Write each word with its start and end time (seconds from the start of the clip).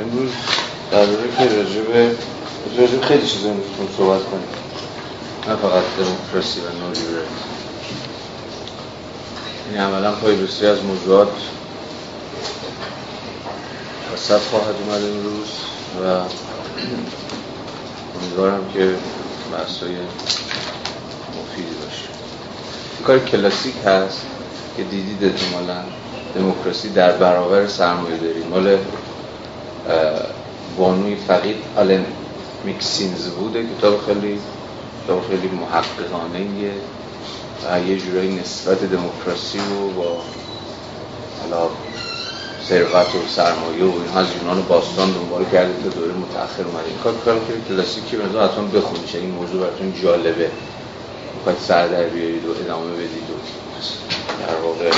امروز 0.00 0.30
در 0.90 1.06
که 1.06 1.56
راجبه 1.56 2.16
راجب 2.78 3.00
خیلی 3.04 3.26
چیزا 3.26 3.52
می‌تونیم 3.52 3.90
صحبت 3.96 4.24
کنیم. 4.24 4.48
نه 5.48 5.56
فقط 5.56 5.82
دموکراسی 5.98 6.60
و 6.60 6.62
نولیبرالیسم 6.62 7.48
این 9.70 9.80
عملا 9.80 10.12
پای 10.12 10.36
بسیاری 10.36 10.78
از 10.78 10.84
موضوعات 10.84 11.32
وسط 14.14 14.40
خواهد 14.40 14.74
اومد 14.80 15.02
امروز 15.02 15.48
و 16.02 16.22
امیدوارم 18.18 18.70
که 18.74 18.94
بحثای 19.52 19.96
مفیدی 21.40 21.74
باشه. 21.74 22.08
کار 23.06 23.18
کلاسیک 23.18 23.74
هست 23.86 24.20
که 24.76 24.82
دیدید 24.82 25.24
احتمالا 25.24 25.82
دموکراسی 26.34 26.88
در 26.88 27.12
برابر 27.12 27.66
سرمایه 27.66 28.16
داری 28.16 28.44
مال 28.44 28.78
بانوی 30.78 31.16
فقید 31.16 31.56
آلن 31.76 32.04
میکسینز 32.64 33.28
بوده 33.28 33.64
کتاب 33.78 34.00
خیلی 34.06 34.40
کتاب 35.04 35.22
خیلی 35.28 35.48
محققانه 35.48 36.46
و 37.64 37.88
یه 37.88 37.98
جورایی 37.98 38.40
نسبت 38.40 38.84
دموکراسی 38.84 39.58
رو 39.58 39.90
با 39.90 40.22
حالا 41.42 41.68
ثروت 42.68 43.14
و 43.14 43.28
سرمایه 43.28 43.84
و 43.84 44.00
اینها 44.02 44.20
از 44.20 44.26
یونان 44.40 44.62
باستان 44.62 45.12
دنبال 45.12 45.44
کرده 45.52 45.82
تا 45.82 45.88
دوره 45.88 46.12
متأخر 46.12 46.62
اومده. 46.62 46.88
این 46.88 46.98
کار 47.04 47.14
کار 47.24 47.34
که 47.34 47.74
کلاسیکی 47.74 48.16
به 48.16 48.24
حتما 48.24 48.64
بخونید 48.64 49.10
این 49.14 49.30
موضوع 49.30 49.60
براتون 49.60 49.94
جالبه. 50.02 50.50
می‌خواید 51.34 51.58
سر 51.58 51.88
در 51.88 52.04
بیارید 52.04 52.44
و 52.44 52.50
ادامه 52.64 52.92
بدید 52.92 53.28
و 53.30 53.36
در 54.46 54.60
واقع 54.60 54.90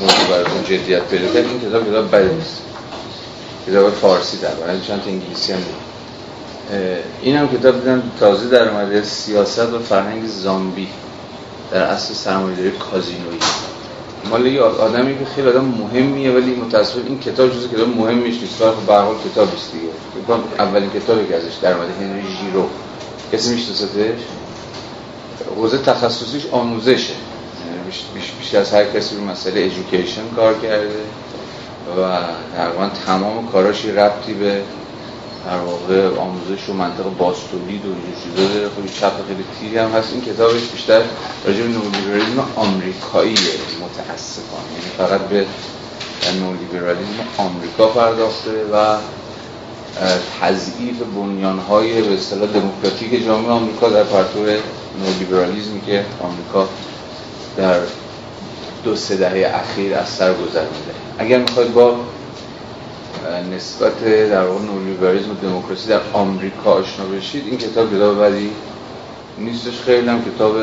موضوع 0.00 0.28
براتون 0.30 0.64
جدیت 0.64 1.02
پیدا 1.02 1.26
کرد. 1.26 1.44
این 1.44 1.60
کتاب 1.60 1.90
کتاب 1.90 2.14
بدی 2.14 2.34
نیست. 2.34 2.69
کتاب 3.70 3.90
فارسی 3.90 4.36
در 4.36 4.54
برای 4.54 4.80
چند 4.80 5.02
انگلیسی 5.06 5.52
هم 5.52 5.58
این 7.22 7.36
هم 7.36 7.48
کتاب 7.48 7.80
دیدم 7.80 8.02
تازه 8.20 8.48
در 8.48 8.68
اومده 8.68 9.02
سیاست 9.02 9.72
و 9.72 9.78
فرهنگ 9.78 10.26
زامبی 10.26 10.88
در 11.70 11.82
اصل 11.82 12.14
سرمایه‌داری 12.14 12.70
کازینویی. 12.70 13.38
مال 14.30 14.46
یه 14.46 14.60
آدمی 14.60 15.18
که 15.18 15.24
خیلی 15.24 15.48
آدم 15.48 15.64
مهمیه 15.64 16.30
ولی 16.30 16.54
متاسفانه 16.54 17.06
این 17.06 17.20
کتاب 17.20 17.50
جزو 17.50 17.68
کتاب 17.68 17.88
مهمیش 17.88 18.40
نیست. 18.40 18.62
ولی 18.62 18.70
خب 18.70 18.86
به 18.86 19.30
کتاب 19.30 19.48
است 19.54 19.72
دیگه. 19.72 19.88
اولین 20.58 20.90
کتابی 20.90 21.26
که 21.26 21.36
ازش 21.36 21.54
در 21.62 21.72
اومده 21.72 21.92
هنری 21.92 22.22
ژیرو. 22.22 22.68
کسی 23.32 23.54
میشناستش 23.54 23.88
حوزه 25.56 25.78
تخصصیش 25.78 26.46
آموزشه. 26.52 27.12
یعنی 27.12 27.84
بیش, 27.86 28.02
بیش, 28.14 28.32
بیش 28.40 28.54
از 28.54 28.72
هر 28.72 28.84
کسی 28.84 29.16
رو 29.16 29.24
مسئله 29.24 29.60
ایژوکیشن 29.60 30.22
کار 30.36 30.54
کرده. 30.54 30.90
و 31.98 32.18
تقریبا 32.56 32.90
تمام 33.06 33.48
کاراشی 33.48 33.92
ربطی 33.92 34.34
به 34.34 34.62
در 35.46 35.58
واقع 35.58 36.16
آموزش 36.18 36.68
و 36.68 36.72
منطق 36.72 37.04
باستولید 37.18 37.86
و 37.86 37.88
اینجور 37.88 38.14
چیزا 38.24 38.54
داره. 38.54 38.68
خیلی 38.76 38.88
چپ 38.88 39.12
خیلی 39.28 39.44
تیری 39.60 39.78
هم 39.78 39.90
هست. 39.90 40.12
این 40.12 40.22
کتابش 40.22 40.60
بیشتر 40.72 41.00
راجع 41.44 41.62
به 41.62 41.68
نولیبرالیسم 41.68 42.46
آمریکایی 42.56 43.36
متاسفانه. 43.82 44.72
یعنی 44.72 44.90
فقط 44.98 45.20
به 45.20 45.46
نولیبرالیسم 46.40 47.24
آمریکا 47.38 47.86
پرداخته 47.86 48.64
و 48.72 48.96
تضعیف 50.40 51.02
بنیانهای 51.16 52.02
به 52.02 52.14
اصطلاح 52.14 52.48
دموکراتیک 52.48 53.24
جامعه 53.24 53.50
آمریکا 53.50 53.88
در 53.88 54.04
پرتو 54.04 54.38
نولیبرالیسمی 55.04 55.80
که 55.80 56.04
آمریکا 56.20 56.68
در 57.56 57.80
دو 58.84 58.96
سه 58.96 59.16
دهه 59.16 59.54
اخیر 59.54 59.94
از 59.94 60.08
سر 60.08 60.34
گذرونده 60.34 60.94
اگر 61.18 61.38
می‌خواید 61.38 61.74
با 61.74 61.96
نسبت 63.56 64.04
در 64.04 64.44
واقع 64.44 64.64
نولیبرالیسم 64.64 65.30
و 65.30 65.34
دموکراسی 65.34 65.88
در 65.88 66.00
آمریکا 66.12 66.72
آشنا 66.72 67.06
بشید 67.06 67.46
این 67.46 67.58
کتاب 67.58 67.96
کتاب 67.96 68.24
بدی 68.24 68.50
نیستش 69.38 69.80
خیلی 69.80 70.08
هم 70.08 70.24
کتاب 70.24 70.54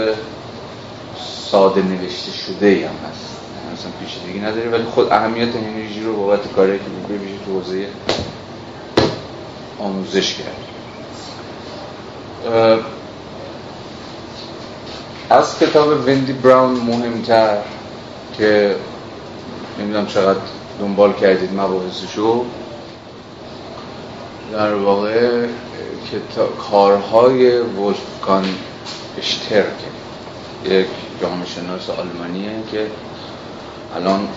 ساده 1.51 1.81
نوشته 1.81 2.31
شده 2.31 2.89
هم 2.89 3.09
هست. 3.09 3.37
مثلا 3.73 3.91
پیچیدگی 3.99 4.39
نداره 4.39 4.69
ولی 4.69 4.83
خود 4.83 5.11
اهمیت 5.11 5.55
انرژی 5.55 6.03
رو 6.03 6.15
بابت 6.15 6.53
کاری 6.55 6.77
که 6.77 7.13
بشه 7.13 7.45
تو 7.45 7.51
حوزه 7.59 7.87
آموزش 9.79 10.35
کرد. 10.35 10.57
از 15.29 15.59
کتاب 15.59 15.87
وندی 15.87 16.33
براون 16.33 16.75
مهمتر 16.75 17.57
که 18.37 18.75
نمی‌دونم 19.79 20.05
چقدر 20.07 20.39
دنبال 20.79 21.13
کردید 21.13 21.53
مباحثشو. 21.53 22.45
در 24.51 24.73
واقع 24.73 25.47
کارهای 26.71 27.59
وولفگان 27.59 28.45
اشترک 29.17 29.75
یک 30.65 30.87
جامعه 31.21 31.45
شناس 31.45 31.89
آلمانیه 31.89 32.51
که 32.71 32.87
الان 33.95 34.27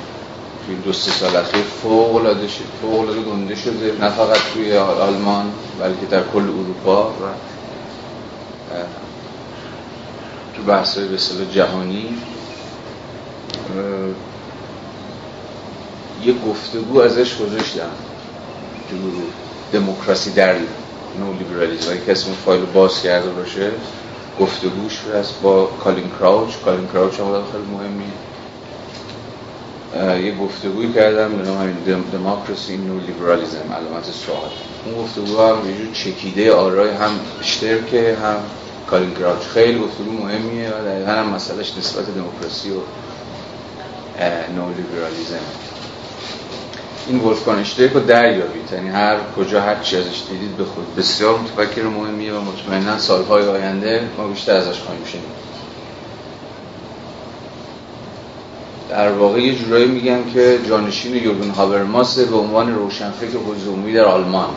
توی 0.66 0.76
دو 0.76 0.92
سه 0.92 1.10
سال 1.10 1.36
اخیر 1.36 1.62
فوق 1.62 2.16
العاده 2.16 2.46
فوق 2.82 3.24
گنده 3.24 3.54
شده. 3.54 3.92
نه 4.00 4.10
فقط 4.10 4.38
توی 4.54 4.76
آلمان 4.76 5.52
بلکه 5.80 6.06
در 6.10 6.22
کل 6.32 6.42
اروپا 6.42 7.10
و 7.10 7.24
تو 10.56 10.62
بحث‌های 10.62 11.08
به 11.08 11.18
جهانی. 11.52 12.16
یه 16.24 16.34
گفتگو 16.46 17.00
ازش 17.00 17.38
گذاشتم 17.42 17.90
تو 18.90 18.96
دموکراسی 19.72 20.30
در 20.30 20.54
نو 21.18 21.32
لیبرالیسم 21.38 21.90
اگه 21.90 22.00
کسی 22.00 22.26
اون 22.26 22.34
فایل 22.34 22.64
باز 22.64 23.02
کرده 23.02 23.30
باشه 23.30 23.70
گفتگوش 24.40 24.98
هست 25.14 25.40
با 25.42 25.64
کالین 25.66 26.10
کراوچ. 26.18 26.50
کالین 26.64 26.88
کراوچ 26.88 27.20
هم 27.20 27.44
خیلی 27.52 27.64
مهمی. 27.72 28.12
یه 30.26 30.36
گفتگوی 30.36 30.92
کردم 30.92 31.36
به 31.36 31.42
نام 31.42 31.58
همین 31.58 31.76
دموکراسی 32.12 32.76
نو 32.76 33.00
لیبرالیسم 33.00 33.72
علامت 33.72 34.04
سوال. 34.04 34.50
اون 34.84 35.04
گفتگو 35.04 35.42
هم 35.42 35.70
یه 35.70 35.76
جور 35.76 35.94
چکیده 35.94 36.52
آرای 36.52 36.90
هم 36.90 37.10
اشترکه 37.40 38.16
هم 38.22 38.36
کالین 38.86 39.14
کراوچ. 39.14 39.42
خیلی 39.42 39.78
گفتگو 39.78 40.12
مهمیه 40.12 40.70
و 40.70 40.84
دقیقا 40.84 41.12
هم 41.12 41.28
مسئلهش 41.28 41.78
نسبت 41.78 42.10
دموکراسی 42.10 42.70
و 42.70 42.80
نو 44.28 44.72
لیبرالیسم 44.76 45.70
این 47.08 47.20
ولفگان 47.20 47.64
رو 47.94 48.00
دریابید 48.00 48.72
یعنی 48.72 48.88
هر 48.88 49.16
کجا 49.36 49.60
هر 49.60 49.80
چی 49.82 49.96
ازش 49.96 50.22
دیدید 50.30 50.56
به 50.56 50.64
خود. 50.64 50.96
بسیار 50.96 51.38
متفکر 51.38 51.82
مهمیه 51.82 52.32
و 52.32 52.40
مطمئنا 52.40 52.98
سالهای 52.98 53.48
آینده 53.48 54.02
ما 54.18 54.26
بیشتر 54.26 54.56
ازش 54.56 54.80
خواهیم 54.80 55.04
شنید. 55.04 55.50
در 58.88 59.12
واقع 59.12 59.40
یه 59.40 59.54
جورایی 59.54 59.86
میگن 59.86 60.30
که 60.34 60.58
جانشین 60.68 61.14
یورگن 61.14 61.50
هابرماس 61.50 62.18
به 62.18 62.36
عنوان 62.36 62.74
روشنفکر 62.74 63.38
حضومی 63.38 63.92
در 63.92 64.04
آلمان. 64.04 64.48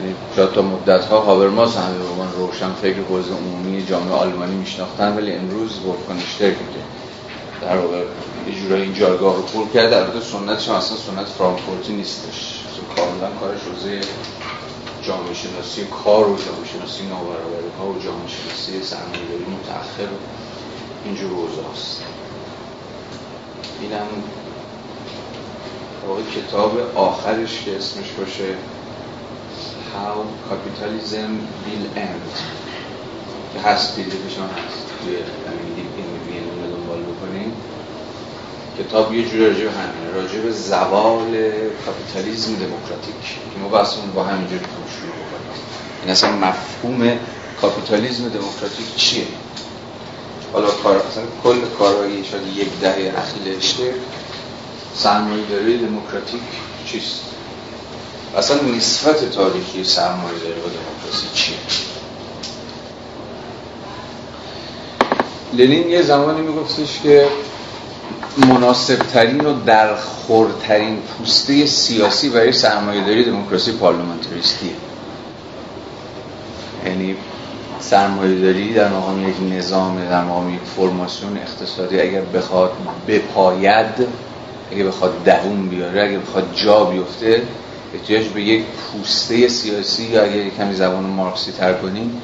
یعنی 0.00 0.14
تا 0.54 0.62
مدت 0.62 1.04
ها 1.04 1.20
هابرماس 1.20 1.76
هم 1.76 1.98
به 1.98 2.08
عنوان 2.08 2.28
روشنفکر 2.36 3.00
حوزه 3.00 3.34
عمومی 3.34 3.86
جامعه 3.86 4.14
آلمانی 4.14 4.54
میشناختن 4.54 5.16
ولی 5.16 5.32
امروز 5.32 5.78
ولفگان 5.86 6.18
که 6.18 6.48
در 7.62 7.76
واقع 7.76 8.04
یه 8.48 8.60
جورایی 8.60 8.82
این 8.82 8.94
جایگاه 8.94 9.36
رو 9.36 9.42
پر 9.42 9.68
کرده. 9.74 9.96
البته 9.96 10.20
سنتش 10.20 10.68
هم 10.68 10.74
اصلا 10.74 10.96
سنت 10.96 11.26
فرانکفورتی 11.26 11.92
نیستش. 11.92 12.58
کاملا 12.96 13.30
کارش 13.40 13.60
روزه 13.64 14.00
جامعه 15.02 15.34
شناسی 15.34 15.84
کار 16.04 16.28
و 16.28 16.36
جامعه 16.36 16.68
شناسی 16.72 17.06
نابرابری 17.06 17.70
ها 17.78 17.86
و 17.86 17.98
جامعه 17.98 18.28
شناسی 18.28 18.82
سرمایه‌داری 18.82 19.44
متأخر 19.44 20.08
اینجور 21.04 21.30
روزه 21.30 21.62
هست 21.72 22.02
اینم 23.80 24.06
واقع 26.08 26.22
کتاب 26.22 26.96
آخرش 26.96 27.62
که 27.64 27.76
اسمش 27.76 28.10
باشه 28.18 28.54
How 29.94 30.18
Capitalism 30.48 31.30
Will 31.64 31.98
End. 31.98 32.32
که 33.54 33.60
هست 33.60 33.96
پیدیفشان 33.96 34.48
هست. 34.48 34.86
توی 35.04 35.16
کتاب 38.78 39.14
یه 39.14 39.28
جوری 39.28 39.46
راجع 39.46 39.64
به 39.64 39.70
همینه 39.70 40.12
راجع 40.14 40.38
به 40.38 40.50
زوال 40.50 41.50
کاپیتالیزم 41.86 42.54
دموکراتیک. 42.54 43.14
که 43.54 43.60
ما 43.62 43.68
بحثمون 43.68 44.10
با 44.10 44.24
همینجوری 44.24 44.60
شروع 44.60 45.12
بکنیم 45.12 45.52
این 46.02 46.10
اصلا 46.10 46.32
مفهوم 46.32 47.18
کاپیتالیزم 47.60 48.28
دموکراتیک 48.28 48.96
چیه؟ 48.96 49.26
حالا 50.52 50.70
کار 50.70 50.96
اصلا 50.96 51.22
کل 51.44 51.60
کارهایی 51.78 52.24
شاید 52.24 52.56
یک 52.56 52.80
دهه 52.80 53.14
اخیر 53.18 53.56
اشتر 53.56 53.92
سرمایه 54.94 55.46
داری 55.46 55.78
دموکراتیک 55.78 56.40
چیست؟ 56.86 57.20
اصلا 58.36 58.60
نسبت 58.76 59.30
تاریخی 59.30 59.84
سرمایه 59.84 60.38
داری 60.38 60.60
با 60.60 60.68
دموکراسی 60.68 61.26
چیه؟ 61.34 61.56
لنین 65.52 65.90
یه 65.90 66.02
زمانی 66.02 66.40
میگفتش 66.40 67.00
که 67.02 67.28
مناسبترین 68.36 69.40
و 69.40 69.64
در 69.66 69.96
خورترین 69.96 70.98
پوسته 70.98 71.66
سیاسی 71.66 72.28
برای 72.28 72.52
سرمایهداری 72.52 73.24
دموکراسی 73.24 73.72
پارلمانتریستیه 73.72 74.70
یعنی 76.86 77.16
سرمایهداری 77.80 78.74
در 78.74 78.88
مقام 78.88 79.28
یک 79.28 79.34
نظام 79.58 80.08
در 80.10 80.24
مقام 80.24 80.54
یک 80.54 80.60
فرماسیون 80.76 81.38
اقتصادی 81.38 82.00
اگر 82.00 82.20
بخواد 82.20 82.72
بپاید 83.08 84.06
اگر 84.72 84.84
بخواد 84.84 85.24
دووم 85.24 85.68
بیاره 85.68 86.02
اگر 86.02 86.18
بخواد 86.18 86.54
جا 86.64 86.84
بیفته 86.84 87.42
احتیاج 87.94 88.26
به 88.26 88.42
یک 88.42 88.64
پوسته 88.64 89.48
سیاسی 89.48 90.04
یا 90.04 90.22
اگر 90.22 90.48
کمی 90.48 90.74
زبان 90.74 91.04
مارکسی 91.04 91.52
تر 91.52 91.72
کنیم 91.72 92.22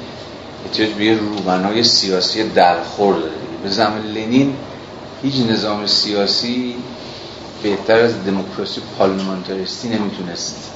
احتیاج 0.65 0.89
به 0.89 1.05
یک 1.05 1.19
روبنای 1.19 1.83
سیاسی 1.83 2.49
درخور 2.49 3.15
داره 3.15 3.31
به 3.63 3.69
زمان 3.69 4.01
لنین 4.01 4.55
هیچ 5.23 5.35
نظام 5.49 5.87
سیاسی 5.87 6.75
بهتر 7.63 7.99
از 7.99 8.25
دموکراسی 8.25 8.81
پارلمانتاریستی 8.97 9.89
نمی‌تونست 9.89 10.71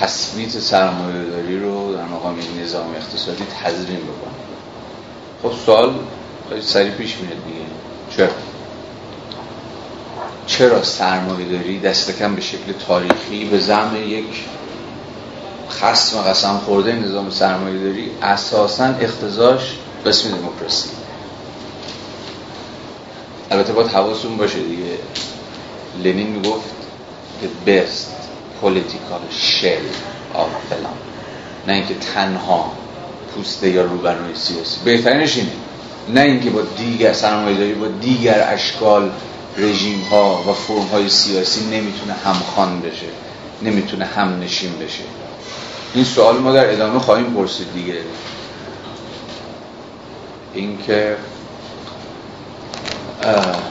تصویت 0.00 0.50
سرمایه 0.50 1.24
داری 1.24 1.60
رو 1.60 1.96
در 1.96 2.04
مقام 2.04 2.36
نظام 2.62 2.94
اقتصادی 2.96 3.44
تزرین 3.64 4.00
بکنه. 4.00 4.34
خب 5.42 5.52
سوال 5.66 5.94
خیلی 6.48 6.62
سریع 6.62 6.90
پیش 6.90 7.16
میاد 7.16 7.44
دیگه. 7.46 7.66
چرا؟ 8.16 8.28
چرا 10.46 10.82
سرمایه 10.82 11.48
داری 11.48 11.80
دست 11.80 12.18
کم 12.18 12.34
به 12.34 12.40
شکل 12.40 12.72
تاریخی 12.88 13.44
به 13.44 13.58
زم 13.58 13.96
یک 14.06 14.44
خصم 15.70 16.22
قسم 16.22 16.60
خورده 16.66 16.92
نظام 16.92 17.30
سرمایه 17.30 17.78
داری 17.78 18.10
اساسا 18.22 18.84
اختزاش 18.84 19.78
اسم 20.06 20.30
دموکراسی. 20.30 21.03
البته 23.50 23.72
باید 23.72 23.88
حواستون 23.88 24.36
باشه 24.36 24.58
دیگه. 24.58 24.98
لنین 26.04 26.26
می‌گفت 26.26 26.70
the 27.42 27.68
best 27.68 28.10
political 28.62 29.34
shell 29.40 29.86
of 30.34 30.70
فلان. 30.70 30.94
نه 31.66 31.72
اینکه 31.72 31.94
تنها 31.94 32.72
پوسته 33.34 33.70
یا 33.70 33.82
روبرنای 33.82 34.34
سیاسی. 34.34 34.80
بهترینش 34.84 35.36
اینه. 35.36 35.50
نه 36.08 36.20
اینکه 36.20 36.50
با 36.50 36.62
دیگر 36.62 37.12
سرمایه 37.12 37.56
داری 37.56 37.74
با 37.74 37.86
دیگر 37.86 38.48
اشکال 38.52 39.10
رژیم 39.58 40.00
ها 40.10 40.44
و 40.48 40.52
فرم 40.52 40.86
های 40.92 41.08
سیاسی 41.08 41.64
نمی‌تونه 41.64 42.12
همخوان 42.12 42.80
بشه 42.80 43.06
نمی‌تونه 43.62 44.04
هم 44.04 44.40
نشین 44.40 44.72
بشه. 44.78 45.04
این 45.94 46.04
سوال 46.04 46.38
ما 46.38 46.52
در 46.52 46.72
ادامه 46.72 46.98
خواهیم 46.98 47.34
پرسید 47.34 47.72
دیگه. 47.74 47.94
اینکه 50.54 51.16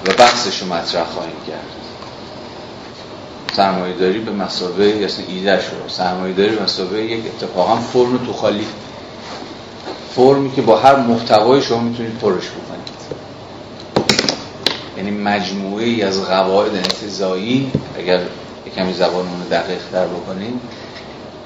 و 0.06 0.14
بحثش 0.18 0.62
رو 0.62 0.74
مطرح 0.74 1.04
خواهیم 1.04 1.36
کرد. 1.48 1.84
سرمایه 3.56 3.94
داری 3.94 4.20
به 4.20 4.32
مسابقه 4.32 4.88
یا 4.88 5.08
ایده 5.28 5.62
شد 5.62 5.94
سرمایه 5.94 6.34
داری 6.34 6.56
به 6.56 6.64
مسابقه 6.64 7.04
یک 7.04 7.24
اتفاقا 7.26 7.76
فرم 7.76 8.18
تو 8.26 8.34
خالی. 8.34 8.68
فرمی 10.16 10.52
که 10.52 10.62
با 10.62 10.80
هر 10.80 10.96
محتوای 10.96 11.62
شما 11.62 11.80
می‌تونید 11.80 12.18
پرش 12.18 12.44
بکنید. 12.50 12.94
یعنی 14.98 15.12
مجموعه 15.12 15.86
ای 15.86 16.02
از 16.02 16.26
قواعد 16.26 16.76
انتظایی 16.76 17.72
اگر 17.98 18.20
کمی 18.76 18.94
زبانمون 18.94 19.44
رو 19.44 19.50
دقیق 19.50 19.82
تر 19.92 20.06
بکنیم 20.06 20.62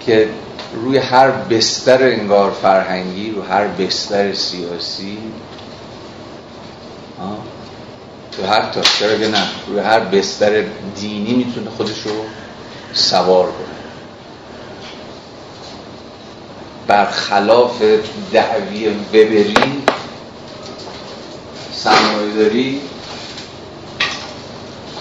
که 0.06 0.30
روی 0.74 0.98
هر 0.98 1.32
بستر 1.32 2.04
انگار 2.04 2.52
فرهنگی 2.52 3.32
رو 3.32 3.42
هر 3.42 3.68
بستر 3.68 4.34
سیاسی 4.34 5.18
تو 8.38 8.46
هر 8.46 8.62
تا 8.72 8.82
چرا 8.82 9.18
نه؟ 9.18 9.48
روی 9.68 9.80
هر 9.80 10.00
بستر 10.00 10.66
دینی 10.96 11.34
می‌تونه 11.34 11.70
خودش 11.70 12.02
رو 12.06 12.12
سوار 12.94 13.46
کنه. 13.46 13.78
برخلاف 16.88 17.82
دعوی 18.34 18.88
وبری 18.90 19.84
سرمایه 21.74 22.34
داری 22.36 22.82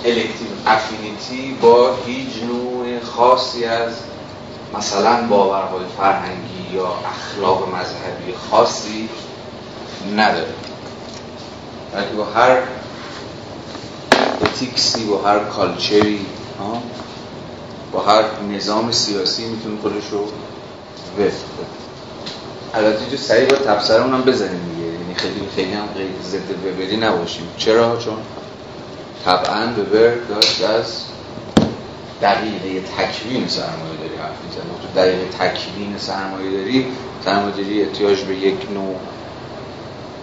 الکتیو 0.05 0.49
افینیتی 0.67 1.57
با 1.63 1.95
هیچ 2.07 2.43
نوع 2.43 3.01
خاصی 3.01 3.65
از 3.65 3.93
مثلا 4.79 5.27
باورهای 5.27 5.85
فرهنگی 5.99 6.75
یا 6.75 6.89
اخلاق 6.89 7.69
مذهبی 7.69 8.35
خاصی 8.51 9.09
نداره. 10.17 10.55
بلکه 11.93 12.15
با 12.17 12.25
هر 12.25 12.59
اتیکسی 14.43 15.05
با 15.05 15.23
هر 15.23 15.39
کالچری 15.39 16.27
با 17.93 18.03
هر 18.03 18.25
نظام 18.53 18.93
سیاسی 18.93 19.45
می‌تونه 19.45 19.81
خودش 19.81 20.05
رو 20.11 20.21
وفق 21.19 21.47
کنه 21.57 21.67
البته 22.75 23.11
جو 23.11 23.17
سریع 23.17 23.49
با 23.49 23.57
تبصره 23.57 24.03
اونم 24.03 24.23
بزنیم 24.23 24.61
دیگه. 24.75 24.87
یعنی 24.87 25.15
خیلی 25.15 25.49
خیلی 25.57 25.73
هم 25.73 25.87
غیر 25.87 26.11
ضد 26.23 26.51
وبری 26.67 26.97
نباشیم. 26.97 27.49
چرا؟ 27.57 27.97
چون 27.97 28.17
طبعا 29.25 29.69
وبر 29.79 30.15
داشت 30.29 30.65
از 30.65 31.03
دقیقه 32.23 32.81
تکوین 32.99 33.49
سرمایه 33.49 33.97
داری 34.01 34.17
حرف 34.17 34.37
می‌زنه. 34.45 34.65
تو 34.83 35.01
دقیقه 35.01 35.25
تکوین 35.39 35.99
سرمایه 35.99 36.51
داری 36.51 36.87
سرمایه 37.25 37.55
داری 37.57 37.83
احتیاج 37.83 38.21
به 38.21 38.35
یک 38.35 38.71
نوع 38.75 38.97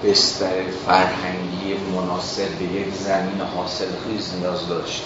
بستر 0.03 0.63
فرهنگی 0.85 1.75
مناسب 1.95 2.49
به 2.59 2.65
یک 2.65 2.93
زمین 2.93 3.41
حاصل 3.55 3.85
خیز 3.85 4.33
نیاز 4.39 4.67
داشت. 4.67 5.03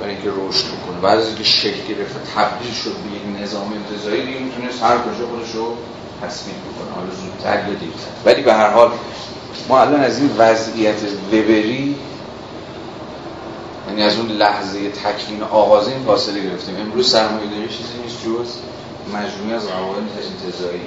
برای 0.00 0.14
اینکه 0.14 0.30
رشد 0.30 0.64
کنه 0.86 1.00
بعد 1.02 1.18
از 1.18 1.26
اینکه 1.26 1.44
شکل 1.44 1.86
گرفت 1.88 2.16
تبدیل 2.34 2.72
شد 2.72 2.90
به 2.90 3.16
یک 3.16 3.42
نظام 3.42 3.72
انتظایی 3.72 4.26
دیگه 4.26 4.38
می‌تونست 4.38 4.82
هر 4.82 4.98
کجا 4.98 5.26
خودش 5.26 5.54
رو 5.54 5.76
تصمیم 6.22 6.56
بکنه. 6.56 6.94
حالا 6.94 7.14
زودتر 7.14 7.68
یا 7.68 7.74
دیرتر 7.74 8.10
ولی 8.24 8.42
به 8.42 8.54
هر 8.54 8.70
حال 8.70 8.90
ما 9.68 9.80
الان 9.80 10.00
از 10.00 10.18
این 10.18 10.30
وضعیت 10.38 11.02
وبری 11.32 11.96
یعنی 13.88 14.02
از 14.02 14.16
اون 14.16 14.28
لحظه 14.28 14.90
تکوین 14.90 15.42
آغازین 15.42 16.04
فاصله 16.06 16.42
گرفتیم. 16.42 16.76
امروز 16.80 17.10
سرمایه 17.10 17.50
داری 17.50 17.68
چیزی 17.68 17.98
نیست 18.02 18.16
جز 18.24 18.56
مجموعی 19.14 19.54
از 19.54 19.66
قواعد 19.68 20.02
انتزاعی 20.42 20.80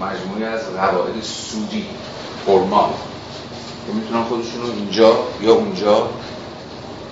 مجموعی 0.00 0.44
از 0.44 0.60
قواعد 0.76 1.22
سودی 1.22 1.86
فرمال 2.46 2.90
که 3.86 3.92
می‌تونن 3.92 4.24
خودشون 4.24 4.62
رو 4.62 4.66
اینجا 4.66 5.16
یا 5.42 5.54
اونجا 5.54 6.08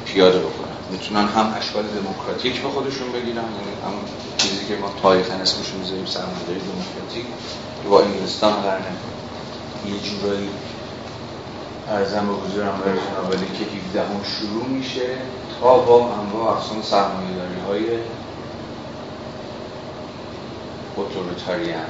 پیاده 0.05 0.39
بکنن. 0.39 0.77
می‌تونن 0.91 1.29
هم 1.29 1.55
اشکال 1.59 1.83
دموکراتیک 1.83 2.63
به 2.63 2.69
خودشون 2.69 3.13
بگیرن 3.13 3.37
یعنی 3.37 3.75
هم 3.85 3.93
چیزی 4.37 4.67
که 4.67 4.77
ما 4.77 4.93
تاریخا 5.03 5.35
اسمش 5.35 5.75
می‌ذاریم 5.75 6.07
سرمایه‌داری 6.07 6.61
دموکراتیک 6.61 7.27
که 7.83 7.89
با 7.89 8.03
انگلستان 8.03 8.53
قرن 8.53 8.83
یه 9.87 10.01
جورایی 10.01 10.49
ارزم 11.89 12.27
به 12.27 12.33
حضور 12.33 12.69
امرای 12.69 12.99
جنابالی 13.11 13.47
که 13.59 13.65
17 13.99 14.01
هم 14.01 14.23
شروع 14.23 14.67
میشه 14.67 15.09
تا 15.61 15.79
با 15.79 16.15
انواع 16.15 16.57
اقسام 16.57 16.83
سرمایه‌داری 16.83 17.61
های 17.69 17.99
اتوریتاریان. 20.97 21.85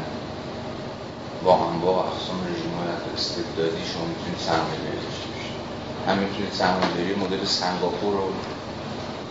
با 1.44 1.56
انواع 1.70 2.06
اقسام 2.06 2.44
رژیم 2.46 2.72
استبدادی 3.14 3.84
شما 3.84 4.04
می‌تونید 4.06 4.38
سرمایه‌داری 4.38 4.96
داشته 4.96 5.28
باشید. 5.30 5.56
هم 6.06 6.18
می‌تونید 6.18 6.52
سرمایه‌داری 6.52 7.14
مدل 7.14 7.44
سنگاپور 7.44 8.16
و 8.16 8.32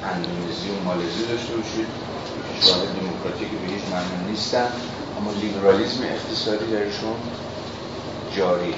اندونزی 0.04 0.70
و 0.70 0.80
مالزی 0.84 1.28
داشته 1.28 1.56
باشید. 1.56 1.88
کشورهای 2.60 2.88
دموکراتیک 3.00 3.50
به 3.52 3.68
هیچ 3.68 3.84
معنی 3.92 4.32
نیستن 4.32 4.68
اما 5.18 5.32
لیبرالیزم 5.32 6.04
اقتصادی 6.04 6.66
درشون 6.72 7.16
جاری. 8.36 8.76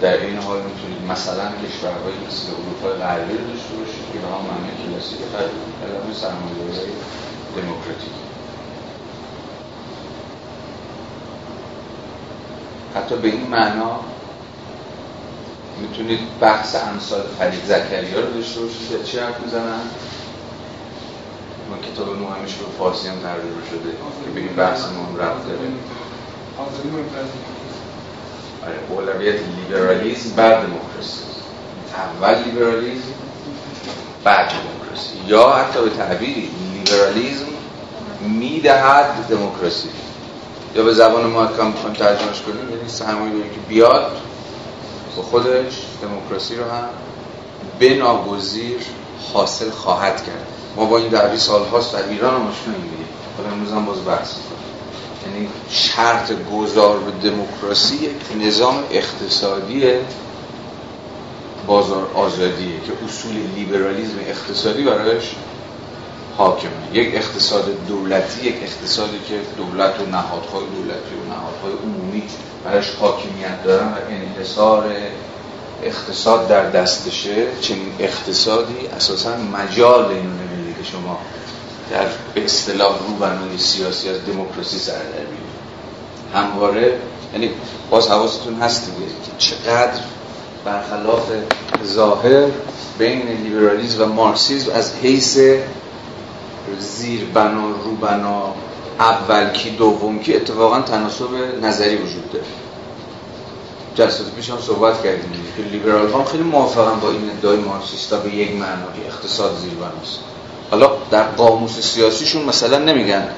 در 0.00 0.20
این 0.26 0.38
حال 0.38 0.62
می‌تونید 0.62 1.02
مثلا 1.10 1.52
کشورهایی 1.66 2.16
مثل 2.26 2.50
اروپای 2.50 2.92
غربی 2.92 3.38
رو 3.38 3.44
داشته 3.50 3.76
باشید 3.76 4.12
که 4.12 4.18
به 4.18 4.26
هم 4.26 4.44
معنی 4.46 4.70
کلاسیک 4.84 5.18
کلمه 5.80 6.12
سرمایه‌داری 6.14 6.92
دموکراتیک. 7.56 8.27
حتی 12.96 13.16
به 13.16 13.28
این 13.28 13.46
معنا 13.46 14.00
می‌تونید 15.80 16.20
بحث 16.40 16.74
امثال 16.74 17.22
فرید 17.38 17.64
زکریا 17.64 18.20
رو 18.20 18.32
داشته 18.34 18.60
باشید. 18.60 18.88
که 18.88 19.04
چی 19.04 19.18
حرف 19.18 19.40
می‌زنن؟ 19.44 19.80
ما 21.70 21.76
کتاب 21.78 22.08
مهمش 22.08 22.58
رو 22.58 22.66
فارسی 22.78 23.08
هم 23.08 23.14
ترجمه 23.14 23.64
شده. 23.70 23.90
که 24.24 24.30
به 24.34 24.40
این 24.40 24.56
بحث 24.56 24.80
ما 24.80 25.18
رفت 25.18 25.48
داره. 25.48 25.58
آره 28.66 28.78
اولویت 28.88 29.36
لیبرالیزم 29.56 30.36
بعد 30.36 30.66
دموکراسی. 30.66 31.20
اول 31.94 32.44
لیبرالیزم 32.44 33.02
بعد 34.24 34.48
دموکراسی. 34.48 35.18
یا 35.26 35.50
حتی 35.50 35.82
به 35.82 35.90
تعبیری 35.90 36.50
لیبرالیزم 36.74 37.46
می‌دهد 38.20 39.26
دموکراسی. 39.30 39.88
یا 40.74 40.84
به 40.84 40.94
زبان 40.94 41.26
ما 41.26 41.46
کم 41.46 41.92
ترجمهش 41.92 42.40
کنیم 42.40 42.70
یعنی 42.70 42.88
سرمایه 42.88 43.42
که 43.42 43.60
بیاد 43.68 44.20
با 45.16 45.22
خودش 45.22 45.72
دموکراسی 46.02 46.56
رو 46.56 46.64
هم 46.64 46.88
به 47.78 47.94
ناگزیر 47.94 48.78
حاصل 49.32 49.70
خواهد 49.70 50.26
کرد. 50.26 50.46
ما 50.76 50.84
با 50.84 50.98
این 50.98 51.08
دعوی 51.08 51.38
سال 51.38 51.64
هاست 51.64 51.92
در 51.92 52.08
ایران 52.08 52.34
هم 52.34 52.40
مشکل 52.40 52.70
حالا 53.36 53.50
امروز 53.50 53.72
هم 53.72 53.84
باز 53.84 54.04
بحث 54.06 54.34
یعنی 55.26 55.48
شرط 55.70 56.32
گذار 56.52 56.98
به 56.98 57.30
دموکراسی 57.30 57.96
یک 57.96 58.46
نظام 58.46 58.84
اقتصادی 58.90 59.84
بازار 61.66 62.10
آزادیه 62.14 62.80
که 62.86 62.92
اصول 63.04 63.32
لیبرالیزم 63.54 64.18
اقتصادی 64.26 64.82
برایش 64.82 65.34
حاکمه 66.38 66.70
یک 66.92 67.14
اقتصاد 67.14 67.64
دولتی 67.88 68.46
یک 68.46 68.54
اقتصادی 68.62 69.18
که 69.28 69.34
دولت 69.56 70.00
و 70.00 70.06
نهادهای 70.06 70.64
دولتی 70.76 71.14
و 71.14 71.34
نهادهای 71.34 71.72
عمومی 71.82 72.22
برایش 72.64 72.90
حاکمیت 73.00 73.64
دارن 73.64 73.86
و 73.86 73.96
انحصار 74.10 74.84
اقتصاد 75.82 76.48
در 76.48 76.70
دستشه 76.70 77.46
چنین 77.60 77.92
اقتصادی 77.98 78.86
اساسا 78.96 79.30
مجال 79.36 80.04
اینو 80.04 80.22
نمیده 80.22 80.82
که 80.82 80.90
شما 80.92 81.18
در 81.90 82.06
به 82.34 82.44
اصطلاح 82.44 82.98
روبنای 83.08 83.58
سیاسی 83.58 84.08
از 84.08 84.26
دموکراسی 84.26 84.78
سر 84.78 84.92
در 84.92 86.38
همواره 86.38 86.98
یعنی 87.32 87.50
باز 87.90 88.08
حواستون 88.08 88.54
هست 88.54 88.84
دیگه 88.86 89.06
که 89.06 89.32
چقدر 89.38 90.00
برخلاف 90.64 91.30
ظاهر 91.84 92.46
بین 92.98 93.28
لیبرالیسم 93.28 94.02
و 94.02 94.06
مارکسیسم 94.06 94.72
از 94.72 94.92
حیث 95.02 95.38
زیر 96.78 97.24
بنا 97.34 97.68
رو 97.84 97.96
بنا 98.00 98.54
اول 98.98 99.50
کی 99.50 99.70
دوم 99.70 100.18
کی 100.18 100.34
اتفاقا 100.34 100.80
تناسب 100.80 101.28
نظری 101.62 101.96
وجود 101.96 102.32
داره. 102.32 102.44
جلسات 103.94 104.30
پیش 104.30 104.50
هم 104.50 104.58
صحبت 104.60 105.02
کردیم. 105.02 105.32
که 105.58 105.64
لیبرال 105.64 106.10
ها 106.10 106.24
خیلی 106.24 106.42
موافقن 106.42 107.00
با 107.00 107.10
این 107.10 107.30
ادعای 107.30 107.56
مارکسیستا 107.56 108.16
به 108.16 108.34
یک 108.34 108.50
معنا 108.52 108.86
اقتصاد 109.06 109.56
زیر 109.56 109.74
بناست 109.74 110.18
حالا 110.70 110.90
در 111.10 111.22
قاموس 111.22 111.80
سیاسیشون 111.80 112.44
مثلا 112.44 112.78
نمیگن 112.78 113.28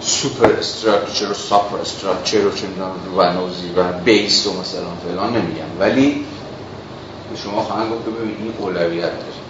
سوپر 0.00 0.52
استراکچر 0.52 1.30
و 1.30 1.34
ساپر 1.34 1.78
استراکچر 1.78 2.46
و 2.46 2.52
چندان 2.54 2.90
رو 3.06 3.16
بنا 3.16 3.44
و 3.76 3.92
بیس 4.04 4.46
و 4.46 4.60
مثلا 4.60 4.84
فلان 5.08 5.36
نمیگن. 5.36 5.78
ولی 5.78 6.24
به 7.30 7.36
شما 7.44 7.62
خواهند 7.62 7.92
گفت 7.92 8.04
که 8.04 8.10
ببینید 8.10 8.36
این 8.38 8.54
اولویت 8.58 9.02
داره. 9.02 9.42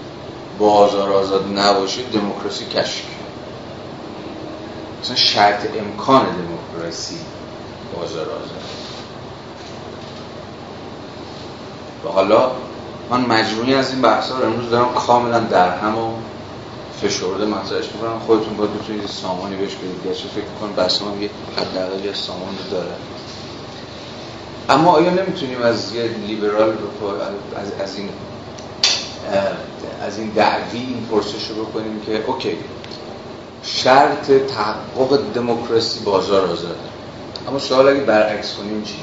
بازار 0.63 1.13
آزاد 1.13 1.59
نباشه 1.59 2.03
دموکراسی 2.03 2.65
کشک 2.65 3.05
مثلا 5.03 5.17
شرط 5.17 5.67
امکان 5.79 6.27
دموکراسی 6.27 7.19
بازار 7.97 8.27
آزاد. 8.27 8.63
و 12.05 12.09
حالا 12.09 12.51
من 13.11 13.21
مجموعی 13.21 13.75
از 13.75 13.93
این 13.93 14.03
بحث 14.03 14.31
رو 14.31 14.45
امروز 14.45 14.71
دارم 14.71 14.95
کاملا 14.95 15.41
در 15.41 15.79
هم 15.79 15.99
و 15.99 16.13
فشرده 17.03 17.47
مطرحش 17.47 17.85
می‌کنم. 17.95 18.19
خودتون 18.27 18.57
باید 18.57 18.83
بتونید 18.83 19.07
سامانی 19.07 19.57
بهش 19.57 19.75
بدید. 19.75 20.05
گرچه 20.05 20.29
فکر 20.29 20.45
کنم 20.61 20.73
بحث 20.73 21.03
هم 21.03 21.23
یه 21.23 21.31
حداقلی 21.57 22.09
از 22.09 22.17
سامان 22.17 22.59
رو 22.59 22.71
داره. 22.71 22.93
اما 24.69 24.91
آیا 24.91 25.11
نمی‌تونیم 25.11 25.63
از 25.63 25.95
یه 25.95 26.03
لیبرال 26.03 26.79
از, 27.57 27.73
از 27.81 27.97
این 27.97 28.09
از 30.03 30.19
این 30.19 30.29
دعوی 30.29 30.79
این 30.79 31.07
پرسش 31.11 31.49
رو 31.49 31.65
بکنیم 31.65 32.01
که 32.01 32.25
اوکی 32.27 32.59
شرط 33.63 34.31
تحقق 34.31 35.33
دموکراسی 35.35 36.01
بازار 36.01 36.51
آزاده 36.51 36.75
اما 37.49 37.59
سوال 37.59 37.89
اگه 37.89 38.01
برعکس 38.01 38.55
کنیم 38.55 38.83
چی؟ 38.83 38.97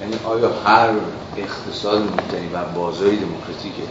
یعنی 0.00 0.14
آیا 0.24 0.52
هر 0.64 0.90
اقتصاد 1.36 2.02
مدنی 2.02 2.48
و 2.52 2.64
بازاری 2.64 3.16
دموکراتیکه؟ 3.16 3.82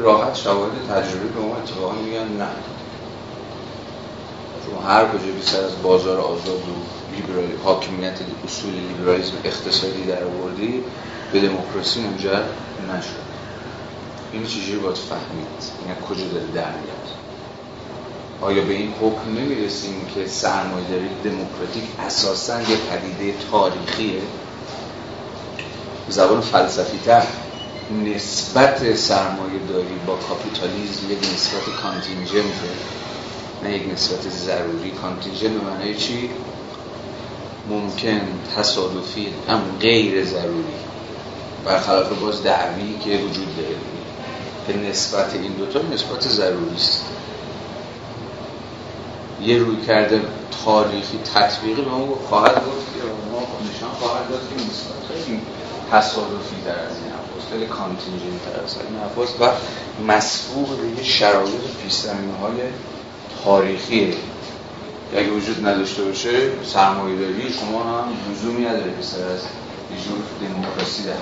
راحت 0.00 0.34
شواهد 0.36 0.72
تجربی 0.88 1.28
به 1.28 1.40
ما 1.40 1.56
اتفاقا 1.56 1.92
میگن 1.94 2.28
نه. 2.28 2.48
شما 4.66 4.82
هر 4.82 5.04
کجا 5.04 5.32
بی 5.32 5.42
سر 5.42 5.64
از 5.64 5.82
بازار 5.82 6.20
آزاد 6.20 6.62
و 6.68 6.74
لیبرالی 7.16 7.54
حاکمیت 7.64 8.18
اصول 8.44 8.74
لیبرالیسم 8.74 9.32
اقتصادی 9.44 10.04
در 10.04 10.24
آوردی 10.24 10.84
به 11.32 11.40
دموکراسی 11.40 12.00
منجر 12.00 12.42
نشد. 12.88 13.28
این 14.32 14.46
چیزی 14.46 14.76
باید 14.76 14.96
فهمید. 14.96 15.46
این 15.86 15.94
کجا 15.94 16.28
داره 16.28 16.46
در 16.46 16.70
میاد؟ 16.70 17.08
آیا 18.40 18.64
به 18.64 18.72
این 18.72 18.94
حکم 19.00 19.30
نمی‌رسیم 19.38 20.06
که 20.14 20.26
سرمایه‌داری 20.26 21.08
دموکراتیک 21.24 21.84
اساسا 21.98 22.60
یه 22.60 22.76
پدیده 22.76 23.34
تاریخیه؟ 23.50 24.22
زبان 26.08 26.40
فلسفی 26.40 26.98
تر 26.98 27.26
نسبت 27.90 28.94
سرمایه 28.94 29.58
داری 29.68 29.98
با 30.06 30.16
کاپیتالیزم 30.16 31.10
یک 31.10 31.18
نسبت 31.18 31.76
contingent 31.82 32.60
ه 32.60 32.68
نه 33.62 33.76
یک 33.76 33.92
نسبت 33.92 34.28
ضروری 34.28 34.90
contingent 34.90 35.52
به 35.52 35.70
معنی 35.70 35.94
چی؟ 35.94 36.30
ممکن 37.68 38.20
تصادفی 38.56 39.28
هم 39.48 39.62
غیر 39.80 40.24
ضروری 40.24 40.74
برخلاف 41.64 42.12
باز 42.12 42.42
دعوی 42.42 42.98
که 43.04 43.10
وجود 43.10 43.56
داره 43.56 43.76
به 44.66 44.88
نسبت 44.88 45.34
این 45.34 45.52
دوتا 45.52 45.80
نسبت 45.92 46.28
ضروری 46.28 46.76
است 46.76 47.04
یه 49.42 49.58
روی 49.58 49.76
کرده 49.86 50.22
تاریخی 50.64 51.18
تطبیقی 51.34 51.82
به 51.82 51.90
ما 51.90 52.18
خواهد 52.28 52.54
گفت 52.54 52.94
که 52.94 53.00
ما 53.32 53.40
نشان 53.70 53.90
خواهد 53.90 54.28
داد 54.30 54.40
که 54.40 54.54
نسبت 54.54 55.24
خیلی 55.24 55.40
تصادفی 55.92 56.56
در 56.66 56.78
از 56.78 56.96
این 57.02 57.12
حفاظ 57.12 57.52
خیلی 57.52 57.66
کانتینجنت 57.66 58.44
تر 58.44 58.60
از 58.64 58.76
این 58.76 59.46
و 59.46 59.50
مسبوق 60.12 60.68
به 60.68 60.88
یه 60.88 61.02
شرایط 61.02 61.60
پیستمین 61.82 62.30
های 62.30 62.52
تاریخیه 63.48 64.14
اگه 65.16 65.30
وجود 65.30 65.66
نداشته 65.66 66.04
باشه 66.04 66.50
سرمایه 66.64 67.16
داری 67.16 67.52
شما 67.52 67.82
هم 67.82 68.04
لزومی 68.30 68.64
نداره 68.64 68.92
که 68.96 69.02
سر 69.02 69.24
از 69.34 69.42
یه 69.92 69.98
جور 70.04 70.18
دموکراسی 70.40 71.02
در 71.02 71.12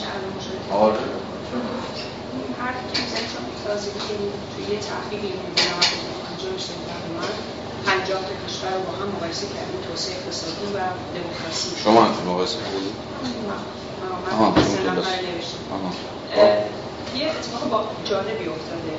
شهر 0.00 0.20
مشارکت 0.36 0.72
آره. 0.72 0.94
حرف 2.60 2.80
که 2.92 3.00
توی 4.52 4.74
یه 4.74 4.80
تحقیقی 4.80 5.32
من 7.16 7.32
پنجاه 7.86 8.20
تا 8.20 8.34
کشور 8.46 8.70
رو 8.74 8.80
با 8.80 8.92
هم 8.92 9.08
مقایسه 9.16 9.46
کردیم 9.46 9.80
توسعه 9.90 10.16
اقتصادی 10.16 10.66
و 10.74 10.78
دموکراسی. 11.16 11.70
شما 11.84 12.02
هم 12.02 12.32
مقایسه 12.32 12.56
کردید؟ 12.56 12.94
من 13.48 14.46
من 14.46 14.52
نوشتم 15.36 16.89
یه 17.16 17.30
اتفاق 17.30 17.70
با 17.70 17.84
جالبی 18.04 18.46
افتاده. 18.48 18.92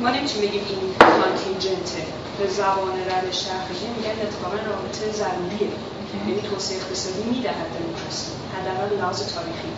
ما 0.00 0.10
نمی‌تونیم 0.10 0.48
بگیم 0.48 0.64
این 0.68 0.94
کانتینجنته 0.98 2.02
به 2.38 2.46
زبان 2.48 2.96
روش 3.10 3.38
تحقیقی 3.42 3.86
میگن 3.96 4.22
اتفاقا 4.22 4.56
رابطه 4.56 5.12
ضروریه. 5.12 5.70
یعنی 6.28 6.40
توسعه 6.40 6.76
اقتصادی 6.78 7.22
می‌دهد 7.22 7.68
دموکراسی 7.78 8.32
حداقل 8.54 8.96
لحاظ 8.96 9.18
تاریخی. 9.34 9.72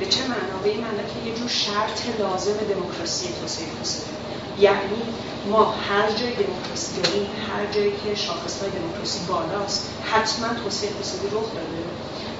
به 0.00 0.06
چه 0.06 0.20
معنا 0.22 0.58
به 0.62 0.68
این 0.68 0.80
معنا 0.80 1.02
که 1.02 1.28
یه 1.30 1.34
جور 1.34 1.48
شرط 1.48 2.18
لازم 2.18 2.56
دموکراسی 2.74 3.28
توسعه 3.40 3.66
اقتصادی. 3.66 4.10
یعنی 4.58 5.02
ما 5.50 5.64
هر 5.64 6.10
جای 6.10 6.34
دموکراسی 6.34 7.00
داریم 7.02 7.26
هر 7.48 7.66
جایی 7.74 7.92
که 8.04 8.14
شاخص 8.14 8.60
های 8.60 8.70
دموکراسی 8.70 9.20
بالاست 9.28 9.90
حتما 10.12 10.48
توسعه 10.64 10.90
اقتصادی 10.90 11.26
رخ 11.26 11.48
داده 11.54 11.82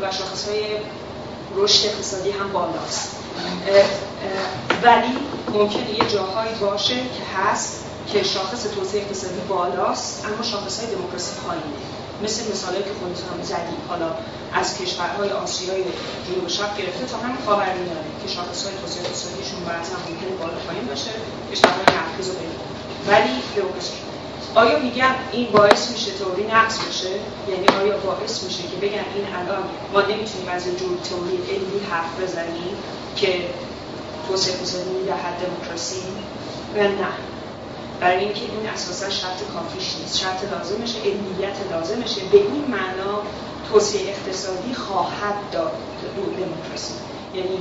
و 0.02 0.12
شاخص 0.12 0.48
های 0.48 0.62
رشد 1.56 1.86
اقتصادی 1.86 2.30
هم 2.30 2.52
بالاست. 2.52 3.21
ولی 4.82 5.14
ممکنه 5.54 5.90
یه 5.90 6.10
جاهایی 6.12 6.54
باشه 6.54 6.94
که 6.94 7.24
هست 7.38 7.84
که 8.06 8.22
شاخص 8.22 8.62
توسعه 8.62 9.00
اقتصادی 9.00 9.40
بالاست 9.48 10.24
اما 10.24 10.42
شاخص 10.42 10.80
های 10.80 10.94
دموکراسی 10.94 11.40
پایینه. 11.46 11.64
مثل 12.22 12.52
مثالی 12.52 12.78
که 12.78 12.94
خودتون 13.00 13.28
هم 13.32 13.42
زدیم 13.42 13.80
حالا 13.88 14.10
از 14.52 14.78
کشورهای 14.78 15.30
آسیای 15.30 15.84
جنوب 16.26 16.48
شرق 16.48 16.76
گرفته 16.76 17.06
تا 17.06 17.16
همین 17.16 17.36
خاورمیانه 17.46 18.10
که 18.22 18.28
شاخص 18.28 18.64
های 18.64 18.74
توسعه 18.80 19.04
اقتصادیشون 19.04 19.60
بعضا 19.68 19.96
ممکنه 20.08 20.36
بالا 20.40 20.58
پایین 20.66 20.86
باشه 20.86 21.10
کشورهای 21.52 21.86
مرکز 21.98 22.28
و 22.28 22.32
ولی 23.10 23.34
دموکراسی 23.56 23.92
آیا 24.54 24.78
میگم 24.78 25.14
این 25.32 25.52
باعث 25.52 25.90
میشه 25.90 26.10
توری 26.10 26.46
نقص 26.46 26.78
بشه؟ 26.78 27.08
یعنی 27.48 27.66
آیا 27.82 27.96
باعث 27.98 28.44
میشه 28.44 28.62
که 28.62 28.76
بگم 28.76 29.04
این 29.14 29.26
الان 29.34 29.62
ما 29.92 30.00
نمی‌تونیم 30.00 30.48
از 30.48 30.66
این 30.66 30.76
جور 30.76 30.98
توری 31.10 31.36
علمی 31.36 31.80
حرف 31.90 32.20
بزنیم 32.20 32.76
که 33.16 33.48
توسعه 34.28 34.54
اقتصادی 34.54 34.90
می‌دهد 34.90 35.34
دموکراسی؟ 35.46 36.02
و 36.74 36.78
نه. 36.78 37.12
برای 38.00 38.18
اینکه 38.18 38.40
این 38.40 38.68
اساسا 38.74 39.10
شرط 39.10 39.42
کافیش 39.54 39.96
نیست. 40.00 40.18
شرط 40.18 40.52
لازمشه 40.52 40.98
علمیت 41.00 41.56
لازمشه. 41.70 42.20
به 42.32 42.38
این 42.38 42.64
معنا 42.68 43.22
توسعه 43.68 44.08
اقتصادی 44.08 44.74
خواهد 44.74 45.34
داد 45.52 45.72
دموکراسی. 46.16 46.94
یعنی 47.34 47.58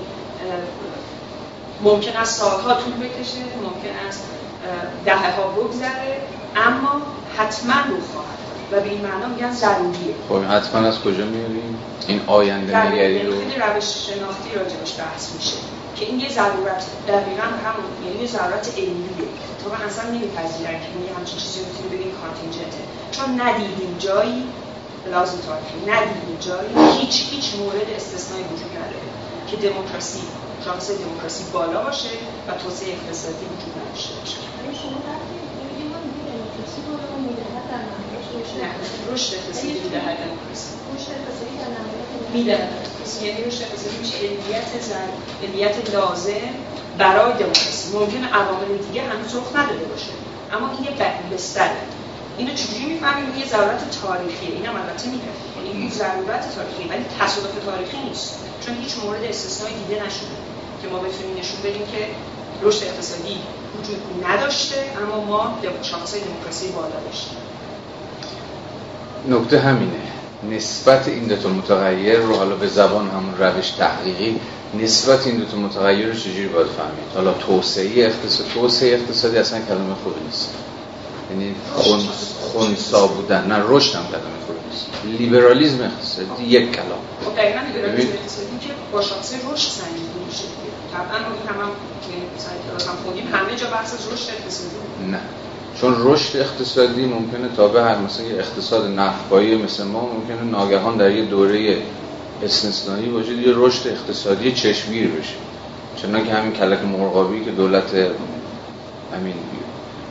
ممکن 1.81 2.17
است 2.17 2.39
سالها 2.39 2.73
طول 2.73 2.93
بکشه 2.93 3.37
ممکن 3.63 4.07
است 4.07 4.23
دهه 5.05 5.35
ها 5.35 5.47
بگذره. 5.47 6.21
اما 6.55 7.01
حتما 7.37 7.73
رو 7.73 7.97
خواهد 8.13 8.39
و 8.71 8.79
به 8.79 8.89
این 8.89 9.01
معنا 9.01 9.27
میگن 9.27 9.51
ضروریه. 9.51 10.15
خب 10.29 10.43
حتما 10.43 10.87
از 10.87 10.99
کجا 10.99 11.25
میاریم؟ 11.25 11.77
این 12.07 12.21
آینده 12.27 12.85
نگری 12.87 13.23
رو؟ 13.23 13.31
خیلی 13.31 13.55
روش 13.55 13.83
شناختی 14.07 14.49
راجبش 14.55 14.99
بحث 14.99 15.35
میشه 15.35 15.57
که 15.95 16.05
این 16.05 16.19
یه 16.19 16.29
ضرورت 16.29 16.85
دقیقا 17.07 17.47
همون 17.63 17.87
یعنی 18.05 18.21
یه 18.21 18.27
ضرورت 18.27 18.73
علمیه 18.77 19.27
تو 19.63 19.85
اصلا 19.87 20.09
نمیپذیرن 20.09 20.79
که 20.83 20.87
یه 21.07 21.17
همچین 21.17 21.37
چیزی 21.39 21.59
رو 21.59 21.65
بتونی 21.65 21.89
بگیم 21.95 22.11
کانتینجنته. 22.21 22.81
چون 23.11 23.41
ندیدیم 23.41 23.95
جایی 23.99 24.43
لازم 25.11 25.37
تاریخی 25.47 25.79
ندیدیم 25.91 26.37
جایی 26.47 26.91
هیچ 26.99 27.15
هیچ 27.31 27.55
مورد 27.55 27.89
استثنایی 27.95 28.43
وجود 28.43 28.71
نداره 28.77 29.09
که 29.47 29.55
دموکراسی 29.57 30.21
شانس 30.65 30.91
دموکراسی 30.91 31.43
بالا 31.53 31.83
باشه 31.83 32.09
و 32.47 32.51
توسعه 32.51 32.93
اقتصادی 32.93 33.45
وجود 33.45 33.73
نداشته 33.81 34.13
باشه. 34.19 34.37
رشد 39.13 39.33
اقتصادی 39.33 39.71
می‌دهد 39.79 40.17
دموکراسی 40.17 40.75
می‌دهد 42.33 42.69
یعنی 43.23 43.43
رشد 43.43 43.61
اقتصادی 43.61 43.97
میشه 43.97 44.17
علمیت 44.17 44.81
زن 44.81 45.09
علمیت 45.43 45.89
لازم 45.93 46.31
برای 46.97 47.33
دموکراسی 47.33 47.97
ممکنه 47.97 48.33
عوامل 48.33 48.77
دیگه 48.77 49.01
هنوز 49.01 49.35
رخ 49.35 49.55
نداده 49.55 49.85
باشه 49.85 50.11
اما 50.53 50.71
این 50.71 50.83
یه 50.83 50.91
بستره 51.33 51.77
اینو 52.37 52.53
چجوری 52.53 52.85
می‌فهمیم 52.85 53.39
یه 53.39 53.45
ضرورت 53.47 54.01
تاریخیه 54.01 54.55
اینم 54.55 54.75
البته 54.75 55.07
میگه 55.09 55.23
یعنی 55.55 55.81
این 55.81 55.89
ضرورت 55.89 56.55
تاریخی 56.55 56.89
ولی 56.89 57.05
تصادف 57.19 57.65
تاریخی 57.65 57.97
نیست 58.09 58.39
چون 58.65 58.75
هیچ 58.75 58.97
مورد 59.03 59.23
استثنایی 59.23 59.75
دیده 59.75 60.05
نشده 60.05 60.37
که 60.81 60.87
ما 60.87 60.99
بتونیم 60.99 61.37
نشون 61.39 61.59
بدیم 61.63 61.85
که 61.91 62.07
رشد 62.61 62.83
اقتصادی 62.83 63.37
وجود 63.81 64.25
نداشته 64.27 64.75
اما 65.01 65.25
ما 65.25 65.59
شانس 65.81 66.15
دموکراسی 66.15 66.67
بالا 66.67 66.99
داشتیم. 67.05 67.37
نکته 69.29 69.59
همینه. 69.59 70.01
نسبت 70.49 71.07
این 71.07 71.23
دو 71.23 71.35
تا 71.35 71.49
متغیر 71.49 72.19
رو 72.19 72.35
حالا 72.35 72.55
به 72.55 72.67
زبان 72.67 73.09
همون 73.09 73.37
روش 73.37 73.69
تحقیقی 73.69 74.39
نسبت 74.79 75.27
این 75.27 75.37
دو 75.37 75.45
تا 75.45 75.57
متغیر 75.57 76.07
رو 76.07 76.13
چجوری 76.13 76.47
باید 76.47 76.67
فهمید؟ 76.67 77.11
حالا 77.15 77.33
توسعه 77.33 78.05
اقتصادی 78.05 78.49
توسعه 78.53 78.93
اقتصادی 78.93 79.37
اصلا 79.37 79.59
کلمه 79.59 79.95
خوبی 80.03 80.21
نیست. 80.25 80.49
یعنی 81.29 81.55
خون 81.75 81.99
خونسا 82.41 83.07
بودن. 83.07 83.47
نه 83.47 83.63
رشد 83.67 83.95
هم 83.95 84.05
کلمه 84.07 84.39
خوبی 84.47 84.59
نیست. 84.71 84.87
لیبرالیسم 85.19 85.81
اقتصادی 85.81 86.43
یک 86.43 86.71
کلام. 86.71 86.99
خب 87.25 87.35
دقیقاً 87.35 87.59
لیبرالیسم 87.73 88.13
اقتصادی 88.13 88.57
که 88.61 88.73
با 88.91 89.01
شانس 89.01 89.33
رشد 89.33 89.69
سنجیده 89.69 90.10
طبعا 90.93 91.17
این 91.17 91.47
هم 91.47 91.61
هم 91.61 93.37
همه 93.39 93.55
جا 93.55 93.67
بحث 93.67 93.93
رشد 93.93 94.29
اقتصادی 94.29 94.75
نه. 95.11 95.19
چون 95.81 95.95
رشد 95.99 96.37
اقتصادی 96.37 97.05
ممکنه 97.05 97.49
تا 97.57 97.67
به 97.67 97.83
هر 97.83 97.97
مثلا 97.97 98.25
یه 98.25 98.35
اقتصاد 98.35 98.99
نفبایی 98.99 99.63
مثل 99.63 99.83
ما 99.83 100.09
ممکنه 100.13 100.43
ناگهان 100.51 100.97
در 100.97 101.11
یه 101.11 101.25
دوره 101.25 101.77
استثنایی 102.43 103.09
وجود 103.09 103.39
یه 103.39 103.53
رشد 103.55 103.87
اقتصادی 103.87 104.51
چشمگیر 104.51 105.07
بشه. 105.07 105.33
چون 106.01 106.25
که 106.25 106.33
همین 106.33 106.53
کلک 106.53 106.79
مرغابی 106.83 107.45
که 107.45 107.51
دولت 107.51 107.93
همین 109.13 109.33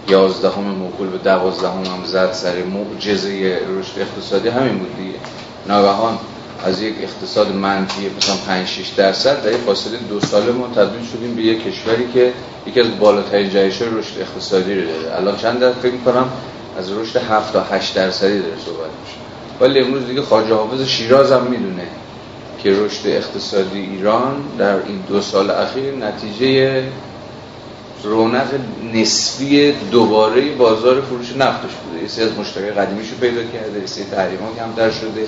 یازدهم 0.09 0.63
موکول 0.63 1.09
به 1.09 1.19
دوازدهم 1.19 1.85
هم 1.85 2.05
زد 2.05 2.33
سر 2.33 2.63
معجزه 2.63 3.61
رشد 3.79 4.01
اقتصادی 4.01 4.49
همین 4.49 4.79
بود 4.79 4.97
دیگه. 4.97 5.19
ناگهان 5.67 6.19
از 6.65 6.83
یک 6.83 6.95
اقتصاد 7.03 7.53
منفی 7.53 8.11
مثلا 8.17 8.37
5 8.37 8.67
6 8.67 8.89
درصد 8.89 9.45
در 9.45 9.57
فاصله 9.57 9.99
دو 9.99 10.21
ساله 10.21 10.53
ما 10.53 10.67
تبدیل 10.67 11.09
شدیم 11.13 11.35
به 11.35 11.43
یک 11.43 11.65
کشوری 11.65 12.13
که 12.15 12.33
یکی 12.67 12.81
از 12.81 12.99
بالاترین 12.99 13.51
جهش 13.51 13.83
رشد 13.83 14.21
اقتصادی 14.21 14.75
رو 14.75 14.81
داره. 14.87 15.17
الان 15.17 15.37
چند 15.37 15.61
در 15.61 15.73
فکر 15.73 15.97
کنم 16.05 16.29
از 16.79 16.93
رشد 16.93 17.17
7 17.17 17.53
تا 17.53 17.63
8 17.63 17.95
درصدی 17.95 18.39
داره 18.39 18.57
صحبت 18.67 18.91
میشه. 19.05 19.17
ولی 19.61 19.81
امروز 19.81 20.07
دیگه 20.07 20.23
خواجه 20.23 20.55
حافظ 20.55 20.83
شیراز 20.83 21.33
هم 21.33 21.43
می‌دونه 21.43 21.87
که 22.63 22.71
رشد 22.71 23.07
اقتصادی 23.07 23.81
ایران 23.81 24.35
در 24.59 24.75
این 24.75 25.01
دو 25.09 25.21
سال 25.21 25.51
اخیر 25.51 25.95
نتیجه 25.95 26.83
رونق 28.05 28.49
نسبی 28.95 29.73
دوباره 29.73 30.55
بازار 30.55 31.01
فروش 31.01 31.37
نفتش 31.37 31.71
بوده. 31.71 32.21
یه 32.21 32.27
از 32.27 32.39
مشتری 32.39 32.71
قدیمیشو 32.71 33.17
پیدا 33.21 33.43
کرده 33.43 33.81
یه 33.81 33.87
سری 33.87 34.05
تحریما 34.05 34.53
کمتر 34.59 34.91
شده 34.91 35.21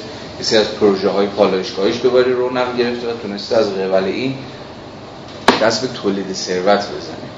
یه 0.53 0.61
از 0.61 0.75
پروژه 0.81 1.09
های 1.09 1.27
پالایشگاهیش 1.27 2.01
دوباره 2.03 2.33
رونق 2.33 2.77
گرفته 2.77 3.09
و 3.09 3.17
تونسته 3.23 3.57
از 3.57 3.75
قبل 3.75 4.05
این 4.05 4.35
دست 5.63 5.81
به 5.81 5.89
تولید 6.03 6.33
ثروت 6.33 6.79
بزنه. 6.79 7.33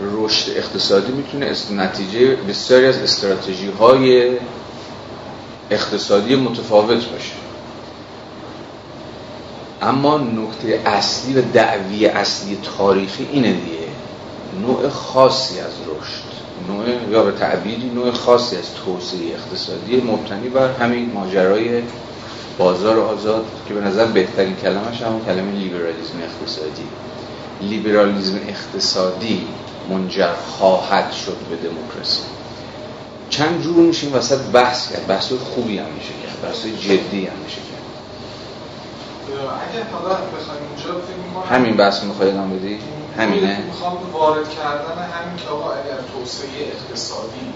رشد 0.00 0.52
اقتصادی 0.56 1.12
می‌تونه 1.12 1.54
نتیجه 1.76 2.36
بسیاری 2.36 2.86
از 2.86 2.98
استراتژی 2.98 3.70
های 3.70 4.32
اقتصادی 5.70 6.36
متفاوت 6.36 7.04
باشه. 7.04 7.32
اما 9.82 10.18
نکته 10.18 10.80
اصلی 10.86 11.34
و 11.34 11.42
دعوی 11.42 12.06
اصلی 12.06 12.58
تاریخی 12.78 13.28
اینه 13.32 13.52
دیگه. 13.52 13.87
نوع 14.60 14.88
خاصی 14.88 15.60
از 15.60 15.72
رشد 15.72 16.28
نوع 16.68 17.10
یا 17.10 17.22
به 17.22 17.32
تعبیری 17.32 17.90
نوع 17.94 18.10
خاصی 18.10 18.56
از 18.56 18.74
توسعه 18.74 19.20
اقتصادی 19.34 20.00
مبتنی 20.00 20.48
بر 20.48 20.72
همین 20.72 21.12
ماجرای 21.14 21.82
بازار 22.58 22.98
آزاد 22.98 23.44
که 23.68 23.74
به 23.74 23.80
نظر 23.80 24.04
بهترین 24.04 24.56
کلمش 24.56 25.02
همون 25.02 25.24
کلمه 25.24 25.52
لیبرالیزم 25.52 26.14
اقتصادی. 26.22 26.88
لیبرالیزم 27.60 28.36
اقتصادی 28.48 29.46
منجر 29.90 30.34
خواهد 30.58 31.12
شد 31.12 31.36
به 31.50 31.56
دموکراسی. 31.68 32.22
چند 33.30 33.62
جور 33.62 33.76
این 33.78 34.12
وسط 34.12 34.38
بحث 34.38 34.92
کرد. 34.92 35.06
بحث 35.06 35.32
خوبی 35.32 35.78
هم 35.78 35.86
میشه 35.86 36.12
کرد. 36.22 36.50
بحث 36.50 36.66
جدی 36.66 37.26
هم 37.26 37.38
میشه 37.44 37.56
کرد. 37.56 37.78
همین 41.50 41.76
بحث 41.76 42.02
می‌خواید 42.04 42.34
هم 42.34 42.50
بدی؟ 42.50 42.78
همینه. 43.18 43.60
می‌خوام 43.66 44.12
وارد 44.12 44.48
کردن 44.50 44.98
همین 45.14 45.36
که 45.36 45.48
آقا 45.48 45.72
اگر 45.72 45.98
توسعه 46.12 46.48
اقتصادی 46.74 47.46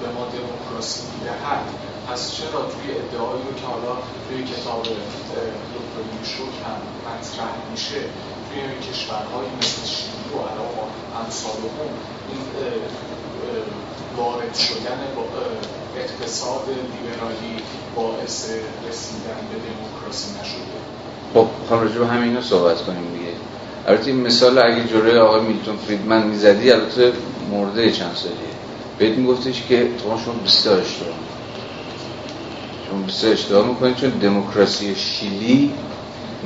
به 0.00 0.08
ما 0.14 0.24
دموکراسی 0.36 1.02
می‌دهد 1.12 1.64
پس 2.08 2.32
چرا 2.36 2.60
توی 2.72 2.86
ادعایی 3.02 3.42
رو 3.48 3.54
که 3.60 3.66
حالا 3.66 3.94
توی 4.28 4.44
کتاب 4.52 4.82
دکتر 4.82 5.46
شد 6.34 6.52
هم 6.64 6.78
مطرح 7.06 7.54
میشه 7.70 8.00
توی 8.46 8.60
کشورهایی 8.88 9.50
مثل 9.58 9.86
شیلی 9.94 10.28
و 10.34 10.38
عراق 10.50 10.74
و 10.78 10.84
امثال 11.20 11.60
این 12.28 12.42
وارد 14.16 14.54
شدن 14.54 15.00
با 15.16 15.24
اقتصاد 15.96 16.64
لیبرالی 16.68 17.56
باعث 17.96 18.50
رسیدن 18.88 19.40
به 19.50 19.56
دموکراسی 19.68 20.30
نشده؟ 20.40 20.78
خب 21.34 21.46
خواهم 21.68 21.82
راجع 21.82 21.98
به 21.98 22.06
همین 22.06 22.42
صحبت 22.42 22.82
کنیم 22.82 23.21
البته 23.86 24.10
این 24.10 24.20
مثال 24.20 24.58
اگه 24.58 24.84
جلوی 24.84 25.18
آقای 25.18 25.40
میلتون 25.40 25.76
فریدمن 25.76 26.26
می‌زدی 26.26 26.70
البته 26.70 27.12
مرده 27.50 27.92
چند 27.92 28.14
سالیه 28.14 28.36
بهت 28.98 29.18
میگفتش 29.18 29.62
که 29.68 29.88
شما 30.00 30.34
بسیار 30.46 30.80
اشتباه 30.80 31.14
شما 32.88 33.02
بسیار 33.08 33.32
اشتباه 33.32 33.68
می‌کنید 33.68 33.96
چون 33.96 34.10
دموکراسی 34.10 34.94
شیلی 34.94 35.72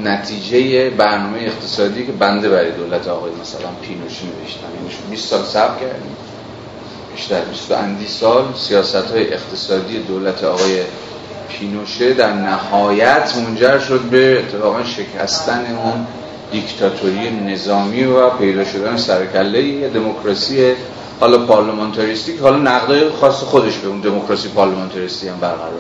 نتیجه 0.05 0.91
برنامه 0.91 1.39
اقتصادی 1.39 2.07
که 2.07 2.13
بنده 2.13 2.49
برای 2.49 2.71
دولت 2.71 3.09
آقای 3.09 3.31
مثلا 3.41 3.69
پینوشی 3.83 4.27
نوشتم 4.27 4.67
یعنی 4.75 5.11
20 5.11 5.29
سال 5.29 5.45
صبر 5.45 5.81
کردیم 5.81 6.17
بیشتر 7.17 7.41
20 7.41 7.73
اندی 7.73 8.07
سال 8.07 8.45
سیاست 8.57 8.95
های 8.97 9.33
اقتصادی 9.35 9.99
دولت 9.99 10.45
آقای 10.45 10.83
پینوشه 11.49 12.15
در 12.15 12.33
نهایت 12.33 13.33
منجر 13.37 13.79
شد 13.79 14.01
به 14.01 14.39
اتفاقا 14.39 14.85
شکستن 14.85 15.79
اون 15.85 16.07
دیکتاتوری 16.53 17.31
نظامی 17.31 18.05
و 18.05 18.31
پیدا 18.31 18.65
شدن 18.65 18.97
سرکله 18.97 19.89
دموکراسی 19.89 20.75
حالا 21.21 21.39
پارلمانتاریستی 21.47 22.37
که 22.37 22.43
حالا 22.43 22.57
نقدای 22.57 23.11
خاص 23.11 23.35
خودش 23.43 23.77
به 23.77 23.89
اون 23.89 24.01
دموکراسی 24.01 24.49
پارلمانتاریستی 24.49 25.29
هم 25.29 25.41
برقرار 25.41 25.73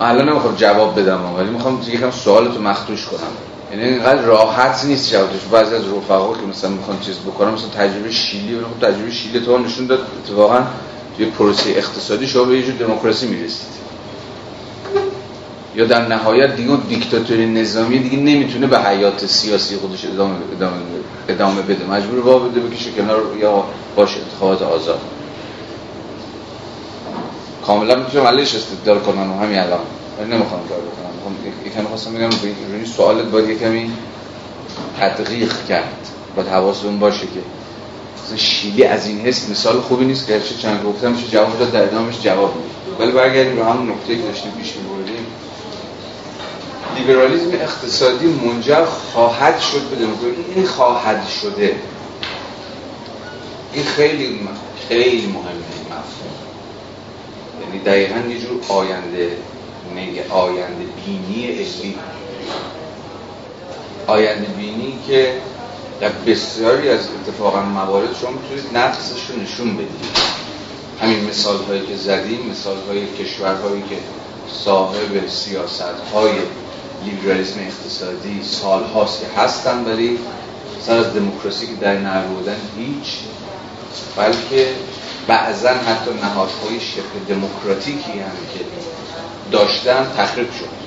الان 0.00 0.28
نمی‌خوام 0.28 0.54
جواب 0.54 1.00
بدم 1.00 1.34
ولی 1.34 1.50
می‌خوام 1.50 1.80
یکم 1.88 2.10
سوالتو 2.10 2.60
مخدوش 2.60 3.06
کنم. 3.06 3.32
یعنی 3.72 3.84
اینقدر 3.84 4.22
راحت 4.22 4.84
نیست 4.84 5.12
جوابش. 5.12 5.40
بعضی 5.52 5.74
از 5.74 5.82
رفقا 5.82 6.34
که 6.34 6.46
مثلا 6.50 6.70
می‌خوان 6.70 7.00
چیز 7.00 7.16
بکنم 7.18 7.54
مثلا 7.54 7.68
تجربه 7.68 8.10
شیلی 8.10 8.54
و 8.54 8.58
خب 8.58 8.86
تجربه 8.86 9.10
شیلی 9.10 9.40
تو 9.40 9.58
نشون 9.58 9.86
داد. 9.86 10.06
اتفاقا 10.24 10.62
توی 11.16 11.26
پروسه 11.26 11.70
اقتصادی 11.70 12.26
شما 12.26 12.44
به 12.44 12.56
یه 12.56 12.62
جور 12.62 12.74
دموکراسی 12.74 13.26
می‌رسید. 13.26 13.77
یا 15.78 15.84
در 15.84 16.08
نهایت 16.08 16.56
دیگه 16.56 16.76
دیکتاتوری 16.88 17.46
نظامی 17.46 17.98
دیگه 17.98 18.16
نمی‌تونه 18.16 18.66
به 18.66 18.78
حیات 18.78 19.26
سیاسی 19.26 19.76
خودش 19.76 20.04
ادامه, 20.04 20.34
ادامه, 20.56 20.76
ادامه 21.28 21.62
بده. 21.62 21.86
مجبور 21.86 22.18
وا 22.18 22.38
بده 22.38 22.60
بکشه 22.60 22.90
کنار 22.90 23.22
یا 23.40 23.64
باشه 23.96 24.16
انتخابات 24.20 24.62
آزاد. 24.62 25.00
کاملا 27.66 27.94
می‌تونم 27.94 28.26
علیش 28.26 28.54
استدلال 28.54 28.98
کنم 28.98 29.38
همین 29.42 29.58
الان. 29.58 29.80
ولی 30.18 30.30
نمی‌خوام 30.30 30.60
کار 30.68 30.78
بکنم. 30.78 31.14
می‌خوام 31.14 31.34
یکم 31.66 31.88
خواستم 31.88 32.14
بگم 32.14 32.30
روی 32.72 32.86
سوالت 32.86 33.24
باید 33.24 33.48
یکمی 33.48 33.90
تدقیق 35.00 35.52
کرد. 35.68 36.08
باید 36.36 36.48
حواستون 36.48 36.98
باشه 36.98 37.26
که 37.26 37.40
شیلی 38.36 38.84
از 38.84 39.06
این 39.06 39.20
حس 39.20 39.50
مثال 39.50 39.80
خوبی 39.80 40.04
نیست 40.04 40.26
که 40.26 40.40
چند 40.62 40.84
گفتم 40.84 41.10
میشه 41.12 41.26
جواب 41.26 41.58
داد 41.58 41.70
در 41.70 41.82
ادامهش 41.82 42.20
جواب 42.22 42.54
میده. 42.56 43.02
ولی 43.02 43.12
برگردیم 43.12 43.56
به 43.56 43.64
همون 43.64 43.90
نقطه 43.90 44.16
که 44.16 44.22
داشتیم 44.22 44.52
پیش 44.58 44.72
میبردیم. 44.76 45.17
لیبرالیزم 46.98 47.52
اقتصادی 47.52 48.26
منجر 48.26 48.84
خواهد 48.84 49.60
شد 49.60 49.80
به 49.80 49.96
دموکراسی. 49.96 50.44
این 50.54 50.66
خواهد 50.66 51.28
شده. 51.28 51.76
این 53.72 53.84
خیلی 53.84 54.48
خیلی 54.88 55.26
مهمه 55.26 55.48
این 55.48 55.86
مفهوم. 55.86 56.34
یعنی 57.62 57.84
دقیقا 57.84 58.28
یه 58.28 58.40
جور 58.40 58.60
آینده 58.68 59.36
نگه 59.94 60.24
آینده 60.30 60.84
بینی 61.06 61.46
علمی. 61.46 61.94
آینده 64.06 64.46
بینی 64.46 64.98
که 65.08 65.32
در 66.00 66.08
بسیاری 66.08 66.88
از 66.88 67.00
اتفاقا 67.00 67.60
موارد 67.60 68.16
شما 68.20 68.30
می‌تونید 68.30 68.76
نقصش 68.76 69.30
رو 69.30 69.42
نشون 69.42 69.74
بدید. 69.74 70.38
همین 71.00 71.24
مثال 71.24 71.64
هایی 71.68 71.86
که 71.86 71.96
زدیم 71.96 72.50
مثال 72.50 72.76
های 72.88 73.06
کشورهایی 73.06 73.82
که 73.82 73.96
صاحب 74.64 75.28
سیاست 75.28 75.82
های 76.14 76.32
لیبرالیسم 77.04 77.60
اقتصادی 77.60 78.42
سال 78.42 78.84
هاست 78.84 79.20
که 79.20 79.40
هستن 79.40 79.84
ولی 79.84 80.18
سر 80.86 80.96
از 80.96 81.14
دموکراسی 81.14 81.66
که 81.66 81.72
در 81.72 82.22
بودن 82.22 82.56
هیچ. 82.76 83.18
بلکه 84.16 84.74
بعضا 85.26 85.68
حتی 85.68 86.10
نهادهای 86.22 86.80
شبه 86.80 87.34
دموکراتیکی 87.34 88.12
هم 88.12 88.36
که 88.54 88.64
داشتن 89.52 90.06
تخریب 90.16 90.50
شد. 90.52 90.78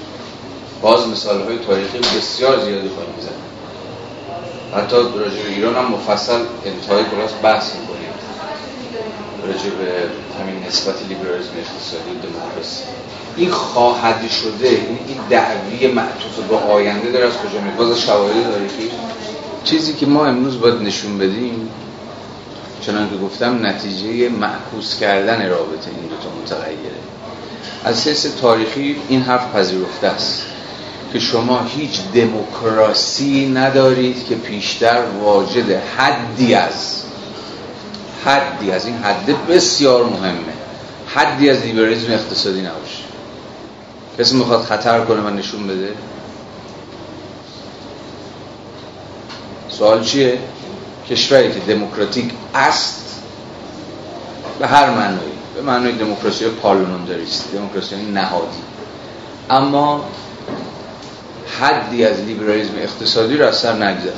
باز 0.82 1.08
مثال 1.08 1.42
های 1.42 1.60
تاریخی 1.60 1.98
بسیار 1.98 2.66
زیادی 2.66 2.90
خواهیم 2.90 3.16
زد 3.22 3.52
حتی 4.78 4.96
راجع 4.96 5.44
به 5.44 5.50
ایران 5.50 5.76
هم 5.76 5.92
مفصل 5.92 6.40
انتهای 6.66 7.04
کلاس 7.04 7.32
بحث 7.44 7.76
می‌کنیم. 7.76 8.10
راجع 9.48 9.70
به 9.70 10.10
همین 10.40 10.64
نسبت 10.68 10.96
لیبرالیسم 11.10 11.52
اقتصادی 11.58 12.12
دموکراسی. 12.24 12.84
این 13.38 13.52
خواهد 13.52 14.30
شده 14.30 14.68
این 14.68 15.00
این 15.08 15.18
دعوی 15.30 15.88
معطوف 15.88 16.40
به 16.50 16.56
آینده 16.56 17.12
داره 17.12 17.26
از 17.26 17.34
کجا 17.34 17.62
میاد؟ 17.62 17.76
باز 17.76 18.00
شواهد 18.00 18.34
تاریخی؟ 18.52 18.92
چیزی 19.64 19.94
که 19.94 20.06
ما 20.06 20.26
امروز 20.26 20.60
باید 20.60 20.82
نشون 20.82 21.18
بدیم 21.18 21.70
چنان 22.82 23.10
که 23.10 23.18
گفتم 23.18 23.66
نتیجه 23.66 24.30
معکوس 24.30 25.00
کردن 25.00 25.50
رابطه 25.50 25.92
این 25.92 26.10
دو 26.10 26.16
تا 26.16 26.30
متغیره. 26.42 26.96
از 27.84 28.08
حیث 28.08 28.26
تاریخی 28.42 28.96
این 29.10 29.22
حرف 29.22 29.56
پذیرفته 29.56 30.08
است 30.08 30.42
که 31.14 31.20
شما 31.20 31.62
هیچ 31.76 32.00
دموکراسی 32.14 33.50
ندارید 33.50 34.28
که 34.28 34.36
پیشتر 34.36 35.04
واجد 35.24 35.72
حدی 35.98 36.54
از 36.54 37.04
حدی 38.26 38.72
از 38.72 38.86
این 38.86 38.96
حد 38.96 39.48
بسیار 39.48 40.04
مهمه. 40.04 40.54
حدی 41.08 41.50
از 41.50 41.62
لیبرالیسم 41.62 42.14
اقتصادی 42.14 42.62
نباشه. 42.62 43.01
کسی 44.20 44.36
می‌خواد 44.36 44.64
خطر 44.64 45.06
کنه 45.06 45.22
من 45.22 45.36
نشون 45.36 45.68
بده؟ 45.68 45.94
سوال 49.70 50.04
چیه؟ 50.04 50.40
کشوری 51.10 51.52
که 51.52 51.60
دموکراتیک 51.60 52.32
است 52.56 53.22
به 54.60 54.68
هر 54.68 54.90
معنی 54.90 55.20
به 55.56 55.62
معنی 55.62 55.92
دموکراسی 55.92 56.46
پارلمانداریست 56.46 57.54
دموکراسی 57.54 57.96
نهادی. 57.96 58.62
اما 59.50 60.06
حدی 61.60 62.06
از 62.06 62.20
لیبرالیسم 62.20 62.74
اقتصادی 62.78 63.38
رو 63.38 63.46
از 63.46 63.58
سر 63.58 63.74
نگذره 63.74 64.14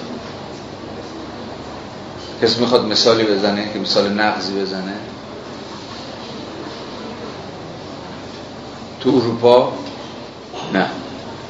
می‌خواد 2.60 2.86
مثالی 2.86 3.24
بزنه 3.24 3.74
که 3.74 3.80
مثال 3.80 4.10
نقضی 4.10 4.54
بزنه؟ 4.62 4.94
تو 9.04 9.10
اروپا 9.10 9.74
نه. 10.74 10.86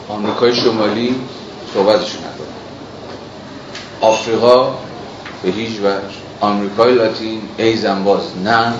آمریکای 0.10 0.56
شمالی 0.56 1.16
صحبتشون 1.74 2.20
نداره 2.20 2.50
آفریقا 4.02 4.76
به 5.44 5.52
هیچ 5.52 5.80
وجه. 5.80 6.24
آمریکای 6.40 6.94
لاتین 6.94 7.42
ای 7.58 7.78
زنباز 7.78 8.22
نه. 8.44 8.74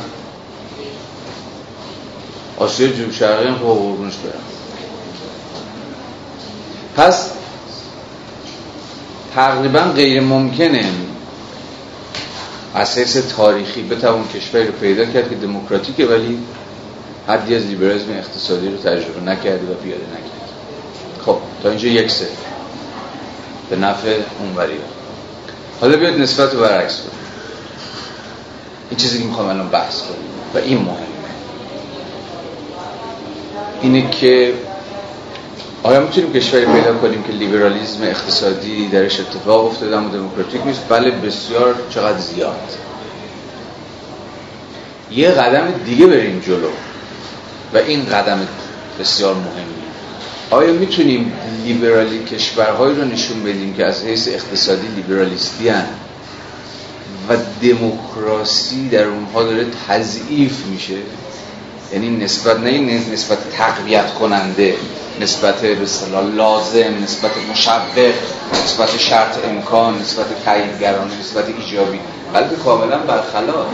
آسیا 2.58 2.88
جنوب 2.88 3.12
شرقی 3.12 3.48
هم 3.48 3.56
خب 3.56 3.64
قربونش 3.64 4.14
برم. 4.16 4.34
پس 6.96 7.30
تقریبا 9.36 9.80
غیر 9.80 10.22
ممکنه 10.22 10.92
حیث 12.76 13.18
تاریخی 13.18 13.84
بتوان 13.84 14.28
کشوری 14.28 14.68
رو 14.68 14.74
پیدا 14.74 15.06
کرد 15.06 15.30
که 15.30 15.36
دموکراتیکه 15.36 16.06
ولی 16.06 16.40
حدی 17.28 17.56
از 17.56 17.66
لیبرالیسم 17.66 18.12
اقتصادی 18.12 18.70
رو 18.70 18.78
تجربه 18.78 19.22
نکرده 19.22 19.72
و 19.72 19.74
پیاده 19.74 20.04
نکرد 20.04 20.50
خب 21.26 21.38
تا 21.64 21.70
اینجا 21.70 21.88
یک 21.88 22.12
سه. 22.12 22.28
به 23.70 23.76
نفع 23.76 24.18
اونوری. 24.40 24.78
حالا 25.82 25.98
بیاد 25.98 26.20
نسبت 26.20 26.54
رو 26.54 26.60
برعکس 26.60 26.98
کنیم. 26.98 27.20
این 28.90 28.98
چیزی 28.98 29.20
که 29.20 29.26
می‌خوام 29.26 29.48
الان 29.48 29.70
بحث 29.70 30.02
کنیم 30.02 30.30
و 30.54 30.58
این 30.58 30.78
مهمه. 30.78 30.98
اینه 33.82 34.10
که 34.10 34.54
آیا 35.84 36.00
می‌تونیم 36.00 36.34
کشوری 36.34 36.66
پیدا 36.66 36.94
کنیم 36.94 37.24
که 37.24 37.34
لیبرالیزم 37.34 38.04
اقتصادی 38.04 38.88
درش 38.88 39.20
اتفاق 39.20 39.66
افتاده 39.66 39.98
اما 39.98 40.10
دموکراتیک 40.10 40.62
نیست؟ 40.66 40.82
بله 40.90 41.12
بسیار 41.12 41.76
چقدر 41.90 42.18
زیاد. 42.18 42.78
یه 45.12 45.30
قدم 45.30 45.74
دیگه 45.86 46.08
بریم 46.08 46.40
جلو. 46.40 46.70
و 47.74 47.78
این 47.78 48.06
قدم 48.06 48.48
بسیار 49.00 49.34
مهمی. 49.34 49.84
آیا 50.50 50.74
می‌تونیم 50.74 51.34
لیبرالی 51.66 52.24
کشورهایی 52.24 52.96
رو 52.96 53.04
نشون 53.04 53.44
بدیم 53.44 53.74
که 53.74 53.86
از 53.86 54.04
حیث 54.04 54.28
اقتصادی 54.28 54.88
لیبرالیستی 54.88 55.70
هن 55.70 55.86
و 57.30 57.36
دموکراسی 57.62 58.90
در 58.90 59.04
اونها 59.04 59.44
داره 59.44 59.66
تضعیف 59.88 60.66
میشه؟ 60.66 60.98
یعنی 61.94 62.10
نسبت 62.10 62.60
نه 62.60 63.12
نسبت 63.14 63.38
تقویت 63.58 64.14
کننده 64.14 64.76
نسبت 65.22 65.62
به 65.62 65.78
لازم 66.36 67.04
نسبت 67.04 67.32
مشبه 67.52 68.14
نسبت 68.66 68.98
شرط 68.98 69.46
امکان 69.46 70.00
نسبت 70.00 70.26
تاییدگرانه 70.46 71.20
نسبت 71.20 71.46
ایجابی. 71.48 72.00
بلکه 72.34 72.56
کاملا 72.56 72.98
برخلاف 72.98 73.68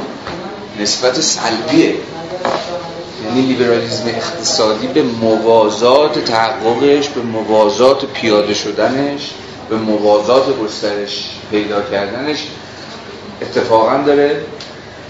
نسبت 0.79 1.21
سلبیه. 1.21 1.93
یعنی 3.25 3.41
لیبرالیزم 3.41 4.07
اقتصادی 4.07 4.87
به 4.87 5.03
موازات 5.03 6.19
تحققش 6.19 7.09
به 7.09 7.21
موازات 7.21 8.05
پیاده 8.05 8.53
شدنش 8.53 9.31
به 9.69 9.75
موازات 9.75 10.59
گسترش 10.59 11.29
پیدا 11.51 11.81
کردنش 11.81 12.47
اتفاقا 13.41 14.03
داره 14.05 14.41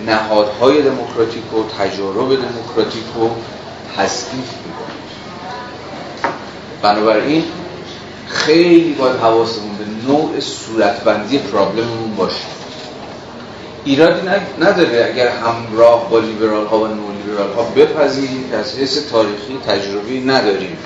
نهادهای 0.06 0.82
دموکراتیک 0.82 1.54
و 1.54 1.64
تجارب 1.80 2.30
دموکراتیک 2.30 3.04
رو 3.16 3.30
تضعیف 3.98 4.34
می‌کنه. 4.66 4.96
بنابراین 6.82 7.44
خیلی 8.28 8.94
باید 8.94 9.16
حواسمون 9.16 9.78
به 9.78 10.12
نوع 10.12 10.40
صورتبندی 10.40 11.38
پرابلممون 11.38 12.16
باشه. 12.16 12.59
ایرادی 13.86 14.28
نداره 14.60 15.12
اگر 15.14 15.28
همراه 15.28 16.10
با 16.10 16.20
لیبرال 16.20 16.66
ها 16.66 16.80
و 16.80 16.88
نو 16.88 17.12
لیبرال 17.12 17.54
ها 17.54 17.64
بپذیریم 17.64 18.50
که 18.52 18.58
از 18.58 18.78
حیث 18.78 19.10
تاریخی 19.12 19.60
تجربی 19.68 20.20
نداریم. 20.20 20.78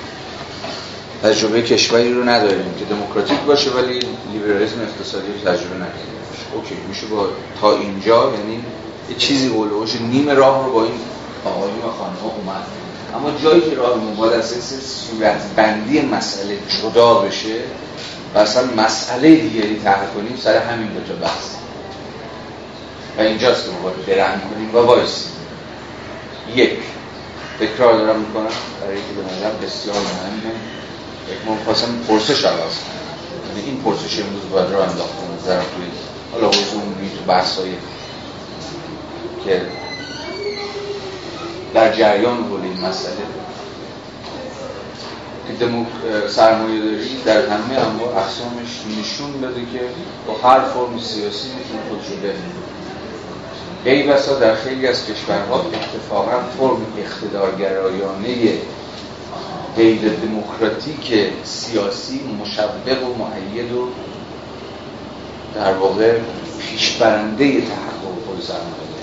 تجربه 1.22 1.62
کشوری 1.62 2.12
رو 2.12 2.28
نداریم 2.28 2.74
که 2.78 2.84
دموکراتیک 2.84 3.40
باشه 3.40 3.70
ولی 3.70 4.00
لیبرالیسم 4.32 4.80
اقتصادی 4.82 5.26
رو 5.26 5.52
تجربه 5.52 5.74
نکرده 5.74 6.14
okay 6.54 6.74
میشه 6.88 7.06
با 7.06 7.28
تا 7.60 7.76
اینجا 7.76 8.32
یعنی 8.38 8.64
یه 9.10 9.16
چیزی 9.18 9.48
قولوش 9.48 9.96
نیم 10.00 10.30
راه 10.30 10.66
رو 10.66 10.72
با 10.72 10.82
این 10.84 10.92
آقایون 11.44 11.78
و 11.78 11.92
خانم 11.98 12.16
ها 12.22 12.28
اومد. 12.28 12.64
اما 13.14 13.38
جایی 13.42 13.60
که 13.60 13.76
راه 13.76 14.16
باید 14.16 14.32
از 14.32 14.54
صورت 14.82 15.42
بندی 15.56 16.00
مسئله 16.00 16.58
جدا 16.82 17.14
بشه 17.14 17.56
و 18.34 18.38
اصلا 18.38 18.62
مسئله 18.76 19.36
دیگری 19.36 19.80
طرح 19.84 20.06
کنیم 20.14 20.38
سر 20.42 20.58
همین 20.58 20.88
دو 20.88 21.00
تا 21.00 21.20
بحث. 21.20 21.63
و 23.18 23.20
اینجاست 23.20 23.64
که 23.64 23.70
ما 23.70 23.78
باید 23.78 24.06
درنگ 24.06 24.40
کنیم 24.54 24.74
و 24.74 24.78
وایسیم 24.78 25.32
یک. 26.54 26.78
تکرار 27.60 27.96
دارم 27.96 28.20
می‌کنم. 28.20 28.50
برای 28.80 28.96
که 28.96 29.12
به 29.16 29.66
بسیار 29.66 29.96
مهمه. 29.96 30.54
یک 31.30 31.48
من 31.48 31.64
خواستم 31.64 31.88
پرسش 32.08 32.44
عوض 32.44 32.74
کنم. 32.74 33.64
این 33.66 33.82
پرسش 33.82 34.20
امروز 34.20 34.42
باید 34.50 34.70
رو 34.70 34.80
انداختم 34.80 35.34
نظرم 35.42 35.62
توی 35.62 35.84
حالا 36.32 36.48
حضور 36.48 36.82
تو 37.18 37.24
بحث 37.28 37.58
های 37.58 37.70
که 39.44 39.62
در 41.74 41.92
جریان 41.92 42.36
حول 42.36 42.60
این 42.62 42.80
مسئله. 42.80 43.16
که 45.58 45.68
سرمایه 46.28 46.80
داری 46.80 47.22
در 47.24 47.46
همه 47.46 47.78
اقسامش 48.02 49.00
نشون 49.00 49.40
بده 49.40 49.60
که 49.60 49.80
با 50.26 50.48
هر 50.48 50.60
فرم 50.60 50.98
سیاسی 51.00 51.48
می‌تونه 51.48 51.80
خودش 51.88 52.06
رو 52.08 52.16
ای 53.84 54.02
بسا 54.02 54.38
در 54.38 54.54
خیلی 54.54 54.86
از 54.86 55.06
کشورها 55.06 55.60
اتفاقا 55.60 56.40
فرم 56.58 56.86
اقتدارگرایانه 56.98 58.58
غیر 59.76 60.00
دموکراتیک 60.08 61.32
سیاسی 61.44 62.20
مشبق 62.42 63.02
و 63.08 63.14
معید 63.14 63.72
و 63.72 63.88
در 65.54 65.72
واقع 65.72 66.18
پیشبرنده 66.58 67.60
تحقق 67.60 68.24
سرمایه 68.42 68.94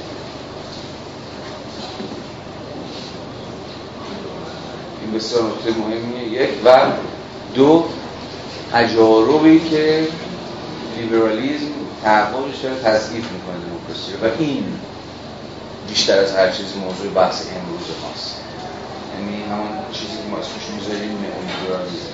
این 5.02 5.14
بسیار 5.14 5.44
نکته 5.44 5.80
مهمیه. 5.80 6.42
یک 6.42 6.50
و 6.66 6.80
دو 7.56 7.86
تجاربی 8.72 9.60
که 9.60 10.08
لیبرالیزم 10.98 11.66
تحققش 12.04 12.60
داره 12.64 12.76
تضعیف 12.84 13.26
می‌کنه. 13.32 13.71
دموکراسی 13.92 14.12
و 14.22 14.42
این 14.42 14.64
بیشتر 15.88 16.20
از 16.20 16.36
هر 16.36 16.52
چیز 16.52 16.66
موضوع 16.76 17.14
بحث 17.14 17.42
امروز 17.42 17.88
ماست. 18.04 18.36
یعنی 19.14 19.44
همون 19.44 19.68
چیزی 19.92 20.18
که 20.18 20.30
ما 20.32 20.38
اسمش 20.38 20.70
می‌ذاریم 20.76 21.12
نئولیبرالیسم 21.12 22.12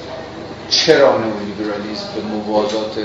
چرا 0.69 1.17
نئولیبرالیسم 1.17 2.07
به 2.15 2.21
موازات 2.21 2.95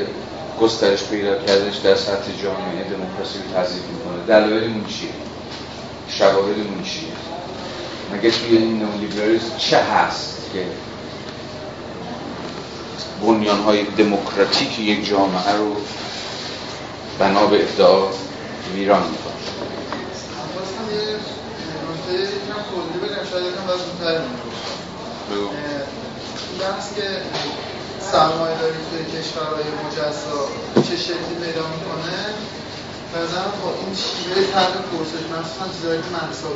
گسترش 0.60 1.04
پیدا 1.04 1.34
کردش 1.34 1.76
در 1.76 1.94
سطح 1.94 2.32
جامعه 2.42 2.84
دموکراسی 2.90 3.38
رو 3.38 3.62
تضعیف 3.62 3.82
می‌کنه. 3.82 4.26
دلایلمون 4.26 4.84
چیه؟ 4.84 5.10
شواهدمون 6.08 6.82
چیه؟ 6.84 7.12
مگه 8.12 8.30
توی 8.30 8.56
این 8.56 8.82
نئولیبرالیسم 8.82 9.56
چه 9.58 9.78
هست 9.78 10.50
که 10.52 10.64
بنیان 13.22 13.62
های 13.62 13.84
دموکراتیک 13.84 14.78
یک 14.78 15.08
جامعه 15.08 15.56
رو 15.58 15.76
بنا 17.18 17.46
به 17.46 17.62
ادعا 17.62 18.08
ویران 18.74 19.02
می‌کنه. 19.02 19.32
بحث 26.60 26.94
که 26.96 27.22
سرمایه 28.12 28.58
داری 28.58 28.74
توی 28.90 29.20
کشورهای 29.20 29.64
مجزا 29.64 30.48
چه 30.88 30.96
شکلی 30.96 31.34
پیدا 31.42 31.64
می‌کنه 31.74 32.18
نظرم 33.16 33.52
با 33.62 33.70
این 33.80 33.94
شیوه 34.02 34.52
طرح 34.52 34.74
پرسش 34.90 35.24
مخصوصا 35.34 35.66
چیزایی 35.76 36.00
که 36.02 36.08
محسا 36.16 36.48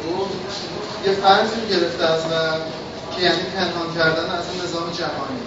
یه 1.06 1.12
فرضی 1.12 1.60
گرفته 1.70 2.04
از 2.04 2.20
و 2.30 2.34
که 3.12 3.22
یعنی 3.22 3.42
پنهان 3.42 3.94
کردن 3.94 4.30
از 4.38 4.44
این 4.52 4.62
نظام 4.64 4.90
جهانی. 4.90 5.42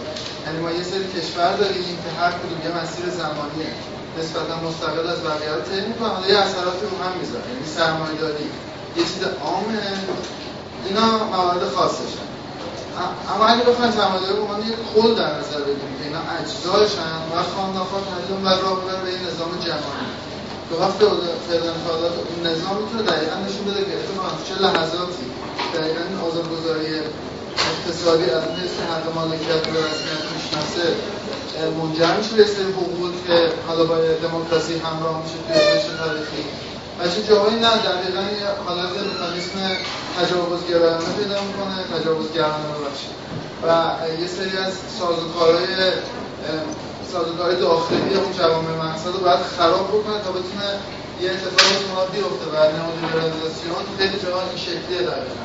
یعنی 0.45 0.59
ما 0.59 0.71
یه 0.71 0.83
سری 0.83 1.05
کشور 1.17 1.51
داریم 1.61 1.97
که 2.03 2.09
هر 2.21 2.31
کدوم 2.31 2.59
یه 2.63 2.71
مسیر 2.81 3.05
زمانیه. 3.09 3.73
نسبتا 4.19 4.55
مستقل 4.67 5.07
از 5.15 5.21
بقیه 5.27 5.51
رو 5.55 5.61
طی 5.69 5.79
می‌کنه. 5.87 6.09
حالا 6.15 6.27
یه 6.33 6.37
اثراتی 6.45 6.85
رو 6.91 6.95
هم 7.05 7.13
می‌ذاره. 7.19 7.47
یعنی 7.51 7.65
سرمایه 7.77 8.17
داری 8.21 8.47
یه 8.97 9.03
چیز 9.09 9.23
عامه. 9.45 9.79
اینا 10.85 11.07
موارد 11.33 11.63
خاصشن. 11.75 12.27
اما 13.31 13.45
اگه 13.51 13.63
بخوایم 13.69 13.91
سرمایه 13.91 14.21
داری 14.27 14.39
به 14.61 14.67
یک 14.71 14.79
کل 14.93 15.09
در 15.21 15.31
نظر 15.39 15.59
بگیریم 15.67 15.95
که 15.99 16.03
اینا 16.07 16.21
اجزایشن 16.39 17.13
و 17.31 17.33
نخواه 17.79 18.01
تحلیل 18.09 18.45
و 18.45 18.49
راه 18.63 18.77
به 18.85 19.09
این 19.13 19.21
نظام 19.29 19.51
جهانی. 19.65 20.11
به 20.69 20.75
وقت 20.83 20.99
فعلا 21.47 21.71
اون 22.29 22.39
نظام 22.51 22.75
می‌تونه 22.81 23.03
دقیقا 23.11 23.35
نشون 23.45 23.63
بده 23.67 23.81
که 23.87 23.93
اتفاقا 23.97 24.31
چه 24.47 24.55
لحظاتی 24.65 25.25
دقیقا 25.75 26.01
این 26.09 26.17
آزادگذاری 26.27 26.87
اقتصادی 27.69 28.27
از 28.35 28.43
اون 28.47 28.55
حس 28.61 28.75
حق 28.89 29.05
مالکیت 29.15 29.63
به 29.73 29.79
رسمیت 29.87 30.23
می‌شناسه 30.35 30.85
منجر 31.77 32.17
میشه 32.17 32.35
به 32.35 32.45
سری 32.45 32.71
حقوق 32.71 33.11
که 33.27 33.51
حالا 33.67 33.83
با 33.85 33.95
دموکراسی 33.97 34.73
همراه 34.77 35.23
میشه 35.23 35.37
توی 35.47 35.77
رشته 35.77 35.97
تاریخی. 35.97 36.43
و 36.99 37.09
چه 37.13 37.23
جاهایی 37.29 37.55
نه 37.55 37.69
دقیقا 37.69 38.21
یه 38.21 38.47
حالت 38.65 38.89
مکانیسم 38.89 39.59
تجاوزگرایانه 40.17 41.09
پیدا 41.19 41.37
می‌کنه 41.47 41.75
تجاوزگرانه 41.99 42.67
ببخشید. 42.75 43.15
و 43.63 43.67
یه 44.21 44.27
سری 44.27 44.57
از 44.57 44.73
سازوکارهای 44.99 45.75
سازوکار 47.11 47.51
داخلی 47.53 48.13
اون 48.15 48.33
جوامع 48.39 48.71
مقصد 48.85 49.07
رو 49.07 49.19
باید 49.19 49.39
خراب 49.57 49.87
بکنه 49.87 50.19
تا 50.23 50.31
بتونه 50.31 50.69
یه 51.21 51.29
اتفاق 51.31 51.95
ما 51.95 52.05
بیفته 52.05 52.45
و 52.53 52.55
نئولیبرالیزاسیون 52.77 53.83
خیلی 53.97 54.19
جاها 54.23 54.41
این 54.41 54.57
شکلیه 54.57 55.01
دقیقا. 55.09 55.43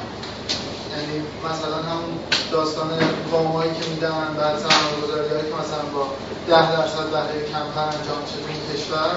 یعنی 0.95 1.17
مثلا 1.49 1.79
همون 1.91 2.13
داستان 2.53 2.91
وامایی 3.31 3.71
که 3.71 3.91
میدن 3.91 4.11
بعد 4.39 4.59
سرمایه 4.59 4.97
گذاری 5.03 5.29
که 5.29 5.57
مثلا 5.63 5.85
با 5.95 6.05
ده 6.49 6.73
درصد 6.77 7.07
بهره 7.15 7.39
کمتر 7.53 7.87
انجام 7.97 8.23
شده 8.31 8.47
این 8.49 8.63
کشور 8.71 9.11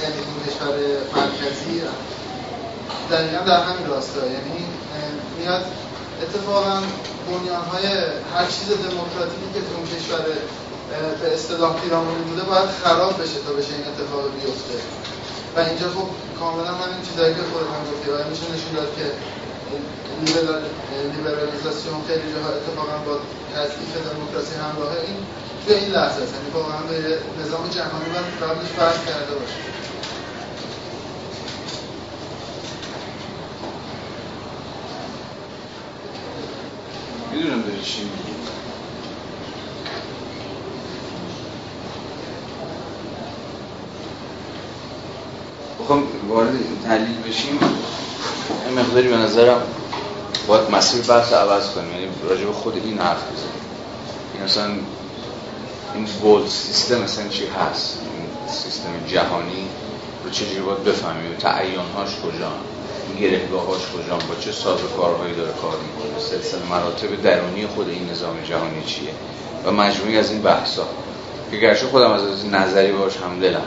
یعنی 0.00 0.18
این 0.28 0.38
کشور 0.46 0.74
مرکزی 1.16 1.82
دقیقا 3.10 3.44
در 3.44 3.60
همین 3.68 3.86
راستا. 3.86 4.26
یعنی 4.26 4.60
میاد 5.38 5.64
اتفاقا 6.22 6.76
بنیان 7.26 7.64
های 7.72 7.86
هر 8.34 8.46
چیز 8.54 8.68
دموکراتیکی 8.68 9.48
که 9.54 9.60
تو 9.66 9.70
اون 9.76 9.86
کشور 9.94 10.22
به 11.20 11.34
اصطلاح 11.34 11.72
پیرامونی 11.80 12.22
بوده 12.28 12.42
باید 12.42 12.68
خراب 12.84 13.22
بشه 13.22 13.38
تا 13.46 13.52
بشه 13.58 13.72
این 13.74 13.86
اتفاق 13.90 14.24
بیفته. 14.36 14.78
و 15.56 15.58
اینجا 15.68 15.88
خب 15.96 16.08
کاملا 16.40 16.72
همین 16.82 17.00
چیزایی 17.08 17.34
که 17.34 17.44
خودت 17.50 17.68
هم 17.74 17.82
گفتی 17.90 18.08
میشه 18.30 18.46
نشون 18.54 18.72
داد 18.76 18.90
که 18.96 19.06
لیبرالیزاسیون 20.22 22.04
خیلی 22.08 22.32
جاها 22.32 22.48
اتفاقا 22.48 22.98
با 23.06 23.18
تضعیف 23.54 23.92
دموکراسی 23.96 24.54
همراهه 24.54 25.00
این 25.06 25.16
توی 25.66 25.74
این 25.74 25.90
لحظه 25.90 26.22
است. 26.22 26.34
یعنی 26.34 26.50
واقعا 26.54 26.82
به 26.82 27.18
نظام 27.42 27.68
جهانی 27.68 28.04
باید 28.12 28.26
قبلش 28.42 28.68
فرض 28.68 28.98
کرده 29.06 29.34
باشه. 29.34 29.54
می‌دونم 37.32 37.62
چی 37.84 38.10
بخوام 45.80 46.02
وارد 46.28 46.52
تحلیل 46.84 47.22
بشیم. 47.28 47.58
این 48.66 48.78
مقداری 48.78 49.08
به 49.08 49.16
نظرم 49.16 49.62
باید 50.46 50.70
مسیر 50.70 51.02
بحث 51.02 51.32
عوض 51.32 51.70
کنیم. 51.70 51.92
یعنی 51.92 52.08
راجع 52.28 52.44
به 52.44 52.52
خود 52.52 52.76
این 52.84 52.98
حرف 52.98 53.22
بزنیم. 53.32 53.64
این 54.34 54.44
مثلا 54.44 54.70
این 55.94 56.08
گولد 56.22 56.48
سیستم 56.48 57.00
مثلا 57.00 57.28
چی 57.28 57.46
هست؟ 57.46 57.98
این 58.00 58.48
سیستم 58.48 58.90
جهانی 59.06 59.68
رو 60.24 60.30
چجوری 60.30 60.60
باید 60.60 60.84
بفهمیم؟ 60.84 61.34
تعیانهاش 61.38 62.08
کجا؟ 62.08 62.52
گرهگاهاش 63.20 63.80
کجا؟ 63.80 64.16
با 64.16 64.34
چه 64.40 64.52
ساز 64.52 64.84
و 64.84 64.86
کارهایی 64.96 65.34
داره 65.34 65.52
کار 65.52 65.76
می‌کنه؟ 65.76 66.20
سلسله 66.20 66.60
مراتب 66.70 67.22
درونی 67.22 67.66
خود 67.66 67.88
این 67.88 68.10
نظام 68.10 68.36
جهانی 68.48 68.84
چیه؟ 68.86 69.10
و 69.64 69.72
مجموعی 69.72 70.18
از 70.18 70.30
این 70.30 70.42
بحثا 70.42 70.86
که 71.50 71.56
گرچه 71.56 71.86
خودم 71.86 72.10
از 72.10 72.46
نظری 72.46 72.92
باش 72.92 73.16
هم 73.16 73.40
دلم 73.40 73.64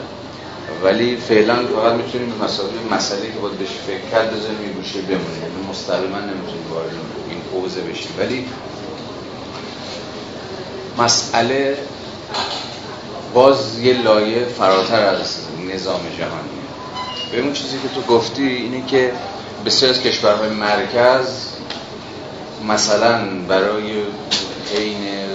ولی 0.84 1.16
فعلا 1.16 1.54
فقط 1.54 1.92
می‌تونیم 1.92 2.30
به 2.30 2.44
مسئله 2.44 2.68
مسئله 2.90 3.20
که 3.20 3.38
باید 3.42 3.58
بهش 3.58 3.68
فکر 3.86 4.10
کرد 4.10 4.36
بزنیم 4.36 4.62
یه 4.62 4.68
گوشه 4.68 5.00
بمونیم 5.00 5.42
یعنی 5.42 5.66
مستقیما 5.70 6.18
نمی‌تونیم 6.18 6.72
وارد 6.72 6.90
این 7.28 7.40
حوزه 7.52 7.80
بشیم. 7.80 8.10
ولی 8.18 8.48
مسئله 10.98 11.78
باز 13.34 13.78
یه 13.78 14.02
لایه 14.02 14.44
فراتر 14.44 15.00
از 15.00 15.36
نظام 15.74 16.00
جهانی. 16.18 16.58
به 17.32 17.40
اون 17.40 17.52
چیزی 17.52 17.78
که 17.78 17.88
تو 17.94 18.14
گفتی 18.14 18.42
اینه 18.42 18.86
که 18.86 19.12
بسیار 19.66 19.92
از 19.92 20.00
کشورهای 20.00 20.50
مرکز 20.50 21.48
مثلا 22.68 23.24
برای 23.48 24.02
عین 24.76 25.27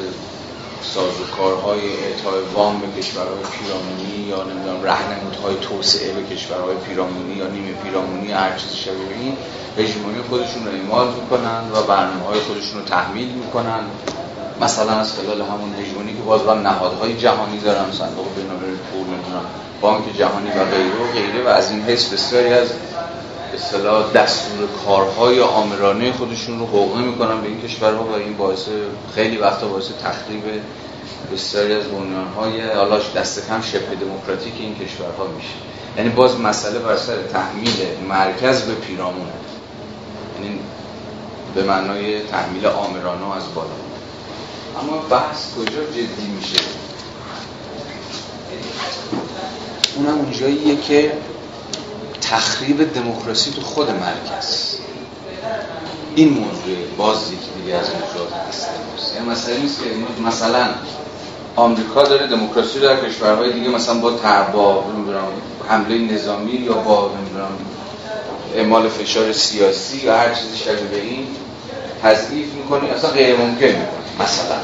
سازوکارهای 0.93 1.79
اعطای 1.79 2.41
وام 2.53 2.79
به 2.79 3.01
کشورهای 3.01 3.43
پیرامونی 3.57 4.27
یا 4.29 4.43
نمی‌دونم 4.43 4.83
رهنمودهای 4.83 5.55
توسعه 5.61 6.13
به 6.13 6.35
کشورهای 6.35 6.75
پیرامونی 6.75 7.33
یا 7.33 7.47
نیمه 7.47 7.73
پیرامونی 7.83 8.31
هر 8.31 8.57
چیزی 8.57 8.75
شبیه 8.75 9.17
این 9.21 9.37
هژمونی 9.77 10.21
خودشون 10.29 10.65
رو 10.65 10.71
اعمال 10.71 11.07
می‌کنن 11.07 11.61
و 11.73 11.81
برنامه 11.81 12.25
های 12.25 12.39
خودشون 12.39 12.79
رو 12.79 12.85
تحمیل 12.85 13.27
می‌کنن. 13.27 13.83
مثلا 14.61 14.91
از 14.91 15.13
خلال 15.13 15.41
همون 15.41 15.73
هژمونی 15.81 16.13
که 16.13 16.21
باز 16.21 16.43
با 16.43 16.53
نهادهای 16.53 17.17
جهانی 17.17 17.59
دارن 17.59 17.91
صندوق 17.91 18.35
بین‌المللی 18.35 18.79
پول 18.91 19.07
بانک 19.81 20.17
جهانی 20.17 20.49
و 20.49 20.65
غیره 20.65 20.95
و 20.95 21.11
غیره 21.13 21.45
و 21.45 21.47
از 21.47 21.71
این 21.71 21.81
حیث 21.81 22.13
بسیاری 22.13 22.53
از 22.53 22.67
اصطلاح 23.53 24.11
دستور 24.11 24.67
کارهای 24.85 25.41
آمرانه 25.41 26.11
خودشون 26.11 26.59
رو 26.59 26.65
حقوقه 26.65 27.01
می‌کنن 27.01 27.41
به 27.41 27.47
این 27.47 27.61
کشورها 27.61 28.03
و 28.03 28.13
این 28.13 28.37
باعث 28.37 28.67
خیلی 29.15 29.37
وقتا 29.37 29.67
باعث 29.67 29.85
تخریب 30.03 30.43
بسیاری 31.33 31.73
از 31.73 31.83
های 32.35 32.61
حالا 32.61 32.99
دست 33.15 33.47
کم 33.47 33.61
شبه 33.61 33.95
دموکراتیک 33.95 34.53
این 34.59 34.75
کشورها 34.75 35.27
میشه. 35.37 35.53
یعنی 35.97 36.09
باز 36.09 36.39
مسئله 36.39 36.79
بر 36.79 36.97
سر 36.97 37.21
تحمیل 37.33 37.73
مرکز 38.09 38.61
به 38.61 38.73
پیرامون 38.73 39.27
یعنی 40.35 40.59
به 41.55 41.63
معنای 41.63 42.19
تحمیل 42.19 42.65
آمرانه 42.65 43.35
از 43.35 43.43
بالا. 43.55 43.69
اما 44.81 44.97
بحث 44.97 45.53
کجا 45.55 45.83
جدی 45.83 46.27
میشه؟ 46.39 46.63
اونم 49.95 50.17
اونجاییه 50.17 50.81
که 50.81 51.11
تخریب 52.23 52.93
دموکراسی 52.93 53.51
تو 53.51 53.61
خود 53.61 53.89
مرکز. 53.89 54.75
این 56.15 56.29
موضوع 56.29 56.87
باز 56.97 57.17
یکی 57.31 57.61
دیگه 57.61 57.77
از 57.77 57.87
موضوعات 57.89 58.33
هست 58.49 58.67
یعنی 59.15 59.29
مسئله 59.29 59.59
نیست 59.59 59.79
که 59.83 59.89
مثلا 60.27 60.67
آمریکا 61.55 62.03
داره 62.03 62.27
دموکراسی 62.27 62.79
در 62.79 63.09
کشورهای 63.09 63.53
دیگه 63.53 63.69
مثلا 63.69 63.95
با 63.99 64.11
با 64.53 64.83
حمله 65.69 65.97
نظامی 65.97 66.51
یا 66.51 66.73
با 66.73 67.11
نمی‌دونم 67.17 67.51
اعمال 68.55 68.89
فشار 68.89 69.33
سیاسی 69.33 69.97
یا 69.97 70.17
هر 70.17 70.33
چیزی 70.33 70.57
شبیه 70.57 70.75
به 70.75 71.01
این 71.01 71.27
تضعیف 72.03 72.53
می‌کنه 72.53 72.89
اصلا 72.89 73.09
غیر 73.09 73.35
ممکن 73.37 73.65
می‌کنه 73.65 74.25
مثلا. 74.27 74.57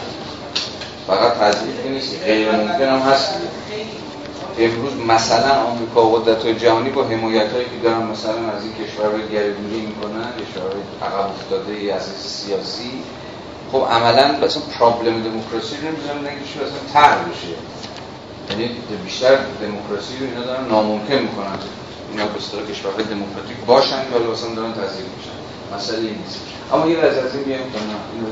فقط 1.08 1.34
تضعیف 1.34 1.86
نیست 1.86 2.24
غیر 2.24 2.52
ممکن 2.52 2.86
هم 2.86 3.00
هست 3.00 3.30
امروز 4.60 4.94
مثلا 5.08 5.54
آمریکا 5.54 6.10
و 6.10 6.20
جهانی 6.60 6.90
با 6.90 7.04
حمایت 7.04 7.52
هایی 7.54 7.66
که 7.66 7.78
دارن 7.84 8.04
مثلا 8.04 8.32
از 8.32 8.64
این 8.64 8.74
کشورهای 8.74 9.28
گردگیری 9.34 9.82
می‌کنن 9.86 10.28
کشورهای 10.42 10.82
عقب 11.02 11.30
افتاده 11.30 11.74
ای 11.74 11.92
از 11.92 12.04
سیاسی 12.04 12.92
خب 13.72 13.88
عملا 13.92 14.46
مثلا 14.46 14.62
پرابلم 14.80 15.24
دموکراسی 15.24 15.76
رو 15.76 15.88
نمی‌ذارن 15.88 16.28
نگیش 16.28 16.52
اصلا 16.58 16.94
تر 16.94 17.18
بشه. 17.18 17.56
یعنی 18.50 18.76
بیشتر 19.04 19.36
دموکراسی 19.62 20.14
رو 20.20 20.26
اینا 20.26 20.44
دارن 20.46 20.68
ناممکن 20.68 21.16
می‌کنن. 21.16 21.60
اینا 22.12 22.26
به 22.26 22.38
اصطلاح 22.38 22.66
کشورهای 22.72 23.04
دموکراتیک 23.04 23.58
باشن 23.68 24.02
ولی 24.14 24.26
مثلا 24.32 24.56
دارن 24.56 24.74
تضعیف 24.74 25.08
میشن. 25.18 25.38
مسئله 25.76 26.00
نیست. 26.00 26.40
اما 26.74 26.88
یه 26.88 26.98
از 27.00 27.18
از 27.18 27.36
این 27.36 27.44
بیایم 27.44 27.62
کنم 27.62 28.00
این 28.14 28.24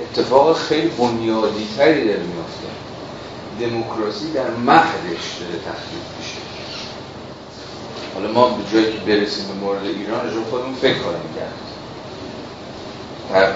اتفاق 0.00 0.56
خیلی 0.56 0.88
بنیادی 0.88 1.68
تری 1.76 2.04
داره 2.04 2.22
میافته. 2.22 2.59
دموکراسی 3.60 4.32
در 4.32 4.50
مهدش 4.50 5.24
داره 5.40 5.58
تخلیق 5.58 6.04
میشه. 6.18 6.40
حالا 8.14 8.32
ما 8.32 8.48
به 8.48 8.62
جایی 8.72 8.92
که 8.92 8.98
برسیم 8.98 9.46
به 9.48 9.54
مورد 9.54 9.84
ایران 9.84 10.34
رو 10.34 10.44
خودمون 10.44 10.74
فکر 10.74 10.98
کنیم 10.98 11.34
کرد 11.36 11.70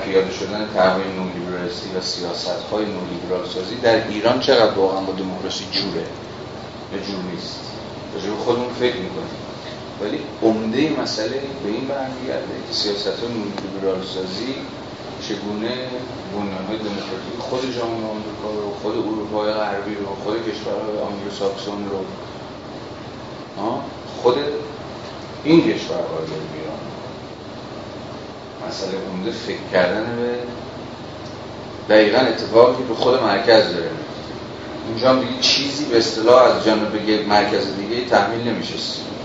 پیاده 0.05 0.33
شدن 0.33 0.69
طرحهای 0.75 1.05
نولیبرالیستی 1.17 1.89
و 1.97 2.01
سیاست 2.01 2.63
های 2.73 2.85
نولیبرال 2.85 3.49
سازی 3.49 3.75
در 3.77 4.09
ایران 4.09 4.41
چقدر 4.41 4.75
واقعا 4.75 5.01
با 5.01 5.13
دموکراسی 5.13 5.65
جوره؟ 5.73 6.07
یا 6.93 6.99
جور 7.07 7.23
نیست. 7.33 7.61
راجع 8.15 8.37
خودمون 8.45 8.75
فکر 8.75 8.97
می‌کنیم. 8.97 9.45
ولی 10.01 10.19
عمده 10.43 11.01
مسئله 11.03 11.41
به 11.65 11.69
این 11.69 11.87
برمیگرده 11.87 12.55
که 12.69 12.75
سیاست 12.75 13.07
های 13.07 13.29
نولیبرال 13.29 14.03
سازی 14.15 14.55
چگونه 15.29 15.75
بنیان 16.33 16.65
های 16.69 16.79
دموکراتیک 16.79 17.39
خود 17.39 17.61
جامعه 17.61 18.11
آمریکا 18.15 18.49
رو 18.63 18.75
خود 18.83 18.97
اروپای 18.97 19.53
غربی 19.53 19.95
رو 19.95 20.07
خود 20.25 20.35
کشورهای 20.49 20.99
آنگلو 20.99 21.31
ساکسون 21.39 21.91
رو 21.91 22.05
خود 24.23 24.37
این 25.45 25.61
کشورها 25.61 26.19
رو 26.19 26.35
ایران 26.55 26.79
مسئله 28.69 28.99
عمده 29.13 29.31
فکر 29.31 29.73
کردن 29.73 30.17
به 30.17 31.95
دقیقا 31.95 32.19
اتفاقی 32.19 32.83
به 32.83 32.95
خود 32.95 33.23
مرکز 33.23 33.75
داره 33.75 33.91
اونجا 34.89 35.11
هم 35.11 35.21
دیگه 35.21 35.41
چیزی 35.41 35.85
به 35.85 35.99
اصطلاح 35.99 36.43
از 36.43 36.65
جانب 36.65 37.11
مرکز 37.29 37.77
دیگه 37.77 38.05
تحمیل 38.05 38.49
نمیشه. 38.49 38.75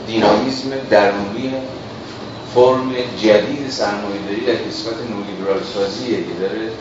دینامیزم 0.08 0.70
درونی 0.90 1.54
فرم 2.54 2.94
جدید 3.22 3.70
سرمایه‌داری 3.70 4.46
در 4.46 4.54
قسمت 4.54 4.96
نولیبرال 5.10 5.64
سازیه 5.74 6.18
که 6.18 6.34
داره 6.40 6.72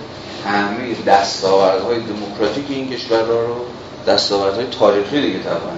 همه 0.47 0.95
دستاوردهای 1.07 2.01
دموکراتیک 2.01 2.65
این 2.69 2.91
کشورها 2.91 3.41
رو 3.41 3.57
دستاوردهای 4.07 4.67
تاریخی 4.67 5.21
دیگه 5.21 5.39
طبعا 5.39 5.75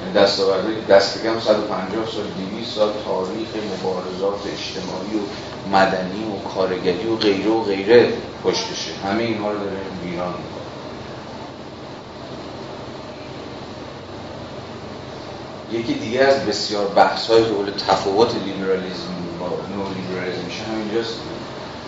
یعنی 0.00 0.14
دستاوردهای 0.14 0.74
دست 0.88 1.22
کم 1.22 1.40
150 1.40 2.06
سال 2.06 2.24
200 2.56 2.74
سال 2.74 2.92
تاریخ 3.04 3.48
مبارزات 3.74 4.40
اجتماعی 4.54 5.16
و 5.16 5.76
مدنی 5.76 6.24
و 6.24 6.48
کارگری 6.48 7.06
و 7.06 7.16
غیره 7.16 7.50
و 7.50 7.62
غیره 7.62 8.12
پشتشه. 8.44 8.90
همه 9.04 9.22
اینها 9.22 9.50
رو 9.50 9.58
داره 9.58 9.76
ویران 10.04 10.34
یکی 15.72 15.94
دیگه 15.94 16.20
از 16.20 16.46
بسیار 16.46 16.86
بحث 16.86 17.26
های 17.26 17.42
حول 17.42 17.70
تفاوت 17.88 18.34
لیبرالیزم 18.34 19.14
با 19.40 19.46
نو 19.46 19.84
لیبرالیزم 19.94 20.44
میشه 20.44 20.62
همینجاست. 20.62 21.14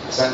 اصلا 0.09 0.27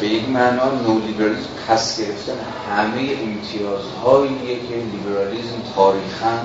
به 0.00 0.08
یک 0.08 0.28
معنا 0.28 0.70
نو 0.70 0.98
لیبرالیزم 1.06 1.48
پس 1.68 2.00
گرفتن 2.00 2.32
همه 2.70 3.16
امتیازهاییه 3.22 4.58
که 4.68 4.74
لیبرالیزم 4.74 5.62
تاریخا 5.76 6.38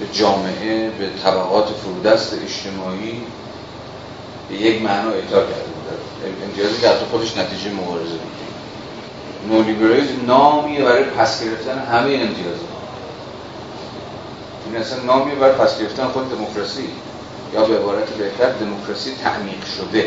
به 0.00 0.06
جامعه 0.12 0.90
به 0.90 1.10
طبقات 1.24 1.68
فرودست 1.68 2.34
اجتماعی 2.34 3.22
به 4.48 4.54
یک 4.54 4.82
معنا 4.82 5.10
اعطا 5.10 5.40
کرده 5.40 5.64
بود 5.74 6.44
امتیازی 6.44 6.80
که 6.80 6.88
حتی 6.88 7.04
خودش 7.10 7.36
نتیجه 7.36 7.70
مبارزه 7.70 8.10
بود 8.10 8.34
نولیبرالیزم 9.50 10.26
نامیه 10.26 10.84
برای 10.84 11.04
پس 11.04 11.44
گرفتن 11.44 11.78
همه 11.78 12.10
امتیازها. 12.10 12.73
این 14.74 15.06
نامی 15.06 15.34
بر 15.34 15.52
پس 15.52 15.80
گرفتن 15.80 16.06
خود 16.08 16.30
دموکراسی. 16.30 16.88
یا 17.54 17.64
به 17.64 17.78
عبارت 17.78 18.10
بهتر 18.10 18.52
دموکراسی 18.52 19.14
تعمیق 19.14 19.64
شده. 19.64 19.98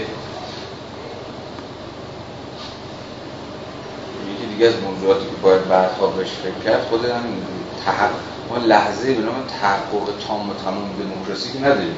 یکی 4.32 4.46
دیگه 4.54 4.68
از 4.68 4.74
موضوعاتی 4.84 5.26
که 5.26 5.36
باید 5.42 5.68
بعدها 5.68 6.08
بهش 6.08 6.30
فکر 6.44 6.72
کرد 6.72 6.84
خود 6.84 7.06
همین 7.06 7.42
تحقق. 7.86 8.12
ما 8.50 8.58
لحظه 8.58 9.14
به 9.14 9.22
نام 9.22 9.36
تحقق 9.62 10.28
تام 10.28 10.50
و 10.50 10.54
تمام 10.54 10.90
دموکراسی 11.00 11.54
که 11.54 11.60
نداریم. 11.60 11.96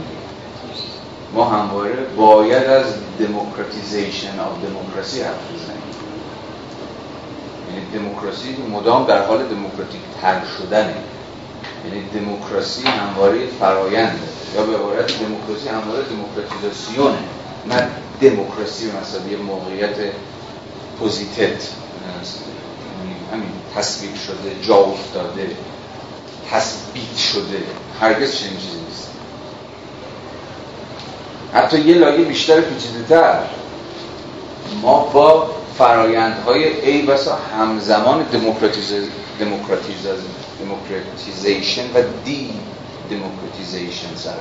ما 1.33 1.45
همواره 1.45 1.95
باید 2.17 2.63
از 2.63 2.85
democratization 3.19 4.39
of 4.39 4.53
democracy 4.63 5.21
حرف 5.21 5.51
بزنیم. 5.53 5.83
یعنی 7.69 7.85
دموکراسی 7.93 8.55
مدام 8.71 9.05
در 9.05 9.25
حال 9.25 9.43
دموکراتیک 9.43 10.01
تر 10.21 10.41
شدنه. 10.57 10.95
یعنی 11.85 12.09
دموکراسی 12.13 12.87
همواره 12.87 13.39
فرایند 13.59 14.19
یا 14.55 14.63
به 14.63 14.77
عبارت 14.77 15.19
دموکراسی 15.19 15.69
همواره 15.69 16.03
دموکراتیزاسیونه. 16.03 17.17
نه 17.67 17.87
دموکراسی 18.21 18.85
مثلا 18.85 19.31
یه 19.31 19.37
موقعیت 19.37 19.95
posited 20.99 21.67
همین 23.33 23.51
تصویب 23.75 24.15
شده 24.15 24.67
جا 24.67 24.75
افتاده 24.75 25.51
تثبیت 26.51 27.17
شده. 27.17 27.63
هرگز 28.01 28.35
چنین 28.35 28.57
چیزی 28.57 28.79
نیست. 28.87 29.09
حتی 31.53 31.79
یه 31.79 31.95
لایه 31.95 32.25
بیشتر 32.25 32.61
پیچیده 32.61 33.03
تر 33.09 33.39
ما 34.81 34.99
با 34.99 35.49
فرایندهای 35.77 36.81
ای 36.81 37.01
بسا 37.01 37.37
همزمان 37.59 38.25
دموکراتیزیشن 40.59 41.83
و 41.93 42.03
دی 42.25 42.51
دموکراتیزیشن 43.09 44.15
سر 44.15 44.33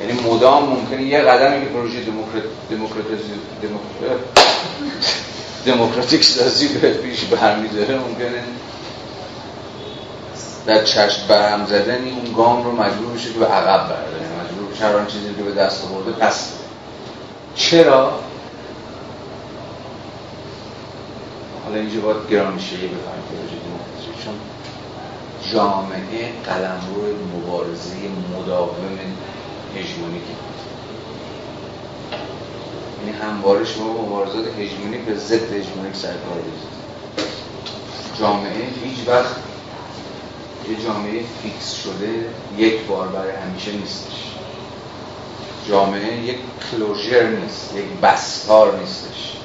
یعنی 0.00 0.20
مدام 0.20 0.68
ممکنه 0.68 1.02
یه 1.02 1.20
قدمی 1.20 1.60
که 1.60 1.72
پروژه 1.72 1.98
دموکراتیک 5.66 6.24
سازی 6.24 6.68
به 6.68 6.92
پیش 6.92 7.24
برمیداره 7.24 7.98
ممکنه 7.98 8.42
در 10.66 10.84
چشم 10.84 11.26
برهم 11.28 11.66
زدنی 11.66 12.10
اون 12.10 12.32
گام 12.36 12.64
رو 12.64 12.72
مجبور 12.72 13.12
میشه 13.12 13.32
که 13.32 13.38
به 13.38 13.46
عقب 13.46 13.88
برداره. 13.88 14.26
مجبور 14.44 14.72
بشه 14.72 14.84
هر 14.84 15.04
چیزی 15.04 15.34
که 15.34 15.42
به 15.42 15.52
دست 15.52 15.84
آورده 15.84 16.12
پس 16.12 16.52
چرا؟ 17.54 18.20
حالا 21.64 21.76
اینجا 21.76 22.00
باید 22.00 22.30
گرانشهی 22.30 22.86
بفهمید 22.86 23.30
چون 24.24 24.34
جامعه 25.52 26.32
قلمرو 26.46 27.16
مبارزه 27.36 27.94
مداوم 28.36 28.98
هژمونیکی 29.76 30.36
یعنی 33.00 33.18
همواره 33.18 33.64
شما 33.64 33.92
مبارزات 33.92 34.46
هژمونیک 34.58 35.00
به 35.00 35.14
ضد 35.14 35.52
هژمونیک 35.52 35.96
سرکار 35.96 36.38
بزید 36.38 36.80
جامعه 38.20 38.66
هیچ 38.84 39.08
وقت 39.08 39.36
یه 40.70 40.84
جامعه 40.84 41.22
فیکس 41.42 41.72
شده 41.72 42.26
یک 42.56 42.86
بار 42.86 43.08
برای 43.08 43.32
همیشه 43.36 43.72
نیستش. 43.72 44.34
جامعه 45.68 46.16
یک 46.24 46.38
کلوژر 46.70 47.26
نیست 47.26 47.74
یک 47.76 47.84
بستار 48.02 48.78
نیستش. 48.80 49.36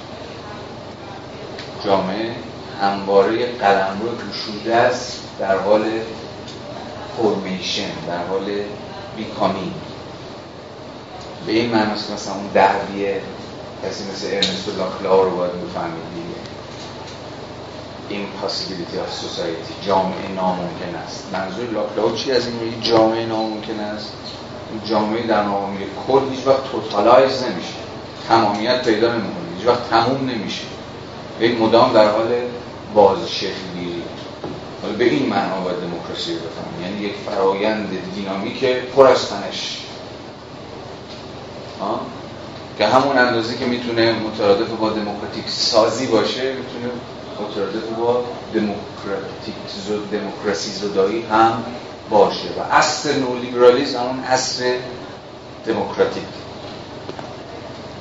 جامعه 1.85 2.35
همواره 2.81 3.45
قلم 3.45 4.01
رو 4.01 4.29
گشوده 4.29 4.75
است. 4.75 5.24
در 5.39 5.57
حال 5.57 5.83
فورمیشن 7.17 7.91
در 8.07 8.25
حال 8.27 8.45
بیکامینگ 9.17 9.73
به 11.45 11.51
این 11.51 11.71
معنی 11.71 11.91
مثلا 11.91 12.33
اون 12.33 12.47
دربی 12.53 13.05
کسی 13.85 14.03
مثل 14.11 14.27
ارنستو 14.27 14.71
لاکلا 14.77 15.23
رو 15.23 15.37
باید 15.37 15.51
بفهمید 15.51 16.15
impossibility 18.09 18.97
of 18.97 19.09
society 19.09 19.85
جامعه 19.85 20.27
ناممکن 20.35 20.95
است. 21.05 21.25
منظور 21.33 21.69
لاکلاو 21.69 22.15
چی 22.15 22.31
از 22.31 22.47
این 22.47 22.55
میگه؟ 22.55 22.81
جامعه 22.81 23.25
ناممکن 23.25 23.79
است. 23.79 24.13
جامعه 24.85 25.27
در 25.27 25.43
مقابل 25.43 25.77
کل 26.07 26.29
هیچ 26.29 26.47
وقت 26.47 26.71
توتالایز 26.71 27.43
نمیشه. 27.43 27.73
تمامیت 28.29 28.83
پیدا 28.83 29.13
نمی‌کنه. 29.13 29.57
هیچ 29.57 29.67
وقت 29.67 29.89
تموم 29.89 30.29
نمیشه. 30.29 30.63
یک 31.39 31.61
مدام 31.61 31.93
در 31.93 32.11
حال 32.11 32.27
باز 32.93 33.17
گیری 33.75 34.03
حالا 34.81 34.93
به 34.93 35.03
این 35.03 35.29
معنا 35.29 35.61
باید 35.61 35.77
دموکراسی 35.77 36.33
رو 36.33 36.39
بفهمیم. 36.39 36.81
یعنی 36.83 37.07
یک 37.07 37.15
فرایند 37.25 37.89
دینامیک 38.15 38.65
پر 38.65 39.07
از 39.07 39.29
تنش. 39.29 39.81
که 42.77 42.87
همون 42.87 43.17
اندازه 43.17 43.57
که 43.57 43.65
می‌تونه 43.65 44.13
مترادف 44.19 44.69
با 44.69 44.89
دموکراتیک 44.89 45.49
سازی 45.49 46.07
باشه 46.07 46.53
می‌تونه 46.53 46.93
مترادف 47.39 47.83
با 47.97 48.23
دموکراتیک 48.53 49.55
دموکراسی 50.11 50.71
زدایی 50.71 51.21
هم 51.21 51.63
باشه. 52.09 52.47
و 52.57 52.61
اصل 52.71 53.19
نولیبرالیزم 53.19 53.99
همون 53.99 54.19
اصل 54.19 54.63
دموکراتیک. 55.65 56.23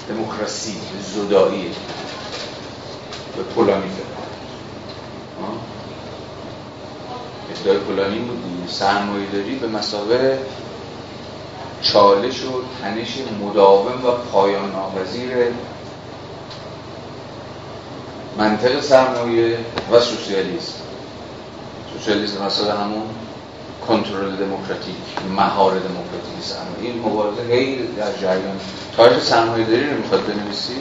دموکراسی 0.08 0.74
زدایی. 1.14 1.70
به 3.36 3.42
پولانی 3.42 3.88
فکر 3.88 4.04
ادعای 7.60 7.78
پولانی 7.78 8.18
بود 8.18 8.38
سرمایه 8.68 9.26
داری 9.32 9.54
به 9.54 9.66
مسابقه 9.68 10.38
چالش 11.82 12.42
و 12.42 12.62
تنش 12.82 13.18
مداوم 13.42 14.06
و 14.06 14.10
پایان 14.32 14.72
ناپذیر 14.72 15.30
منطق 18.38 18.80
سرمایه 18.80 19.58
و 19.92 20.00
سوسیالیسم. 20.00 20.72
سوسیالیسم 21.92 22.44
مثلا 22.44 22.76
همون 22.76 23.02
کنترل 23.88 24.36
دموکراتیک 24.36 24.96
مهار 25.36 25.70
دموکراتیک 25.70 26.42
سرمایه. 26.42 26.92
این 26.92 26.98
مبارزه 26.98 27.42
هی 27.42 27.86
در 27.96 28.12
جریان. 28.12 28.60
تاریخ 28.96 29.22
سرمایه 29.22 29.64
داری 29.64 29.90
رو 29.90 29.96
می‌خواد 29.96 30.26
بنویسی؟ 30.26 30.72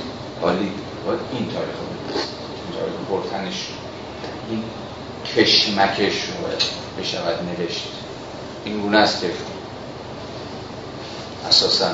عالی. 0.42 0.72
باید 1.06 1.20
این 1.32 1.46
تاریخ 1.46 1.76
رو 1.80 1.86
بنویسی. 1.86 2.28
این 2.66 2.80
تاریخ 2.80 2.96
پرتنش. 3.10 3.68
کشمکش 5.36 6.14
رو 6.24 6.48
بشود 7.00 7.40
نوشت. 7.50 7.88
این 8.66 8.82
گونه 8.82 8.98
است 8.98 9.22
که 9.22 9.28
اساسا 11.48 11.88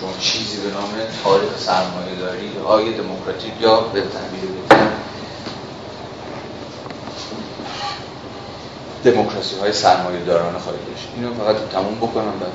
چون 0.00 0.10
چیزی 0.20 0.56
به 0.56 0.70
نام 0.70 0.90
تاریخ 1.24 1.58
سرمایه 1.58 2.14
داری 2.20 2.50
های 2.68 2.92
دموکراتیک 2.92 3.52
یا 3.60 3.80
به 3.80 4.00
تعبیر 4.00 4.50
بهتر 4.50 4.88
دموکراسی 9.04 9.56
های 9.60 9.72
سرمایه 9.72 10.24
دارانه 10.24 10.58
خواهید 10.58 10.80
داشت. 10.86 11.08
اینو 11.16 11.34
فقط 11.34 11.56
تموم 11.72 11.94
بکنم 11.94 12.32
بعد. 12.40 12.52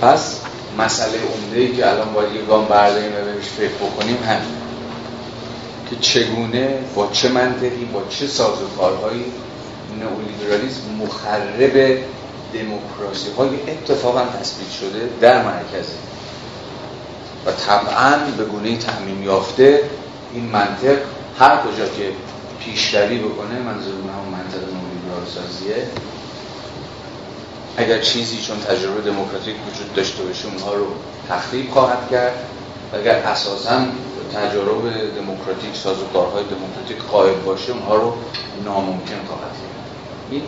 پس 0.00 0.40
مسئله 0.78 1.18
عمده 1.18 1.60
ای 1.60 1.76
که 1.76 1.90
الان 1.90 2.12
باید 2.12 2.34
یه 2.34 2.42
گام 2.42 2.64
برداریم 2.64 3.12
و 3.12 3.24
بهش 3.24 3.44
فکر 3.44 3.74
بکنیم 3.74 4.16
همین. 4.22 4.69
که 5.90 5.96
چگونه 5.96 6.78
با 6.94 7.08
چه 7.12 7.28
منطقی 7.28 7.84
با 7.84 8.02
چه 8.08 8.26
سازوکارهایی 8.26 9.24
نئولیبرالیسم 10.00 10.82
مخرب 10.98 11.98
دموکراسی 12.54 13.30
های 13.38 13.48
اتفاقا 13.68 14.24
تثبیت 14.40 14.70
شده 14.70 15.10
در 15.20 15.44
مرکزه 15.44 15.94
و 17.46 17.52
طبعا 17.52 18.16
به 18.38 18.44
گونه 18.44 18.76
تعمیم 18.76 19.22
یافته 19.22 19.82
این 20.34 20.44
منطق 20.44 20.98
هر 21.38 21.56
کجا 21.56 21.88
که 21.88 22.12
پیشروی 22.60 23.18
بکنه 23.18 23.58
منظور 23.58 23.94
همون 23.94 24.28
منطق 24.32 24.60
نولیبرال 24.60 25.26
سازیه 25.34 25.86
اگر 27.76 28.00
چیزی 28.00 28.42
چون 28.42 28.60
تجربه 28.60 29.10
دموکراتیک 29.10 29.56
وجود 29.72 29.94
داشته 29.94 30.22
باشه 30.22 30.48
اونها 30.48 30.74
رو 30.74 30.86
تخریب 31.28 31.70
خواهد 31.70 32.10
کرد. 32.10 32.34
و 32.92 32.96
اگر 32.96 33.14
اساسا 33.14 33.80
تجارب 34.34 35.14
دموکراتیک 35.16 35.74
سازوکارهای 35.74 36.44
دموکراتیک 36.44 36.96
قائل 37.10 37.34
باشه 37.34 37.72
اونها 37.72 37.96
رو 37.96 38.14
ناممکن 38.64 39.26
خواهد 39.28 39.56
این 40.30 40.42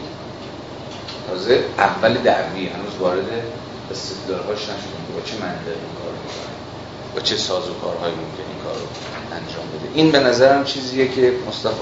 تازه 1.29 1.65
اول 1.79 2.15
دعوی 2.15 2.67
هنوز 2.67 2.97
وارد 3.01 3.27
استدلالهاش 3.91 4.63
نشدیم 4.63 5.15
با 5.15 5.21
چه 5.21 5.35
منطق 5.35 5.67
این 5.67 5.95
کار 6.03 6.13
با 7.15 7.21
چه 7.21 7.37
سازوکارهایی 7.37 8.15
ممکن 8.15 8.49
این 8.49 8.65
کار 8.65 8.75
رو 8.75 8.87
انجام 9.37 9.65
بده. 9.69 9.89
این 9.95 10.11
به 10.11 10.19
نظرم 10.19 10.65
چیزیه 10.65 11.09
که 11.09 11.33
مصطفی 11.49 11.75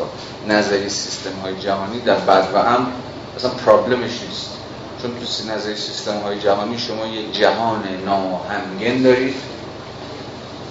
نظری 0.48 0.88
سیستم 0.88 1.40
های 1.42 1.56
جهانی 1.56 2.00
در 2.00 2.18
بعد 2.18 2.54
و 2.54 2.58
هم 2.58 2.92
اصلا 3.36 3.50
پرابلمش 3.50 4.22
نیست. 4.28 4.50
چون 5.02 5.10
تو 5.10 5.52
نظری 5.52 5.76
سیستم 5.76 6.18
های 6.18 6.38
جهانی 6.38 6.78
شما 6.78 7.06
یک 7.06 7.32
جهان 7.32 7.84
ناهمگن 8.04 9.02
دارید. 9.02 9.34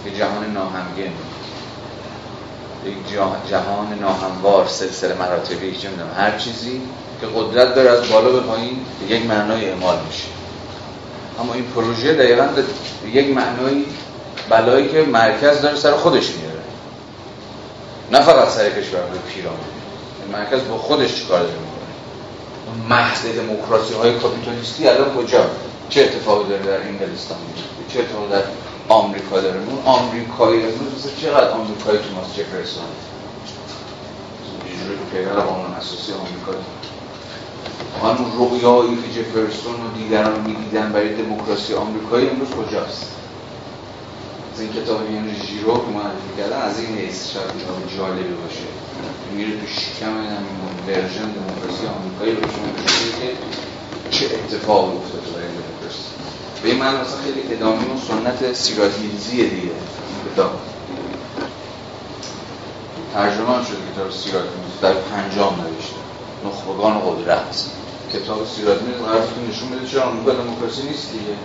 یک 0.05 0.17
جهان 0.17 0.53
ناهمگن 0.53 1.13
یک 2.85 3.09
جهان 3.49 3.99
ناهموار 4.01 4.67
سلسله 4.67 5.15
مراتبی 5.15 5.77
چه 5.77 5.89
هر 6.17 6.37
چیزی 6.37 6.81
که 7.21 7.27
قدرت 7.35 7.75
داره 7.75 7.89
از 7.89 8.09
بالا 8.09 8.31
به 8.31 8.39
پایین 8.39 8.85
به 8.99 9.15
یک 9.15 9.25
معنای 9.25 9.69
اعمال 9.69 9.97
میشه. 10.07 10.27
اما 11.39 11.53
این 11.53 11.63
پروژه 11.63 12.13
دقیقا 12.13 12.43
به 12.43 12.63
یک 13.09 13.35
معنای 13.35 13.85
بلایی 14.49 14.87
که 14.87 15.01
مرکز 15.01 15.61
داره 15.61 15.75
سر 15.75 15.91
خودش 15.91 16.29
میاره. 16.29 16.59
نه 18.11 18.21
فقط 18.21 18.49
سر 18.49 18.69
کشور 18.69 18.99
به 18.99 19.17
پیرامون. 19.33 19.59
مرکز 20.31 20.67
با 20.69 20.77
خودش 20.77 21.15
چیکار 21.15 21.39
داره 21.39 21.53
می‌کنه؟ 21.53 22.87
محض 22.89 23.25
دموکراسی 23.25 23.93
های 23.93 24.19
کاپیتالیستی 24.19 24.87
الان 24.87 25.17
کجا؟ 25.17 25.45
چه 25.89 26.01
اتفاقی 26.01 26.49
داره 26.49 26.63
در 26.63 26.81
انگلستان؟ 26.87 27.37
میفته 27.37 27.93
چه 27.93 27.99
اتفاقی 27.99 28.31
در 28.31 28.43
آمریکا 28.89 29.41
داره. 29.41 29.59
اون 29.59 29.79
آمریکایی 29.85 30.63
امروز 30.63 30.93
مثل 30.95 31.09
چقدر 31.21 31.49
آمریکایی 31.49 31.99
تو 31.99 32.15
ماست 32.15 32.33
جفرسون 32.33 32.83
جوری 34.65 34.99
پیدا 35.11 35.41
قانون 35.41 35.71
اساسی 35.71 36.13
آمریکا 36.13 36.51
همون 38.03 38.31
رویایی 38.31 38.97
که 39.01 39.21
جفرسون 39.21 39.73
و 39.73 39.93
دیگران 39.97 40.41
می‌دیدن 40.41 40.91
برای 40.91 41.15
دموکراسی 41.15 41.73
آمریکایی 41.73 42.29
امروز 42.29 42.49
کجاست؟ 42.49 43.15
از 44.53 44.59
این 44.59 44.73
کتاب 44.73 45.11
یعنی 45.11 45.33
ژیرو 45.35 45.73
که 45.73 45.91
معرفی 45.91 46.31
کردن 46.37 46.61
از 46.61 46.79
این 46.79 46.97
حیث 46.97 47.33
شاید 47.33 47.47
کتاب 47.47 47.97
جالبی 47.97 48.33
باشه. 48.33 48.67
میره 49.35 49.51
تو 49.61 49.67
شکم 49.67 50.11
همین 50.11 50.57
ورژن 50.87 51.31
دموکراسی 51.31 51.87
آمریکایی 51.87 52.35
رو 52.35 52.41
شما 52.41 52.71
که 53.19 53.37
چه 54.11 54.25
اتفاق 54.25 54.97
افتاده 54.97 55.31
برای 55.31 55.68
به 56.63 56.69
این 56.69 56.77
معنی 56.77 56.97
خیلی 57.23 57.53
ادامه 57.53 57.81
و 57.81 57.97
سنت 58.07 58.53
سیراتیزیه 58.53 59.49
دیگه. 59.49 59.71
کتاب 60.33 60.51
ترجمه 63.13 63.55
هم 63.55 63.63
شده 63.65 63.77
کتاب 63.93 64.11
سیراتیزی 64.11 64.79
در 64.81 64.93
پنجام 64.93 65.55
نوشته. 65.55 65.95
نخبگان 66.45 66.99
قدرت. 66.99 67.65
کتاب 68.13 68.47
سیرات 68.55 68.81
میز 68.81 68.95
حرفتون 68.95 69.49
نشون 69.49 69.69
بده 69.69 69.87
چرا 69.87 70.03
آمریکا 70.03 70.31
دموکراسی 70.31 70.81
نیست 70.81 71.11
دیگه. 71.11 71.35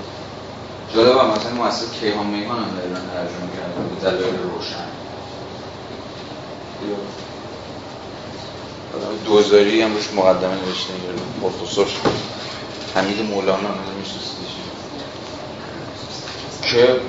جالب 0.94 1.18
هم 1.18 1.30
مثلا 1.30 1.50
مؤسسه 1.50 1.86
کیهان 2.00 2.26
میهان 2.26 2.58
هم 2.58 2.76
در 2.76 2.82
ایران 2.82 3.02
ترجمه 3.14 3.50
کرده 3.56 3.94
به 3.94 4.10
دلایل 4.10 4.42
روشن. 4.42 4.84
دوزاری 9.24 9.82
هم 9.82 9.94
روش 9.94 10.12
مقدمه 10.12 10.54
نوشته 10.54 10.92
پروفسور. 11.40 11.86
حمید 12.94 13.30
مولانا 13.30 13.68
میشناسیدش 13.98 14.34
که 16.64 17.00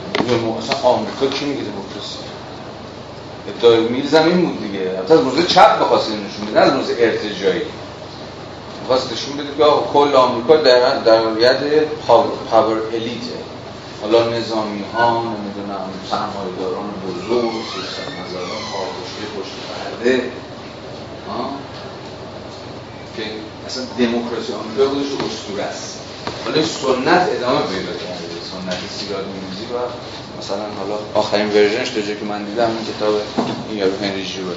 اصلا 0.59 0.75
آمریکا 0.83 1.27
کی 1.27 1.45
میگه 1.45 1.61
دموکراسی؟ 1.61 2.17
ادعای 3.47 3.79
میل 3.79 4.07
زمین 4.07 4.45
بود 4.45 4.61
دیگه. 4.61 4.99
حتی 4.99 5.13
از 5.13 5.21
موضوع 5.21 5.45
چپ 5.45 5.79
بخواست 5.79 6.09
نشون 6.09 6.45
بده 6.51 6.59
از 6.59 6.73
موضوع 6.73 6.95
ارتجایی. 6.99 7.61
می‌خواست 8.81 9.13
نشون 9.13 9.37
بده 9.37 9.47
که 9.57 9.63
کل 9.93 10.15
آمریکا 10.15 10.55
در 10.55 10.99
در 10.99 11.21
ید 11.39 11.81
پاور 12.51 12.77
الیته. 12.93 13.37
حالا 14.01 14.29
نظامی 14.29 14.83
ها 14.93 15.23
نمی‌دونم 15.23 15.89
سرمایه‌داران 16.09 16.89
بزرگ 17.07 17.51
سیاست 17.51 17.99
مداران 18.19 18.61
خارکشته 18.71 19.25
پشت 19.35 19.53
پرده. 19.69 20.31
که 23.17 23.23
اصلا 23.67 23.83
دموکراسی 23.97 24.53
آمریکا 24.53 24.89
خودش 24.89 25.31
اسطوره 25.31 25.63
است. 25.63 26.04
حالا 26.45 26.61
سنت 26.63 27.29
ادامه 27.35 27.61
پیدا 27.61 27.93
کرده. 28.03 28.35
سنت 28.51 28.79
سیراد 28.99 29.25
میوزی 29.27 29.65
و 29.73 29.77
مثلا 30.39 30.65
حالا 30.79 30.99
آخرین 31.13 31.49
ورژنش 31.49 31.89
تا 31.89 32.01
که 32.01 32.25
من 32.25 32.43
دیدم 32.43 32.69
این 32.69 32.85
کتاب 32.95 33.13
این 33.69 33.77
یارو 33.77 33.97
هنری 34.01 34.25
جیرو 34.25 34.51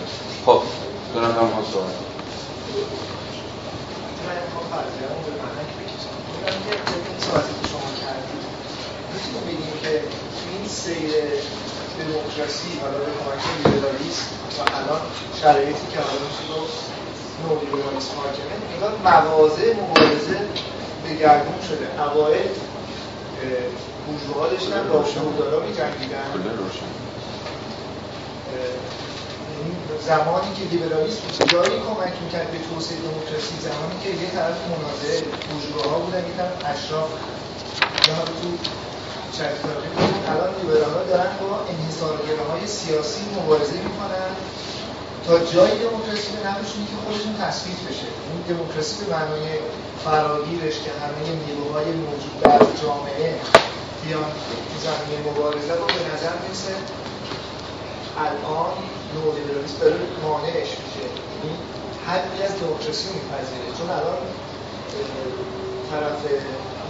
خب 0.47 0.63
دو 1.15 1.21
نفر 1.21 1.41
ما 1.41 1.65
سوال. 1.73 1.91
که 9.83 10.01
این 10.53 10.69
سیر 10.69 11.11
دموکراسی 11.99 12.69
حالا 12.83 12.99
به 12.99 13.11
کمک 13.19 13.43
لیبرالیسم 13.65 14.27
و 14.59 14.61
الان 14.77 15.01
شرایطی 15.41 15.87
که 15.93 15.99
حالا 15.99 16.19
میشه 16.27 16.45
گفت 16.55 16.79
نو 17.43 17.61
لیبرالیسم 17.61 18.15
حاکمه 18.17 18.57
انگار 18.75 18.93
مواضع 19.25 19.75
مبارزه 19.75 20.39
دگرگون 21.09 21.61
شده. 21.69 22.03
اوایل 22.03 22.51
بورژواها 24.07 24.49
داشتن 24.49 24.83
شهودارا 25.15 25.61
می‌جنگیدن 25.61 26.25
زمانی 30.07 30.55
که 30.57 30.65
لیبرالیسم 30.71 31.21
جایی 31.53 31.81
کمک 31.81 32.15
می‌کرد 32.25 32.51
به 32.53 32.59
توسعه 32.59 32.97
دموکراسی 32.97 33.57
زمانی 33.61 33.97
که 34.03 34.11
یه 34.23 34.31
طرف 34.31 34.59
مناظره 34.73 35.21
بورژواها 35.49 35.99
بودن 35.99 36.27
یه 36.29 36.35
طرف 36.37 36.53
اشراف 36.65 37.11
اینا 38.07 38.19
تو 38.41 38.49
شرطاری 39.33 39.89
الان 40.29 40.55
لیبرال‌ها 40.61 41.03
دارن 41.03 41.31
با 41.41 41.65
انحصارگراهای 41.73 42.67
سیاسی 42.67 43.21
مبارزه 43.37 43.75
می‌کنن. 43.75 44.31
تا 45.29 45.39
جایی 45.53 45.77
دموکراسی 45.85 46.29
به 46.37 46.41
نفعشون 46.49 46.83
که 46.91 46.97
خودشون 47.05 47.33
تثبیت 47.43 47.81
بشه. 47.89 48.09
اون 48.29 48.41
دموکراسی 48.51 48.95
به 49.05 49.07
معنای 49.15 49.47
فراگیرش 50.05 50.77
که 50.85 50.91
همه 51.03 51.29
نیروهای 51.45 51.89
موجود 52.05 52.35
در 52.41 52.63
جامعه 52.83 53.29
بیان 54.03 54.31
تو 54.69 54.77
زمینه 54.87 55.19
مبارزه 55.29 55.75
رو 55.81 55.87
به 55.97 56.03
نظر 56.13 56.35
می‌رسه. 56.43 56.75
الان 58.27 58.73
نولیبرالیسم 59.15 59.79
داره 59.81 59.99
مانعش 60.25 60.71
میشه. 60.83 61.05
یعنی 61.07 61.53
حدی 62.07 62.39
از 62.49 62.55
دموکراسی 62.61 63.09
میپذیره. 63.15 63.69
چون 63.79 63.89
الان 63.99 64.21
طرف 65.91 66.21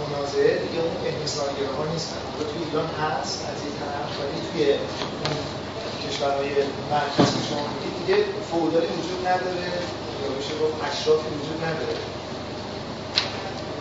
منازعه 0.03 0.51
دیگه 0.65 0.79
اون 0.85 0.95
انحصارگره 1.09 1.71
ها 1.77 1.83
نیستن. 1.93 2.21
حالا 2.31 2.43
توی 2.49 2.61
ایران 2.67 2.89
هست 3.01 3.37
از 3.51 3.59
این 3.65 3.75
طرف 3.81 4.11
ولی 4.19 4.39
توی 4.47 4.59
کشورهای 6.03 6.49
مرکز 6.91 7.29
شما 7.49 7.65
میگید 7.73 7.98
دیگه 8.09 8.23
فودالی 8.51 8.87
وجود 8.99 9.21
نداره 9.27 9.69
یا 10.21 10.29
میشه 10.37 10.53
گفت 10.61 10.75
اشرافی 10.87 11.27
وجود 11.37 11.59
نداره. 11.67 11.97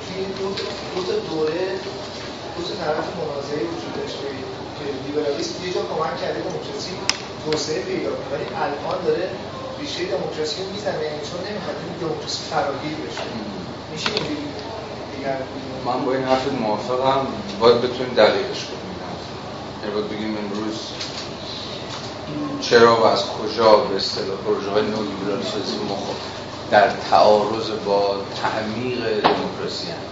توی 0.03 0.19
دو, 0.39 0.47
دو 0.95 1.01
دوره 1.31 1.67
دو 2.55 2.63
طرف 2.81 3.07
منازعه 3.21 3.63
وجود 3.73 3.93
داشته 4.01 4.29
که 4.77 4.85
لیبرالیسم 5.05 5.57
یه 5.65 5.71
جا 5.75 5.83
کمک 5.93 6.15
کرده 6.23 6.41
دموکراسی 6.49 6.93
توسعه 7.45 7.83
پیدا 7.83 8.11
کنه. 8.17 8.29
ولی 8.33 8.47
الان 8.65 9.05
داره 9.07 9.31
ریشه 9.81 10.05
دموکراسی 10.15 10.57
رو 10.63 10.69
می‌زنه 10.75 11.05
یعنی 11.09 11.21
چون 11.29 11.41
نمی‌خواد 11.49 11.77
این 11.85 11.95
دموکراسی 12.05 12.41
فراگیر 12.51 12.97
بشه. 13.05 13.27
میشه 13.93 14.09
اینجوری 14.15 14.47
من 15.87 16.05
با 16.05 16.11
این 16.15 16.25
حرف 16.25 16.45
موافقم. 16.53 17.27
باید 17.61 17.81
بتونیم 17.81 18.15
دلیلش 18.23 18.63
کنیم. 18.69 18.89
یعنی 19.81 19.95
باید 19.95 20.09
بگیم 20.13 20.33
امروز 20.43 20.79
چرا 22.61 23.01
و 23.01 23.05
از 23.05 23.23
کجا 23.27 23.77
به 23.77 23.97
اصطلاح 23.97 24.37
پروژه 24.37 24.71
های 24.71 24.83
نولیبرالیسم 24.83 25.59
در 26.71 26.91
تعارض 27.11 27.71
با 27.87 28.17
تعمیق 28.43 29.01
دموکراسی 29.21 29.91
هم 29.91 30.09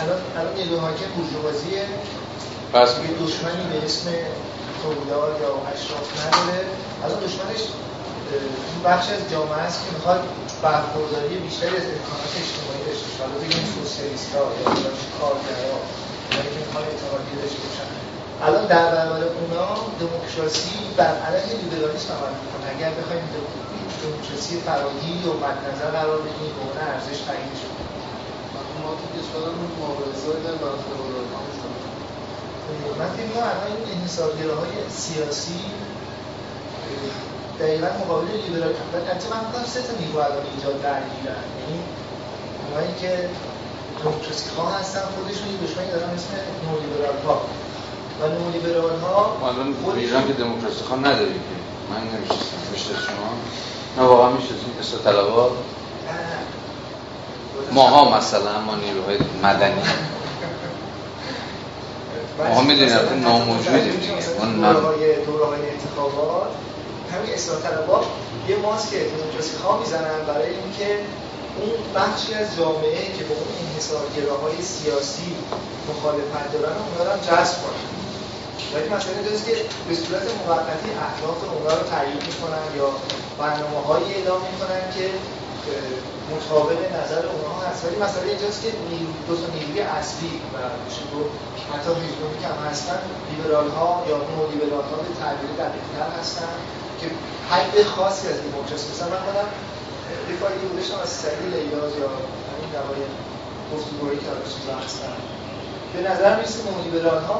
الان 0.00 0.20
الان 0.38 0.54
نیروی 0.54 0.78
حاکم 0.78 1.10
بورژوازیه. 1.16 1.84
پس 2.72 2.88
یه 3.04 3.12
دشمنی 3.24 3.64
به 3.72 3.84
اسم 3.84 4.06
تولدار 4.82 5.30
یا 5.42 5.52
اشراف 5.72 6.06
نداره. 6.20 6.60
از 7.04 7.12
اون 7.12 7.20
دشمنش 7.26 7.62
این 8.70 8.80
بخش 8.84 9.06
از 9.16 9.22
جامعه 9.32 9.62
است 9.68 9.78
که 9.84 9.90
می‌خواد 9.96 10.22
برخورداری 10.62 11.36
بیشتری 11.46 11.76
از 11.76 11.86
امکانات 11.94 12.32
اجتماعی 12.42 12.82
داشته 12.86 13.06
باشه. 13.08 13.22
حالا 13.24 13.36
بگیم 13.42 13.64
سوسیالیست 13.74 14.34
ها 14.34 14.40
یا 14.84 14.90
کارگرها 15.18 15.76
یا 16.32 16.42
که 16.52 16.58
می‌خوان 16.64 16.84
اعتقادی 16.90 17.32
داشته 17.42 17.60
باشن. 17.64 18.09
الان 18.42 18.66
در 18.66 18.90
برابر 18.94 19.24
اونا 19.24 19.68
دموکراسی 20.00 20.78
بر 20.96 21.14
علیه 21.26 21.52
لیبرالیسم 21.60 22.12
عمل 22.18 22.34
می‌کنه. 22.42 22.66
اگر 22.76 22.90
بخوایم 22.98 23.24
دموکراسی 24.02 24.60
فراگیری 24.66 25.24
و 25.28 25.32
مد 25.42 25.58
نظر 25.68 25.90
قرار 25.98 26.18
بدیم 26.18 26.52
به 26.56 26.60
اون 26.64 26.76
ارزش 26.88 27.18
تعیین 27.26 27.54
شد 27.60 27.74
ما 28.82 28.90
تو 29.00 29.06
کشورمون 29.16 29.70
مبارزه 29.80 30.32
در 30.46 30.56
برخورد 30.62 31.00
من 32.98 33.10
فکر 33.16 33.26
می‌کنم 33.26 33.42
الان 33.42 33.66
این 33.72 33.82
انحصارگراهای 33.94 34.74
سیاسی 35.02 35.60
دقیقا 37.60 37.86
مقابل 38.00 38.28
لیبرال 38.42 38.74
البته 38.94 39.26
من 39.32 39.40
می‌کنم 39.46 39.66
سه 39.74 39.80
تا 39.82 39.92
نیرو 40.00 40.18
الان 40.18 40.44
اینجا 40.50 40.70
درگیرن 40.86 41.44
یعنی 41.58 41.78
اونایی 42.62 42.94
که 43.00 43.12
دموکراسی 44.02 44.50
خواه 44.54 44.80
هستن 44.80 45.00
خودشون 45.14 45.48
یه 45.52 45.58
دشمنی 45.64 45.90
دارن 45.94 46.10
اسم 46.18 46.32
نولیبرال 46.66 47.18
ها 47.26 47.36
و 48.20 48.28
نولیبرال 48.28 49.00
ها 49.00 49.36
الان 49.48 49.74
ایران 49.96 50.26
که 50.26 50.32
دموکراسی 50.32 50.84
خواه 50.84 50.98
نداری 50.98 51.32
که. 51.32 51.60
من 51.90 52.00
نمیشستم 52.00 52.56
میشه 52.72 52.84
شما؟ 52.84 53.30
نه 53.96 54.02
واقعا 54.02 54.30
میشستیم 54.30 54.74
اصلا 54.80 54.98
طلبات 54.98 55.50
ماها 57.72 58.16
مثلا 58.16 58.60
ما 58.60 58.74
نیروهای 58.74 59.18
مدنی. 59.42 59.82
ما 62.54 62.60
می‌دونیم 62.60 62.88
که 62.88 63.14
ناموجودیم 63.14 63.96
دیگه. 63.96 64.12
اون 64.38 64.60
دوره 65.26 65.46
های 65.46 65.70
انتخابات. 65.70 66.50
همین 67.12 67.34
اصلاح 67.34 67.60
طلبات 67.60 68.04
یه 68.48 68.56
ماسک 68.56 68.90
دموکراسی 68.92 69.56
خواه 69.62 69.80
می‌زنن 69.80 70.26
برای 70.26 70.46
اینکه 70.46 70.98
اون 71.60 71.72
بخشی 71.94 72.34
از 72.34 72.56
جامعه 72.56 73.04
که 73.18 73.24
به 73.24 73.34
اون 73.34 73.48
انحصارگراهای 73.60 74.62
سیاسی 74.62 75.36
مخالفت 75.88 76.52
دارن 76.52 76.76
اونا 76.76 77.12
رو 77.12 77.20
جذب 77.20 77.56
کنن. 77.62 77.99
ولی 78.74 78.88
مثلا 78.94 79.14
اینجاست 79.18 79.44
که 79.48 79.54
به 79.88 79.94
صورت 80.02 80.24
موقتی 80.40 80.90
اهداف 81.06 81.38
اونا 81.54 81.72
رو 81.78 81.84
تعیین 81.92 82.20
می‌کنن 82.28 82.64
یا 82.78 82.88
برنامه 83.40 83.80
هایی 83.86 84.14
اعلام 84.14 84.40
می‌کنن 84.48 84.82
که 84.96 85.06
مطابق 86.34 86.80
نظر 87.00 87.22
اونها 87.32 87.56
هست. 87.66 87.80
ولی 87.84 87.96
مسئله 88.06 88.28
اینجاست 88.32 88.60
که 88.64 88.70
دو 89.26 89.34
تا 89.40 89.46
نیروی 89.54 89.80
اصلی 89.80 90.32
و 90.52 90.56
میشه 90.84 91.04
گفت 91.14 91.32
حتی 91.72 91.90
هیزبونی 92.00 92.38
که 92.42 92.48
هم 92.52 92.60
هستن 92.70 93.00
لیبرال 93.28 93.68
ها 93.76 93.88
یا 94.08 94.16
نو 94.28 94.40
لیبرال 94.50 94.86
ها 94.90 94.96
به 95.04 95.10
تعبیر 95.20 95.50
دقیقتر 95.62 96.10
هستن 96.20 96.52
که 97.00 97.06
حد 97.50 97.74
خاصی 97.94 98.24
از 98.32 98.38
دموکراسی 98.46 98.86
مثلا 98.92 99.08
من 99.14 99.22
خودم 99.26 99.48
فایلی 100.40 100.66
بودشم 100.70 100.98
از 101.02 101.08
سعید 101.22 101.54
لیاز 101.54 101.92
یا 102.02 102.08
همین 102.50 102.70
دوای 102.76 103.02
گفتگوهایی 103.72 104.18
که 104.24 104.30
چیزا 104.52 104.74
هستن. 104.84 105.12
به 105.94 106.00
نظر 106.10 106.30
می‌رسه 106.36 106.58
نو 106.66 106.82
لیبرال 106.84 107.22
ها 107.28 107.38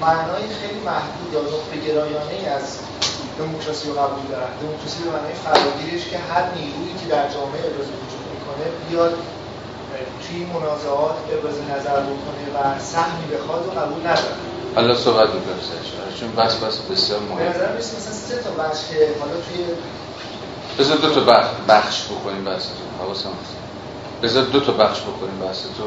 معنای 0.00 0.44
خیلی 0.60 0.80
محدود 0.90 1.28
یا 1.34 1.40
نقطه 1.40 1.76
گرایانه 1.86 2.38
از 2.56 2.78
دموکراسی 3.38 3.88
رو 3.88 3.94
قبول 4.02 4.24
دارن. 4.32 4.52
دموکراسی 4.62 4.98
به 5.04 5.10
معنای 5.16 5.34
فراگیرش 5.44 6.04
که 6.10 6.18
هر 6.30 6.44
نیرویی 6.56 6.94
که 7.00 7.06
در 7.14 7.24
جامعه 7.34 7.60
ابراز 7.68 7.88
وجود 8.00 8.24
می‌کنه 8.34 8.64
بیاد 8.88 9.14
توی 10.22 10.38
منازعات 10.54 11.16
ابراز 11.34 11.56
نظر 11.74 12.00
بکنه 12.10 12.44
و 12.54 12.78
سهمی 12.92 13.26
بخواد 13.34 13.62
و 13.66 13.70
قبول 13.80 14.00
نداره. 14.00 14.34
حالا 14.74 14.94
صحبت 14.96 15.28
می‌کنم 15.34 15.58
چون 16.20 16.30
بس 16.32 16.54
بس 16.54 16.78
بسیار 16.78 17.20
مهم 17.20 17.38
به 17.38 17.44
نظر 17.44 17.76
مثلا 17.76 18.12
سه 18.28 18.36
تا 18.42 18.50
بخش 18.50 18.78
که 18.90 18.96
حالا 19.20 19.32
توی 19.32 19.64
بذار 20.78 20.96
دو 20.96 21.14
تا 21.14 21.20
بخش, 21.20 21.48
بخش 21.68 22.04
بکنیم 22.04 22.44
بحث 22.44 22.62
تو. 22.62 23.04
حواسم 23.04 23.28
هست. 23.28 23.54
بذار 24.22 24.44
دو 24.44 24.60
تا 24.60 24.72
بخش 24.72 25.00
بکنیم 25.00 25.38
بحث 25.38 25.62
تو. 25.62 25.84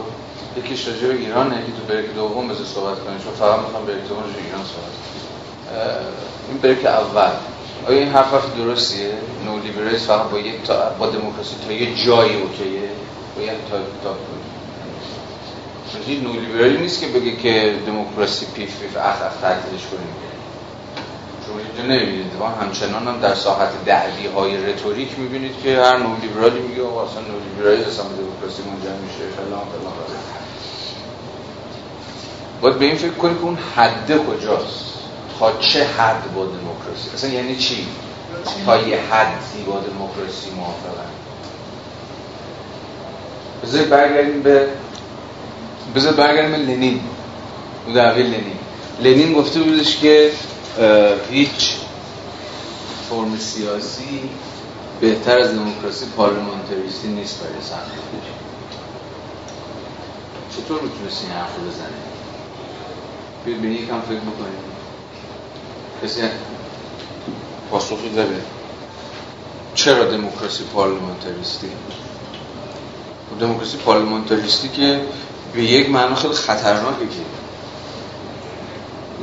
یکیش 0.58 0.88
راجع 0.88 1.08
به 1.08 1.14
ایرانه 1.14 1.62
یکی 1.62 1.72
تو 1.72 1.94
بریک 1.94 2.14
دوم 2.16 2.48
بذار 2.48 2.66
صحبت 2.66 3.00
کنیم 3.00 3.18
چون 3.18 3.34
فقط 3.34 3.60
می‌خوام 3.60 3.86
بریک 3.86 4.08
دوم 4.08 4.24
راجع 4.24 4.46
ایران 4.46 4.64
صحبت 4.64 4.94
این 6.50 6.58
بریک 6.58 6.86
اول. 6.86 7.32
آیا 7.88 8.00
این 8.00 8.10
حرف 8.10 8.34
حرف 8.34 8.58
درستیه؟ 8.58 9.14
نو 9.46 9.60
لیبرالیسم 9.60 10.06
فقط 10.06 10.30
با 10.30 10.40
یک 10.40 10.64
تا 10.64 10.90
با 11.00 11.10
دموکراسی 11.10 11.56
تا 11.68 11.74
یه 11.74 12.06
جایی 12.06 12.42
اوکیه؟ 12.42 12.90
باید 13.38 13.58
تا 13.72 13.78
تا 14.04 14.16
این 16.08 16.24
نولیبرالی 16.24 16.78
نیست 16.78 17.02
که 17.02 17.08
بگه 17.08 17.36
که 17.36 17.76
دموکراسی 17.86 18.46
پیف 18.46 18.80
پیف 18.80 18.98
اخ 18.98 19.22
اخ 19.22 19.42
تعطیلش 19.42 19.82
کنیم. 19.92 20.16
شما 21.48 21.60
اینجا 21.60 21.96
نمی‌بینید. 21.96 22.32
همچنان 22.62 23.08
هم 23.08 23.20
در 23.20 23.36
ساحت 23.36 23.86
دعوی 23.86 24.28
های 24.28 24.66
رتوریک 24.66 25.20
می‌بینید 25.20 25.56
که 25.64 25.82
هر 25.82 25.98
نولیبرالی 25.98 26.60
میگه 26.60 26.84
آقا 26.84 27.06
اصلا 27.06 27.22
نولیبرالی 27.22 27.84
اصلا 27.84 28.06
دموکراسی 28.06 28.64
منجر 28.64 28.96
میشه 29.06 29.36
فلان 29.36 29.50
فلان. 29.50 30.43
باید 32.64 32.80
به 32.80 32.86
این 32.86 32.96
فکر 32.96 33.14
کنید 33.14 33.38
که 33.38 33.44
اون 33.44 33.58
حد 33.76 34.26
کجاست. 34.28 34.94
تا 35.40 35.58
چه 35.60 35.84
حد 35.84 36.34
با 36.36 36.46
دموکراسی؟ 36.46 37.10
اصلا 37.14 37.30
یعنی 37.30 37.56
چی؟ 37.56 37.88
تا 38.66 38.78
یه 38.78 39.00
حدی 39.12 39.64
با 39.68 39.80
دموکراسی 39.80 40.52
موافقن. 40.52 41.10
بذارید 43.64 43.90
برگردیم 43.90 44.42
به 44.42 44.68
بذار 45.96 46.14
برگردیم 46.14 46.52
به 46.52 46.58
لنین. 46.58 47.02
دعوی 47.96 48.24
لنین. 48.24 48.58
لنین 49.00 49.34
گفته 49.34 49.60
بودش 49.60 49.98
که 49.98 50.32
هیچ 51.32 51.76
فرم 53.10 53.38
سیاسی 53.38 54.30
بهتر 55.02 55.40
از 55.40 55.52
دموکراسی 55.52 56.06
پارلمانتریستی 56.18 57.08
نیست 57.08 57.40
برای 57.40 57.62
سرمایه‌داری 57.62 58.34
چطور 60.58 60.82
می‌تونست 60.82 61.24
این 61.24 61.32
حرف 61.32 61.60
بزنه 61.60 62.13
بیاید 63.46 63.62
به 63.62 63.68
یکم 63.68 64.02
فکر 64.02 64.20
بکنید 64.20 64.74
کسی 66.04 66.22
پاسخی 67.72 68.10
داره 68.16 68.42
چرا 69.76 70.04
دموکراسی 70.04 70.64
پارلمانتریستی 70.64 71.68
دموکراسی 73.40 73.78
پارلمانتریستی 73.78 74.70
که 74.70 75.02
به 75.54 75.64
یک 75.64 75.90
معنا 75.90 76.16
خیلی 76.16 76.34
خطرناکه 76.34 77.06
که 77.06 77.24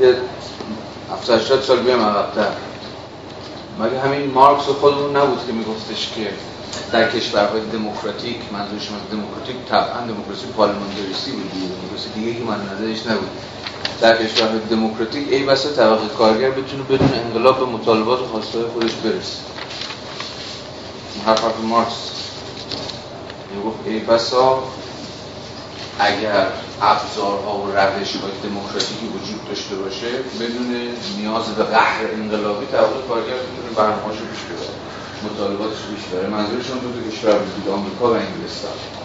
یه 0.06 0.14
70 1.12 1.62
سال 1.62 1.80
بیام 1.82 2.00
عقب‌تر 2.00 2.48
مگه 3.80 4.00
همین 4.00 4.30
مارکس 4.30 4.62
خودمون 4.62 5.16
نبود 5.16 5.46
که 5.46 5.52
میگفتش 5.52 6.12
که 6.14 6.32
در 6.92 7.10
کشورهای 7.10 7.60
دموکراتیک 7.60 8.36
منظورش 8.52 8.82
از 8.82 9.10
دموکراتیک 9.12 9.56
طبعا 9.68 10.06
دموکراسی 10.06 10.46
پارلمانتریستی 10.46 11.30
بود 11.30 11.50
دموکراسی 11.50 12.08
دیگه 12.14 12.34
که 12.34 12.44
من 12.44 12.56
نظرش 12.56 13.06
نبود 13.06 13.30
در 14.00 14.26
کشورهای 14.26 14.60
دموکراتیک 14.70 15.32
ای 15.32 15.42
بسا 15.44 15.68
طبقه 15.68 16.08
کارگر 16.08 16.50
بتونه 16.50 16.82
بدون 16.82 17.14
انقلاب 17.14 17.58
به 17.58 17.64
مطالبات 17.64 18.20
و 18.20 18.26
خواستهای 18.26 18.64
خودش 18.64 18.92
برسه. 18.92 19.36
حرف 21.26 21.44
حرف 21.44 21.60
مارکس 21.62 22.10
می‌گفت 23.54 23.78
ای 23.86 23.98
بسا 23.98 24.62
اگر 25.98 26.46
ابزارها 26.82 27.58
و 27.58 27.66
روش 27.66 28.16
های 28.16 28.50
دموکراتیکی 28.50 29.06
وجود 29.06 29.48
داشته 29.48 29.74
باشه 29.74 30.08
بدون 30.40 30.88
نیاز 31.18 31.46
به 31.56 31.64
قهر 31.64 32.04
انقلابی 32.14 32.66
طبقه 32.66 33.02
کارگر 33.08 33.34
بتونه 33.34 33.70
برنامه‌اشو 33.76 34.24
پیش 34.24 34.40
ببره. 34.50 34.74
مطالباتش 35.24 35.78
پیش 35.94 36.04
بره 36.12 36.28
منظورشون 36.28 36.78
دو 36.78 37.10
کشور 37.10 37.38
بود 37.38 37.74
آمریکا 37.74 38.10
و 38.10 38.16
انگلستان. 38.16 38.99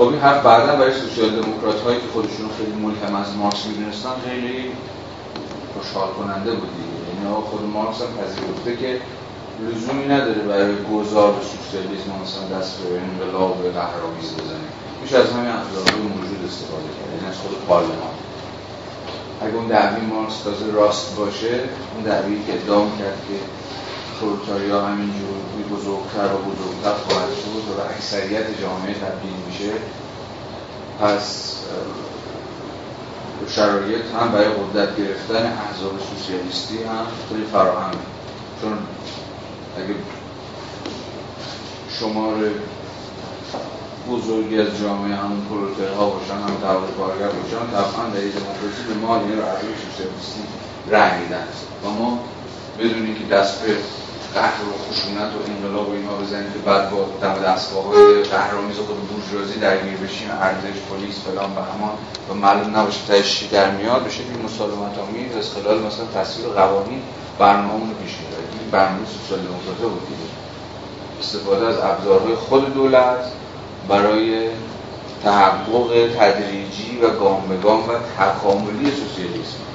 خب 0.00 0.08
این 0.08 0.18
حرف 0.18 0.42
بعدا 0.42 0.76
برای 0.76 0.92
سوسیال 0.92 1.30
دموکرات 1.30 1.80
هایی 1.80 1.96
که 1.96 2.06
خودشون 2.12 2.48
خیلی 2.58 2.76
ملهم 2.84 3.14
از 3.14 3.36
مارکس 3.36 3.66
می‌دونستن 3.66 4.14
خیلی 4.26 4.72
خوشحال 5.74 6.08
کننده 6.18 6.50
بود 6.50 6.68
یعنی 7.08 7.34
خود 7.50 7.62
مارکس 7.76 8.00
هم 8.02 8.12
پذیرفته 8.18 8.76
که 8.82 9.00
لزومی 9.66 10.06
نداره 10.14 10.42
برای 10.50 10.74
گذار 10.92 11.32
به 11.32 11.42
سوسیالیسم 11.52 12.10
مثلا 12.22 12.58
دست 12.58 12.72
به 12.78 13.00
انقلاب 13.08 13.50
و 13.60 13.62
قهرآمیز 13.78 14.28
بزنیم 14.38 14.70
میشه 15.02 15.16
از 15.18 15.28
همین 15.32 15.52
ابزارهای 15.58 16.02
موجود 16.14 16.40
استفاده 16.48 16.90
کرد 16.96 17.10
یعنی 17.14 17.26
از 17.32 17.38
خود 17.42 17.52
پارلمان. 17.68 18.14
اگه 19.42 19.54
اون 19.54 19.66
دعوی 19.66 20.06
مارکس 20.06 20.38
تازه 20.44 20.66
راست 20.72 21.16
باشه 21.16 21.54
اون 21.94 22.02
دعوی 22.04 22.36
که 22.46 22.52
ادعا 22.54 22.80
کرد 22.98 23.18
که 23.28 23.36
پرولتاریا 24.20 24.86
همینجور 24.86 25.36
بزرگتر 25.72 26.34
و 26.34 26.38
بزرگتر 26.38 26.94
خواهد 27.04 27.28
شد 27.28 27.78
و 27.78 27.80
اکثریت 27.94 28.60
جامعه 28.60 28.94
تبدیل 28.94 29.36
میشه. 29.46 29.72
پس 31.00 31.56
شرایط 33.48 34.04
هم 34.20 34.32
برای 34.32 34.48
قدرت 34.48 34.96
گرفتن 34.96 35.58
احزاب 35.66 35.92
سوسیالیستی 36.10 36.82
هم 36.82 37.06
خیلی 37.28 37.44
فراهم. 37.52 37.90
چون 38.60 38.72
اگه 39.78 39.94
شمار 42.00 42.34
بزرگی 44.10 44.60
از 44.60 44.78
جامعه 44.82 45.16
همون 45.16 45.46
ها 45.98 46.10
باشن 46.10 46.34
هم 46.34 46.56
طبقه 46.62 46.92
کارگر 46.98 47.28
باشن 47.28 47.70
طبعا 47.72 48.06
در 48.06 48.20
دموکراسی 48.20 48.82
به 48.88 48.94
ما 48.94 49.16
این 49.16 49.38
رو 49.38 49.44
سوسیالیستی 49.90 50.42
رأی 50.90 51.20
میدن. 51.20 51.46
و 51.84 51.90
ما 51.90 52.18
بدونیم 52.78 53.14
که 53.14 53.34
دست 53.34 53.62
به 53.62 53.76
قهر 54.34 54.62
و 54.64 54.72
خشونت 54.84 55.32
و 55.34 55.50
انقلاب 55.50 55.88
و 55.88 55.92
اینها 55.92 56.14
بزنیم 56.16 56.52
که 56.52 56.58
بعد 56.58 56.90
با 56.90 57.06
دم 57.22 57.34
دستگاه 57.34 57.84
های 57.84 58.22
قهرآمیز 58.22 58.76
خود 58.76 59.08
بورژوازی 59.08 59.60
درگیر 59.60 59.96
بشیم 59.96 60.28
ارزش 60.30 60.78
پلیس 60.90 61.18
فلان 61.24 61.50
همان 61.50 61.94
و 62.28 62.34
معلوم 62.34 62.76
نباشه 62.76 63.06
تهش 63.06 63.42
در 63.42 63.70
میاد 63.70 64.04
به 64.04 64.10
شکلی 64.10 64.42
مسالمت 64.44 64.98
آمیز 64.98 65.36
از 65.36 65.50
خلال 65.50 65.78
مثلا 65.82 66.06
تصویر 66.14 66.48
قوانین 66.48 67.02
برنامه 67.38 67.88
رو 67.88 67.94
پیش 68.02 68.14
می‌بریم 68.18 68.60
این 68.60 68.70
برنامه 68.70 69.06
سوسیال 69.06 69.40
دموکراسی 69.40 69.82
بود 69.82 70.08
دیگه. 70.08 70.30
استفاده 71.20 71.66
از 71.66 71.76
ابزارهای 71.78 72.34
خود 72.34 72.74
دولت 72.74 73.24
برای 73.88 74.48
تحقق 75.24 76.08
تدریجی 76.18 77.00
و 77.02 77.10
گام 77.10 77.48
به 77.48 77.56
گام 77.56 77.88
و 77.88 77.92
تکاملی 78.18 78.90
سوسیالیسم. 78.90 79.69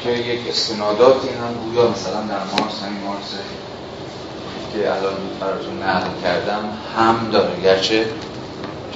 که 0.00 0.10
یک 0.10 0.48
استناداتی 0.48 1.28
هم 1.28 1.54
گویا 1.54 1.88
مثلا 1.90 2.20
در 2.20 2.44
مارس 2.44 2.82
همین 2.82 3.02
مارس 3.04 3.34
که 4.72 4.90
الان 4.90 5.14
براتون 5.40 5.82
نقل 5.82 6.10
کردم 6.22 6.78
هم 6.96 7.30
داره. 7.32 7.60
گرچه 7.60 8.06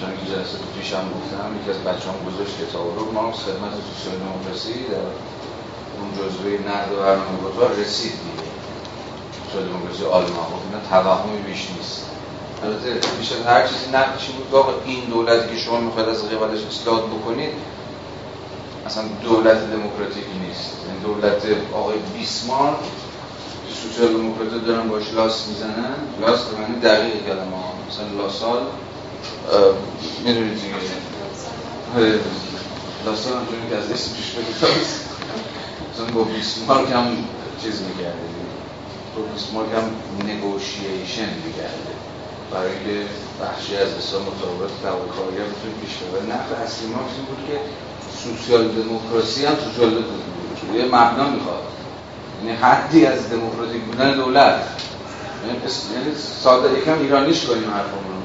چون 0.01 0.11
که 0.17 0.33
جلسه 0.33 0.59
پیش 0.79 0.93
هم 0.93 1.07
گفتم 1.17 1.49
یکی 1.61 1.71
از 1.71 1.79
بچه 1.79 2.09
هم 2.11 2.19
گذاشت 2.29 2.55
کتاب 2.63 2.99
رو. 2.99 3.13
مارکس 3.13 3.39
خدمت 3.39 3.73
سوسیال 3.89 4.17
دموکراسی 4.25 4.75
در 4.93 5.09
اون 5.99 6.09
جزوه 6.19 6.51
نقد 6.69 6.93
و 6.93 6.97
برنامه 6.97 7.81
رسید 7.83 8.13
دیگه. 8.13 8.49
سوسیال 9.45 9.65
دموکراسی 9.69 10.05
آلمان 10.05 10.47
خب 10.53 10.63
اینا 10.67 10.81
توهمی 10.91 11.39
بیش 11.39 11.71
نیست. 11.77 12.07
البته 12.63 13.09
بیش 13.19 13.33
از 13.33 13.43
هر 13.47 13.67
چیزی 13.67 13.87
نقدشی 13.93 14.33
بود. 14.33 14.51
واقع 14.51 14.73
این 14.85 15.05
دولتی 15.05 15.55
که 15.55 15.61
شما 15.61 15.81
می‌خواید 15.81 16.09
از 16.09 16.29
قبلش 16.29 16.61
اصلاح 16.67 17.01
بکنید 17.01 17.53
اصلا 18.87 19.05
دولت 19.23 19.71
دموکراتیکی 19.71 20.39
نیست. 20.49 20.71
یعنی 20.87 21.01
دولت 21.01 21.43
آقای 21.75 21.99
بیسمارک 21.99 22.81
که 23.69 23.75
سوسیال 23.83 24.13
دموکرات 24.13 24.65
دارن 24.67 24.89
باش 24.89 25.15
لاس 25.15 25.49
می‌زنن. 25.49 25.95
لاس 26.21 26.45
به 26.45 26.61
معنی 26.61 26.81
دقیق 26.81 27.27
کلمه 27.27 27.57
ها. 27.57 27.73
مثلا 27.89 28.23
لاسال 28.23 28.63
می‌دونید 30.25 30.55
دیگه 30.55 30.75
لاسال 33.07 33.33
همچنین 33.33 33.69
که 33.71 33.77
از 33.77 33.91
اسمش 33.91 34.31
بگید 34.31 34.57
مثلا 35.93 36.07
با 36.15 36.23
بیسمارک 36.23 36.91
هم 36.91 37.17
چیز 37.63 37.83
میگرده. 37.83 38.27
با 39.17 39.23
بیسمارک 39.23 39.69
هم 39.73 39.87
نگوشیشن 40.31 41.31
میگرده. 41.47 41.93
برای 42.51 42.71
اینکه 42.73 43.07
بخشی 43.43 43.77
از 43.77 43.89
حساب 43.99 44.23
مطابقت 44.23 44.83
طبقه 44.83 45.09
کارگر 45.17 45.47
بتونه 45.51 45.75
پیش 45.83 45.93
ببره. 45.97 46.23
نقد 46.23 46.53
اصلی 46.65 46.87
این 46.87 46.95
بود 47.29 47.43
که 47.49 47.57
سوسیال 48.27 48.69
دموکراسی 48.69 49.47
هم 49.47 49.55
سوسیال 49.55 49.91
دموکراسی 49.91 50.79
یه 50.79 50.85
مبنا 50.85 51.31
می‌خواد. 51.31 51.63
یعنی 52.45 52.57
حدی 52.57 53.07
از 53.07 53.31
دموکراتیک 53.31 53.83
بودن 53.83 54.15
دولت. 54.15 54.63
یعنی, 55.47 55.59
یعنی 55.95 56.17
ساده 56.43 56.79
یکم 56.79 56.99
ایرانیش 56.99 57.45
کنیم 57.45 57.71
حرفمون 57.71 58.17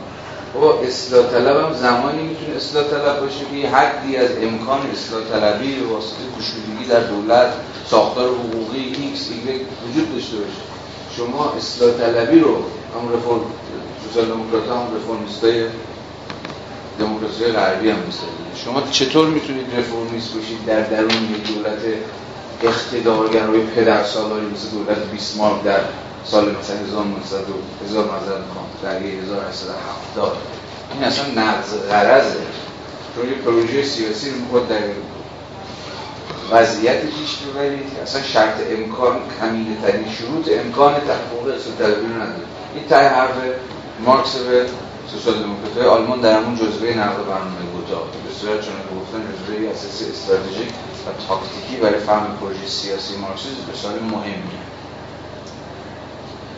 بابا 0.53 0.79
اصلاح 0.79 1.25
طلب 1.25 1.57
هم 1.57 1.73
زمانی 1.73 2.23
می‌تونه 2.23 2.55
اصلاح 2.55 2.83
طلب 2.83 3.19
باشه 3.19 3.45
که 3.61 3.69
حدی 3.69 4.17
از 4.17 4.29
امکان 4.41 4.79
اصلاح 4.91 5.21
طلبی 5.31 5.75
به 5.75 5.85
واسطه 5.93 6.23
کشودگی 6.39 6.85
در 6.89 6.99
دولت 6.99 7.53
ساختار 7.89 8.27
حقوقی 8.27 8.79
ایکس 8.79 9.29
ایگرگ 9.31 9.65
وجود 9.89 10.15
داشته 10.15 10.37
باشه. 10.37 10.61
شما 11.17 11.53
اصلاح 11.57 11.91
طلبی 11.91 12.39
رو 12.39 12.55
هم 12.55 13.13
رفورم 13.13 13.41
سوسیال 14.03 14.25
دموکرات 14.25 14.63
هم 14.63 14.87
رفرمیستای 14.95 15.65
دموکراسی 17.01 17.43
غربی 17.43 17.89
هم 17.89 17.97
شما 18.65 18.81
چطور 18.91 19.27
می‌تونید 19.27 19.65
رفرمیست 19.77 20.33
باشید 20.33 20.65
در 20.65 20.81
درون 20.81 21.35
یک 21.35 21.55
دولت 21.55 21.79
اقتدارگرای 22.63 23.59
پدر 23.61 24.03
سالاری 24.03 24.45
مثل 24.45 24.69
دولت 24.69 24.97
بیسمارک 25.11 25.63
در 25.63 25.79
سال 26.25 26.55
مثلا 26.55 26.77
1900 26.77 27.37
در 28.83 28.97
1870 28.97 30.37
این 30.93 31.03
اصلا 31.03 31.25
نقض 31.35 31.73
غرضه. 31.89 32.39
چون 33.15 33.29
یه 33.29 33.35
پروژه 33.35 33.83
سیاسی 33.83 34.29
رو 34.29 34.35
خود 34.51 34.69
در 34.69 34.81
وضعیت 36.51 37.01
پیش 37.01 37.37
ببرید 37.37 37.97
اصلا 38.03 38.21
شرط 38.21 38.55
امکان 38.69 39.17
کمینه 39.39 39.81
ترین 39.81 40.05
شروط 40.11 40.49
امکان 40.65 40.93
تحقق 40.93 41.55
اصول 41.55 41.73
رو 41.79 42.13
نداره. 42.15 42.45
این 42.75 42.87
تای 42.89 43.05
حرف 43.05 43.33
مارکس 44.05 44.35
به 44.35 44.65
سوسیال 45.11 45.43
دموکرات 45.43 45.87
آلمان 45.87 46.21
در 46.21 46.39
همون 46.43 46.55
جزوه 46.55 46.89
نقد 46.89 47.25
برنامه 47.25 47.65
بودا 47.73 47.99
به 47.99 48.33
صورت 48.33 48.61
چون 48.61 48.73
گفتن 48.99 49.21
جزوه 49.33 49.69
اساسی 49.69 50.05
استراتژیک 50.11 50.67
و 51.07 51.09
تاکتیکی 51.27 51.75
برای 51.81 51.99
فهم 51.99 52.37
پروژه 52.37 52.67
سیاسی 52.67 53.17
مارکسیسم 53.17 53.71
بسیار 53.71 53.99
مهمیه 53.99 54.61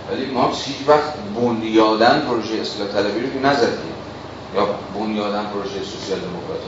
ولی 0.09 0.25
مارکس 0.25 0.63
هیچ 0.65 0.87
وقت 0.87 1.13
بنیادن 1.35 2.25
پروژه 2.27 2.55
اصلاح 2.55 2.87
طلبی 2.87 3.19
رو 3.19 3.33
که 3.33 3.39
نزدی 3.39 3.93
یا 4.55 4.65
بنیادن 4.95 5.45
پروژه 5.45 5.83
سوسیال 5.83 6.19
دموکرات 6.19 6.61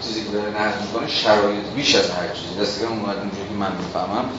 چیزی 0.00 0.24
که 0.24 0.30
داره 0.30 0.50
نقد 0.50 0.82
می‌کنه 0.82 1.08
شرایط 1.08 1.64
بیش 1.74 1.94
از 1.94 2.10
هر 2.10 2.28
چیزی. 2.28 2.60
دست 2.60 2.82
اومد 2.82 3.18
اونجوری 3.18 3.48
که 3.48 3.54
من 3.54 3.76
می‌فهمم. 3.76 4.30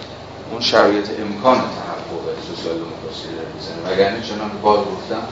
اون 0.51 0.61
شرایط 0.61 1.09
امکان 1.19 1.57
تحقق 1.57 2.25
سوسیال 2.47 2.75
دموکراسی 2.77 3.27
رو 3.27 3.45
می‌زنه. 3.55 3.79
وگرنه 3.91 4.21
چنان 4.21 4.49
که 4.49 4.57
باز 4.57 4.79
گفتم 4.79 5.23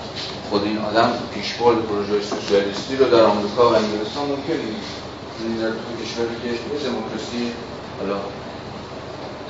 خود 0.49 0.63
این 0.63 0.77
آدم 0.77 1.09
پیشبرد 1.33 1.77
پروژه 1.77 2.21
سوسیالیستی 2.21 2.95
رو 2.97 3.05
در 3.05 3.23
آمریکا 3.23 3.69
و 3.69 3.75
انگلستان 3.75 4.25
ممکن 4.29 4.53
نیست. 4.53 4.93
این 5.39 5.55
در 5.57 5.69
تو 5.69 6.03
کشوری 6.03 6.35
که 6.43 6.49
دموکراسی 6.89 7.51
حالا 7.99 8.19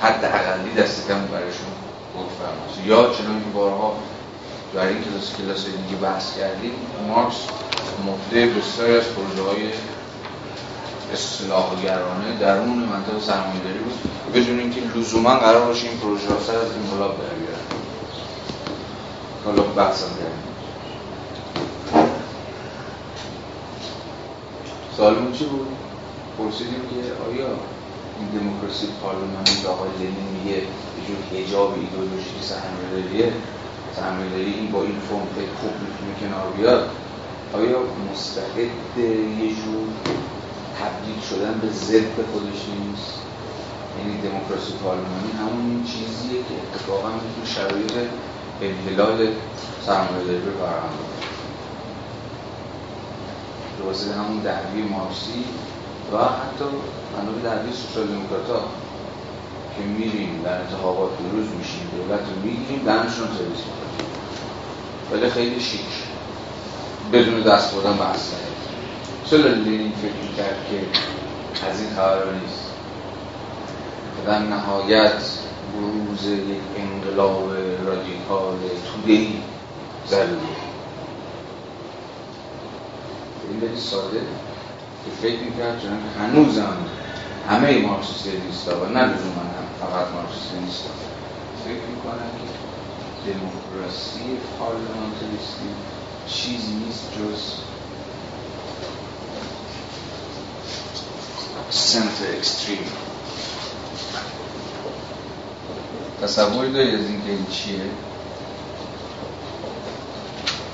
حد 0.01 0.25
اقلی 0.25 0.73
دست 0.81 1.07
کم 1.07 1.25
برایشون 1.25 1.73
فرماست 2.39 2.87
یا 2.87 3.13
چنان 3.17 3.39
که 3.43 3.49
بارها 3.53 3.95
در 4.73 4.87
این 4.87 5.03
کلاس 5.03 5.35
کلاس 5.37 5.65
دیگه 5.65 6.01
بحث 6.01 6.37
کردیم 6.37 6.71
مارکس 7.07 7.35
مفته 8.07 8.45
بسیاری 8.45 8.97
از 8.97 9.03
پروژه 9.03 9.49
های 9.49 9.67
اصلاحگرانه 11.13 12.39
درون 12.39 12.77
منطقه 12.77 13.19
سرمایه‌داری 13.19 13.79
بود. 13.79 13.99
بدون 14.33 14.59
اینکه 14.59 14.81
لزوما 14.95 15.35
قرار 15.35 15.65
باشه 15.65 15.87
این 15.87 15.97
پروژه 15.97 16.29
ها 16.29 16.39
سر 16.39 16.55
از 16.55 16.71
انقلاب 16.71 17.17
در 17.17 17.33
بیارن 17.35 17.67
حالا 19.45 19.63
بحثم 19.63 20.09
کردیم 20.09 20.53
سوالمون 24.97 25.31
چی 25.31 25.45
بود؟ 25.45 25.67
پرسیدیم 26.37 26.81
که 26.89 27.01
آیا 27.29 27.49
این 28.19 28.27
دموکراسی 28.39 28.87
پارلمانی 29.01 29.61
که 29.61 29.67
آقای 29.67 29.89
لنین 29.99 30.29
میگه 30.33 30.57
یه 30.57 31.01
جور 31.07 31.17
حجاب 31.33 31.73
ایدئولوژیک 31.73 32.37
سرمایه‌داریه 32.41 33.33
سرمایه‌داری 33.95 34.53
این 34.53 34.71
با 34.71 34.81
این 34.81 34.99
فرم 35.09 35.27
خیلی 35.35 35.55
خوب 35.61 35.73
می‌تونه 35.83 36.13
کنار 36.21 36.51
بیاد 36.57 36.89
آیا 37.53 37.79
مستعد 38.11 38.97
یه 39.41 39.49
جور 39.49 39.87
تبدیل 40.79 41.19
شدن 41.29 41.59
به 41.61 41.69
ضد 41.69 42.15
خودش 42.31 42.61
نیست. 42.69 43.13
یعنی 43.97 44.21
دموکراسی 44.21 44.73
پارلمانی 44.83 45.31
همون 45.39 45.65
این 45.69 45.83
چیزیه 45.83 46.37
که 46.47 46.53
اتفاقا 46.63 47.09
می‌تونه 47.09 47.45
شرایط 47.55 48.09
انحلال 48.61 49.27
سرمایه‌داری 49.85 50.45
رو 50.45 50.51
فراهم 50.59 50.93
به 53.77 54.13
همون 54.13 54.39
دعوی 54.39 54.81
مارسی 54.81 55.45
و 56.13 56.17
حتی 56.17 56.65
بنا 57.13 57.31
به 57.31 57.41
دعوی 57.41 57.71
سوسیال 57.71 58.07
دموکرات 58.07 58.45
که 59.77 59.83
میریم 59.83 60.41
در 60.43 60.61
انتخابات 60.61 61.11
روز 61.31 61.45
میشیم 61.57 61.89
دولت 61.97 62.19
رو 62.19 62.41
می‌گیریم 62.43 62.81
دهنشون 62.85 63.27
سرویس 63.27 63.63
می‌کنیم. 63.69 64.07
ولی 65.11 65.29
خیلی 65.29 65.59
شیک 65.59 65.91
بدون 67.13 67.41
دست 67.41 67.75
بردن 67.75 67.97
به 67.97 68.05
چرا 69.33 69.53
لینین 69.53 69.91
فکر 69.91 70.43
کرد 70.43 70.57
که 70.69 70.79
از 71.67 71.81
این 71.81 71.89
خبر 71.89 72.33
نیست. 72.33 72.65
در 74.25 74.39
نهایت 74.39 75.21
بروز 75.73 76.25
یک 76.27 76.61
انقلاب 76.77 77.53
رادیکال 77.85 78.55
تودهی 78.59 79.41
ضروریه 80.07 80.37
این 83.49 83.59
خیلی 83.59 83.81
ساده 83.81 84.19
که 85.05 85.11
فکر 85.21 85.39
می‌کرد 85.39 85.81
چون 85.81 85.97
هنوز 86.19 86.59
هم 86.59 86.77
همه 87.49 87.81
مارکسیست 87.81 88.27
نیست 88.27 88.67
و 88.67 88.85
نه 88.85 89.05
من 89.05 89.07
هم 89.07 89.67
فقط 89.79 90.07
مارکسیست 90.13 90.53
نیست 90.53 90.83
فکر 91.65 91.85
می‌کنم 91.95 92.31
که 92.41 93.31
دموکراسی 93.31 94.37
پارلمانتریستی 94.59 95.69
چیزی 96.25 96.73
نیست 96.73 97.13
جز 97.17 97.72
سنتر 101.69 102.37
اکستریم. 102.37 102.91
تصوری 106.21 106.73
داری 106.73 106.95
از 106.95 107.01
اینکه 107.01 107.29
این 107.29 107.45
چیه؟ 107.51 107.81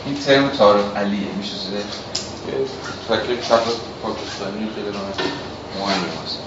این 0.06 0.20
ترم 0.26 0.50
تارق 0.50 0.98
علیه 0.98 1.28
میشه 1.38 1.56
زده 1.56 1.84
فکر 3.08 3.42
چپ 3.42 3.64
پاکستانی 4.04 4.70
خیلی 4.76 4.90
مهم 5.80 6.24
هست 6.26 6.38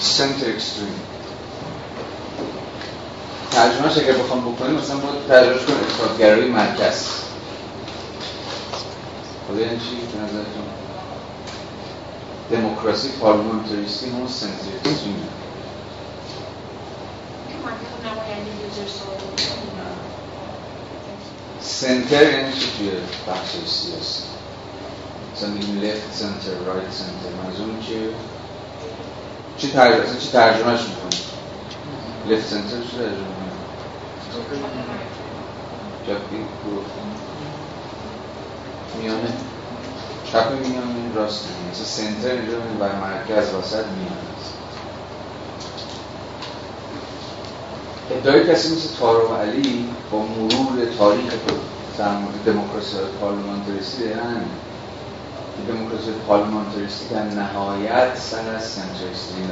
سنتر 0.00 0.48
اکستریم. 0.48 1.00
ترجمهش 3.50 3.98
اگر 3.98 4.12
بخوام 4.12 4.52
بکنیم 4.52 4.74
مثلا 4.74 4.96
باید 4.96 5.26
ترجمهش 5.28 5.64
کنیم. 5.64 5.78
افرادگرایی 5.78 6.50
مرکز. 6.50 7.08
خدا 9.48 9.60
یعنی 9.60 9.78
چی؟ 9.78 9.96
به 10.12 10.24
نظرتون؟ 10.24 10.65
دموکراسی 12.50 13.08
پارلمانتریستی 13.08 14.10
همون 14.10 14.28
سنتر 14.28 14.76
اکستریم 14.84 15.28
سنتر 21.60 22.22
یعنی 22.32 22.52
چی 22.52 22.66
توی 22.78 22.90
بخش 23.28 23.50
سیاسی؟ 23.50 24.22
مثلا 25.36 25.48
میگیم 25.48 25.80
left 25.80 26.18
center, 26.18 26.56
right 26.68 26.92
center 26.98 27.44
منظور 27.44 27.78
که 27.88 28.08
چی 29.58 29.70
ترجمه 29.72 30.18
چی 30.20 30.28
ترجمهش 30.32 30.80
می‌کنی؟ 30.80 31.20
left 32.28 32.44
center 32.50 32.90
چی 32.90 32.96
ترجمه 32.96 33.28
می‌کنی؟ 33.28 33.56
جاپی 36.06 36.36
میانه؟ 38.98 39.55
چپ 40.32 40.52
میانه 40.52 41.14
راست 41.14 41.44
میانه 41.46 41.70
مثلا 41.70 41.84
سنتر 41.84 42.30
اینجا 42.30 42.58
بر 42.80 42.94
مرکز 42.94 43.54
واسط 43.54 43.84
میانه 43.86 44.26
است 44.38 44.52
ادعای 48.10 48.46
کسی 48.48 48.72
مثل 48.72 48.98
تارو 48.98 49.34
علی 49.34 49.88
با 50.10 50.18
مرور 50.18 50.86
تاریخ 50.98 51.32
دموکراسی 52.46 52.96
پارلمانتریستی 53.20 54.04
همین. 54.04 54.48
دموکراسی 55.68 56.10
پارلمانتریستی 56.28 57.14
در 57.14 57.22
نهایت 57.22 58.16
سر 58.16 58.54
از 58.56 58.64
سنتر 58.64 59.06
اکستریم 59.10 59.50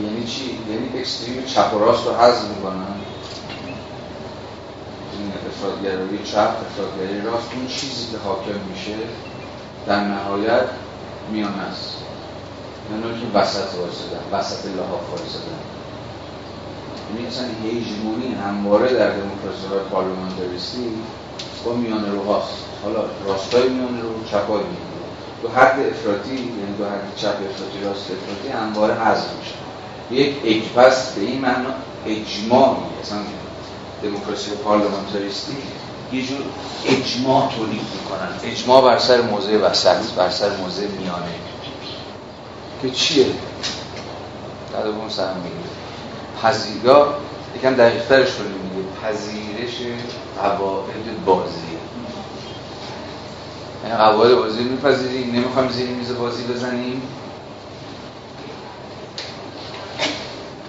یعنی 0.00 0.26
چی؟ 0.26 0.58
یعنی 0.70 0.98
اکستریم 0.98 1.44
چپ 1.46 1.74
و 1.74 1.78
راست 1.78 2.06
رو 2.06 2.14
حض 2.14 2.44
می‌کنن. 2.44 3.09
این 5.50 5.58
افرادگرایی 5.58 6.18
چپ 6.24 6.56
افرادگرایی 6.66 7.20
راست 7.20 7.48
اون 7.54 7.66
چیزی 7.66 8.06
که 8.12 8.18
حاکم 8.24 8.60
میشه 8.70 8.96
در 9.86 10.00
نهایت 10.00 10.64
میان 11.32 11.54
است. 11.54 11.96
یعنی 12.90 13.20
که 13.20 13.38
وسط 13.38 13.74
وایسادن 13.78 14.24
وسط 14.32 14.66
لحاف 14.66 15.10
وایسادن. 15.10 15.60
یعنی 17.14 17.26
اصلا 17.26 17.46
هیجمونی 17.62 18.34
همواره 18.34 18.92
در 18.92 19.10
دموکراسی 19.10 19.66
های 19.70 19.78
پارلمانتریستی 19.90 20.92
با 21.64 21.72
میان 21.72 22.12
رو 22.12 22.32
هاست. 22.32 22.64
حالا 22.82 23.04
راستای 23.26 23.68
میان 23.68 24.02
رو 24.02 24.24
چپای 24.24 24.62
میان 24.62 24.90
رو. 24.96 25.06
دو 25.42 25.48
حد 25.48 25.80
افراطی 25.80 26.34
یعنی 26.34 26.76
دو 26.78 26.84
حد 26.84 27.16
چپ 27.16 27.36
افراطی 27.50 27.84
راست 27.84 28.06
افراطی 28.10 28.48
همواره 28.48 28.94
حذف 28.94 29.26
میشه. 29.38 29.54
یک 30.10 30.36
اجپس 30.44 31.12
به 31.14 31.20
این 31.20 31.40
معنا 31.40 31.70
اجماعی 32.06 32.82
اصلا 33.02 33.18
دموکراسی 34.02 34.50
پارلمانتاریستی 34.50 35.56
یه 36.12 36.26
جور 36.26 36.38
اجماع 36.86 37.52
تولید 37.56 37.82
می‌کنن. 37.94 38.52
اجماع 38.52 38.82
بر 38.82 38.98
سر 38.98 39.20
موضع 39.22 39.56
وسط 39.56 40.12
بر 40.16 40.30
سر 40.30 40.56
موضع 40.56 40.86
میانه. 40.86 41.34
که 42.82 42.90
چیه؟ 42.90 43.26
در 44.72 44.86
اون 44.86 45.08
سهم 45.08 45.36
می‌گیره. 45.36 45.70
پذیرا 46.42 47.14
یکم 47.56 47.74
دقیقترش 47.74 48.34
کنیم 48.34 48.50
میگه 48.50 48.88
پذیرش 49.02 49.76
قواعد 50.42 51.24
بازی. 51.24 51.54
یعنی 53.84 53.96
قواعد 53.96 54.36
بازی 54.36 54.64
میپذیریم 54.64 55.34
نمی‌خوایم 55.34 55.70
زیر 55.70 55.88
میز 55.88 56.12
بازی 56.12 56.44
بزنیم. 56.44 57.02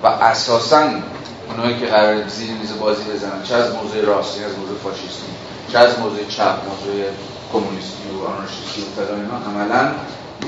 و 0.04 0.08
اساسا 0.08 0.90
اونایی 1.52 1.80
که 1.80 1.86
قرار 1.86 2.28
زیر 2.28 2.52
میز 2.52 2.78
بازی 2.80 3.04
بزنن 3.04 3.44
چه 3.44 3.56
از 3.56 3.74
موضوع 3.74 4.02
راستی 4.02 4.44
از 4.44 4.58
موضوع 4.58 4.78
فاشیستی 4.84 5.32
چه 5.72 5.80
از 5.80 6.00
موضوع 6.00 6.26
چپ 6.30 6.56
موضوع 6.70 7.04
کمونیستی 7.54 8.04
و 8.10 8.26
آنارشیستی 8.28 8.82
و 8.82 8.86
فلان 8.96 9.20
اینا 9.20 9.38
عملا 9.50 9.92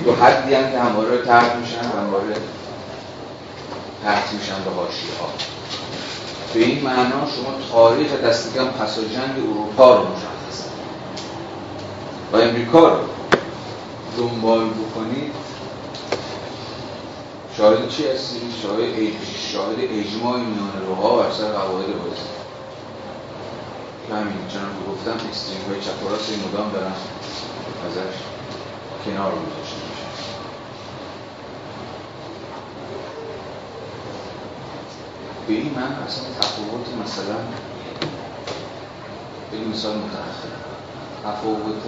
دو 0.06 0.16
حدی 0.16 0.54
هم 0.54 0.72
که 0.72 0.80
همواره 0.80 1.18
ترک 1.18 1.56
میشن 1.62 1.80
و 1.80 2.02
همواره 2.02 2.36
تحت 4.04 4.34
میشن 4.34 4.64
به 4.66 4.72
حاشیه 4.72 5.12
ها 5.20 5.30
به 6.54 6.60
این 6.60 6.84
معنا 6.84 7.28
شما 7.36 7.54
تاریخ 7.72 8.14
دست 8.14 8.54
کم 8.54 8.66
پس 8.66 9.00
جنگ 9.00 9.38
اروپا 9.38 9.96
رو 9.96 10.02
مشخص 10.02 10.64
و 12.34 12.38
امریکا 12.38 12.90
رو 12.90 13.00
دنبال 14.18 14.70
بکنید. 14.70 15.34
شاهد 17.58 17.90
چی 17.90 18.08
هستی؟ 18.08 18.40
شاهد, 18.64 18.94
شاهد 19.52 19.78
اجماع 19.80 20.38
میان 20.38 20.86
روها 20.88 21.20
و 21.20 21.32
سر 21.32 21.52
قواعد 21.52 21.86
بازی 21.86 22.22
که 24.08 24.14
همین 24.14 24.48
چنان 24.50 24.70
که 24.70 24.92
گفتم 24.92 25.28
اکستریم 25.28 25.62
های 25.70 25.82
چپ 25.82 26.04
و 26.04 26.48
مدام 26.48 26.72
دارن 26.72 26.94
ازش 27.88 28.16
کنار 29.06 29.32
گذاشته 29.32 29.76
میشه 29.90 30.04
به 35.48 35.54
این 35.54 35.74
من 35.76 36.04
اصلا 36.08 36.24
تفاوت 36.42 36.88
مثلا 37.06 37.38
به 39.52 39.58
مثال 39.58 39.98
متأخر. 39.98 40.54
تفاوت 41.24 41.84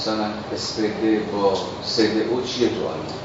مثلا 0.00 0.26
اسپده 0.54 1.18
با 1.32 1.52
او 2.30 2.42
چیه 2.46 2.68
تو 2.68 2.88
آلمان؟ 2.88 3.20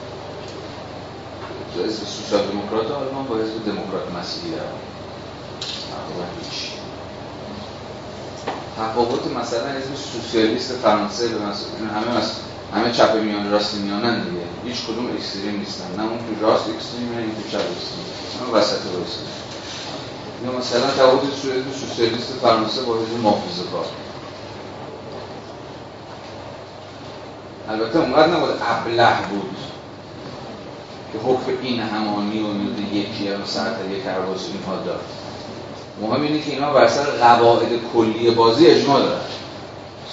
تو 1.75 1.83
حزب 1.83 2.03
سوسیال 2.05 2.41
دموکرات 2.47 2.91
آلمان 2.91 3.25
با 3.25 3.35
حزب 3.35 3.65
دموکرات 3.65 4.11
مسیحی 4.19 4.51
در 4.51 4.57
آلمان. 5.99 6.27
تفاوت 8.77 9.37
مثلا 9.37 9.67
حزب 9.67 9.95
سوسیالیست 10.13 10.71
فرانسه 10.71 11.27
به 11.27 11.35
مثلا 11.35 11.87
همه 11.95 12.21
همه 12.73 12.91
چپ 12.91 13.15
میان 13.15 13.51
راست 13.51 13.73
میانن 13.73 14.23
دیگه. 14.23 14.45
هیچ 14.65 14.85
کدوم 14.85 15.11
اکستریم 15.17 15.59
نیستن. 15.59 15.85
نه 15.97 16.03
اون 16.03 16.17
تو 16.17 16.45
راست 16.45 16.63
اکستریم 16.69 17.09
نه 17.15 17.25
تو 17.25 17.49
چپ 17.51 17.65
اکستریم. 17.75 18.05
همه 18.41 18.51
وسط 18.59 18.79
وایسن 18.93 19.25
یا 20.45 20.51
مثلا 20.59 20.91
تفاوت 20.91 21.23
سوسیالیست 21.79 22.33
فرانسه 22.41 22.81
با 22.81 22.93
حزب 22.93 23.23
محافظه 23.23 23.63
البته 27.69 27.99
اونقدر 27.99 28.27
نبود 28.27 28.49
ابله 28.49 29.27
بود 29.29 29.57
که 31.13 31.19
حکم 31.19 31.51
این 31.61 31.79
همانی 31.79 32.39
و 32.39 32.95
یکی 32.95 33.27
هم 33.27 33.45
سر 33.45 33.71
یک 33.91 34.03
کرواس 34.03 34.47
اینها 34.53 34.83
داد. 34.85 35.01
مهم 36.01 36.21
اینه 36.21 36.41
که 36.41 36.51
اینا 36.51 36.73
بر 36.73 36.87
سر 36.87 37.03
قواعد 37.03 37.69
کلی 37.93 38.31
بازی 38.31 38.67
اجماع 38.67 39.01
دارن. 39.01 39.21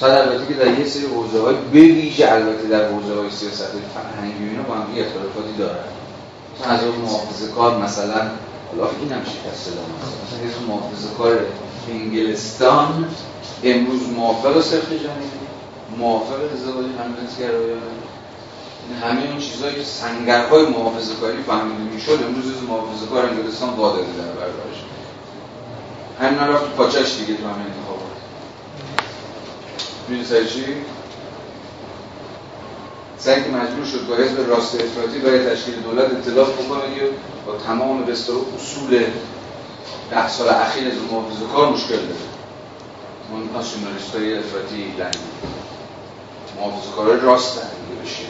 صد 0.01 0.11
البته 0.11 0.47
که 0.47 0.55
در 0.55 0.79
یه 0.79 0.87
سری 0.87 1.07
حوزه 1.07 1.41
های 1.43 1.55
بویژه 1.55 2.33
البته 2.33 2.69
در 2.69 2.89
حوزه 2.89 3.21
های 3.21 3.31
سیاست 3.31 3.73
فرهنگی 3.95 4.49
اینا 4.49 4.63
با 4.63 4.75
هم 4.75 4.87
اختلافاتی 4.97 5.57
دارن. 5.59 5.85
مثلا 6.61 6.73
از 6.73 6.81
محافظه 7.03 7.53
کار 7.53 7.79
مثلا 7.79 8.31
حالا 8.71 8.91
این 9.01 9.13
هم 9.13 9.25
شکست 9.25 9.69
مثلا 9.69 10.49
حزب 10.49 10.69
محافظه 10.69 11.09
کار 11.19 11.39
انگلستان 11.91 13.05
امروز 13.65 14.09
موافق 14.09 14.61
صرف 14.61 14.89
جمعی 14.89 15.42
موافق 15.99 16.53
ازدواج 16.55 16.87
همجنسگرایانه 16.87 17.81
همه 19.03 19.31
اون 19.31 19.39
چیزهایی 19.39 19.75
که 19.75 19.83
سنگرهای 19.83 20.67
محافظه 20.67 21.15
کاری 21.15 21.43
فهمیده 21.43 21.95
می‌شد 21.95 22.19
امروز 22.27 22.57
از 22.57 22.63
محافظه 22.63 23.07
کار 23.07 23.27
انگلستان 23.27 23.71
واداری 23.71 24.13
در 24.13 24.23
برگارش 24.23 24.83
همین 26.21 26.39
رفت 26.39 26.77
پاچش 26.77 27.17
دیگه 27.19 27.35
تو 27.35 27.49
همین 27.49 27.67
انتخابات. 27.67 28.13
می‌دونی 30.09 30.29
سر 30.29 30.45
چی؟ 30.45 30.65
سعی 33.19 33.43
که 33.43 33.49
مجبور 33.49 33.85
شد 33.85 34.07
با 34.07 34.15
حزب 34.15 34.49
راست 34.49 34.75
افراطی 34.75 35.19
برای 35.19 35.51
تشکیل 35.51 35.75
دولت 35.75 36.11
اطلاف 36.11 36.49
بکنه 36.49 36.95
که 36.95 37.09
با 37.47 37.57
تمام 37.67 38.05
بستر 38.05 38.33
اصول 38.33 39.05
ده 40.11 40.29
سال 40.29 40.49
اخیر 40.49 40.89
از 40.89 40.95
محافظه 41.11 41.45
کار 41.55 41.73
مشکل 41.73 41.97
داره. 41.97 42.33
اون 43.33 43.51
ناسیونالیست 43.55 44.15
های 44.17 44.39
افراطی 44.39 44.77
ایرانی 44.77 45.19
محافظه 46.63 46.93
کار 46.97 47.17
راست 47.17 47.55
دیگه 47.55 48.03
بشه 48.03 48.25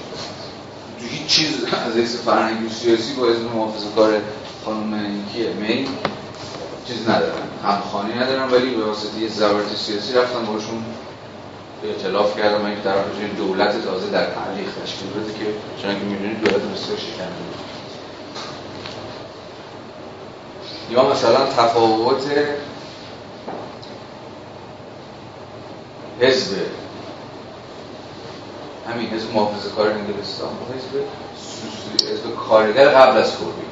تو 1.00 1.06
هیچ 1.06 1.26
چیز 1.26 1.64
از 1.64 1.96
حیث 1.96 2.16
فرهنگی 2.16 2.74
سیاسی 2.74 3.14
با 3.14 3.26
حزب 3.26 3.54
محافظه 3.54 3.86
کار 3.96 4.12
خانم 4.64 5.24
کیه 5.32 5.52
می 5.52 5.88
چیز 6.86 7.08
ندارن 7.08 7.42
همخانی 7.64 8.14
ندارن 8.14 8.50
ولی 8.50 8.74
به 8.74 8.84
واسطه 8.84 9.18
یه 9.20 9.28
زبارت 9.28 9.76
سیاسی 9.76 10.12
رفتن 10.12 10.44
باشون 10.44 10.84
اعتلاف 11.84 12.38
کردم 12.38 12.60
من 12.60 12.82
طرف 12.84 13.04
دولت 13.36 13.84
تازه 13.84 14.10
در 14.10 14.24
تعلیق 14.24 14.68
تشکیل 14.84 15.10
بده 15.10 15.32
که 15.32 15.44
چون 15.82 15.94
که 15.94 16.04
می‌دونید 16.04 16.40
دولت 16.40 16.62
مصر 16.64 16.96
شکنده 16.96 17.52
یا 20.90 21.10
مثلا 21.10 21.46
تفاوت 21.46 22.24
حزب 26.20 26.56
همین 28.88 29.08
حزب 29.08 29.34
محافظه 29.34 29.70
کار 29.70 29.86
انگلستان 29.88 30.48
با 30.48 30.74
حزب 30.74 31.04
حزب 32.12 32.34
کارگر 32.48 32.88
قبل 32.88 33.18
از 33.18 33.36
کوربی 33.36 33.62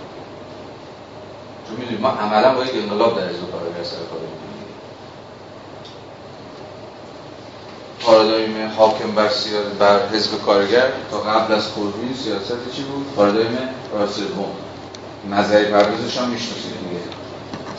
چون 1.69 1.77
می‌دونید 1.77 2.01
ما 2.01 2.09
عملا 2.09 2.55
با 2.55 2.65
یک 2.65 2.75
انقلاب 2.75 3.17
در 3.21 3.29
حزب 3.29 3.51
کارگر 3.53 3.85
سر 3.85 3.97
کار 3.97 4.21
پارادایم 8.01 8.73
حاکم 8.77 9.11
بر 9.11 9.29
سیاست 9.29 9.69
بر 9.79 10.09
حزب 10.09 10.43
کارگر 10.43 10.93
تا 11.11 11.21
قبل 11.21 11.55
از 11.55 11.69
کوربین 11.69 12.15
سیاست 12.15 12.73
چی 12.77 12.83
بود؟ 12.83 13.07
پارادایم 13.17 13.59
راسلبوم 13.93 14.53
نظری 15.31 15.65
پردازش 15.65 16.19
هم 16.19 16.29
می‌شناسید 16.29 16.73
دیگه 16.73 17.03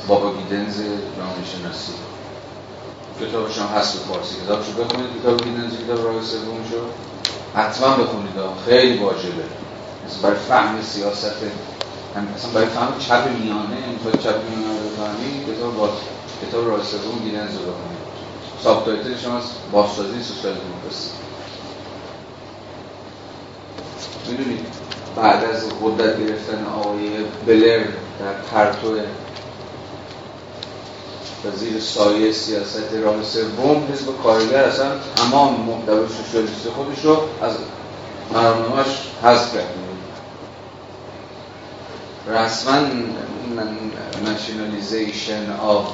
بابا 0.08 0.34
گیدنز 0.34 0.78
جامعه 0.78 1.46
شناسی. 1.54 1.94
کتابش 3.22 3.58
هم 3.58 3.68
هست 3.68 4.00
به 4.00 4.14
فارسی. 4.14 4.36
کتابش 4.46 4.66
رو 4.68 4.84
بخونید 4.84 5.08
کتاب 5.22 5.44
گیدنز 5.44 5.74
کتاب 5.74 6.06
راه 6.06 6.22
سومشو 6.22 6.82
حتما 7.56 7.98
بخونید. 7.98 8.32
خیلی 8.66 8.98
واجبه. 8.98 9.44
مثل 10.06 10.22
برای 10.22 10.36
فهم 10.36 10.82
سیاست 10.82 11.36
هم 12.16 12.28
مثلا 12.36 12.52
برای 12.52 12.68
فهم 12.68 12.94
چپ 13.00 13.28
میانه 13.40 13.88
می‌خواد 13.94 14.20
چپ 14.20 14.36
میانه 14.50 14.80
رو 14.80 14.90
بفهمید 14.90 15.58
کتاب 15.58 15.78
با 15.78 15.90
کتاب 16.48 16.68
راه 16.68 16.84
سوم 16.84 17.20
گیدنز 17.24 17.54
رو 17.54 17.62
بخونید 17.62 18.02
ساب 18.64 18.86
تایتلش 18.86 19.26
هم 19.26 19.36
از 19.36 19.44
بازسازی 19.72 20.24
سوسیال 20.24 20.54
دموکراسی. 20.54 21.10
می‌دونید 24.30 24.66
بعد 25.16 25.44
از 25.44 25.66
قدرت 25.84 26.20
گرفتن 26.20 26.66
آقای 26.66 27.10
بلر 27.48 27.84
در 28.20 28.34
پرتو 28.52 28.96
و 31.46 31.58
زیر 31.58 31.80
سایه 31.80 32.32
سیاست 32.32 32.94
راه 33.04 33.24
سوم 33.24 33.88
حزب 33.94 34.18
کارگر 34.24 34.64
اصلا 34.64 34.92
تمام 35.16 35.62
محتوای 35.62 36.08
سوسیالیستی 36.08 36.70
خودش 36.70 37.06
رو 37.06 37.18
از 37.42 37.56
مرامنامهش 38.34 38.88
حذف 39.24 39.54
کرد. 39.54 39.74
رسما 42.28 42.78
نشنالیزیشن 44.26 45.52
آف 45.52 45.86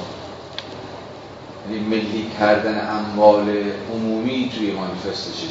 یعنی 1.70 1.84
ملی 1.84 2.30
کردن 2.38 2.88
اموال 2.90 3.48
عمومی 3.94 4.52
توی 4.56 4.70
مانیفست 4.70 5.36
چیز 5.40 5.50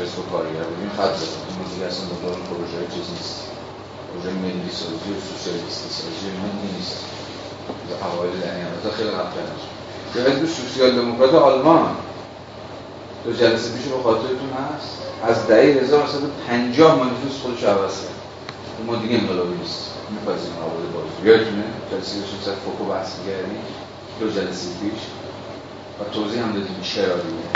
حزب 0.00 0.30
کارگر 0.32 0.62
بود. 0.62 0.78
این 0.80 0.90
خط 0.96 1.20
این 1.20 1.74
دیگه 1.74 1.86
اصلا 1.86 2.04
دنبال 2.06 2.32
پروژه 2.32 2.94
چیز 2.94 3.10
نیست. 3.10 3.42
پروژه 4.12 4.36
ملی 4.38 4.70
سازی 4.70 5.10
و 5.12 5.20
سوسیالیستی 5.28 5.88
سازی 5.90 6.26
من 6.26 6.72
نیست. 6.76 7.04
اوایل 8.02 8.40
دهه 8.40 8.92
خیلی 8.96 9.10
قبل 9.10 9.30
که 10.14 10.20
حزب 10.20 10.46
سوسیال 10.46 10.90
دموکرات 10.90 11.34
آلمان 11.34 11.96
دو 13.24 13.32
جلسه 13.32 13.72
پیش 13.72 13.86
به 13.86 14.02
خاطرتون 14.02 14.50
هست. 14.50 14.96
از 15.22 15.46
دهه 15.46 15.82
1950 15.82 16.96
مانیفست 16.96 17.42
خودش 17.42 17.64
عوض 17.64 18.00
کرد. 18.00 18.20
ما 18.86 18.96
دیگه 18.96 19.14
انقلابی 19.14 19.54
نیست 19.58 19.90
میپذیم 20.10 20.52
آباد 20.62 20.92
بازی 20.94 21.28
یادتونه؟ 21.28 21.64
جلسه 21.90 22.16
سر 22.44 22.54
فوکو 22.54 22.84
بحث 22.84 23.18
می‌کردیم. 23.18 23.58
دو 24.20 24.30
جلسه 24.30 24.68
پیش. 24.80 25.00
و 26.00 26.14
توضیح 26.14 26.42
هم 26.42 26.52
دادیم 26.52 26.80
چرا 26.82 27.16
دیگه. 27.16 27.50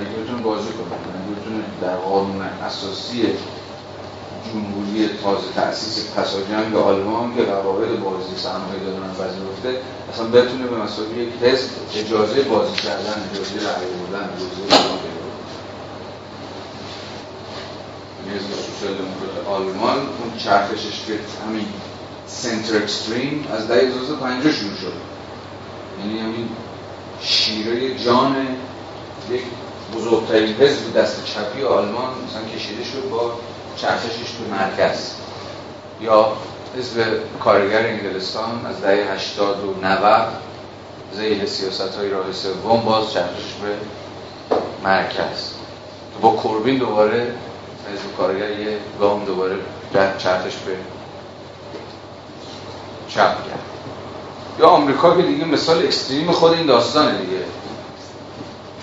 اگه 0.00 0.22
بتون 0.22 0.42
بازی 0.42 0.68
کنید 0.68 0.92
اگه 0.92 1.40
بتون 1.40 1.64
در 1.82 1.96
قانون 1.96 2.42
اساسی 2.42 3.26
جمهوری 4.46 5.08
تازه 5.22 5.52
تأسیس 5.54 6.08
پس 6.16 6.34
جنگ 6.50 6.76
آلمان 6.76 7.36
که 7.36 7.42
قواعد 7.42 8.00
بازی 8.00 8.36
سرمایه 8.36 8.80
دادن 8.84 9.14
پذیرفته 9.14 9.82
اصلا 10.12 10.26
بتونه 10.26 10.66
به 10.66 10.76
مسابقه 10.76 11.18
یک 11.18 11.32
حزب 11.42 11.68
اجازه 11.94 12.42
بازی 12.42 12.76
کردن 12.76 13.28
اجازه 13.32 13.54
رأی 13.54 13.86
بردن 13.86 14.30
اجازه 14.36 14.82
حزب 18.30 18.46
سوسیال 18.46 18.94
دموکرات 18.94 19.46
آلمان 19.48 19.96
اون 19.96 20.36
چرخشش 20.38 21.04
که 21.06 21.12
همین 21.46 21.66
سنتر 22.26 22.76
اکستریم 22.76 23.46
از 23.52 23.68
دهه 23.68 23.78
1950 23.78 24.52
شروع 24.52 24.76
شد. 24.76 24.92
یعنی 25.98 26.18
همین 26.18 26.48
شیره 27.22 27.98
جان 28.04 28.36
یک 29.30 29.42
بزرگترین 29.94 30.54
حزب 30.54 30.92
دست 30.96 31.24
چپی 31.24 31.62
آلمان 31.62 32.08
مثلا 32.28 32.42
کشیده 32.56 32.84
شد 32.84 33.08
با 33.10 33.32
چرخشش 33.82 34.30
تو 34.38 34.54
مرکز. 34.54 35.10
یا 36.00 36.32
حزب 36.78 37.20
کارگر 37.44 37.86
انگلستان 37.86 38.66
از 38.66 38.80
دهه 38.80 39.12
80 39.12 39.64
و 39.64 39.86
90 39.86 40.28
زیل 41.12 41.46
سیاست 41.46 41.96
های 41.96 42.10
راه 42.10 42.32
سوم 42.32 42.80
باز 42.80 43.12
چرخشش 43.12 43.52
به 43.62 43.74
مرکز. 44.84 45.50
با 46.20 46.30
کوربین 46.30 46.78
دوباره 46.78 47.34
حزب 47.92 48.16
کارگر 48.16 48.50
یه 48.50 48.78
گام 49.00 49.24
دوباره 49.24 49.56
چرخش 50.18 50.56
به 50.56 50.76
چپ 53.08 53.18
کرد 53.18 53.60
یا 54.58 54.66
آمریکا 54.66 55.16
که 55.16 55.22
دیگه 55.22 55.44
مثال 55.44 55.82
اکستریم 55.82 56.32
خود 56.32 56.52
این 56.52 56.66
داستانه 56.66 57.18
دیگه. 57.18 57.44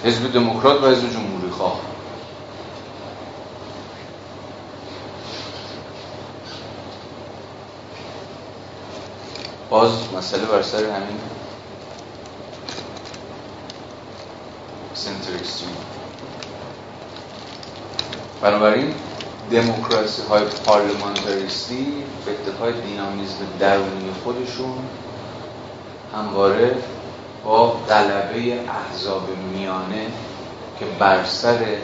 حزب 0.04 0.34
دموکرات 0.34 0.84
و 0.84 0.88
حزب 0.88 1.14
جمهوری 1.14 1.50
خواه 1.58 1.80
باز 9.70 9.92
مسئله 10.18 10.46
بر 10.46 10.62
سر 10.62 10.78
همین 10.78 11.20
سنتر 14.94 15.32
بنابراین 18.42 18.94
دموکراسی 19.52 20.22
های 20.30 20.44
پارلمانتاریستی 20.66 22.04
به 22.26 22.32
اتفاق 22.32 22.82
دینامیزم 22.88 23.36
درونی 23.60 24.12
خودشون 24.24 24.78
همواره 26.16 26.76
با 27.46 27.70
غلبه 27.70 28.60
احزاب 28.70 29.30
میانه 29.54 30.06
که 30.80 30.86
بر 31.00 31.26
سر 31.26 31.78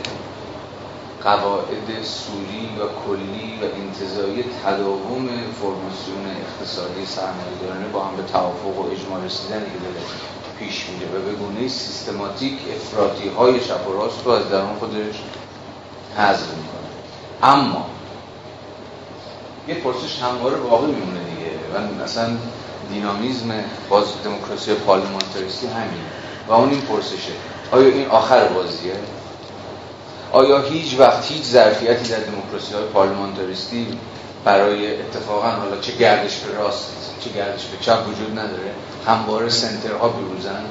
قواعد 1.26 2.04
سوری 2.04 2.70
و 2.80 2.84
کلی 3.06 3.60
و 3.62 3.66
انتظایی 3.76 4.44
تداوم 4.66 5.28
فرماسیون 5.62 6.26
اقتصادی 6.42 7.06
سرمایه‌دارانه 7.06 7.88
با 7.94 8.04
هم 8.04 8.16
به 8.16 8.24
توافق 8.24 8.80
و 8.80 8.92
اجماع 8.92 9.26
رسیدن 9.26 9.60
که 9.60 9.70
پیش 10.60 10.86
میره 10.90 11.08
و 11.08 11.26
به 11.26 11.32
گونه 11.32 11.68
سیستماتیک 11.68 12.60
افراطی 12.76 13.30
های 13.30 13.62
شب 13.62 13.88
و 13.88 13.94
راست 13.94 14.26
رو 14.26 14.32
از 14.32 14.50
درون 14.50 14.76
خودش 14.80 15.16
حذف 16.18 16.50
می‌کنه. 16.50 16.90
اما 17.44 17.86
یه 19.68 19.76
پرسش 19.76 20.22
همواره 20.22 20.58
واقع 20.58 20.88
میمونه 20.88 21.20
دیگه 21.20 21.52
و 21.74 22.04
اصلا 22.04 22.38
دینامیزم 22.94 23.64
باز 23.90 24.06
دموکراسی 24.24 24.74
پارلمانتاریستی 24.74 25.68
همین 25.68 26.02
و 26.48 26.54
اون 26.54 26.70
این 26.70 26.82
پرسشه 26.82 27.32
آیا 27.72 27.88
این 27.88 28.08
آخر 28.08 28.48
بازیه؟ 28.48 28.96
آیا 30.36 30.62
هیچ 30.62 31.00
وقت 31.00 31.32
هیچ 31.32 31.44
ظرفیتی 31.44 32.10
در 32.10 32.20
دموکراسی 32.20 32.74
های 32.74 32.84
پارلمانتاریستی 32.84 33.88
برای 34.46 35.02
اتفاقا 35.02 35.48
حالا 35.50 35.78
چه 35.82 35.92
گردش 35.92 36.38
به 36.38 36.58
راست 36.58 36.92
چه 37.22 37.30
گردش 37.30 37.66
به 37.66 37.78
چپ 37.82 38.08
وجود 38.08 38.40
نداره 38.40 38.72
همواره 39.08 39.50
سنترها 39.50 40.08
بروزن 40.08 40.66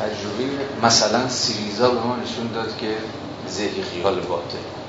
تجربه 0.00 0.52
مثلا 0.82 1.28
سیریزا 1.28 1.90
به 1.90 2.00
ما 2.00 2.16
نشون 2.16 2.52
داد 2.54 2.76
که 2.76 2.96
ذهی 3.48 3.82
خیال 3.82 4.20
باطل 4.20 4.83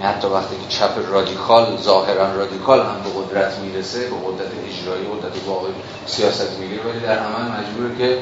یعنی 0.00 0.12
حتی 0.12 0.28
وقتی 0.28 0.56
که 0.56 0.68
چپ 0.68 1.12
رادیکال 1.12 1.76
ظاهرا 1.76 2.32
رادیکال 2.32 2.80
هم 2.80 2.96
به 3.04 3.10
قدرت 3.20 3.58
می‌رسه 3.58 4.00
به 4.00 4.16
قدرت 4.16 4.50
اجرایی 4.68 5.04
قدرت 5.04 5.46
واقعی 5.46 5.72
سیاست 6.06 6.58
می‌گیره. 6.58 6.82
ولی 6.82 7.00
در 7.00 7.18
عمل 7.18 7.60
مجبوره 7.60 7.96
که 7.98 8.18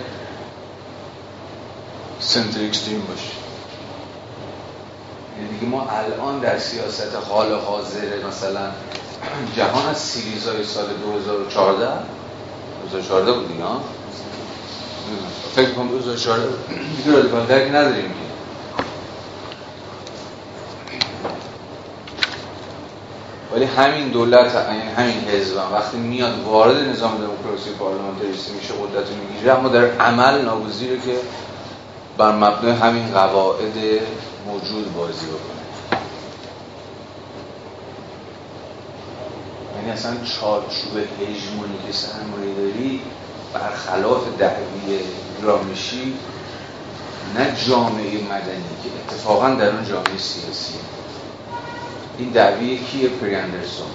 سنتر 2.20 2.64
اکستریم 2.64 3.00
باشه 3.00 3.30
یعنی 5.38 5.58
دیگه 5.58 5.66
ما 5.66 5.88
الان 5.90 6.38
در 6.38 6.58
سیاست 6.58 7.16
حال 7.30 7.54
حاضر 7.54 8.26
مثلا 8.28 8.70
جهان 9.56 9.86
از 9.86 9.98
سیریزای 9.98 10.64
سال 10.64 10.86
2014 11.02 11.88
2014 12.90 13.32
بود 13.32 13.48
دیگه 13.48 13.64
فکر 15.54 15.70
کنم 15.70 15.88
2014 15.88 16.48
دیگه 16.96 17.16
رادیکال 17.16 17.46
درک 17.46 17.68
نداریم. 17.68 18.14
ولی 23.54 23.64
همین 23.64 24.08
دولت 24.08 24.54
یعنی 24.54 24.80
همین 24.80 25.28
حزب 25.28 25.56
وقتی 25.72 25.96
میاد 25.96 26.40
وارد 26.44 26.76
نظام 26.76 27.18
دموکراسی 27.18 27.70
پارلمانتریستی 27.78 28.52
میشه 28.52 28.74
قدرت 28.74 29.06
می‌گیره 29.10 29.52
اما 29.52 29.68
در 29.68 29.84
عمل 29.84 30.44
ناگزیره 30.44 30.96
که 30.96 31.18
بر 32.18 32.32
مبنای 32.32 32.72
همین 32.72 33.12
قواعد 33.12 33.74
موجود 34.46 34.94
بازی 34.94 35.26
بکنه. 35.26 35.58
یعنی 39.76 39.90
اصلا 39.90 40.12
چارچوب 40.12 40.96
هژمونیک 40.96 41.92
سرمایه 41.92 42.54
داری 42.54 43.00
برخلاف 43.54 44.22
دعوی 44.38 45.00
رامشی 45.42 46.14
نه 47.36 47.56
جامعه 47.68 48.22
مدنی 48.24 48.70
که 48.82 49.14
اتفاقا 49.14 49.50
در 49.50 49.68
اون 49.68 49.84
جامعه 49.84 50.18
سیاسیه 50.18 50.97
این 52.18 52.28
دعوی 52.28 52.78
کیه 52.78 53.08
پریاندرسون 53.08 53.86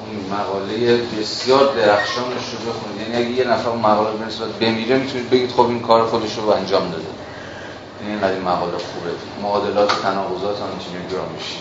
اون 0.00 0.38
مقاله 0.38 0.96
بسیار 0.96 1.74
درخشانش 1.74 2.44
رو 2.52 2.72
بخونید. 2.72 3.00
یعنی 3.00 3.16
اگه 3.16 3.30
یه 3.30 3.44
نفر 3.44 3.68
اون 3.68 3.78
مقاله 3.78 4.16
برسید 4.16 4.58
بمیره 4.58 4.96
می‌تونید 4.96 5.30
بگید 5.30 5.50
خب 5.50 5.60
این 5.60 5.80
کار 5.80 6.06
خودش 6.06 6.36
رو 6.36 6.48
انجام 6.48 6.90
داده. 6.90 7.04
یعنی 8.00 8.12
اینقدر 8.12 8.32
این 8.32 8.42
مقاله 8.42 8.78
خوبه. 8.78 9.10
معادلات 9.42 10.02
تناقضات 10.02 10.56
هم 10.60 10.68
میشی 11.34 11.58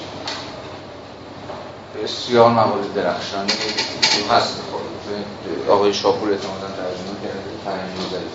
بسیار 2.03 2.49
مقاله 2.49 2.87
درخشانی 2.95 3.51
هست. 4.31 4.59
آقای 5.69 5.93
شاپور 5.93 6.29
اعتمادا 6.31 6.67
ترجمه 6.67 7.15
کرده 7.23 7.39
فرهنگ 7.65 7.89
نوزری 7.91 8.29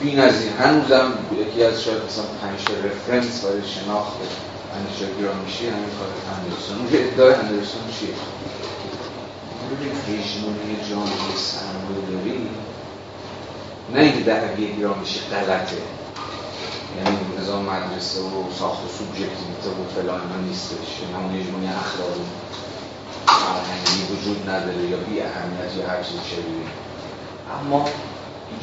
بی 0.00 0.16
نظیر 0.16 0.52
هنوزم 0.52 1.12
یکی 1.40 1.64
از 1.64 1.82
شاید 1.82 1.96
مثلا 1.96 2.24
پنج 2.42 2.60
رفرنس 2.84 3.44
برای 3.44 3.62
شناخت. 3.68 4.12
اندیشه 4.76 5.06
میشه 5.46 5.64
همین 5.72 5.92
کار 5.98 6.08
اندرسون 6.34 6.78
اون 6.78 6.88
ادعای 6.92 7.34
اندرسون 7.34 7.82
چیه؟ 8.00 8.14
ببین 9.70 9.92
هژمونی 10.08 10.76
جامعه 10.90 11.36
سرمایه 11.36 12.00
داری. 12.10 12.48
نه 13.94 14.00
اینکه 14.00 14.20
دعوی 14.20 14.66
میشه 15.00 15.20
غلطه. 15.20 15.76
یعنی 16.96 17.18
نظام 17.40 17.64
مدرسه 17.64 18.20
و 18.20 18.52
ساخت 18.58 18.84
و 18.84 18.88
سوبژکتیویته 18.98 19.68
و 19.68 19.84
فلان 19.94 20.20
اینا 20.20 20.36
نیستش. 20.48 20.90
یعنی 21.00 21.14
همون 21.14 21.40
هژمونی 21.40 21.66
اخلاقی. 21.66 22.26
فرهنگی 23.26 24.02
وجود 24.12 24.50
نداره 24.50 24.82
یا 24.90 24.96
بی 24.96 25.20
اهمیت 25.20 25.76
یا 25.78 25.88
هر 25.88 26.02
چیز 26.02 26.20
شبیه. 26.30 26.68
اما 27.60 27.88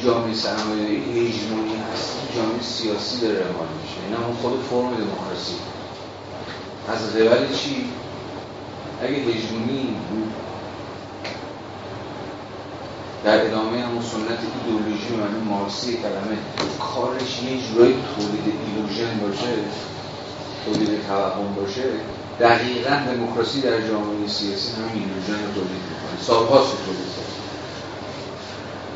جامعه 0.04 0.34
سرمایه‌داری 0.34 0.96
هژمونی 0.96 1.76
هست 1.92 2.12
جامعه 2.36 2.62
سیاسی 2.62 3.20
داره 3.20 3.34
اعمال 3.34 3.68
میشه. 3.82 3.98
این 4.06 4.14
هم 4.14 4.36
خود 4.42 4.52
فرم 4.70 4.94
دموکراسی. 4.94 5.56
از 6.88 7.16
قبل 7.16 7.54
چی؟ 7.54 7.84
اگه 9.02 9.16
هجمونی 9.16 9.96
بود. 10.10 10.32
در 13.24 13.46
ادامه 13.46 13.82
همون 13.82 14.02
سنت 14.02 14.38
ایدئولوژی 14.54 15.16
معنی 15.16 15.44
مارسی 15.48 15.96
کلمه 15.96 16.38
کارش 16.94 17.42
یه 17.42 17.62
جورایی 17.68 17.94
تولید 18.16 18.54
ایلوژن 18.66 19.18
باشه 19.18 19.54
تولید 20.64 21.06
توهم 21.06 21.54
باشه 21.54 21.82
دقیقا 22.40 22.90
دموکراسی 23.06 23.60
در 23.60 23.88
جامعه 23.88 24.28
سیاسی 24.28 24.72
هم 24.72 24.88
ایلوژن 24.94 25.46
رو 25.46 25.52
تولید 25.54 25.82
می‌کنه. 25.90 26.20
سالهاست 26.20 26.70
رو 26.72 26.78
تولید 26.84 27.10
کنه 27.16 27.32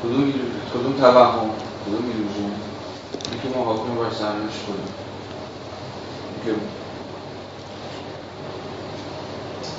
کدوم 0.03 0.32
کدوم 0.74 0.93
توهم؟ 0.93 1.51
کدوم 1.87 2.05
ایلوژن؟ 2.11 2.55
که 3.43 3.59
ما 3.59 3.64
حاکم 3.64 3.95
بر 3.95 4.14
سرنوشت 4.18 4.62
کنیم 4.66 4.95
که 6.45 6.53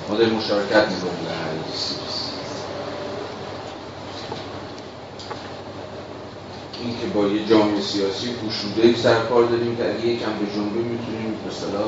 ما 0.09 0.15
داریم 0.15 0.33
مشارکت 0.33 0.87
می‌کنیم 0.87 1.25
در 1.25 1.33
هر 1.33 1.57
این 6.83 6.99
که 7.01 7.07
با 7.07 7.27
یه 7.27 7.45
جامعه 7.45 7.81
سیاسی 7.81 8.33
پوشوده 8.33 8.95
سر 8.95 9.19
کار 9.19 9.43
داریم 9.43 9.75
که 9.75 9.89
اگه 9.89 10.07
یکم 10.07 10.31
به 10.39 10.45
جنبه 10.55 10.79
می‌تونیم 10.79 11.39
مثلا 11.47 11.83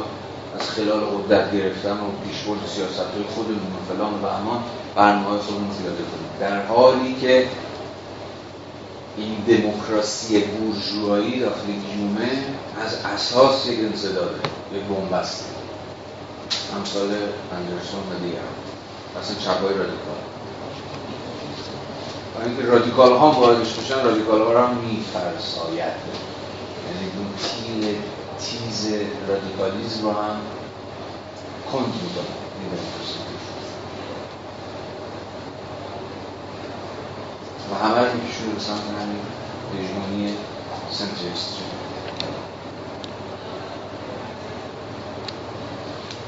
از 0.59 0.69
خلال 0.69 0.99
قدرت 0.99 1.53
گرفتن 1.53 1.91
و 1.91 2.27
پیشبرد 2.27 2.67
سیاست 2.67 2.99
های 2.99 3.23
خودمون 3.35 3.57
و 3.57 3.93
فلان 3.93 4.13
و 4.13 4.25
امان 4.25 4.63
برنامه 4.95 5.39
خودمون 5.39 5.71
زیاده 5.71 6.03
کنیم. 6.03 6.29
در 6.39 6.65
حالی 6.65 7.15
که 7.21 7.47
این 9.17 9.35
دموکراسی 9.47 10.39
بورژوایی 10.39 11.39
داخل 11.39 11.65
گیومه 11.65 12.29
از 12.85 12.93
اساس 13.15 13.67
یک 13.67 13.79
انصداده 13.79 14.35
یک 14.73 14.83
بنبسته 14.83 15.58
امثال 16.77 17.09
اندرسون 17.51 17.99
و 17.99 18.19
دیگر 18.23 18.39
اصلا 19.21 19.35
چپای 19.35 19.77
رادیکال. 19.77 20.21
و 22.35 22.45
اینکه 22.45 22.63
رادیکال 22.63 23.17
ها 23.17 23.31
واردش 23.31 23.73
بشن 23.73 24.03
رادیکال 24.03 24.41
ها 24.41 24.67
هم 24.67 24.77
میفرساید. 24.77 25.79
یعنی 26.85 27.11
اون 27.17 27.33
تیغ 27.37 27.95
تیز 28.39 28.93
رادیکالیزم 29.27 30.01
رو 30.01 30.11
هم 30.11 30.37
کند 31.71 31.85
می‌کنه. 31.85 32.39
و 37.71 37.75
همه 37.85 37.99
رو 37.99 38.13
میکشونه 38.13 38.53
به 38.53 38.59
سمت 38.59 38.81
همین 39.01 39.21
هژمونی 39.73 40.35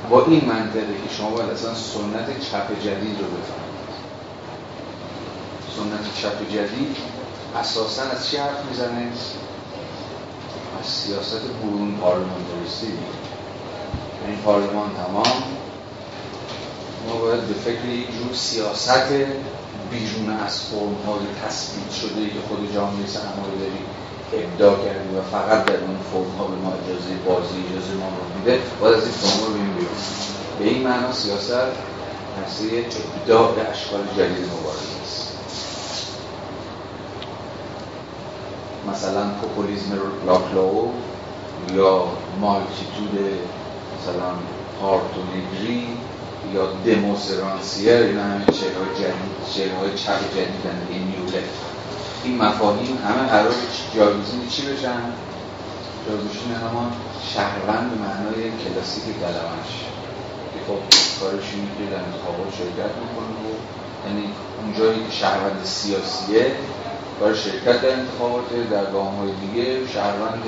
با 0.09 0.25
این 0.25 0.45
منطقه 0.45 0.93
که 1.07 1.15
شما 1.17 1.29
باید 1.29 1.49
اصلا 1.49 1.73
سنت 1.73 2.39
چپ 2.39 2.79
جدید 2.79 3.19
رو 3.19 3.25
بفهمید. 3.25 3.71
سنت 5.75 6.15
چپ 6.21 6.49
جدید 6.49 6.97
اساسا 7.59 8.01
از 8.03 8.27
چی 8.27 8.37
حرف 8.37 8.65
می‌زنه؟ 8.69 9.11
از 10.79 10.85
سیاست 10.85 11.41
برون 11.63 11.97
پارلمانتاریستی. 12.01 12.93
این 14.27 14.37
پارلمان 14.37 14.89
تمام. 14.95 15.43
ما 17.07 17.15
باید 17.15 17.41
به 17.41 17.53
فکر 17.53 17.85
یک 17.85 18.07
جور 18.07 18.33
سیاست 18.33 19.11
بیرون 19.91 20.29
از 20.45 20.59
فرم 20.59 20.95
های 21.07 21.25
تثبیت 21.45 21.91
شده 21.91 22.29
که 22.29 22.39
خود 22.47 22.73
جامعه 22.73 23.07
سرمایه 23.07 23.59
داری 23.59 23.79
ابداع 24.33 24.75
کردیم 24.85 25.17
و 25.17 25.21
فقط 25.21 25.65
در 25.65 25.73
اون 25.73 25.97
فرم 26.11 26.37
ها 26.37 26.45
به 26.47 26.55
ما 26.55 26.73
اجازه 26.73 27.15
بازی 27.25 27.55
اجازه 27.69 27.93
ما 27.93 28.07
رو 28.07 28.39
میده. 28.39 28.59
باید 28.81 28.95
از 28.95 29.03
این 29.03 29.11
فرم 29.11 29.47
رو 29.47 29.53
بیم 29.53 29.87
به 30.59 30.65
این 30.65 30.87
معنا 30.87 31.11
سیاست 31.11 31.51
هسته 32.45 32.85
ابداع 33.19 33.53
اشکال 33.71 34.03
جدید 34.17 34.45
مبارزه 34.45 35.01
است. 35.03 35.31
مثلا 38.91 39.29
پوپولیزم 39.41 39.97
لاکلاو 40.25 40.91
یا 41.73 42.07
مالتیتود 42.41 43.19
مثلا 43.97 44.31
پارتونگری 44.81 45.87
یا 46.53 46.67
دموسرانسیر 46.85 47.93
این 47.93 48.17
همه 48.19 48.45
چهرهای 48.45 48.95
جدید 48.95 49.31
چهرهای 49.53 49.93
چپ 49.95 50.33
جدید 50.35 50.89
این 50.89 51.03
نیولت 51.03 51.43
این 52.23 52.37
مفاهیم 52.37 52.97
همه 53.07 53.27
قرار 53.29 53.53
جایگزین 53.95 54.47
چی 54.49 54.61
بشن؟ 54.61 55.01
جایگزین 56.07 56.53
همان 56.61 56.91
شهروند 57.33 57.89
به 57.91 57.97
معنای 58.05 58.51
کلاسیک 58.63 59.03
کلمش 59.03 59.71
که 60.53 60.59
خب 60.67 60.79
کارش 61.19 61.43
اینه 61.53 61.67
که 61.77 61.95
در 61.95 62.03
انتخابات 62.03 62.49
شرکت 62.57 62.93
می‌کنه 63.01 63.35
و 63.45 63.51
یعنی 64.07 64.33
اونجایی 64.61 65.05
که 65.05 65.11
شهروند 65.11 65.63
سیاسیه 65.63 66.51
برای 67.19 67.35
شرکت 67.35 67.81
در 67.81 67.93
انتخابات 67.99 68.69
در 68.71 68.91
گام 68.91 69.15
های 69.15 69.31
دیگه 69.41 69.87
شهروند 69.87 70.43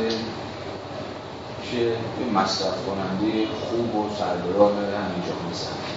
که 1.72 1.96
مصرف 2.34 2.76
کننده 2.88 3.48
خوب 3.70 3.96
و 3.96 4.10
سربراه 4.20 4.72
همین 4.72 5.22
جامعه 5.28 5.54
سنگی 5.54 5.94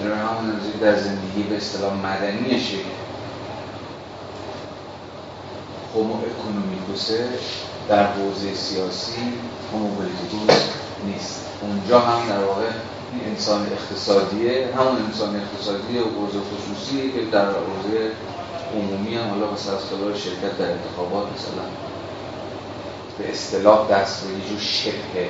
یعنی 0.00 0.20
همون 0.20 0.60
در 0.80 0.96
زندگی 0.98 1.42
به 1.42 1.56
اصطلاح 1.56 1.94
مدنی 1.94 2.60
هومو 5.94 6.14
اکونومیکوسه 6.14 7.28
در 7.88 8.06
حوزه 8.12 8.54
سیاسی 8.54 9.32
هومو 9.72 10.02
نیست. 11.04 11.44
اونجا 11.62 12.00
هم 12.00 12.28
در 12.28 12.44
واقع 12.44 12.66
انسان 13.26 13.66
اقتصادیه 13.72 14.68
همون 14.76 15.02
انسان 15.02 15.36
اقتصادی 15.36 15.98
و 15.98 16.04
حوزه 16.04 16.38
خصوصی 16.38 17.12
که 17.12 17.20
در 17.32 17.46
حوزه 17.46 18.10
عمومی 18.74 19.14
هم 19.16 19.30
حالا 19.30 19.52
مثلا 19.52 19.74
از 19.74 20.18
شرکت 20.20 20.58
در 20.58 20.70
انتخابات 20.70 21.26
مثلا 21.32 21.64
به 23.18 23.30
اصطلاح 23.30 23.90
دست 23.90 24.24
به 24.24 24.32
یه 24.32 24.60
شبه 24.60 25.28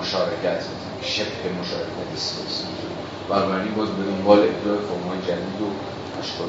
مشارکت 0.00 0.62
شبه 1.02 1.48
مشارکت 1.60 2.10
سیاسی. 2.16 2.64
بنابراین 3.28 3.74
باز 3.74 3.88
به 3.88 4.04
دنبال 4.04 4.38
ابداع 4.38 4.78
فرمای 4.78 5.18
جدید 5.22 5.62
و 5.62 5.68
اشکال 6.20 6.48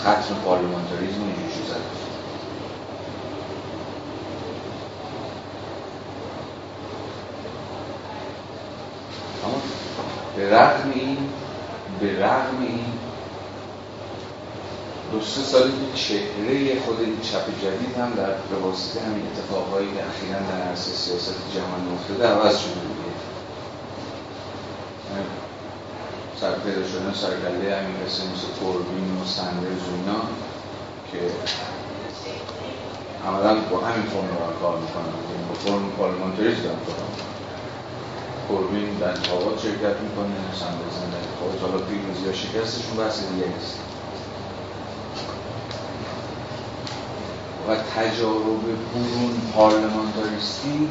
ختم 0.00 0.34
پارلمانتاریزم 0.44 1.20
و 1.20 1.24
اینجور 1.24 1.50
چیزا 1.54 1.74
اما 9.44 9.60
به 10.36 10.50
رغم 10.50 10.90
این 10.94 11.18
به 12.00 12.24
رغم 12.24 12.60
این 12.60 12.84
دو 15.12 15.20
سه 15.20 15.40
سالی 15.40 15.72
که 15.72 15.98
چهره 15.98 16.80
خود 16.80 17.00
این 17.00 17.20
چپ 17.20 17.46
جدید 17.62 17.96
هم 17.98 18.10
در 18.10 18.32
به 18.50 18.56
واسطه 18.56 19.00
همین 19.00 19.22
اتفاقهایی 19.26 19.86
که 19.86 20.06
اخیرا 20.06 20.38
در 20.38 20.68
عرصه 20.68 20.90
سیاست 20.90 21.34
جهان 21.54 21.94
افتاده 21.94 22.28
عوض 22.28 22.58
شده 22.58 22.70
دیگه. 22.70 23.14
سر 26.40 26.54
پیدا 26.54 26.88
شدن 26.88 27.12
سرگله 27.14 27.76
همین 27.76 27.96
کسی 28.06 28.22
مثل 28.22 28.48
کوربین 28.60 29.20
و 29.22 29.24
سندرز 29.26 29.84
اینا 29.96 30.20
که 31.12 31.18
عملا 33.26 33.54
با 33.70 33.78
همین 33.86 34.06
فرم 34.06 34.28
رو 34.28 34.60
کار 34.60 34.78
می‌کنن 34.78 35.12
با 35.48 35.54
فرم 35.54 35.90
پارلمانتریز 35.98 36.62
دارن 36.62 36.76
کار 36.86 37.33
کوربین 38.48 38.94
در 38.94 39.08
انتخابات 39.08 39.60
شرکت 39.60 40.00
می‌کنه 40.00 40.36
سندرز 40.60 40.96
در 41.00 41.18
انتخابات. 41.18 41.60
حالا 41.62 41.78
پیروزی 41.84 42.26
یا 42.26 42.32
شکستشون 42.32 42.96
بحث 42.96 43.20
دیگه 43.20 43.46
نیست. 43.46 43.78
و 47.68 47.76
تجارب 47.76 48.62
برون 48.94 49.52
پارلمانتاریستی 49.54 50.88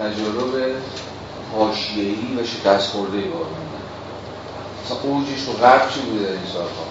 تجارب 0.00 0.76
حاشیه‌ای 1.54 2.36
و 2.38 2.44
شکست 2.44 2.88
خورده 2.90 3.18
ای 3.18 3.24
بار 3.24 3.46
مثلا 4.84 4.98
اوجش 5.00 5.44
تو 5.44 5.52
غرب 5.52 5.90
چی 5.90 6.00
بوده 6.00 6.22
در 6.22 6.32
این 6.32 6.46
سالها؟ 6.52 6.86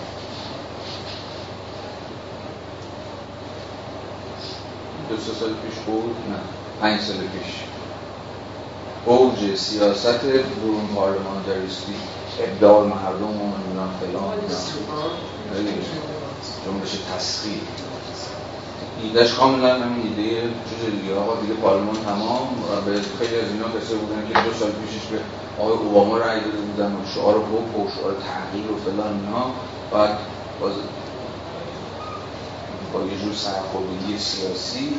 دو 5.10 5.18
سه 5.18 5.34
سال 5.40 5.50
پیش 5.50 5.80
بود؟ 5.86 6.16
نه. 6.30 6.40
پنج 6.82 7.02
سال 7.02 7.18
پیش. 7.18 7.69
اوج 9.06 9.56
سیاست 9.56 10.26
برون 10.26 10.88
پارلمانتاریستی 10.96 11.96
ابدال 12.40 12.88
مردم 12.88 13.42
و 13.42 13.58
نمی‌دونم 13.58 13.94
فلان. 14.00 14.34
جنبش 16.66 16.92
تسخیر. 16.92 17.62
ایدهش 19.04 19.34
کاملا 19.34 19.80
همین 19.80 20.08
ایده 20.08 20.42
چیز 20.42 21.02
دیگه. 21.02 21.16
آقا 21.16 21.42
دیگه 21.42 21.54
پارلمان 21.54 21.96
تمام. 22.06 22.48
و 22.64 22.82
به 22.86 23.02
خیلی 23.20 23.40
از 23.40 23.52
اینا 23.52 23.66
کسی 23.66 23.96
بودن 23.96 24.28
که 24.28 24.34
دو 24.34 24.54
سال 24.54 24.72
پیشش 24.72 25.06
به 25.06 25.20
آقای 25.58 25.78
اوباما 25.78 26.18
رأی 26.18 26.42
داده 26.42 26.58
بودن 26.58 26.92
و 26.92 27.06
شعار 27.16 27.36
حب 27.36 27.76
و 27.76 27.90
شعار 27.96 28.14
تغییر 28.14 28.72
و 28.72 28.78
فلان 28.78 29.20
اینا. 29.20 29.46
بعد 29.92 30.18
باز 30.62 30.74
با 32.94 33.02
یه 33.02 33.18
جور 33.24 33.34
سرخوردگی 33.34 34.18
سیاسی. 34.18 34.96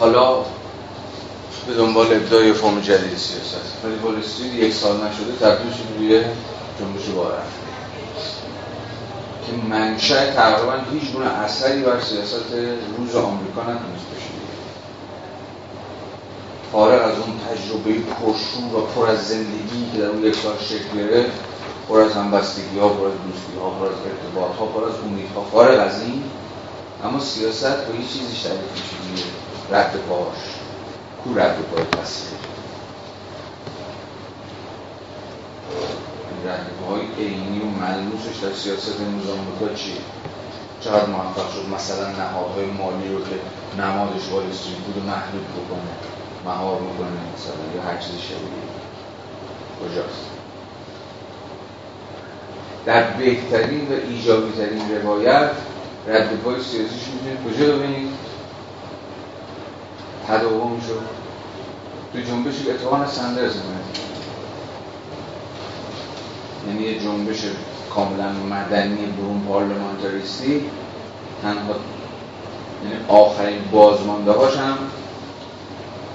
حالا 0.00 0.36
به 1.66 1.74
دنبال 1.74 2.06
ابدای 2.06 2.52
فرم 2.52 2.80
جدید 2.80 3.18
سیاست. 3.18 3.84
ولی 3.84 3.96
پالیستید 3.96 4.54
یک 4.54 4.74
سال 4.74 4.96
نشده 4.96 5.32
تبدیل 5.40 5.72
شد 5.72 5.98
روی 5.98 6.20
جنبش 6.78 7.08
بارن 7.16 7.42
که 9.46 9.68
منشأ 9.68 10.32
تقریبا 10.32 10.74
هیچ 10.92 11.12
گونه 11.12 11.26
اثری 11.26 11.82
بر 11.82 12.00
سیاست 12.00 12.52
روز 12.98 13.16
آمریکا 13.16 13.62
نتونست 13.62 14.06
بشه 14.14 14.38
فارغ 16.72 17.02
از 17.02 17.18
اون 17.18 17.40
تجربه 17.48 17.92
پرشور 17.92 18.74
و 18.74 18.86
پر 18.86 19.06
از 19.06 19.28
زندگی 19.28 19.90
که 19.92 19.98
در 19.98 20.06
اون 20.06 20.24
یک 20.24 20.36
سال 20.36 20.54
شکل 20.60 20.98
گرفت 20.98 21.30
پر 21.88 22.00
از 22.00 22.12
همبستگی 22.12 22.78
ها 22.78 22.88
پر 22.88 23.06
از 23.06 23.12
دوستی 23.12 23.58
ها 23.60 23.70
پر 23.70 23.86
از 23.86 23.98
ارتباط 24.06 24.56
ها 24.56 24.66
پر 24.66 24.84
از 24.84 24.94
امیدها 25.04 25.44
فارغ 25.52 25.80
از 25.80 26.02
این 26.02 26.22
اما 27.04 27.20
سیاست 27.20 27.86
با 27.86 27.92
هیچ 27.98 28.12
چیزی 28.12 28.36
شبیه 28.36 28.58
میشه 29.12 29.24
رد 29.70 29.96
پاش 30.08 30.38
کو 31.24 31.38
رد 31.38 31.56
پای 31.62 31.84
تصویر 31.84 32.38
های 36.88 37.26
عینی 37.26 37.60
و 37.60 37.64
ملموسش 37.64 38.36
در 38.42 38.52
سیاست 38.52 39.00
امروز 39.00 39.30
آمریکا 39.30 39.74
چیه؟ 39.74 39.94
چقدر 40.80 41.06
موفق 41.06 41.52
شد 41.52 41.74
مثلا 41.74 42.08
نهادهای 42.08 42.66
مالی 42.66 43.12
رو 43.12 43.20
که 43.20 43.36
نمادش 43.82 44.28
وال 44.32 44.42
بود 44.42 45.06
محدود 45.06 45.46
بکنه 45.48 45.92
مهار 46.44 46.76
بکنه 46.76 47.08
مثلا 47.34 47.54
یا 47.76 47.82
هر 47.82 47.98
چیزی 47.98 48.18
شبیه. 48.18 48.68
کجاست؟ 49.80 50.26
در 52.86 53.02
بهترین 53.10 53.88
و 53.88 53.92
ایجابی 53.92 54.52
ترین 54.52 54.96
روایت 54.96 55.50
رد 56.06 56.36
پای 56.44 56.62
سیاسیش 56.62 57.02
می‌تونید 57.12 57.56
کجا 57.56 57.76
ببینید؟ 57.76 58.08
تداوم 60.28 60.80
شد. 60.80 61.00
تو 62.12 62.18
جنبشی 62.20 62.70
اتفاقا 62.70 63.06
سندرز 63.06 63.56
می‌کنید 63.56 63.98
یعنی 66.68 66.82
یه 66.82 67.00
جنبش 67.00 67.44
کاملا 67.94 68.32
مدنی 68.32 69.06
برون 69.06 69.42
پارلمانتاریستی. 69.48 70.70
تنها 71.42 71.74
یعنی 72.84 73.04
آخرین 73.08 73.58
بازمانده 73.72 74.32
هاش 74.32 74.56
هم 74.56 74.78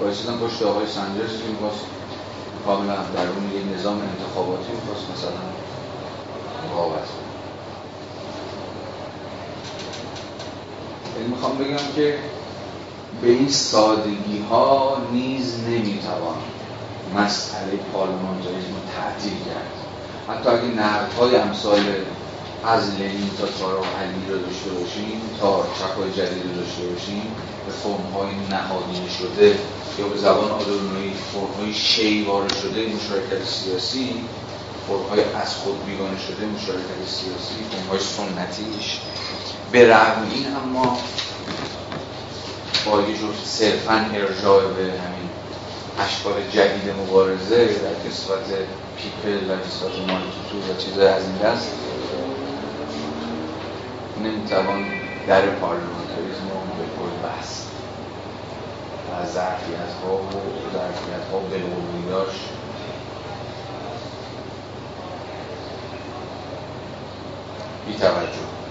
بایستدن 0.00 0.38
پشت 0.38 0.62
آقای 0.62 0.86
سنجرز 0.86 1.42
که 1.42 1.48
می‌خواست 1.48 1.84
کاملا 2.66 2.96
در 2.96 3.28
اون 3.28 3.52
یه 3.52 3.78
نظام 3.78 4.00
انتخاباتی 4.00 4.72
می‌خواست 4.72 5.10
مثلا 5.10 5.40
مقاومت 6.70 7.08
یعنی 11.16 11.28
می‌خوام 11.28 11.58
بگم 11.58 11.92
که 11.96 12.18
به 13.24 13.30
این 13.30 13.48
سادگی 13.48 14.38
ها 14.50 14.96
نیز 15.12 15.54
نمی‌توان 15.68 16.36
مسئله 17.16 17.76
پارلمانتاریزم 17.92 18.74
رو 18.74 18.92
تعطیل 18.96 19.32
کرد. 19.32 19.72
حتی 20.28 20.48
اگه 20.48 20.64
نقدهای 20.64 21.36
امثال 21.36 21.80
از 22.64 22.94
لنین 22.94 23.30
تا 23.38 23.46
تارا 23.46 23.82
علی 24.00 24.24
رو 24.28 24.38
داشته 24.38 24.70
باشیم 24.70 25.20
تا 25.40 25.66
چپای 25.78 26.12
جدید 26.12 26.42
رو 26.46 26.60
داشته 26.60 26.82
باشیم 26.82 27.22
به 27.66 27.72
فرمهای 27.72 28.34
نهادینه 28.50 29.10
شده 29.18 29.58
یا 29.98 30.08
به 30.08 30.18
زبان 30.18 30.50
آدورنوی 30.50 31.12
فرمهای 31.32 31.74
شی 31.74 32.24
وارد 32.24 32.54
شده 32.62 32.80
مشارکت 32.86 33.44
سیاسی 33.48 34.24
فرمهای 34.88 35.20
از 35.42 35.54
خود 35.54 35.86
بیگانه 35.86 36.18
شده 36.18 36.46
مشارکت 36.46 37.00
سیاسی 37.06 37.54
فرمهای 37.70 38.00
سنتیش. 38.00 39.00
به 39.72 39.88
رغم 39.88 40.26
این 40.34 40.46
اما 40.56 40.98
یه 42.86 43.18
جور 43.18 43.34
صرفا 43.44 44.06
ارجاع 44.14 44.62
به 44.62 44.82
همین 44.82 45.28
اشکال 45.98 46.32
جدید 46.52 46.94
مبارزه 47.00 47.66
در 47.66 48.08
کسوت 48.08 48.38
پیپل 48.96 49.50
و 49.50 49.56
نسبت 49.56 49.98
مالتیتود 50.08 50.70
و 50.70 50.82
چیزهای 50.82 51.06
از 51.08 51.22
این 51.24 51.36
دست 51.36 51.70
نمی‌توان 54.24 54.84
در 55.26 55.46
پارلمانتاریزم 55.46 56.48
رو 56.50 56.74
به 56.78 56.84
کل 56.98 57.28
بست 57.28 57.70
و 59.10 59.26
ظرفیت 59.26 59.92
ها 60.02 60.14
و 60.14 60.28
ظرفیت 60.72 61.30
ها 61.32 61.38
بالقویاش 61.38 62.34
بی 67.86 67.94
توجه. 67.94 68.63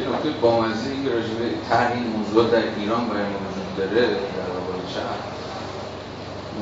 یه 0.00 0.08
نکته 0.08 0.30
بامزه 0.30 0.90
که 1.04 1.10
راجبه 1.10 1.46
طرح 1.68 1.92
این 1.92 2.06
موضوع 2.06 2.50
در 2.50 2.62
ایران 2.76 3.08
برای 3.08 3.22
ما 3.22 3.38
وجود 3.48 3.76
داره 3.76 4.06
در 4.06 4.50
واقع 4.54 4.78
شهر. 4.94 5.20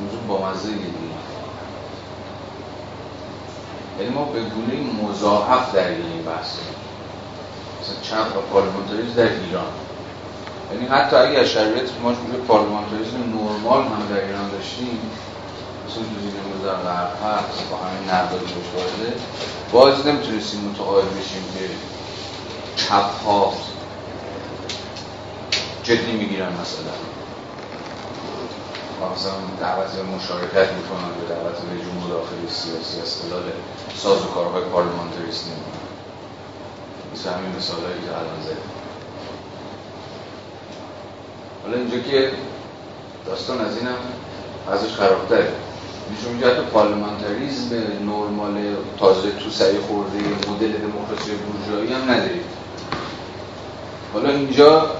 موضوع 0.01 0.21
بامزه 0.27 0.69
دیگه. 0.69 1.07
یعنی 3.99 4.09
ما 4.09 4.25
به 4.25 4.39
گونه 4.41 4.73
مضاعف 5.03 5.75
در 5.75 5.87
این 5.87 6.23
بحث 6.25 6.57
مثلا 7.81 7.95
چند 8.01 8.37
و 8.37 8.39
پارلمانتاریزم 8.53 9.13
در 9.13 9.23
ایران. 9.23 9.71
یعنی 10.73 10.85
حتی 10.85 11.15
اگر 11.15 11.45
شرایط 11.45 11.89
ما 12.03 12.11
به 12.11 12.37
پارلمانتاریزم 12.47 13.17
نرمال 13.17 13.83
هم 13.83 14.07
در 14.09 14.25
ایران 14.25 14.49
داشتیم 14.49 14.99
مثل 15.87 15.99
دوزی 15.99 16.31
در 16.65 16.73
غرب 16.73 17.11
هست 17.23 17.69
با 17.71 17.77
همین 17.77 18.09
وارده 18.75 19.13
باز 19.71 20.07
نمی‌تونستیم 20.07 20.59
متقاعد 20.61 21.05
بشیم 21.05 21.43
که 21.53 21.69
چپ 22.77 23.23
ها 23.25 23.53
جدی 25.83 26.11
می‌گیرن 26.11 26.53
مثلا. 26.53 26.93
مثلا 29.15 29.31
دعوت 29.59 29.91
به 29.91 30.03
مشارکت 30.03 30.71
می‌کنن 30.73 31.09
به 31.19 31.33
دعوت 31.33 31.61
به 31.61 31.85
جمهور 31.85 32.07
مداخله 32.07 32.49
سیاسی 32.49 33.01
از 33.01 33.21
خلال 33.21 33.43
ساز 33.95 34.21
و 34.21 34.25
کارهای 34.25 34.63
پارلمانتریست 34.63 35.47
نمی‌کنن 35.47 35.87
مثل 37.13 37.29
همین 37.29 37.55
مثال 37.57 37.79
هایی 37.81 38.01
که 38.01 38.17
الان 38.17 38.41
زدیم. 38.41 38.71
حالا 41.63 41.77
اینجا 41.77 41.99
که 41.99 42.31
داستان 43.25 43.61
از 43.61 43.77
اینم 43.77 43.97
ازش 44.71 44.93
خرابتره. 44.93 45.53
چون 46.23 46.31
اینجا 46.31 46.53
حتی 46.53 46.61
پارلمانتریزم 46.61 47.75
نرمال 48.01 48.75
تازه 48.99 49.31
تو 49.31 49.49
سری 49.49 49.77
خورده 49.79 50.17
مدل 50.49 50.71
دموکراسی 50.71 51.31
بورژوایی 51.31 51.93
هم 51.93 52.11
ندارید 52.11 52.56
حالا 54.13 54.29
اینجا 54.29 54.91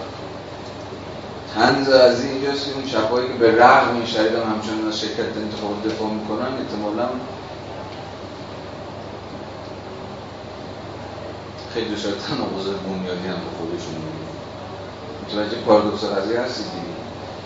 تنز 1.55 1.89
از 1.89 2.25
اینجاست 2.25 2.65
که 2.65 2.71
اون 2.73 2.85
چپایی 2.85 3.27
که 3.27 3.34
به 3.34 3.51
رغم 3.51 3.95
این 3.95 4.05
شرید 4.05 4.34
هم 4.34 4.53
همچنان 4.53 4.88
از 4.88 4.99
شرکت 4.99 5.38
انتخاب 5.38 5.88
دفاع 5.88 6.09
می‌کنن 6.09 6.57
احتمالا 6.59 7.09
خیلی 11.73 11.97
شاید 11.97 12.15
تناقض 12.17 12.65
بنیادی 12.65 13.27
هم 13.27 13.35
به 13.35 13.51
خودشون 13.57 13.95
متوجه 15.23 15.61
پارادوکس 15.61 16.03
قضیه 16.03 16.41
هستید 16.41 16.65
دیگه. 16.65 16.97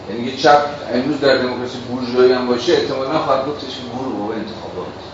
یعنی 0.09 0.31
یه 0.31 0.38
چپ 0.38 0.65
امروز 0.93 1.19
در 1.19 1.38
دموکراسی 1.38 1.77
بورژوایی 1.77 2.33
هم 2.33 2.47
باشه 2.47 2.73
احتمالا 2.73 3.19
خواهد 3.19 3.45
گفتش 3.47 3.75
که 3.75 3.83
برو 3.93 4.11
بابا 4.11 4.33
انتخابات. 4.33 5.10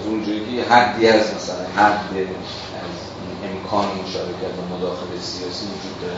از 0.00 0.06
اونجایی 0.06 0.56
که 0.56 0.74
حدی 0.74 1.08
از 1.08 1.34
مثلا 1.34 1.66
حد 1.76 2.16
از 2.16 2.96
امکان 3.44 3.84
مشارکت 3.84 4.54
و 4.58 4.76
مداخله 4.76 5.20
سیاسی 5.20 5.66
وجود 5.66 6.00
داره 6.00 6.14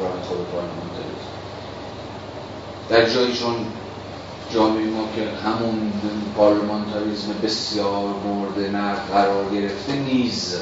راه 0.00 0.22
خود 0.22 0.38
پارلمانتاریسم 0.52 1.36
در 2.88 3.14
جایی 3.14 3.34
چون 3.36 3.54
جامعه 4.54 4.84
ما 4.86 5.04
که 5.16 5.22
همون 5.48 5.92
پارلمانتاریزم 6.36 7.34
بسیار 7.42 8.08
مورد 8.24 8.76
نقد 8.76 9.08
قرار 9.12 9.44
گرفته 9.54 9.92
نیز 9.92 10.56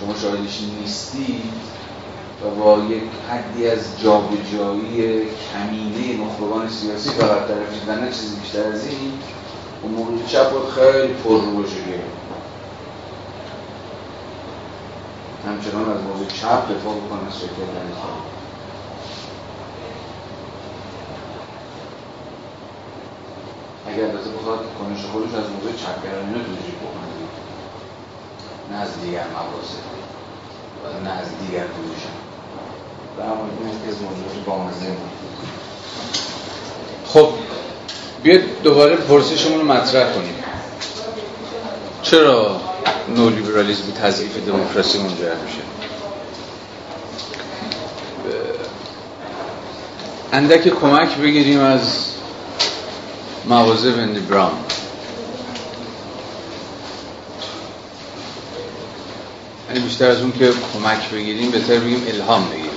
شما 0.00 0.14
شاهدش 0.14 0.60
نیستی 0.80 1.42
و 2.44 2.50
با 2.60 2.78
یک 2.78 3.02
حدی 3.30 3.68
از 3.68 4.00
جابجایی 4.02 5.22
کمینه 5.52 6.24
نخبگان 6.24 6.68
سیاسی 6.68 7.10
فقط 7.10 7.48
طرف 7.48 7.88
نه 7.88 8.12
چیزی 8.12 8.36
بیشتر 8.36 8.64
از 8.72 8.86
این 8.86 9.12
اون 9.82 9.92
موقع 9.92 10.10
چپ 10.26 10.50
خیلی 10.74 11.14
پر 11.14 11.30
رو 11.30 11.64
همچنان 15.46 15.90
از 15.90 16.02
موضوع 16.02 16.26
چپ 16.26 16.70
دفاع 16.72 16.94
بکنه 16.96 17.26
از 17.26 17.38
شکل 17.38 17.62
اگر 23.86 24.04
البته 24.04 24.30
بخواد 24.30 24.58
کنش 24.78 25.04
خودش 25.12 25.34
از 25.34 25.50
موضوع 25.50 25.72
چپگرانی 25.72 26.34
رو 26.34 26.40
توجیه 26.40 26.74
بکنه. 26.82 27.12
نه 28.70 28.76
از 28.76 29.00
دیگر 29.00 29.26
مواسط 29.26 29.84
و 30.84 31.04
نه 31.04 31.10
از 31.10 31.26
دیگر 31.40 31.64
پوزیشن. 31.64 32.16
در 33.18 33.26
مورد 33.26 33.50
این 33.60 33.88
از 33.88 34.02
موضوعات 34.02 34.44
بامزه 34.46 34.96
خب 37.06 37.28
بیاید 38.22 38.62
دوباره 38.62 38.96
پرسشمون 38.96 39.58
رو 39.58 39.66
مطرح 39.66 40.12
کنیم. 40.12 40.34
چرا 42.02 42.60
نولیبرالیزم 43.08 43.90
تضعیف 44.02 44.36
دموکراسی 44.46 44.98
منجر 44.98 45.34
میشه؟ 45.34 45.62
اندک 50.32 50.68
کمک 50.68 51.16
بگیریم 51.16 51.60
از 51.60 51.80
مغازه 53.48 53.92
وندی 53.92 54.20
براون 54.20 54.52
یعنی 59.68 59.84
بیشتر 59.84 60.10
از 60.10 60.20
اون 60.20 60.32
که 60.32 60.52
کمک 60.72 61.10
بگیریم 61.10 61.50
بهتر 61.50 61.78
بگیم 61.78 62.06
الهام 62.08 62.48
بگیریم. 62.50 62.70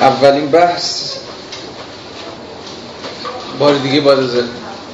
اولین 0.00 0.46
بحث 0.46 1.13
بار 3.58 3.74
دیگه 3.74 4.00
بعد 4.00 4.18
از 4.18 4.34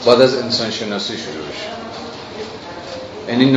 بعد 0.07 0.21
از 0.21 0.35
انسان 0.35 0.71
شناسی 0.71 1.17
شروع 1.17 1.47
بشه 1.47 1.81
یعنی 3.29 3.53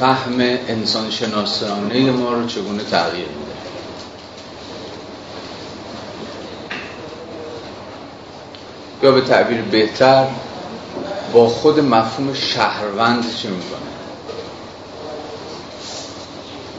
فهم 0.00 0.40
انسان 0.68 1.10
شناسانه 1.10 2.10
ما 2.10 2.32
رو 2.32 2.46
چگونه 2.46 2.84
تغییر 2.84 3.26
میده؟ 3.28 3.48
یا 9.02 9.12
به 9.12 9.20
تعبیر 9.20 9.62
بهتر 9.62 10.26
با 11.32 11.48
خود 11.48 11.80
مفهوم 11.80 12.34
شهروند 12.34 13.24
چه 13.36 13.48
می‌کنه؟ 13.48 13.78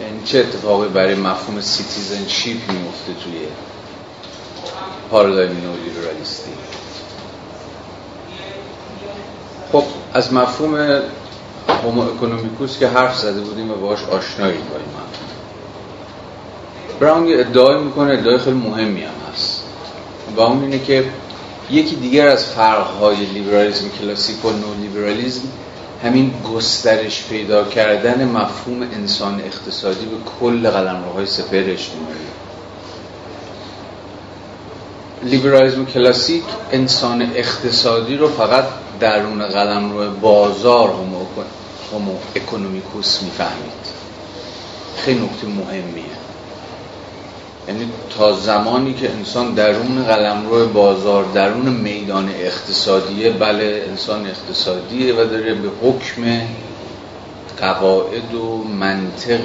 یعنی 0.01 0.23
چه 0.25 0.39
اتفاقی 0.39 0.87
برای 0.87 1.15
مفهوم 1.15 1.61
citizenship 1.61 2.71
میفته 2.71 3.13
توی 3.23 3.39
پارادایم 5.11 5.51
نولیبرالیستی؟ 5.51 6.51
خب 9.71 9.83
از 10.13 10.33
مفهوم 10.33 11.01
هومو 11.83 12.01
اکونومیکوس 12.01 12.79
که 12.79 12.87
حرف 12.87 13.17
زده 13.17 13.41
بودیم 13.41 13.71
و 13.71 13.75
باش 13.75 13.99
آشناییم 14.03 14.61
با 14.69 14.75
این 14.75 14.85
براون 16.99 17.27
یه 17.27 17.39
ادعای 17.39 17.83
می‌کنه 17.83 18.13
ادعای 18.13 18.37
خیلی 18.37 18.57
مهمی 18.57 19.01
هم 19.01 19.13
هست. 19.33 19.63
و 20.35 20.41
اون 20.41 20.63
اینه 20.63 20.79
که 20.79 21.05
یکی 21.71 21.95
دیگر 21.95 22.27
از 22.27 22.45
فرقهای 22.45 23.25
لیبرالیزم 23.25 23.89
کلاسیک 23.89 24.45
و 24.45 24.49
نو 24.49 24.73
لیبرالیزم 24.81 25.41
همین 26.03 26.33
گسترش 26.53 27.25
پیدا 27.29 27.63
کردن 27.63 28.25
مفهوم 28.25 28.81
انسان 28.81 29.41
اقتصادی 29.45 30.05
به 30.05 30.15
کل 30.39 30.69
قلمروهای 30.69 31.25
سپهر 31.25 31.69
اجتماعی. 31.69 32.15
لیبرالیزم 35.23 35.85
کلاسیک 35.85 36.43
انسان 36.71 37.21
اقتصادی 37.21 38.15
رو 38.15 38.27
فقط 38.27 38.65
درون 38.99 39.45
قلمرو 39.45 40.11
بازار 40.11 40.89
همو 41.93 42.11
اکونومیکوس 42.35 43.21
می‌فهمید. 43.21 43.99
خیلی 44.97 45.19
نکته 45.19 45.47
مهمیه. 45.47 46.03
یعنی 47.67 47.89
تا 48.17 48.33
زمانی 48.33 48.93
که 48.93 49.09
انسان 49.09 49.53
درون 49.53 50.03
قلمرو 50.03 50.67
بازار 50.67 51.25
درون 51.33 51.69
میدان 51.69 52.29
اقتصادیه 52.29 53.31
بله 53.31 53.85
انسان 53.89 54.27
اقتصادیه 54.27 55.13
و 55.13 55.25
داره 55.25 55.53
به 55.53 55.69
حکم 55.81 56.41
قواعد 57.59 58.35
و 58.35 58.63
منطق 58.63 59.41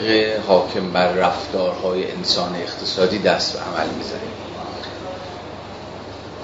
حاکم 0.48 0.90
بر 0.92 1.12
رفتارهای 1.12 2.12
انسان 2.12 2.54
اقتصادی 2.54 3.18
دست 3.18 3.52
به 3.52 3.58
عمل 3.58 3.88
می‌زنه. 3.98 4.43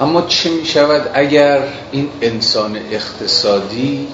اما 0.01 0.23
چه 0.23 0.51
می 0.51 0.67
شود 0.67 1.11
اگر 1.15 1.63
این 1.93 2.09
انسان 2.23 2.77
اقتصادی 2.91 4.09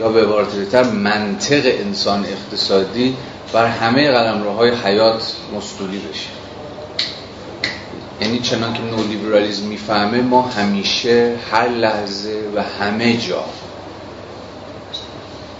یا 0.00 0.08
به 0.08 0.22
عبارت 0.22 0.74
منطق 0.74 1.62
انسان 1.64 2.24
اقتصادی 2.24 3.16
بر 3.52 3.66
همه 3.66 4.10
قلمروهای 4.10 4.70
حیات 4.70 5.32
مستولی 5.56 5.98
بشه؟ 5.98 6.28
یعنی 8.20 8.38
چنان 8.38 8.74
که 8.74 8.80
نولیبرالیزم 8.80 9.66
می‌فهمه 9.66 10.20
ما 10.20 10.42
همیشه 10.42 11.36
هر 11.50 11.68
لحظه 11.68 12.42
و 12.54 12.62
همه 12.62 13.16
جا 13.16 13.44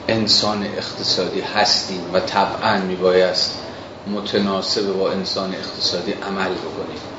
انسان 0.09 0.67
اقتصادی 0.77 1.41
هستیم 1.41 2.01
و 2.13 2.21
طبعا 2.21 2.79
میبایست 2.79 3.59
متناسب 4.07 4.93
با 4.93 5.11
انسان 5.11 5.55
اقتصادی 5.55 6.13
عمل 6.13 6.51
بکنیم. 6.51 7.16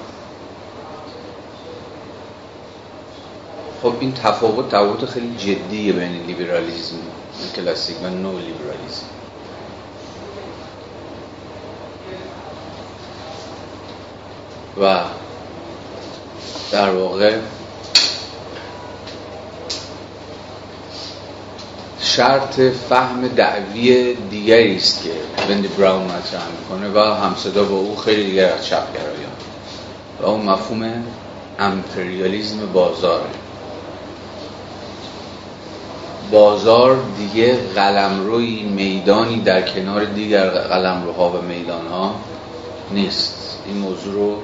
خب 3.83 3.93
این 3.99 4.13
تفاوت 4.13 4.69
تفاوت 4.69 5.05
خیلی 5.05 5.37
جدیه 5.37 5.93
بین 5.93 6.11
لیبرالیزم 6.27 6.95
کلاسیک 7.55 8.03
و 8.03 8.07
نو 8.07 8.39
لیبرالیزم. 8.39 9.05
و 14.81 15.03
در 16.71 16.89
واقع 16.89 17.37
شرط 22.01 22.59
فهم 22.89 23.27
دعوی 23.27 24.13
دیگری 24.29 24.75
است 24.75 25.03
که 25.03 25.11
وندی 25.49 25.67
براون 25.67 26.03
مطرح 26.03 26.43
می‌کنه 26.59 26.89
و 26.89 27.13
همصدا 27.13 27.63
با 27.63 27.75
او 27.75 27.95
خیلی 27.95 28.23
دیگر 28.23 28.53
از 28.53 28.65
چپگرایان. 28.65 29.31
و 30.21 30.25
اون 30.25 30.41
مفهوم 30.41 31.03
امپریالیزم 31.59 32.65
بازاره. 32.73 33.46
بازار 36.31 36.97
دیگه 37.17 37.57
قلمروی 37.75 38.63
میدانی 38.63 39.41
در 39.41 39.61
کنار 39.61 40.05
دیگر 40.05 40.49
قلمروها 40.49 41.29
و 41.29 41.41
میدانها 41.41 42.15
نیست. 42.91 43.59
این 43.65 43.77
موضوع 43.77 44.13
رو 44.13 44.35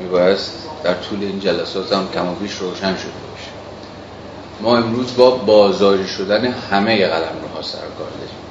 میبایست 0.00 0.52
در 0.84 0.94
طول 0.94 1.18
این 1.22 1.40
جلسات 1.40 1.92
هم 1.92 2.08
کم 2.14 2.28
و 2.28 2.34
بیش 2.34 2.52
روشن 2.52 2.96
شده 2.96 3.12
باشه. 3.30 3.50
ما 4.60 4.76
امروز 4.76 5.16
با 5.16 5.30
بازاری 5.30 6.08
شدن 6.08 6.44
همه 6.70 7.06
قلمروها 7.06 7.62
سر 7.62 7.78
کار 7.78 8.10
داریم. 8.18 8.42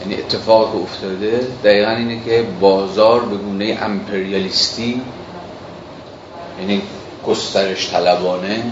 یعنی 0.00 0.14
اتفاق 0.14 0.72
که 0.72 0.78
افتاده 0.78 1.46
دقیقا 1.64 1.90
اینه 1.90 2.24
که 2.24 2.46
بازار 2.60 3.20
به 3.20 3.36
گونه 3.36 3.78
امپریالیستی 3.82 5.02
یعنی 6.60 6.82
گسترش 7.26 7.90
طلبانه 7.90 8.62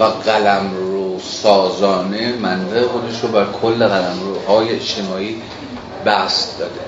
و 0.00 0.04
قلم 0.04 0.70
رو 0.76 0.97
سازانه 1.22 2.32
منده 2.32 2.82
خودش 2.82 3.20
رو 3.20 3.28
بر 3.28 3.46
کل 3.62 3.86
قلم 3.86 4.20
روهای 4.20 4.70
اجتماعی 4.70 5.42
بست 6.06 6.58
داده. 6.58 6.80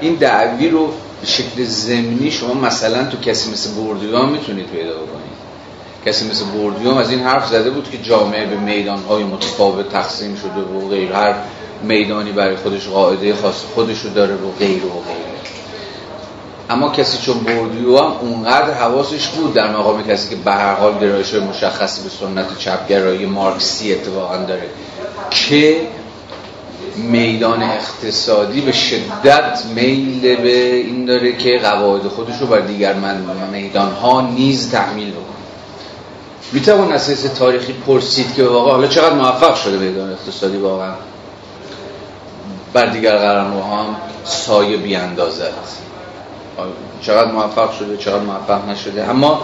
این 0.00 0.14
دعوی 0.14 0.68
رو 0.68 0.86
به 1.20 1.26
شکل 1.26 1.64
زمینی 1.64 2.30
شما 2.30 2.54
مثلا 2.54 3.04
تو 3.04 3.16
کسی 3.16 3.52
مثل 3.52 3.70
بوردیوان 3.70 4.28
می‌تونید 4.28 4.66
پیدا 4.66 4.94
بکنید. 4.94 5.38
کسی 6.06 6.30
مثل 6.30 6.44
بوردیوم 6.44 6.96
از 6.96 7.10
این 7.10 7.20
حرف 7.20 7.48
زده 7.48 7.70
بود 7.70 7.90
که 7.90 7.98
جامعه 7.98 8.46
به 8.46 8.56
میدانهای 8.56 9.24
متفاوت 9.24 9.88
تقسیم 9.88 10.36
شده 10.36 10.60
و 10.60 10.88
غیر 10.88 11.12
هر 11.12 11.34
میدانی 11.82 12.32
برای 12.32 12.56
خودش 12.56 12.88
قاعده 12.88 13.34
خاص 13.34 13.62
خودش 13.74 14.00
رو 14.00 14.10
داره 14.10 14.34
و 14.34 14.50
غیر 14.58 14.84
و 14.84 14.88
غیر 14.88 15.37
اما 16.70 16.88
کسی 16.88 17.18
چون 17.18 17.38
بوردیو 17.38 17.98
هم 17.98 18.12
اونقدر 18.20 18.74
حواسش 18.74 19.28
بود 19.28 19.54
در 19.54 19.76
مقام 19.76 20.02
کسی 20.02 20.28
که 20.28 20.36
به 20.36 20.52
هر 20.52 20.74
حال 20.74 20.98
گرایش 20.98 21.34
مشخصی 21.34 22.02
به 22.02 22.08
سنت 22.08 22.58
چپگرایی 22.58 23.26
مارکسی 23.26 23.94
اتفاقا 23.94 24.36
داره 24.36 24.68
که 25.30 25.80
میدان 26.96 27.62
اقتصادی 27.62 28.60
به 28.60 28.72
شدت 28.72 29.62
میل 29.74 30.36
به 30.36 30.74
این 30.74 31.04
داره 31.04 31.36
که 31.36 31.58
قواعد 31.58 32.02
خودش 32.02 32.38
رو 32.40 32.46
بر 32.46 32.60
دیگر 32.60 32.94
میدان 33.52 33.92
ها 33.92 34.20
نیز 34.20 34.70
تحمیل 34.70 35.10
بکنه. 35.10 35.24
می‌توان 36.52 36.92
اساس 36.92 37.22
تاریخی 37.22 37.72
پرسید 37.72 38.34
که 38.34 38.44
واقعا 38.44 38.72
حالا 38.72 38.86
چقدر 38.86 39.14
موفق 39.14 39.54
شده 39.54 39.78
میدان 39.78 40.12
اقتصادی 40.12 40.56
واقعا؟ 40.56 40.92
بر 42.72 42.86
دیگر 42.86 43.16
قلم 43.16 43.52
هم 43.58 43.96
سایه 44.24 44.76
بیاندازد. 44.76 45.52
چقدر 47.00 47.32
موفق 47.32 47.78
شده 47.78 47.96
چقدر 47.96 48.22
موفق 48.22 48.68
نشده. 48.68 49.10
اما 49.10 49.42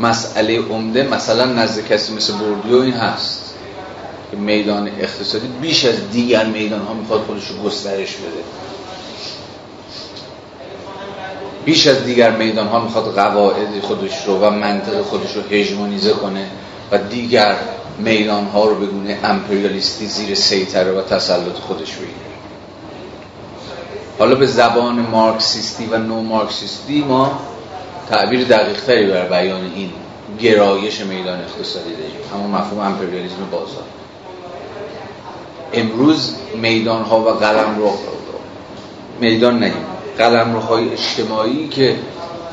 مسئله 0.00 0.58
عمده 0.58 1.02
مثلا 1.02 1.44
نزد 1.44 1.86
کسی 1.86 2.14
مثل 2.14 2.32
بوردیو 2.32 2.80
این 2.80 2.92
هست 2.92 3.54
که 4.30 4.36
میدان 4.36 4.88
اقتصادی 5.00 5.46
بیش 5.46 5.84
از 5.84 6.10
دیگر 6.12 6.46
میدان 6.46 6.80
ها 6.80 6.94
می‌خواد 6.94 7.20
خودش 7.20 7.48
رو 7.48 7.62
گسترش 7.62 8.16
بده. 8.16 8.44
بیش 11.64 11.86
از 11.86 12.04
دیگر 12.04 12.30
میدان 12.30 12.66
ها 12.66 12.80
می‌خواد 12.80 13.14
قواعد 13.14 13.80
خودش 13.82 14.26
رو 14.26 14.38
و 14.38 14.50
منطق 14.50 15.02
خودش 15.02 15.36
رو 15.36 15.42
هژمونیزه 15.42 16.12
کنه 16.12 16.46
و 16.90 16.98
دیگر 16.98 17.56
میدان 17.98 18.46
ها 18.46 18.64
رو 18.64 18.74
بگونه 18.74 19.18
امپریالیستی 19.24 20.06
زیر 20.06 20.34
سیطره 20.34 20.92
و 20.92 21.02
تسلط 21.02 21.56
خودش 21.56 21.92
بگیره. 21.92 22.33
حالا 24.18 24.34
به 24.34 24.46
زبان 24.46 25.00
مارکسیستی 25.00 25.86
و 25.86 25.98
نو 25.98 26.22
مارکسیستی 26.22 27.04
ما 27.04 27.38
تعبیر 28.10 28.44
دقیق 28.44 28.80
تری 28.80 29.06
بر 29.06 29.28
بیان 29.28 29.60
این 29.74 29.90
گرایش 30.40 31.00
میدان 31.00 31.40
اقتصادی 31.40 31.90
داریم. 31.90 32.14
همون 32.34 32.50
مفهوم 32.50 32.78
امپریالیسم 32.78 33.50
بازار. 33.52 33.84
امروز 35.72 36.34
میدان 36.56 37.02
ها 37.02 37.20
و 37.20 37.28
قلم 37.28 37.78
رو 37.78 37.90
میدان 39.20 39.58
نهیم 39.58 39.86
قلم 40.18 40.56
های 40.56 40.92
اجتماعی 40.92 41.68
که 41.68 41.96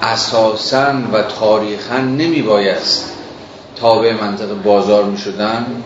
اساسا 0.02 0.94
و 1.14 1.24
تاریخا 1.24 1.98
نمی 1.98 2.42
بایست 2.42 3.12
تابع 3.76 4.14
منطق 4.14 4.64
بازار 4.64 5.04
می 5.04 5.18
شدن 5.18 5.84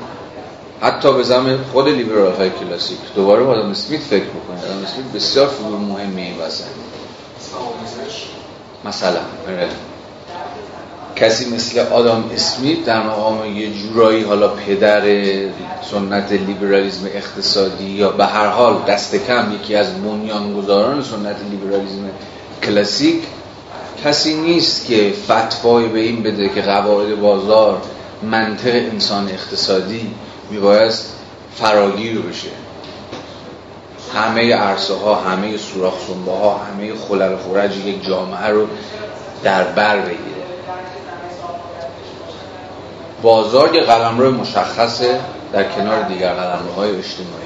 حتی 0.81 1.13
به 1.13 1.23
زمان 1.23 1.63
خود 1.73 1.87
لیبرال 1.87 2.35
های 2.35 2.49
کلاسیک. 2.49 2.97
دوباره 3.15 3.43
با 3.43 3.51
آدم 3.51 3.69
اسمیت 3.69 4.01
فکر 4.01 4.23
بکنید. 4.23 4.63
آدم 4.63 4.83
اسمیت 4.83 5.05
بسیار 5.15 5.47
فیگور 5.47 5.79
مهمی 5.79 6.21
این 6.21 6.37
وسط 6.37 6.65
مثلا 8.85 9.19
آره. 9.47 9.69
کسی 11.15 11.55
مثل 11.55 11.79
آدم 11.79 12.23
اسمیت 12.33 12.85
در 12.85 13.03
مقام 13.03 13.57
یه 13.57 13.69
جورایی 13.73 14.23
حالا 14.23 14.47
پدر 14.47 15.01
سنت 15.91 16.31
لیبرالیزم 16.31 17.05
اقتصادی 17.05 17.83
یا 17.83 18.09
به 18.09 18.25
هر 18.25 18.47
حال 18.47 18.81
دست 18.87 19.15
کم 19.15 19.51
یکی 19.53 19.75
از 19.75 20.03
بنیانگذاران 20.03 21.03
سنت 21.03 21.35
لیبرالیزم 21.51 22.09
کلاسیک 22.63 23.23
کسی 24.05 24.33
نیست 24.33 24.87
که 24.87 25.13
فتوای 25.29 25.87
به 25.87 25.99
این 25.99 26.23
بده 26.23 26.49
که 26.49 26.61
قواعد 26.61 27.21
بازار 27.21 27.81
منطق 28.23 28.75
انسان 28.75 29.29
اقتصادی 29.29 30.11
میبایست 30.49 31.15
فراگیر 31.55 32.21
بشه. 32.21 32.49
همه 34.13 34.55
عرصه 34.55 34.95
ها 34.95 35.15
همه 35.15 35.57
سوراخ 35.57 35.93
ها 36.27 36.57
همه 36.57 36.93
خلل 36.95 37.35
خورج 37.35 37.77
یک 37.77 38.05
جامعه 38.05 38.47
رو 38.47 38.67
در 39.43 39.63
بر 39.63 39.99
بگیره. 39.99 40.19
بازار 43.21 43.75
یه 43.75 43.81
قلمرو 43.81 44.31
مشخصه 44.31 45.19
در 45.53 45.63
کنار 45.63 46.01
دیگر 46.01 46.33
قلمروهای 46.33 46.89
اجتماعی. 46.89 47.45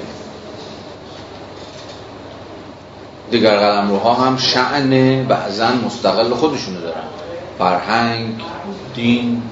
دیگر 3.30 3.56
قلمروها 3.56 4.14
هم 4.14 4.36
شعن 4.36 5.24
بعضا 5.24 5.68
مستقل 5.86 6.34
خودشونو 6.34 6.80
دارن. 6.80 7.02
فرهنگ 7.58 8.40
دین 8.94 9.42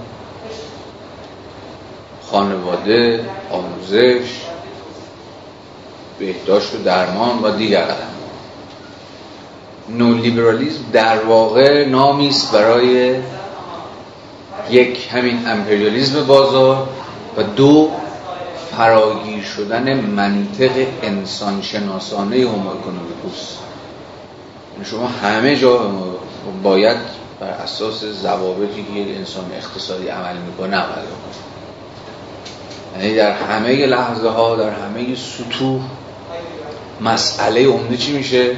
خانواده 2.30 3.24
آموزش 3.50 4.40
بهداشت 6.18 6.74
و 6.74 6.78
درمان 6.78 7.38
و 7.42 7.50
دیگر 7.50 7.82
قدم. 7.82 8.18
نولیبرالیزم 9.88 10.80
در 10.92 11.24
واقع 11.24 11.88
نامی 11.88 12.28
است 12.28 12.52
برای 12.52 13.16
یک 14.70 15.08
همین 15.12 15.48
امپریالیزم 15.48 16.26
بازار 16.26 16.88
و 17.36 17.42
دو 17.42 17.90
فراگیر 18.76 19.44
شدن 19.44 20.00
منطق 20.00 20.86
انسان 21.02 21.62
شناسانه 21.62 22.36
اکونومیکوس 22.36 23.52
یعنی 24.72 24.84
شما 24.84 25.06
همه 25.06 25.56
جا 25.56 25.90
باید 26.62 26.96
بر 27.40 27.48
اساس 27.48 28.04
ضوابطی 28.04 28.86
که 28.94 29.16
انسان 29.16 29.44
اقتصادی 29.56 30.08
عمل 30.08 30.36
می‌کنه 30.36 30.76
عمل 30.76 31.02
یعنی 32.96 33.14
در 33.14 33.32
همه 33.32 33.86
لحظه 33.86 34.28
ها 34.28 34.56
در 34.56 34.70
همه 34.70 35.16
سطوح 35.16 35.80
مسئله 37.00 37.66
عمده 37.66 37.96
چی 37.96 38.12
میشه؟ 38.12 38.56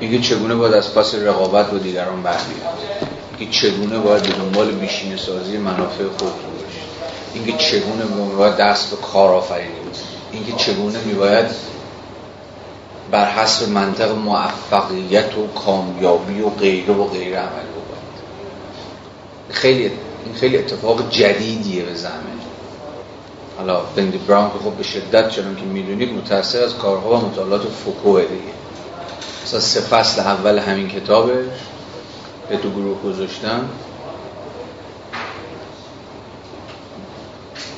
اینکه 0.00 0.18
چگونه 0.18 0.54
باید 0.54 0.74
از 0.74 0.94
پس 0.94 1.14
رقابت 1.14 1.70
با 1.70 1.78
دیگران 1.78 2.22
بر 2.22 2.36
اینکه 3.38 3.58
چگونه 3.58 3.98
باید 3.98 4.22
به 4.22 4.28
دنبال 4.28 4.70
بیشین 4.70 5.16
سازی 5.16 5.56
منافع 5.56 6.04
خود 6.04 6.18
باشید 6.18 6.86
اینکه 7.34 7.52
چگونه 7.52 8.04
باید 8.36 8.56
دست 8.56 8.90
به 8.90 8.96
کار 8.96 9.34
آفرینی 9.34 9.74
اینکه 10.32 10.52
چگونه 10.52 10.98
میباید 11.04 11.46
بر 13.10 13.30
حسب 13.30 13.68
منطق 13.68 14.10
موفقیت 14.12 15.38
و 15.38 15.46
کامیابی 15.46 16.40
و 16.40 16.48
غیره 16.48 16.94
و 16.94 17.04
غیره 17.04 17.38
عمل 17.38 17.48
بکنید 17.48 18.16
خیلی 19.50 19.90
این 20.26 20.34
خیلی 20.34 20.58
اتفاق 20.58 21.10
جدیدیه 21.10 21.82
به 21.82 21.94
زمین. 21.94 22.40
حالا 23.58 23.80
بندی 23.80 24.18
براون 24.18 24.50
که 24.50 24.58
خب 24.64 24.72
به 24.72 24.82
شدت 24.82 25.30
چون 25.30 25.56
که 25.56 25.62
می‌دونید 25.62 26.12
متأثر 26.12 26.64
از 26.64 26.74
کارها 26.74 27.10
و 27.10 27.16
مطالعات 27.16 27.62
فوکوه 27.62 28.22
دیگه. 28.22 28.56
مثلا 29.44 29.60
سه 29.60 29.80
فصل 29.80 30.20
اول 30.20 30.58
همین 30.58 30.88
کتابش 30.88 31.46
به 32.48 32.56
دو 32.56 32.70
گروه 32.70 33.02
گذاشتم 33.02 33.68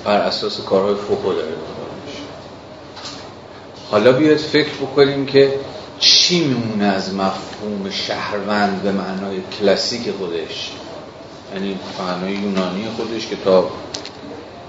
بر 0.05 0.21
اساس 0.21 0.61
کارهای 0.61 0.95
فوکو 0.95 1.33
داره 1.33 1.53
حالا 3.91 4.13
بیاید 4.13 4.39
فکر 4.39 4.71
بکنیم 4.73 5.27
که 5.27 5.61
چی 5.99 6.45
میمونه 6.45 6.85
از 6.85 7.15
مفهوم 7.15 7.91
شهروند 7.91 8.83
به 8.83 8.93
معنای 8.93 9.41
کلاسیک 9.59 10.11
خودش؟ 10.19 10.73
یعنی 11.59 11.79
معنای 11.99 12.33
یونانی 12.33 12.89
خودش 12.97 13.27
که 13.27 13.37
تا 13.37 13.71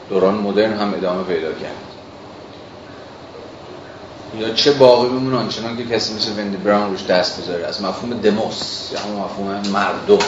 دوران 0.10 0.36
مدرن 0.36 0.74
هم 0.74 0.94
ادامه 0.94 1.24
پیدا 1.24 1.52
کرد. 1.54 1.76
یا 4.40 4.54
چه 4.54 4.72
باقی 4.72 5.10
میمونه 5.10 5.38
آنچنان 5.38 5.78
که 5.78 5.86
کسی 5.86 6.14
مثل 6.14 6.32
وندی 6.38 6.58
براون 6.58 6.92
روش 6.92 7.06
دست 7.06 7.42
بذاره؟ 7.42 7.66
از 7.66 7.82
مفهوم 7.82 8.14
دموس 8.14 8.92
یا 8.94 9.00
همون 9.00 9.22
مفهوم 9.22 9.72
مردم. 9.74 10.26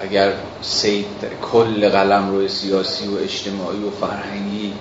اگر 0.00 0.32
سید 0.62 1.06
کل 1.52 1.88
قلم 1.88 2.30
روی 2.30 2.48
سیاسی 2.48 3.08
و 3.08 3.18
اجتماعی 3.18 3.84
و 3.84 3.90
فرهنگی 3.90 4.72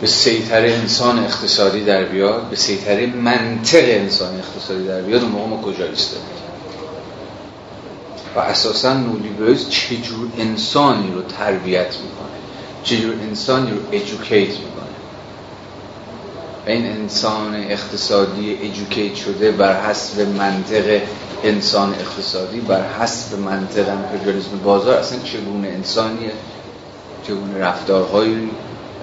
به 0.00 0.06
سیطر 0.06 0.66
انسان 0.66 1.18
اقتصادی 1.18 1.84
در 1.84 2.04
بیاد 2.04 2.42
به 2.42 2.56
سیطر 2.56 3.06
منطق 3.06 3.84
انسان 3.84 4.38
اقتصادی 4.38 4.86
در 4.86 5.00
بیاد 5.00 5.22
اون 5.22 5.32
موقع 5.32 5.46
ما 5.46 5.62
کجا 5.62 5.84
ایستادیم؟ 5.84 6.49
و 8.36 8.38
اساسا 8.38 8.94
نولیبرالیسم 8.94 9.70
چجور 9.70 10.28
انسانی 10.38 11.12
رو 11.12 11.22
تربیت 11.22 11.96
می‌کنه 12.00 12.40
چجور 12.82 13.14
انسانی 13.14 13.70
رو 13.70 13.76
ایژوکیت 13.90 14.48
می‌کنه. 14.48 14.90
و 16.66 16.70
این 16.70 16.86
انسان 16.86 17.54
اقتصادی 17.54 18.50
ایژوکیت 18.50 19.14
شده 19.14 19.52
بر 19.52 19.82
حسب 19.82 20.20
منطق 20.28 21.00
انسان 21.42 21.94
اقتصادی 21.94 22.60
بر 22.60 22.92
حسب 22.92 23.38
منطق 23.38 23.88
امپریالیسم 23.88 24.58
بازار. 24.64 24.96
اصلا 24.96 25.18
چگونه 25.18 25.68
انسانیه 25.68 26.32
چگونه 27.22 27.58
رفتارهایی 27.58 28.50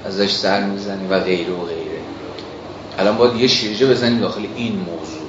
ازش 0.06 0.32
سر 0.32 0.64
می‌زنی 0.64 1.08
و 1.08 1.20
غیره 1.20 1.54
و 1.54 1.66
غیره. 1.66 2.02
الان 2.98 3.18
باید 3.18 3.36
یه 3.36 3.48
شیرجه 3.48 3.88
بزنیم 3.88 4.20
داخل 4.20 4.45
این 4.56 4.76
موضوع. 4.76 5.27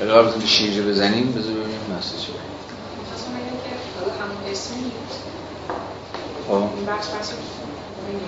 الان 0.00 0.30
باید 0.30 0.46
شیرجه 0.46 0.82
بزنیم 0.82 1.32
بذار 1.32 1.54
ببینیم 1.54 1.80
مسئله 1.98 2.20
چه 2.20 2.32
خب. 6.48 6.52
این 6.52 6.86
بخش 6.86 7.06
بحث 7.14 7.28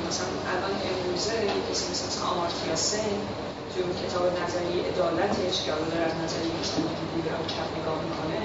مثلا 0.09 0.29
الان 0.53 0.75
امروزه 0.89 1.33
کسی 1.71 1.85
مثل 1.91 2.23
آمارتیا 2.31 2.77
سن 2.77 3.17
توی 3.71 3.83
اون 3.83 3.95
کتاب 4.03 4.25
نظریه 4.43 4.79
عدالتش 4.91 5.57
که 5.65 5.71
داره 5.91 6.05
از 6.11 6.15
نظریه 6.25 6.55
اجتماعی 6.63 7.23
رو 7.25 7.47
چپ 7.53 7.69
نگاه 7.79 7.99
می‌کنه 8.09 8.41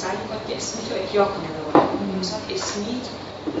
سعی 0.00 0.16
می‌کنه 0.22 0.42
که 0.48 0.56
اسمیت 0.56 0.86
رو 0.92 0.96
احیا 1.02 1.24
کنه 1.34 1.48
مثلا 2.20 2.40
اسمیت 2.56 3.06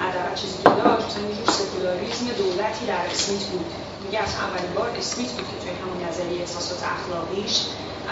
ادبیات 0.06 0.34
چیزی 0.40 0.56
که 0.64 0.70
داشت 0.80 1.06
مثلا 1.06 1.24
یه 1.28 1.34
جور 1.38 1.50
سکولاریسم 1.60 2.26
دولتی 2.42 2.86
در 2.92 3.04
اسمیت 3.14 3.44
بود. 3.50 3.66
میگه 4.04 4.18
از 4.26 4.32
اولین 4.44 4.72
بار 4.76 4.90
اسمیت 5.00 5.30
بود 5.36 5.46
که 5.50 5.56
توی 5.62 5.72
همون 5.80 5.98
نظریه 6.08 6.40
احساسات 6.40 6.80
اخلاقیش 6.94 7.54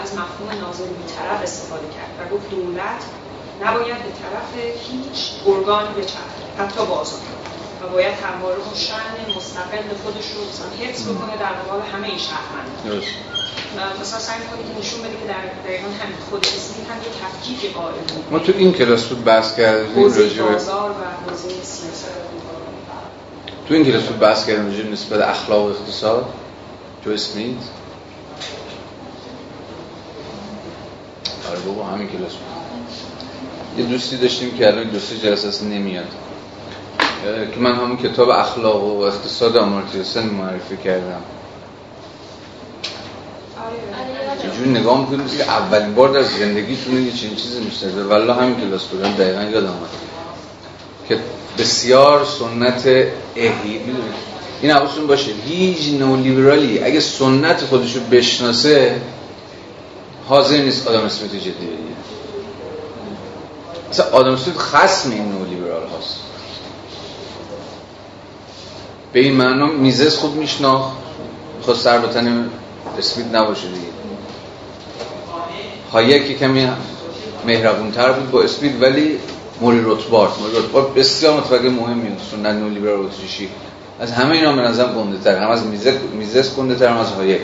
از 0.03 0.09
مفهوم 0.13 0.49
ناظر 0.61 0.83
بیطرف 0.85 1.41
استفاده 1.43 1.87
کرد 1.95 2.11
و 2.19 2.35
گفت 2.35 2.49
دولت 2.49 3.01
نباید 3.63 3.97
به 4.05 4.11
طرف 4.21 4.49
هیچ 4.89 5.31
ارگانی 5.47 5.89
بچرخه 5.97 6.43
حتی 6.59 6.85
بازار 6.85 7.19
و 7.81 7.87
باید 7.87 8.13
همواره 8.13 8.59
اون 8.65 8.75
شأن 8.75 9.15
مستقل 9.37 9.87
خودش 10.03 10.27
رو 10.31 10.39
مثلا 10.49 10.69
حفظ 10.85 11.03
بکنه 11.09 11.37
در 11.37 11.53
مقابل 11.61 11.85
همه 11.93 12.07
این 12.07 12.17
شهروندان 12.17 13.03
مثلا 14.01 14.19
سعی 14.19 14.39
می‌کنه 14.39 14.73
که 14.73 14.79
نشون 14.79 14.99
بده 14.99 15.17
که 15.21 15.27
در 15.27 15.43
دقیقاً 15.65 15.87
همین 15.87 16.17
خود 16.29 16.45
اسمی 16.45 16.85
هم 16.89 16.97
یه 16.97 17.09
تفکیک 17.21 17.73
قائل 17.73 17.93
ما 18.31 18.39
تو 18.39 18.51
این 18.57 18.73
کلاس 18.73 19.03
بود 19.05 19.23
بحث 19.23 19.55
کردیم 19.55 20.03
راجع 20.03 20.43
به 20.43 20.51
بازار 20.51 20.91
و 20.91 21.29
حوزه 21.29 21.49
سیاست 21.49 22.11
تو 23.67 23.73
این 23.73 23.85
کلاس 23.85 24.03
بود 24.03 24.19
بحث 24.19 24.45
کردیم 24.45 24.65
راجع 24.65 24.83
نسبت 24.83 25.21
اخلاق 25.21 25.65
اقتصاد 25.65 26.25
جو 27.05 27.11
اسمیت 27.11 27.57
آره 31.49 31.59
بابا 31.59 31.83
همین 31.83 32.07
کلاس 32.07 32.31
بود. 32.31 32.57
یه 33.77 33.85
دوستی 33.85 34.17
داشتیم 34.17 34.57
که 34.57 34.67
الان 34.67 34.83
دوستی 34.83 35.17
جلسه 35.17 35.65
نمیاد. 35.65 36.07
که 37.53 37.59
من 37.59 37.75
همون 37.75 37.97
کتاب 37.97 38.29
اخلاق 38.29 38.83
و 38.83 39.01
اقتصاد 39.01 39.57
آمارتیوسن 39.57 40.25
معرفی 40.25 40.77
کردم. 40.77 41.21
چجوری 44.43 44.69
نگاه 44.69 44.99
می‌کنیم 44.99 45.27
که 45.37 45.43
اولین 45.43 45.95
بار 45.95 46.09
در 46.09 46.23
زندگیتون 46.23 47.05
یه 47.05 47.11
چنین 47.11 47.35
چیزی 47.35 47.59
میشنده 47.59 48.03
والله 48.03 48.33
همین 48.33 48.55
کلاس 48.55 48.85
بودن 48.85 49.11
دقیقا 49.11 49.41
یادم 49.41 49.67
آمد 49.67 49.89
که 51.09 51.19
بسیار 51.57 52.25
سنت 52.25 52.87
احیی 53.35 53.81
این 54.61 54.71
حواستون 54.71 55.07
باشه 55.07 55.31
هیچ 55.45 55.93
نولیبرالی 55.99 56.79
اگه 56.79 56.99
سنت 56.99 57.61
خودشو 57.61 57.99
بشناسه 57.99 59.01
حاضر 60.27 60.57
نیست 60.57 60.87
آدم 60.87 61.01
اسمیت 61.05 61.31
جدی 61.31 61.51
بگیره 61.51 61.97
مثلا 63.89 64.05
آدم 64.11 64.31
اسمیت 64.31 64.57
خسم 64.57 65.11
این 65.11 65.31
نولیبرال 65.31 65.87
هاست. 65.87 66.19
به 69.13 69.19
این 69.19 69.33
معنا 69.33 69.65
میزز 69.65 70.15
خوب 70.15 70.35
میشناخت. 70.35 70.97
خود 71.61 71.75
سر 71.75 71.99
بطن 71.99 72.49
اسمیت 72.97 73.27
نباشه 73.35 73.67
دیگه. 73.67 73.87
هایک 75.91 76.39
کمی 76.39 76.69
مهربونتر 77.45 78.11
بود 78.11 78.31
با 78.31 78.41
اسمیت 78.41 78.73
ولی 78.81 79.19
موری 79.61 79.81
روتبارت. 79.81 80.39
موری 80.39 80.55
روتبارت 80.55 80.93
بسیار 80.93 81.37
متفکر 81.37 81.69
مهمی 81.69 82.09
بود 82.09 82.21
سنت 82.31 82.55
نولیبرال 82.55 83.05
اتریشی. 83.05 83.49
از 83.99 84.11
همه 84.11 84.35
اینا 84.35 84.53
به 84.53 84.61
نظرم 84.61 84.93
گنده 84.93 85.17
تر 85.23 85.37
هم 85.43 85.49
از 85.49 85.63
میزز 86.13 86.55
گنده 86.55 86.75
تر 86.75 86.87
هم 86.87 86.97
از 86.97 87.11
هایک 87.11 87.41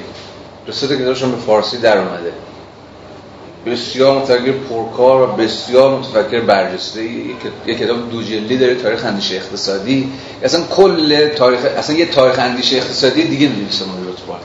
رسید 0.68 0.90
که 0.90 0.96
به 1.06 1.14
فارسی 1.46 1.78
در 1.78 1.98
اومده. 1.98 2.34
بسیار 3.66 4.18
متفکر 4.18 4.52
پرکار 4.52 5.22
و 5.22 5.28
بسیار 5.28 6.00
متفکر 6.00 6.42
برجسته 6.42 7.04
یک 7.04 7.38
کتاب 7.68 8.12
دو 8.12 8.24
جلدی 8.24 8.58
داره 8.58 8.76
تاریخ 8.76 9.06
اندیشه 9.06 9.36
اقتصادی. 9.36 10.12
اصلا 10.44 10.64
کل 10.64 11.28
تاریخ 11.28 11.60
اصلا 11.78 11.96
یه 11.96 12.06
تاریخ 12.06 12.40
اندیشه 12.40 12.78
اقتصادی 12.78 13.24
دیگه 13.24 13.50
نویسه 13.50 13.86
موری 13.86 14.06
روتبارت 14.06 14.42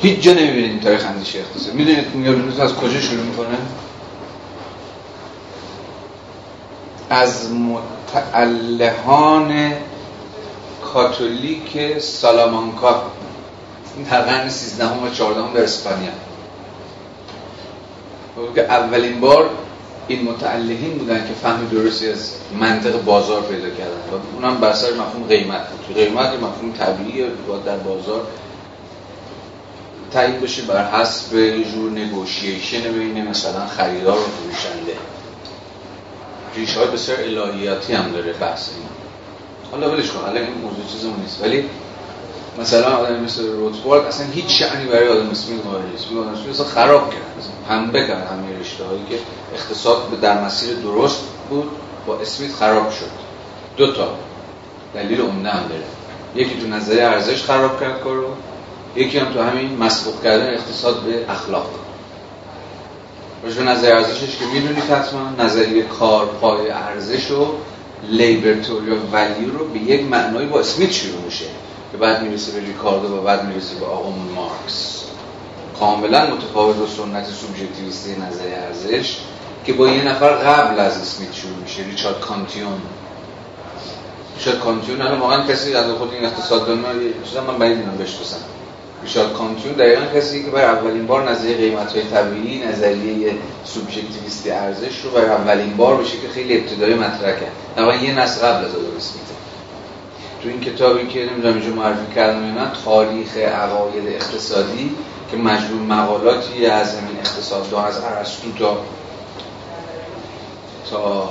هیچ 0.00 0.20
جا 0.20 0.32
نمی‌بینید 0.32 0.82
تاریخ 0.82 1.06
اندیشه 1.06 1.38
اقتصادی. 1.38 1.76
می‌دونید 1.76 2.14
میگم 2.14 2.60
از 2.60 2.74
کجا 2.74 3.00
شروع 3.00 3.24
می‌کنه؟ 3.24 3.58
از 7.10 7.48
متعلهان 7.52 9.72
کاتولیک 10.82 11.98
سالامانکا. 11.98 13.02
این 13.96 14.04
در 14.04 14.20
قرن 14.20 14.48
13 14.48 14.86
و 14.86 15.10
14 15.14 15.54
در 15.54 15.62
اسپانیا. 15.62 16.10
که 18.54 18.62
اولین 18.62 19.20
بار 19.20 19.50
این 20.08 20.24
متعلهین 20.24 20.98
بودن 20.98 21.28
که 21.28 21.34
فهم 21.34 21.68
درستی 21.68 22.08
از 22.08 22.32
منطق 22.60 23.04
بازار 23.04 23.42
پیدا 23.42 23.68
کردن. 23.68 24.00
و 24.12 24.36
اونم 24.36 24.60
بر 24.60 24.72
سر 24.72 24.92
مفهوم 24.92 25.26
قیمت 25.28 25.68
بود. 25.68 25.96
قیمت 25.96 26.32
مفهوم 26.32 26.72
طبیعی 26.78 27.24
در 27.66 27.76
بازار 27.76 28.26
تایید 30.12 30.40
بشه 30.40 30.62
بر 30.62 30.90
حسب 30.90 31.34
یه 31.34 31.64
جور 31.64 31.90
نگوشیشن 31.90 32.92
بین 32.92 33.28
مثلا 33.28 33.66
خریدار 33.66 34.18
و 34.18 34.22
فروشنده. 34.22 34.92
ریشه 36.56 36.80
های 36.80 36.88
بسیار 36.88 37.18
الهیاتی 37.20 37.92
هم 37.92 38.12
داره 38.12 38.32
بحث 38.32 38.68
این. 38.68 38.88
حالا 39.70 39.94
ولش 39.94 40.10
کن 40.10 40.20
الان 40.20 40.36
این 40.36 40.54
موضوع 40.54 40.84
چیزمون 40.92 41.20
نیست. 41.20 41.42
ولی 41.42 41.64
مثلا 42.60 42.96
آدم 42.96 43.20
مثل 43.20 43.46
روتبورگ 43.52 44.06
اصلا 44.06 44.26
هیچ 44.26 44.62
شعنی 44.62 44.86
برای 44.86 45.08
آدم 45.08 45.30
اسمیت 45.30 45.62
قائل 45.62 45.82
نیست. 45.92 46.06
آدم 46.12 46.50
اصلا 46.50 46.66
خراب 46.66 47.10
کرد. 47.10 47.22
اصلا 47.38 47.52
پنبه 47.68 48.06
کرد 48.06 48.26
همه 48.26 48.60
رشته 48.60 48.84
هایی 48.84 49.02
که 49.10 49.18
اقتصاد 49.54 50.20
در 50.20 50.44
مسیر 50.44 50.74
درست 50.74 51.20
بود 51.50 51.70
با 52.06 52.18
اسمیت 52.18 52.52
خراب 52.52 52.90
شد. 52.90 53.10
دو 53.76 53.92
تا 53.92 54.08
دلیل 54.94 55.20
عمده 55.20 55.50
هم 55.50 55.68
داره. 55.68 55.82
یکی 56.34 56.60
تو 56.60 56.66
نظریه 56.66 57.02
ارزش 57.02 57.42
خراب 57.42 57.80
کرد 57.80 58.00
کارو. 58.00 58.26
یکی 58.96 59.18
هم 59.18 59.32
تو 59.32 59.42
همین 59.42 59.76
مسبوق 59.76 60.22
کردن 60.22 60.54
اقتصاد 60.54 61.02
به 61.02 61.30
اخلاق. 61.30 61.70
به 63.42 63.62
نظر 63.62 63.96
ارزشش 63.96 64.36
که 64.36 64.44
می‌دونید 64.54 64.84
حتما 64.84 65.44
نظریه 65.44 65.82
کار 65.82 66.26
پای 66.26 66.70
ارزش 66.70 67.30
و 67.30 67.46
لیبر 68.08 68.54
توری 68.54 68.90
ولی 69.12 69.46
رو 69.58 69.68
به 69.68 69.78
یک 69.78 70.04
معنایی 70.04 70.46
با 70.46 70.60
اسمیت 70.60 70.92
شروع 70.92 71.20
میشه. 71.24 71.44
که 71.92 71.98
بعد 71.98 72.22
می‌رسه 72.22 72.52
به 72.52 72.66
ریکاردو 72.66 73.18
و 73.18 73.20
بعد 73.20 73.44
می‌رسه 73.44 73.74
به 73.74 73.86
آقامون 73.86 74.28
مارکس. 74.28 75.04
کاملا 75.80 76.26
متفاوت 76.26 76.76
با 76.76 76.86
سنت 76.86 77.26
سوبژکتیویستی 77.26 78.16
نظری 78.16 78.52
ارزش 78.54 79.18
که 79.64 79.72
با 79.72 79.88
یه 79.88 80.04
نفر 80.04 80.28
قبل 80.28 80.80
از 80.80 81.00
اسمیت 81.00 81.34
شروع 81.34 81.56
میشه 81.56 81.82
ریچارد 81.82 82.20
کانتیون. 82.20 82.80
ریچارد 84.38 84.58
کانتیون 84.58 85.02
الان 85.02 85.20
واقعا 85.20 85.46
کسی 85.46 85.74
از 85.74 85.90
خود 85.92 86.12
این 86.12 86.24
اقتصاد 86.24 86.78
چیزا 87.24 87.44
من 87.44 87.58
بعید 87.58 87.76
می‌دونم 87.76 87.96
بشناسم. 87.96 88.40
ریچارد 89.02 89.32
کانتیون 89.32 89.74
دقیقا 89.74 90.02
کسی 90.16 90.44
که 90.44 90.50
برای 90.50 90.78
اولین 90.78 91.06
بار 91.06 91.30
نظریه 91.30 91.56
قیمت 91.56 91.92
های 91.92 92.02
طبیعی 92.02 92.58
نظریه 92.58 93.32
سوبژکتیویستی 93.64 94.50
ارزش 94.50 95.00
رو 95.04 95.10
برای 95.10 95.28
اولین 95.28 95.76
بار 95.76 95.96
بشه 95.96 96.18
که 96.18 96.28
خیلی 96.34 96.58
ابتدایی 96.58 96.94
مطرح 96.94 97.32
کرد. 97.40 98.02
یه 98.02 98.18
نسل 98.18 98.46
قبل 98.46 98.64
از 98.64 98.70
اسمیت. 98.96 99.27
تو 100.42 100.48
این 100.48 100.60
کتابی 100.60 101.06
که 101.06 101.24
نمی‌دونم 101.24 101.54
اینجا 101.54 101.74
معرفی 101.74 102.14
کردم 102.14 102.44
اینا 102.44 102.66
تاریخ 102.84 103.36
عقاید 103.36 104.08
اقتصادی 104.08 104.96
که 105.30 105.36
مجموع 105.36 105.82
مقالاتی 105.82 106.66
از 106.66 106.98
همین 106.98 107.16
اقتصاددان 107.16 107.84
از 107.84 108.00
ارسطو 108.04 108.52
تا 108.58 108.78
تا 110.90 111.30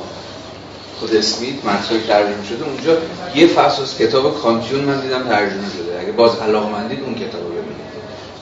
خود 0.99 1.15
اسمیت 1.15 1.65
مطرح 1.65 1.99
ترجمه 2.07 2.45
شده 2.49 2.65
اونجا 2.65 2.97
یه 3.35 3.47
فصل 3.47 3.81
از 3.81 3.97
کتاب 3.97 4.41
کانتیون 4.41 4.83
من 4.83 4.99
دیدم 4.99 5.23
ترجمه 5.23 5.69
شده. 5.77 5.99
اگه 5.99 6.11
باز 6.11 6.39
علاقمندید 6.39 7.03
اون 7.03 7.15
کتاب 7.15 7.41
رو 7.41 7.49
ببینید. 7.49 7.87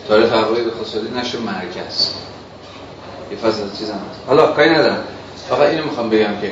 تاریخ 0.07 0.33
عقاید 0.33 0.67
اقتصادی 0.67 1.07
نشر 1.19 1.37
مرکز. 1.37 2.09
یه 3.31 3.37
فصل 3.37 3.63
از 3.63 3.79
چیزم 3.79 3.93
هست. 3.93 4.19
حالا 4.27 4.47
کاری 4.47 4.69
ندارم. 4.69 5.03
فقط 5.49 5.69
اینو 5.69 5.83
می‌خوام 5.83 6.09
بگم 6.09 6.41
که 6.41 6.51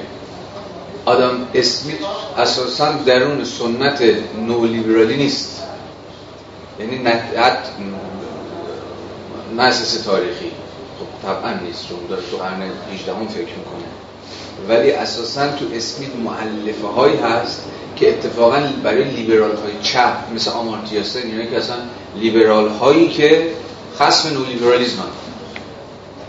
آدم 1.05 1.47
اسمیت 1.53 1.97
اساسا 2.38 2.91
درون 2.91 3.43
سنت 3.43 4.03
نولیبرالی 4.47 5.17
نیست. 5.17 5.63
یعنی 6.80 6.97
نه 9.57 9.63
اساس 9.63 10.01
تاریخی. 10.01 10.51
خب 10.99 11.27
طبعا 11.27 11.53
نیست 11.53 11.88
چون 11.89 11.97
داره 12.09 12.21
تو 12.31 12.38
قرن 12.38 12.61
18 12.93 13.15
هم 13.15 13.27
فکر 13.27 13.39
می‌کنه. 13.39 13.84
ولی 14.69 14.91
اساسا 14.91 15.47
تو 15.47 15.65
اسمیت 15.75 16.09
معلفه 16.15 16.88
هایی 16.88 17.17
هست 17.17 17.63
که 17.95 18.09
اتفاقا 18.09 18.69
برای 18.84 19.03
لیبرال 19.03 19.55
های 19.55 19.73
چپ 19.81 20.17
مثل 20.35 20.51
آمارتیاسن 20.51 21.30
یعنی 21.30 21.47
که 21.47 21.57
اصلا 21.57 21.75
لیبرال 22.15 22.69
هایی 22.69 23.09
که 23.09 23.51
خصم 23.99 24.34
نو 24.34 24.45
لیبرالیزم 24.45 24.99
هم. 24.99 25.22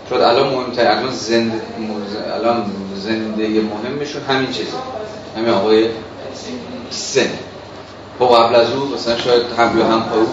چون 0.09 0.21
الان 0.21 0.55
مهمتر 0.55 0.91
الان 0.91 1.13
زنده 1.13 1.63
الان 2.35 2.71
زنده 2.97 3.49
مهمشون 3.49 4.23
همین 4.23 4.53
چیزه. 4.53 4.71
همین 5.37 5.51
آقای 5.51 5.89
سن. 6.91 7.31
خب 8.19 8.25
قبل 8.25 8.55
از 8.55 8.73
او 8.73 8.95
مثلا 8.95 9.19
شاید 9.19 9.43
یا 9.59 9.87
هم 9.87 10.03
پارو 10.03 10.27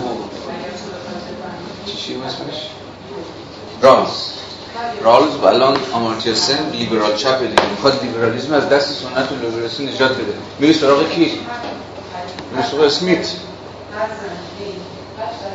چی 1.86 2.16
اسمش؟ 2.16 2.68
رالز. 3.82 4.10
رالز 5.04 5.36
و 5.36 5.46
الان 5.46 5.78
آمارتیا 5.94 6.36
سن 6.36 6.70
لیبرال 6.72 7.16
چپ 7.16 7.40
دیگه 7.40 7.70
می‌خواد 7.72 8.04
لیبرالیسم 8.04 8.54
از 8.54 8.70
دست 8.70 8.90
سنت 8.90 9.32
و 9.32 9.36
لیبرالیسم 9.36 9.88
نجات 9.88 10.12
بده. 10.12 10.34
میره 10.60 10.74
سراغ 10.74 11.10
کی؟ 11.10 11.40
میره 12.52 12.68
سراغ 12.72 12.84
اسمیت. 12.84 13.28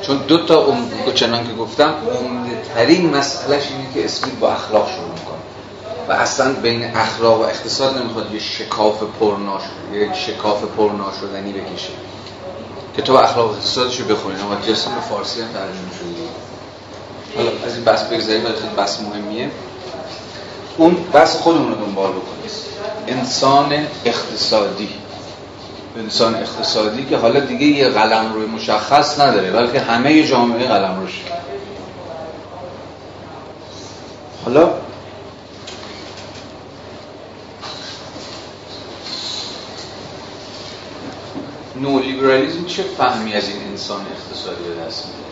چون 0.02 0.16
دو 0.16 0.46
تا 0.46 0.66
ام... 0.66 0.90
چنان 1.14 1.46
که 1.46 1.52
گفتم 1.52 1.94
عمده 2.20 2.62
ترین 2.74 3.16
مسئلهش 3.16 3.64
اینه 3.70 3.94
که 3.94 4.04
اسمیت 4.04 4.34
با 4.34 4.52
اخلاق 4.52 4.90
شروع 4.90 5.08
می‌کنه. 5.08 5.36
و 6.08 6.12
اصلا 6.12 6.52
بین 6.52 6.96
اخلاق 6.96 7.40
و 7.40 7.42
اقتصاد 7.42 7.98
نمی‌خواد 7.98 8.34
یه 8.34 8.40
شکاف 8.40 9.02
پرناش 9.20 9.62
یک 9.92 10.14
شکاف 10.14 10.64
پرناشدنی 10.64 11.52
بکشه. 11.52 11.92
کتاب 12.96 13.16
اخلاق 13.16 13.50
و 13.50 13.52
اقتصادش 13.52 14.00
رو 14.00 14.06
بخونید 14.06 14.40
اما 14.40 14.54
به 14.54 15.00
فارسی 15.08 15.40
هم 15.40 15.48
ترجمه 15.48 15.92
شده 15.98 16.28
حالا 17.36 17.50
از 17.66 17.74
این 17.74 17.84
بحث 17.84 18.02
بگذاریم 18.02 18.44
ولی 18.44 18.54
خیلی 18.54 18.74
بحث 18.76 19.00
مهمیه. 19.00 19.50
اون 20.76 20.94
بحث 21.12 21.36
خودمون 21.36 21.68
رو 21.68 21.74
دنبال 21.74 22.10
بکنیم. 22.10 22.50
انسان 23.06 23.86
اقتصادی. 24.04 24.88
انسان 25.98 26.34
اقتصادی 26.34 27.04
که 27.04 27.16
حالا 27.16 27.40
دیگه 27.40 27.66
یه 27.66 27.88
قلم 27.88 28.32
روی 28.32 28.46
مشخص 28.46 29.20
نداره 29.20 29.50
بلکه 29.50 29.80
همه 29.80 30.22
جامعه 30.22 30.68
قلم 30.68 31.00
روش 31.00 31.22
حالا 34.44 34.70
نولیبرالیزم 41.80 42.64
چه 42.64 42.82
فهمی 42.82 43.34
از 43.34 43.48
این 43.48 43.62
انسان 43.70 44.00
اقتصادی 44.00 44.64
به 44.64 44.84
دست 44.86 45.06
میده؟ 45.06 45.26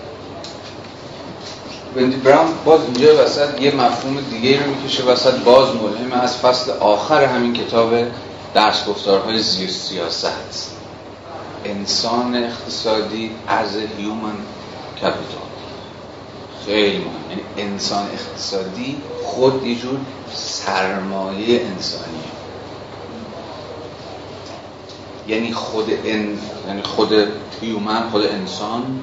وندی 1.97 2.17
براون 2.17 2.47
باز 2.65 2.81
اینجا 2.85 3.25
وسط 3.25 3.61
یه 3.61 3.75
مفهوم 3.75 4.21
دیگه 4.31 4.65
رو 4.65 4.71
می‌کشه 4.71 5.03
وسط 5.03 5.35
باز 5.35 5.69
ملهم 5.69 6.21
از 6.21 6.37
فصل 6.37 6.71
آخر 6.71 7.25
همین 7.25 7.53
کتاب 7.53 7.95
درس 8.55 8.87
گفتارهای 8.87 9.39
زیر 9.39 9.71
سیاست. 9.71 10.71
انسان 11.65 12.35
اقتصادی 12.35 13.31
از 13.49 13.77
هیومن 13.77 14.37
capital 14.97 15.45
خیلی 16.67 16.99
مهم. 16.99 17.31
یعنی 17.31 17.43
انسان 17.57 18.07
اقتصادی 18.13 19.03
خود 19.25 19.67
یه 19.67 19.75
جور 19.75 19.99
سرمایه 20.35 21.61
انسانی. 21.61 22.21
یعنی 25.29 25.53
خود 25.53 25.91
ان 26.05 26.39
یعنی 26.69 26.83
خود 26.83 27.13
human 27.61 28.11
خود 28.11 28.27
انسان 28.27 29.03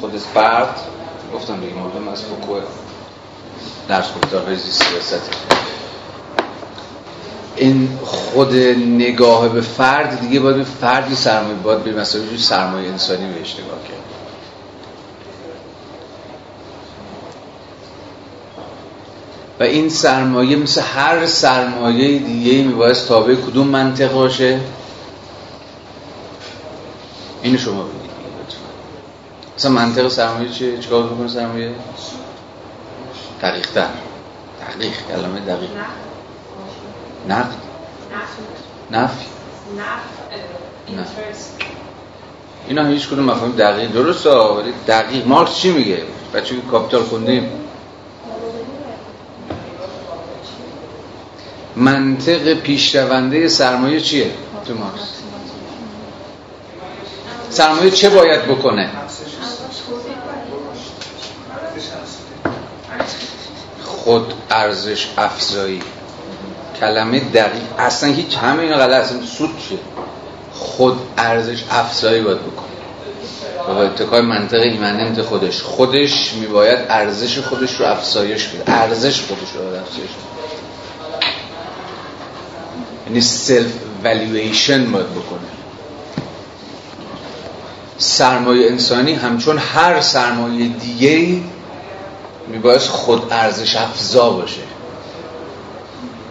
خود 0.00 0.16
فرد. 0.16 0.80
گفتم 1.34 1.60
دیگه 1.60 1.74
مهم 1.74 2.08
از 2.08 2.22
فوکو 2.22 2.60
درس 3.88 4.06
گفتارهای 4.14 4.58
سیاست. 4.58 5.30
این 7.56 7.98
خود 8.04 8.54
نگاه 8.98 9.48
به 9.48 9.60
فرد 9.60 10.20
دیگه 10.20 10.40
باید 10.40 10.56
به 10.56 10.64
فردی 10.64 11.14
سرمایه 11.14 11.54
باید 11.54 11.84
به 11.84 11.92
مثلا 11.92 12.22
سرمایه 12.38 12.88
انسانی 12.88 13.26
بهش 13.32 13.54
نگاه 13.54 13.82
کرد. 13.88 14.14
و 19.60 19.62
این 19.62 19.88
سرمایه 19.88 20.56
مثل 20.56 20.80
هر 20.80 21.26
سرمایه 21.26 22.18
دیگه 22.18 22.62
میباید 22.62 22.96
تابع 22.96 23.34
کدوم 23.34 23.66
منطق 23.66 24.12
باشه؟ 24.12 24.60
اینو 27.42 27.58
شما 27.58 27.82
بگید. 27.82 28.10
مثلا 29.58 29.70
منطق 29.70 30.08
سرمایه 30.08 30.50
چیه؟ 30.50 30.78
چیکار 30.78 31.02
بکنه 31.02 31.28
سرمایه؟ 31.28 31.70
دقیق 33.42 33.70
تر 33.70 33.88
دقیق. 34.60 34.92
کلمه 35.08 35.40
دقیق. 35.40 35.70
نقد 37.28 37.54
نفی 38.90 39.26
اینا 42.68 42.86
هیچ 42.86 43.08
کدوم 43.08 43.24
مفهوم 43.24 43.52
دقیق. 43.52 43.92
درست 43.92 44.26
ولی 44.26 44.72
دقیق. 44.88 45.26
مارکس 45.26 45.54
چی 45.54 45.72
میگه؟ 45.72 46.02
بچه 46.34 46.60
کاپیتال 46.70 47.02
خوندیم. 47.02 47.50
منطق 51.76 52.54
پیشرونده 52.54 53.48
سرمایه 53.48 54.00
چیه 54.00 54.30
تو 54.66 54.74
مارکس؟ 54.74 55.08
سرمایه 57.50 57.90
چه 57.90 58.10
باید 58.10 58.44
بکنه؟ 58.44 58.90
خود 63.84 64.34
ارزش 64.50 65.08
افزایی. 65.18 65.82
کلمه 66.84 67.20
دقیق. 67.20 67.62
اصلا 67.78 68.12
هیچ 68.12 68.36
همه 68.38 68.62
اینا 68.62 68.76
غلط 68.76 69.04
اصلا 69.04 69.26
سود 69.26 69.50
چیه؟ 69.68 69.78
خود 70.52 71.00
ارزش 71.18 71.64
افزایی 71.70 72.22
باید 72.22 72.38
بکنه. 72.40 72.64
و 73.68 73.74
با 73.74 73.82
اتکای 73.82 74.20
منطق 74.20 74.60
immanent 74.60 75.22
خودش. 75.22 75.62
خودش 75.62 76.32
میباید 76.34 76.78
ارزش 76.88 77.38
خودش 77.38 77.80
رو 77.80 77.86
افزایش 77.86 78.46
بده. 78.46 78.72
ارزش 78.72 79.20
خودش 79.20 79.52
رو 79.54 79.60
افزایش 79.60 80.10
بده. 80.10 80.34
یعنی 83.06 83.20
self-valuation 83.20 84.92
باید 84.92 85.10
بکنه. 85.10 85.48
سرمایه 87.98 88.70
انسانی 88.70 89.12
همچون 89.12 89.58
هر 89.58 90.00
سرمایه 90.00 90.68
دیگه 90.68 91.40
میباید 92.48 92.80
خود 92.80 93.32
ارزش 93.32 93.76
افزا 93.76 94.30
باشه. 94.30 94.73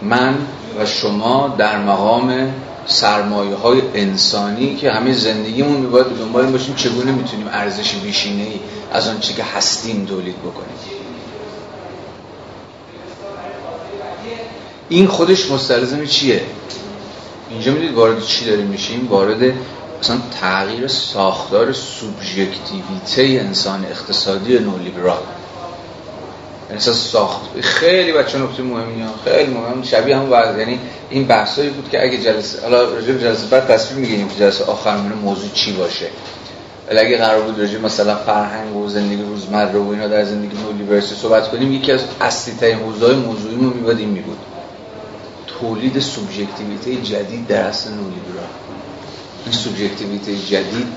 من 0.08 0.34
و 0.78 0.86
شما 0.86 1.54
در 1.58 1.78
مقام 1.78 2.52
سرمایه 2.86 3.54
های 3.54 3.82
انسانی 3.94 4.76
که 4.76 4.90
همه 4.90 5.12
زندگیمون 5.12 5.76
میباید 5.76 6.06
دنبال 6.06 6.46
باشیم 6.46 6.74
چگونه 6.74 7.12
می‌تونیم 7.12 7.48
ارزش 7.52 7.94
بیشینه 7.94 8.42
ای 8.42 8.60
از 8.92 9.08
آنچه 9.08 9.34
که 9.34 9.44
هستیم 9.44 10.06
تولید 10.06 10.38
بکنیم. 10.38 10.76
این 14.88 15.06
خودش 15.06 15.50
مستلزم 15.50 16.06
چیه؟ 16.06 16.42
اینجا 17.50 17.72
می‌دید 17.72 17.94
وارد 17.94 18.24
چی 18.24 18.44
داریم 18.44 18.66
میشیم؟ 18.66 19.08
وارد 19.08 19.52
اصلا 20.00 20.16
تغییر 20.40 20.88
ساختار 20.88 21.72
سوبژکتیویته 21.72 23.22
انسان 23.22 23.84
اقتصادی 23.84 24.58
نولیبرال. 24.58 25.22
احساس 26.74 27.10
ساخت. 27.10 27.40
خیلی 27.60 28.12
بچه 28.12 28.38
نکته 28.38 28.62
مهمی 28.62 29.02
ها. 29.02 29.10
خیلی 29.24 29.54
مهم. 29.54 29.82
شبیه 29.82 30.16
هم 30.16 30.30
بعد 30.30 30.58
یعنی 30.58 30.78
این 31.10 31.24
بحثایی 31.24 31.70
بود 31.70 31.88
که 31.90 32.02
اگه 32.02 32.18
جلسه 32.18 32.62
حالا 32.62 32.82
راجع 32.82 33.12
جلسه 33.12 33.46
بعد 33.46 33.66
تصویر 33.66 34.00
میگیم 34.00 34.28
که 34.28 34.34
جلسه 34.38 34.64
آخر 34.64 34.96
موضوع 34.96 35.50
چی 35.54 35.72
باشه. 35.72 36.06
اگه 36.88 37.16
قرار 37.16 37.42
بود 37.42 37.58
راجع 37.58 37.78
مثلا 37.78 38.16
فرهنگ 38.16 38.76
و 38.76 38.88
زندگی 38.88 39.22
روزمره 39.22 39.78
و 39.78 39.90
اینا 39.90 40.08
در 40.08 40.24
زندگی 40.24 40.56
نولیبرسی 40.62 41.14
صحبت 41.14 41.48
کنیم 41.48 41.72
یکی 41.72 41.92
از 41.92 42.00
اصلی 42.20 42.54
ترین 42.54 42.78
حوزه‌های 42.78 43.14
موضوعی 43.14 43.54
ما 43.54 43.70
میباد 43.70 43.98
این 43.98 44.08
میبود 44.08 44.38
تولید 45.60 45.98
سوبژکتیویته 45.98 46.96
جدید 46.96 47.46
در 47.46 47.60
اصل 47.60 47.90
نولیبرال. 47.90 48.46
این 49.44 49.52
سوبژکتیویته 49.52 50.36
جدید 50.36 50.94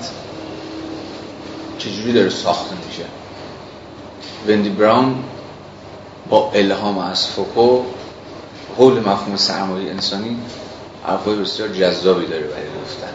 چجوری 1.78 2.12
داره 2.12 2.30
ساخته 2.30 2.74
میشه؟ 2.88 3.04
وندی 4.48 4.68
براون 4.68 5.14
با 6.30 6.50
الهام 6.54 6.98
از 6.98 7.26
فوکو 7.26 7.82
حول 8.76 8.98
مفهوم 9.00 9.36
سرمایه 9.36 9.90
انسانی 9.90 10.36
حرفای 11.06 11.36
بسیار 11.36 11.68
جذابی 11.68 12.26
داره 12.26 12.46
برای 12.46 12.66
گفتن. 12.84 13.12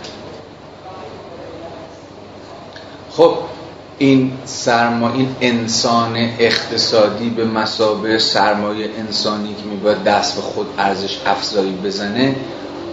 خب 3.12 3.38
این 3.98 4.32
سرما 4.46 5.14
این 5.14 5.36
انسان 5.42 6.16
اقتصادی 6.40 7.30
به 7.30 7.46
مسابه 7.46 8.20
سرمایه 8.20 8.90
انسانی 8.98 9.56
که 9.56 9.64
میباید 9.64 10.04
دست 10.04 10.36
به 10.36 10.42
خود 10.42 10.68
ارزش 10.78 11.18
افزایی 11.26 11.72
بزنه 11.72 12.36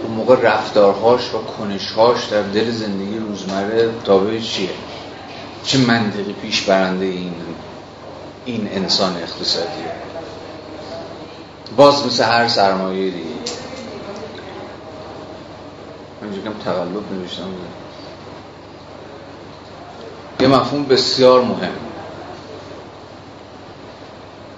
اون 0.03 0.13
موقع 0.13 0.41
رفتارهاش 0.41 1.21
و 1.33 1.37
کنشهاش 1.37 2.25
در 2.25 2.41
دل 2.41 2.71
زندگی 2.71 3.17
روزمره 3.17 3.89
تابع 4.03 4.39
چیه؟ 4.39 4.69
چه 5.63 5.77
منطقی 5.77 6.35
پیش 6.41 6.61
برنده 6.61 7.05
این 7.05 7.33
این 8.45 8.69
انسان 8.73 9.17
اقتصادیه؟ 9.17 10.10
باز 11.77 12.05
مثل 12.05 12.23
هر 12.23 12.47
سرمایه 12.47 13.11
دیگه. 13.11 13.25
من 16.21 16.43
کم 16.43 16.53
تقلب 16.65 17.11
نوشتم. 17.11 17.43
یه 20.39 20.47
مفهوم 20.47 20.85
بسیار 20.85 21.41
مهم. 21.41 21.71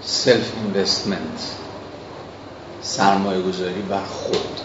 سلف 0.02 0.52
اینوستمنت 0.56 1.20
سرمایه 2.82 3.42
گذاری 3.42 3.82
بر 3.82 4.04
خود. 4.04 4.60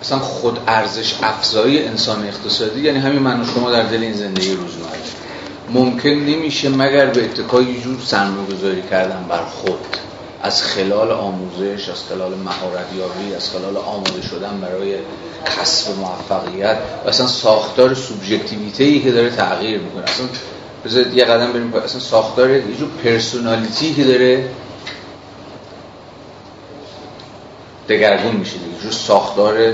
اصلا 0.00 0.18
خود 0.18 0.58
ارزش 0.66 1.14
افزایی 1.22 1.84
انسان 1.84 2.28
اقتصادی 2.28 2.80
یعنی 2.80 2.98
همین 2.98 3.18
من 3.18 3.44
شما 3.54 3.70
در 3.70 3.82
دل 3.82 4.02
این 4.02 4.12
زندگی 4.12 4.54
روزمره. 4.54 5.09
ممکن 5.72 6.08
نمیشه 6.08 6.68
مگر 6.68 7.06
به 7.06 7.24
اتکای 7.24 7.80
جور 7.80 8.00
سرمایه 8.04 8.46
گذاری 8.46 8.82
کردن 8.90 9.26
بر 9.28 9.44
خود. 9.44 9.96
از 10.42 10.62
خلال 10.62 11.10
آموزش 11.10 11.88
از 11.88 12.04
خلال 12.04 12.34
مهارتیابی 12.34 13.34
از 13.36 13.50
خلال 13.50 13.76
آماده 13.76 14.22
شدن 14.22 14.60
برای 14.60 14.94
کسب 15.44 15.98
موفقیت 15.98 16.76
و 17.04 17.08
اصلا 17.08 17.26
ساختار 17.26 17.94
سوبژکتیویته 17.94 19.00
که 19.00 19.12
داره 19.12 19.30
تغییر 19.30 19.80
می‌کنه. 19.80 20.02
اصلا 20.02 20.26
بذارید 20.84 21.14
یه 21.14 21.24
قدم 21.24 21.52
بریم 21.52 21.74
اصلا 21.74 22.00
ساختار 22.00 22.50
یه 22.50 22.76
جور 22.78 22.88
پرسونالیتی 23.04 23.94
که 23.94 24.04
داره 24.04 24.48
دگرگون 27.88 28.36
میشه 28.36 28.58
دیگه. 28.58 28.82
جور 28.82 28.92
ساختار 28.92 29.72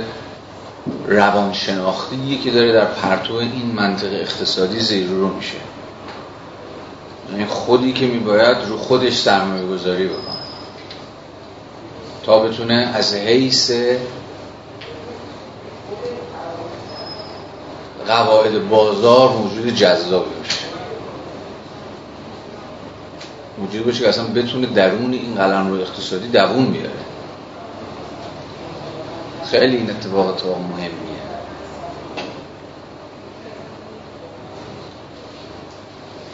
روانشناختی 1.09 2.41
که 2.45 2.51
داره 2.51 2.73
در 2.73 2.85
پرتو 2.85 3.35
این 3.35 3.73
منطق 3.75 4.13
اقتصادی 4.13 4.81
زیر 4.81 5.07
رو 5.07 5.29
میشه. 5.29 5.66
یعنی 7.33 7.47
خودی 7.47 7.93
که 7.93 8.07
میباید 8.07 8.57
رو 8.69 8.79
خودش 8.79 9.17
سرمایه 9.17 9.67
گذاری 9.67 10.07
بکنه. 10.07 10.37
تا 12.25 12.39
بتونه 12.39 12.91
از 12.95 13.15
حیث 13.15 13.73
قواعد 18.07 18.69
بازار 18.69 19.33
موجود 19.33 19.75
جذابی 19.75 20.31
باشه 20.39 20.67
موجود 23.59 23.87
باشه 23.87 24.01
که 24.03 24.09
اصلا 24.09 24.25
بتونه 24.25 24.67
درون 24.67 25.13
این 25.13 25.35
قلم 25.35 25.69
رو 25.69 25.81
اقتصادی 25.81 26.29
دوون 26.29 26.67
بیاره. 26.67 26.91
خیلی 29.51 29.77
این 29.77 29.91
اتفاقات 29.91 30.43
مهمیه. 30.47 31.16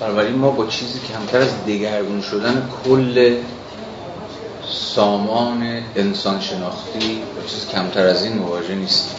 بنابراین 0.03 0.35
ما 0.35 0.51
با 0.51 0.67
چیزی 0.67 1.01
که 1.01 1.15
همتر 1.15 1.39
از 1.39 1.65
دگرگون 1.67 2.23
شدن 2.23 2.71
کل 2.85 3.37
سامان 4.69 5.83
انسان 5.97 6.41
شناختی 6.41 7.23
با 7.37 7.43
چیزی 7.47 7.67
کمتر 7.67 8.07
از 8.07 8.25
این 8.25 8.39
مواجه 8.39 8.75
نیستیم 8.75 9.17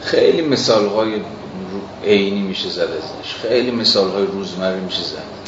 خیلی 0.00 0.42
مثال 0.42 0.86
های 0.86 1.20
عینی 2.04 2.40
میشه 2.40 2.68
زد 2.68 2.80
ازش. 2.80 3.34
خیلی 3.42 3.70
مثال 3.70 4.10
های 4.10 4.26
روزمره 4.26 4.80
میشه 4.80 5.02
زد. 5.02 5.40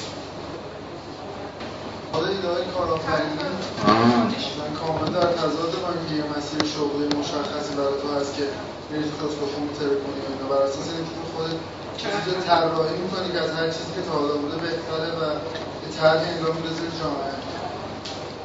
من 4.83 4.89
کامل 4.89 5.13
در 5.13 5.33
تضاد 5.33 5.73
من 5.85 6.17
یه 6.17 6.25
مسیر 6.37 6.65
شغلی 6.75 7.07
مشخصی 7.21 7.75
برای 7.77 7.97
تو 8.03 8.21
هست 8.21 8.37
که 8.37 8.43
میری 8.91 9.05
تو 9.05 9.29
خود 9.29 9.71
ترکونی 9.79 10.21
و 10.23 10.29
اینا. 10.33 10.47
بر 10.51 10.63
اساس 10.63 10.89
اینکه 10.97 11.13
تو 11.17 11.23
خودت 11.35 11.59
چیزی 11.97 12.37
طراحی 12.47 12.97
می‌کنی 13.03 13.33
که 13.33 13.41
از 13.41 13.51
هر 13.51 13.67
چیزی 13.67 13.93
که 13.97 14.03
تا 14.07 14.13
حالا 14.13 14.35
بوده 14.35 14.57
بهتره 14.57 15.11
و 15.19 15.23
یه 15.83 15.91
طرحی 16.01 16.35
انگار 16.35 16.53
می‌رسه 16.53 16.83
جامعه. 17.01 17.35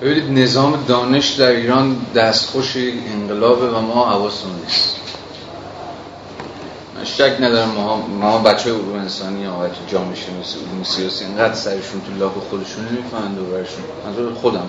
ببینید 0.02 0.44
نظام 0.44 0.84
دانش 0.88 1.32
در 1.32 1.52
ایران 1.52 2.06
دستخوش 2.16 2.78
انقلابه 2.78 3.70
و 3.70 3.82
ما 3.82 4.06
حواسمون 4.10 4.56
نیست. 4.66 4.96
شک 7.04 7.38
ندارم 7.40 7.70
ما 7.70 7.98
ما 7.98 8.38
بچه 8.38 8.74
علوم 8.74 9.00
انسانی 9.00 9.48
و 9.48 9.52
جامعه 9.88 10.16
شناسی 10.16 10.60
علوم 10.60 10.84
سیاسی 10.84 11.26
اینقدر 11.26 11.54
سرشون 11.54 12.02
تو 12.02 12.14
لاک 12.20 12.32
خودشون 12.50 12.86
نمی‌فهمند 12.86 13.40
و 13.40 13.46
برشون 13.46 13.84
منظور 14.06 14.34
خودم 14.34 14.68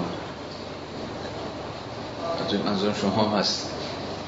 منظور 2.65 2.95
شما 3.01 3.39
هست. 3.39 3.67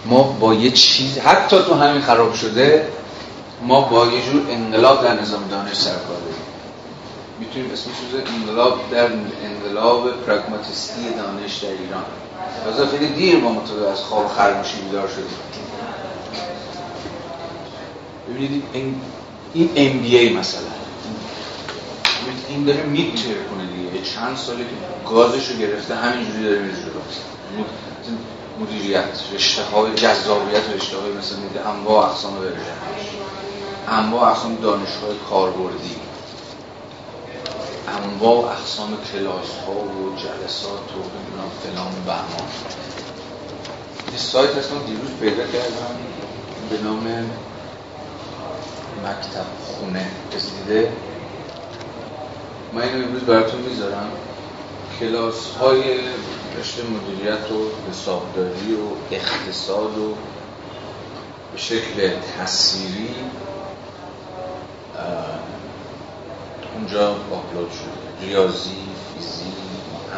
ما 0.04 0.22
با 0.22 0.54
یه 0.54 0.70
چیز 0.70 1.18
حتی 1.18 1.56
تو 1.58 1.74
همین 1.74 2.02
خراب 2.02 2.34
شده 2.34 2.88
ما 3.62 3.80
با 3.80 4.06
یه 4.06 4.22
جور 4.22 4.42
انقلاب 4.50 5.02
در 5.02 5.20
نظام 5.20 5.48
دانش 5.50 5.74
سرکار 5.74 6.20
داریم 6.20 6.50
می‌تونیم 7.40 7.70
اسمش 7.72 7.94
رو 8.12 8.18
انقلاب 8.36 8.80
در 8.90 9.08
انقلاب 9.44 10.10
پراگماتیستی 10.26 11.00
دانش 11.16 11.56
در 11.56 11.68
ایران. 11.68 12.04
از 12.66 12.90
خیلی 12.90 13.06
دیر 13.06 13.40
با 13.40 13.52
مطابق 13.52 13.88
از 13.88 13.98
خواب 14.00 14.28
خرگوشی 14.28 14.76
بیدار 14.80 15.08
شدیم. 15.08 15.24
ببینید 18.28 18.62
این 19.54 19.70
ام 19.76 19.98
بی 19.98 20.16
ای 20.16 20.36
مثلا 20.36 20.60
این 22.48 22.64
داره 22.64 22.82
میتره 22.82 23.34
کنه 23.50 23.92
دیگه. 23.92 24.04
چند 24.04 24.36
ساله 24.36 24.58
که 24.58 25.10
گازش 25.10 25.56
گرفته 25.56 25.94
همینجوری 25.94 26.42
داره 26.42 26.58
میره 26.58 26.74
جلو. 26.74 27.64
مدیریت 28.60 29.20
رشته 29.32 29.62
های 29.62 29.94
جذابیت 29.94 30.70
رشته 30.74 30.96
های 30.98 31.12
مثل 31.12 31.36
میده 31.36 31.68
انواع 31.68 32.10
اقسام 32.10 32.34
برژن 32.34 32.80
انواع 33.88 34.30
اقسام 34.30 34.54
دانشگاه 34.54 35.14
کاربردی. 35.30 35.96
انواع 37.88 38.52
اقسام 38.52 38.98
کلاس 39.12 39.50
ها 39.66 39.72
و 39.72 40.16
جلسات 40.16 40.72
و 40.72 40.98
نمی‌دونم 40.98 41.50
فلان 41.62 41.92
و 41.92 42.04
بهمان. 42.06 42.50
یه 44.12 44.18
سایت 44.18 44.50
من 44.50 44.84
دیروز 44.86 45.10
پیدا 45.20 45.42
کردم 45.42 45.96
به 46.70 46.78
نام 46.78 47.30
مکتب 49.04 49.46
خونه 49.66 50.06
کسی 50.34 50.50
دیده 50.50 50.92
من 52.72 52.82
اینو 52.82 53.06
امروز 53.06 53.22
براتون 53.22 53.60
می‌ذارم. 53.60 54.10
کلاس 55.00 55.56
های 55.60 55.82
رشته 56.58 56.82
مدیریت 56.82 57.52
و 57.52 57.90
حسابداری 57.90 58.74
و 58.74 59.14
اقتصاد 59.14 59.98
و 59.98 60.14
به 61.52 61.58
شکل 61.58 62.10
تصویری 62.38 63.14
اونجا 66.74 67.10
آپلود 67.10 67.70
شده. 67.72 68.26
ریاضی، 68.28 68.76
فیزیک، 69.14 69.54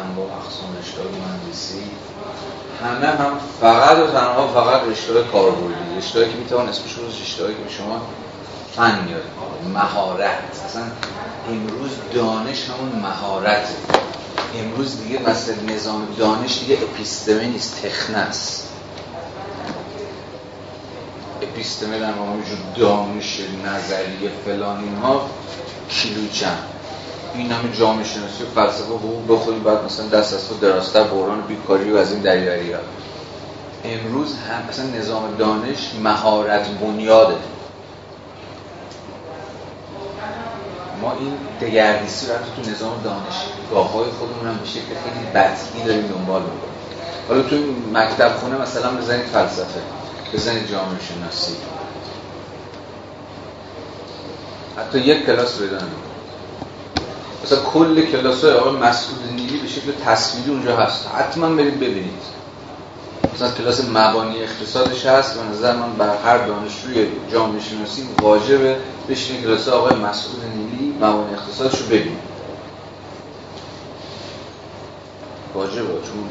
انواع 0.03 0.27
اقسام 0.37 0.77
رشته 0.81 1.01
مهندسی. 1.01 1.83
همه 2.83 3.07
هم 3.07 3.39
فقط 3.61 3.97
و 3.97 4.07
تنها 4.07 4.47
فقط 4.47 4.81
رشته 4.87 5.23
کاربردی. 5.31 5.97
رشته 5.97 6.29
که 6.29 6.37
می‌توان 6.37 6.69
اسمش 6.69 6.93
رو 6.93 7.07
رشته 7.07 7.47
که 7.47 7.73
شما 7.77 8.01
فن 8.75 9.03
میاد 9.05 9.23
مهارت. 9.73 10.39
اصلا 10.65 10.83
امروز 11.49 11.91
دانش 12.13 12.69
همون 12.69 13.01
مهارت 13.01 13.67
امروز 14.59 15.01
دیگه 15.03 15.19
مثل 15.29 15.53
نظام 15.73 16.07
دانش 16.17 16.59
دیگه 16.59 16.77
اپیستمه 16.83 17.45
نیست 17.45 17.81
تخنه 17.85 18.17
است. 18.17 18.69
اپیستمه 21.41 21.99
در 21.99 22.11
همونجور 22.11 22.57
دانش 22.75 23.39
نظریه 23.65 24.29
فلان 24.45 24.83
اینها 24.83 25.29
کیلوچن 25.89 26.57
این 27.35 27.51
همه 27.51 27.71
جامعه 27.77 28.03
شناسی 28.03 28.43
و 28.43 28.47
فلسفه 28.55 28.93
حقوق 28.93 29.23
بخوری 29.27 29.59
بعد 29.59 29.83
مثلا 29.83 30.07
دست 30.07 30.33
از 30.33 30.49
تو 30.49 30.55
دراستر 30.55 31.03
بحران 31.03 31.41
بیکاری 31.41 31.91
و 31.91 31.97
از 31.97 32.11
این 32.11 32.21
دریوری 32.21 32.73
ها. 32.73 32.79
امروز 33.85 34.35
هم 34.49 34.69
مثلا 34.69 34.85
نظام 34.85 35.35
دانش 35.37 35.91
مهارت 36.03 36.67
بنیاده. 36.67 37.35
ما 41.01 41.13
این 41.19 41.33
دگردیسی 41.61 42.27
رو 42.27 42.33
تو 42.33 42.71
نظام 42.71 43.01
دانشگاه 43.03 43.52
های 43.81 44.11
خودمون 44.19 44.47
هم 44.47 44.57
به 44.57 44.65
شکل 44.65 44.81
خیلی 44.81 45.25
بطنی 45.33 45.83
داریم 45.85 46.07
دنبال 46.07 46.41
حالا 47.27 47.41
تو 47.41 47.55
مکتب 47.93 48.35
خونه 48.37 48.57
مثلا 48.57 48.91
بزنید 48.91 49.25
فلسفه 49.25 49.81
بزنید 50.33 50.71
جامعه 50.71 50.99
شناسی. 51.09 51.53
حتی 54.77 54.99
یک 54.99 55.25
کلاس 55.25 55.57
پیدا 55.57 55.77
مثلا 57.43 57.59
کل 57.59 58.05
کلاس 58.05 58.43
های 58.43 58.53
آقای 58.53 58.75
مسعود 58.75 59.19
نیلی 59.35 59.57
به 59.57 59.67
شکل 59.67 59.91
تصویری 60.05 60.49
اونجا 60.49 60.77
هست. 60.77 61.07
حتما 61.07 61.49
برید 61.49 61.75
ببینید. 61.75 62.23
مثلا 63.35 63.51
کلاس 63.51 63.89
مبانی 63.89 64.43
اقتصادش 64.43 65.05
هست. 65.05 65.37
و 65.37 65.43
نظر 65.43 65.75
من 65.75 65.93
بر 65.93 66.17
هر 66.25 66.37
دانشجوی 66.37 67.07
جامعه 67.31 67.61
شناسی 67.61 68.07
واجبه 68.21 68.77
بشین 69.09 69.41
کلاس 69.41 69.67
آقای 69.67 69.95
مسعود 69.95 70.41
نیلی 70.55 70.95
مبانی 70.97 71.33
اقتصادش 71.33 71.81
رو 71.81 71.85
ببینید 71.85 72.32
واجبه 75.55 75.79
چون 75.81 76.23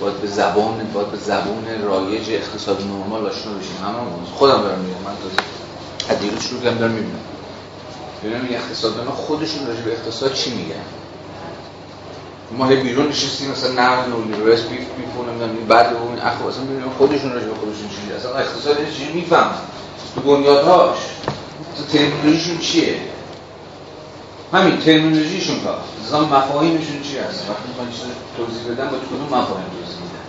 باید 0.00 0.20
به 0.20 0.26
زبان 0.26 0.90
باید 0.94 1.10
به 1.10 1.16
زبان 1.16 1.64
رایج 1.84 2.30
اقتصاد 2.30 2.82
نرمال 2.82 3.26
آشنا 3.26 3.52
بشیم. 3.52 3.76
همه 3.84 3.96
خودم 4.34 4.62
دارم 4.62 4.78
میگم 4.78 5.02
من 5.04 5.12
تازه 5.22 6.20
دیروز 6.20 6.42
شروع 6.42 6.62
کردم 6.62 6.78
دارم 6.78 6.92
می‌بینم. 6.92 7.20
ببینم 8.24 8.46
این 8.48 9.10
خودشون 9.10 9.66
راجع 9.66 9.80
به 9.80 9.92
اقتصاد 9.92 10.32
چی 10.32 10.54
میگن. 10.54 10.74
ما 12.58 12.66
هی 12.66 12.76
بیرون 12.76 13.08
نشستیم 13.08 13.50
مثلا 13.50 13.72
نقد 13.72 14.08
نولیبرالیسم 14.08 14.68
بیف 14.68 14.78
بیف 14.78 15.28
نمی‌دونم 15.28 15.66
بعد 15.68 15.96
اون 15.96 16.18
اخو 16.18 16.46
اصلا 16.46 16.64
ببینیم 16.64 16.90
خودشون 16.98 17.32
راجع 17.32 17.46
به 17.46 17.54
خودشون 17.54 17.88
چی 17.88 18.12
اصلا 18.12 18.34
اقتصاد 18.36 18.76
چی 18.96 19.12
می‌فهمن؟ 19.12 19.58
تو 20.14 20.20
بنیادهاش. 20.20 20.98
تو 21.76 21.98
تکنولوژیشون 21.98 22.58
چیه؟ 22.58 23.00
همین 24.52 24.78
ترمینولوژیشون 24.78 25.60
تا 25.64 25.78
مثلا 26.02 26.24
مفاهیمشون 26.24 27.02
چی 27.02 27.18
هست؟ 27.18 27.50
وقتی 27.50 27.68
می‌خوان 27.68 27.90
چیز 27.90 28.00
توضیح 28.36 28.72
بدن 28.72 28.90
با 28.90 28.96
کدوم 28.96 29.38
مفاهیم 29.38 29.66
توضیح 29.80 29.98
میدن؟ 30.02 30.24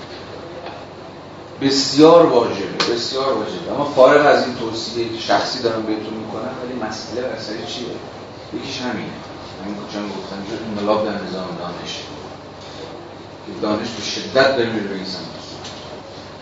بسیار 1.62 2.26
واجبه 2.26 2.94
بسیار 2.94 3.34
واجبه. 3.34 3.72
اما 3.76 3.86
فارغ 3.86 4.26
از 4.26 4.46
این 4.46 4.56
توصیه 4.56 5.10
که 5.10 5.20
شخصی 5.20 5.64
دارم 5.64 5.84
بهتون 5.84 6.14
می‌کنم 6.14 6.52
ولی 6.64 6.90
مسئله 6.90 7.28
اصلی 7.28 7.58
چیه؟ 7.68 7.88
یکیش 8.54 8.82
همینه. 8.82 9.10
همین 9.64 9.76
کجا 9.76 10.02
گفتم 10.02 10.44
که 10.50 10.70
انقلاب 10.72 11.06
در 11.06 11.12
نظام 11.12 11.58
دانش. 11.60 11.94
که 13.46 13.62
دانش 13.62 13.90
به 13.90 14.04
شدت 14.04 14.58
داره 14.58 14.70
میره 14.70 14.88
به 14.88 14.96
این 14.96 15.06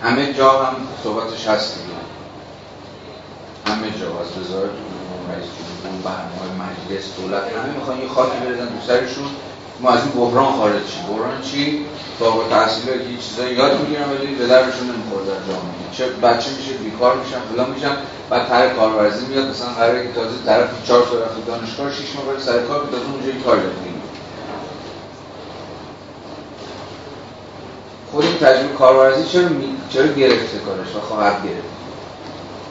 همه 0.03 0.33
جا 0.33 0.63
هم 0.63 0.75
صحبتش 1.03 1.47
هست 1.47 1.73
همه 3.65 3.91
جا 3.99 4.07
از 4.07 4.45
وزارت 4.45 4.69
رئیس 5.31 5.49
جمهور 5.57 6.01
برنامه 6.03 6.47
مجلس 6.63 7.05
دولت 7.17 7.43
همه 7.43 7.73
می‌خوان 7.77 7.97
یه 8.01 8.07
خاکی 8.07 8.37
بریزن 8.45 8.65
دو 8.65 8.81
سرشون 8.87 9.29
ما 9.81 9.89
از 9.89 10.01
این 10.03 10.11
بحران 10.11 10.51
خارج 10.59 10.85
شیم 10.93 11.03
بحران 11.09 11.41
چی 11.41 11.85
التحصیلا 12.21 12.97
که 12.97 13.09
یه 13.13 13.17
چیزایی 13.17 13.55
یاد 13.55 13.81
می‌گیرن 13.81 14.09
ولی 14.09 14.35
به 14.35 14.47
درشون 14.47 14.87
نمی‌خوره 14.91 15.25
در 15.25 15.41
جامعه 15.47 15.87
چه 15.91 16.05
بچه 16.07 16.49
میشه 16.57 16.73
بیکار 16.73 17.17
میشن 17.17 17.39
فلان 17.53 17.69
میشن 17.69 17.95
بعد 18.29 18.49
طرح 18.49 18.73
کارورزی 18.73 19.25
میاد 19.25 19.49
مثلا 19.49 19.67
قراره 19.67 20.07
که 20.07 20.13
تازه 20.13 20.35
طرف 20.45 20.69
4 20.87 21.05
سال 21.09 21.21
رفته 21.21 21.41
دانشگاه 21.47 21.91
6 21.91 22.15
ماه 22.15 22.25
بره 22.25 22.39
سر 22.39 22.59
کار 22.59 22.87
تازه 22.91 23.05
اونجا 23.13 23.43
کار 23.45 23.57
یاد 23.57 23.87
خود 28.11 28.25
این 28.25 28.37
تجربه 28.37 28.73
کارورزی 28.73 29.27
چرا 29.27 29.49
می... 29.49 29.77
چرا 29.89 30.07
گرفته 30.07 30.59
کارش 30.59 30.95
و 30.95 30.99
خواهد 30.99 31.43
گرفت 31.43 31.67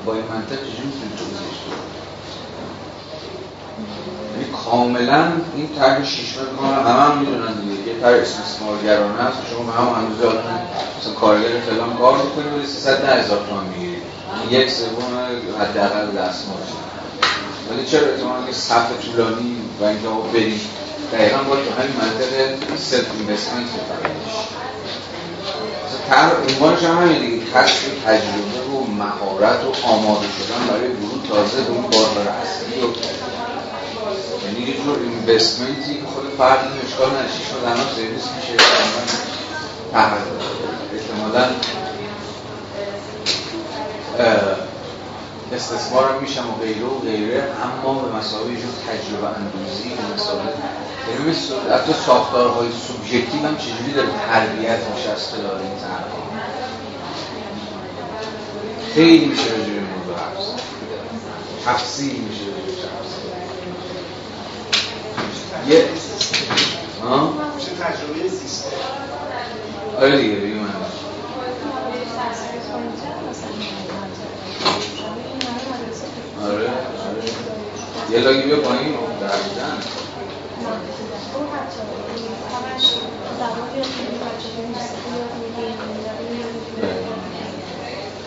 با 0.06 0.14
این 0.14 0.22
منطق 0.22 0.56
چجوری 0.56 0.86
می‌تونی 0.86 1.12
توضیحش 1.18 1.58
یعنی 4.32 4.44
کاملا 4.70 5.32
این 5.56 5.68
طرح 5.78 6.04
شیش 6.04 6.34
متر 6.38 6.90
همه 6.90 7.02
هم 7.02 7.18
می‌دونن 7.18 7.52
دیگه. 7.52 7.92
یه 7.92 8.00
طرح 8.00 8.14
استثمارگرانه 8.14 9.22
هست 9.22 9.38
شما 9.50 9.62
به 9.62 9.72
هم 9.72 9.88
اندازه 9.88 10.38
مثلا 11.00 11.12
کارگر 11.20 11.60
فلان 11.70 11.96
کار 11.96 12.14
می‌کنید 12.16 12.52
ولی 12.52 12.66
300 12.66 13.04
هزار 13.04 13.46
تومان 13.48 13.64
می‌گیرید 13.64 14.02
یک 14.50 14.70
سوم 14.70 15.12
حداقل 15.60 16.06
دستمزد 16.06 16.86
ولی 17.70 17.86
چرا 17.86 18.06
احتمالاً 18.06 18.46
که 18.46 18.52
صف 18.52 18.86
طولانی 19.04 19.56
و 19.80 19.84
اینکه 19.84 20.08
ما 20.08 20.20
بریم؟ 20.20 20.60
دقیقا 21.12 21.38
باید 21.42 21.64
تو 21.64 21.70
همین 21.80 21.96
منطق 22.00 22.30
سلف 22.76 23.06
اینوستمنت 23.18 23.66
تر 26.10 26.30
عنوانش 26.48 26.82
هم 26.82 27.02
همین 27.02 27.18
دیگه. 27.18 27.44
کسب 27.54 27.82
تجربه 28.06 28.60
و 28.76 28.90
مهارت 28.90 29.60
و 29.64 29.86
آماده 29.86 30.26
شدن 30.38 30.66
برای 30.68 30.88
ورود 30.88 31.26
تازه 31.28 31.62
به 31.62 31.70
اون 31.70 31.82
بازار 31.82 32.28
اصلی 32.28 32.80
و 32.80 32.86
یه 34.66 34.76
جور 34.84 34.98
اینوستمنتی 34.98 35.94
که 35.94 36.06
خود 36.14 36.24
فرد 36.38 36.58
این 36.58 36.82
اشکال 36.86 37.10
نشیش 37.10 37.48
و 37.52 37.66
در 37.66 37.76
سرویس 37.76 38.28
میشه 38.36 38.64
احتمالا 40.94 41.44
استثمار 45.52 46.18
میشم 46.20 46.50
و 46.50 46.52
غیره 46.52 46.86
و 46.86 47.00
غیره 47.00 47.48
اما 47.64 48.00
به 48.00 48.16
مسابقه 48.18 48.48
جور 48.48 48.74
تجربه 48.88 49.26
اندوزی 49.26 49.88
به 49.88 50.14
مسابقه 50.14 50.52
یعنی 51.10 51.34
حتی 51.72 51.92
ساختارهای 52.06 52.68
سوبژکتیو 52.86 53.46
هم 53.46 53.56
چجوری 53.56 53.92
داره 53.94 54.08
تربیت 54.26 54.78
میشه 54.96 55.10
از 55.10 55.28
خلال 55.28 55.60
این 55.60 55.78
طرح 55.80 56.04
خیلی 58.94 59.24
میشه 59.26 59.42
راجع 59.42 59.62
موضوع 59.62 60.16
حرف 60.16 60.46
تفصیل 61.66 62.20
میشه 62.20 62.42
یه 65.68 65.84
ها 67.02 67.32
تجربه 67.80 68.30
آره 70.00 70.20
دیگه 70.20 70.34
بگیم 70.34 70.58
من 70.58 70.68
آره 76.44 76.70
یه 78.10 78.18
لاگی 78.18 78.42
بیا 78.42 78.56
پایین. 78.56 78.92
در 79.20 79.36
بودن 79.36 79.78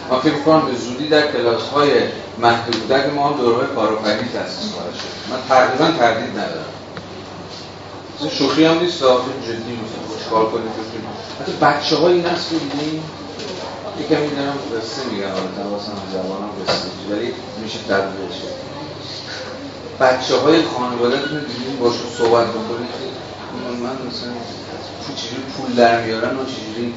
ما 0.10 0.20
فکر 0.20 0.40
کنم 0.40 0.66
به 0.66 0.76
زودی 0.76 1.10
در 1.10 1.32
کلاس 1.32 1.62
های 1.62 1.92
محدودک 2.38 3.14
ما 3.14 3.30
هم 3.30 3.38
دوره 3.38 3.68
کارآفرینی 3.68 4.30
تاسیس 4.34 4.74
خواهد 4.74 4.94
شد 4.94 5.32
من 5.32 5.40
تقریبا 5.50 5.98
تردید 5.98 6.38
ندارم. 6.38 6.79
شوخی 8.28 8.66
هم 8.66 8.80
نیست 8.80 8.98
جدی 8.98 9.74
مثلا 9.74 10.02
خوشکار 10.08 10.52
کنید 10.52 10.72
حتی 11.42 11.52
بچه 11.52 11.96
های 11.96 12.22
نسل 12.22 12.56
دیدیم 12.58 13.04
یکم 14.00 14.22
این 14.22 14.36
دارم 14.36 14.58
قصه 14.76 15.06
میگم 15.12 15.28
حالا 15.28 15.48
تواسم 15.64 15.92
جوانم 16.14 16.50
قصه 16.68 17.16
ولی 17.16 17.34
میشه 17.64 17.80
تدبیر 17.80 18.30
شد 18.40 18.70
بچه 20.00 20.38
های 20.38 20.64
خانواده 20.64 21.22
رو 21.22 21.40
دیدیم 21.40 21.78
باشون 21.80 22.10
صحبت 22.18 22.48
بکنید 22.48 22.90
من 23.82 24.08
مثلا 24.08 24.34
چجوری 25.16 25.42
پول 25.58 25.76
در 25.76 26.06
میارن 26.06 26.38
و 26.38 26.46
چجوری 26.46 26.94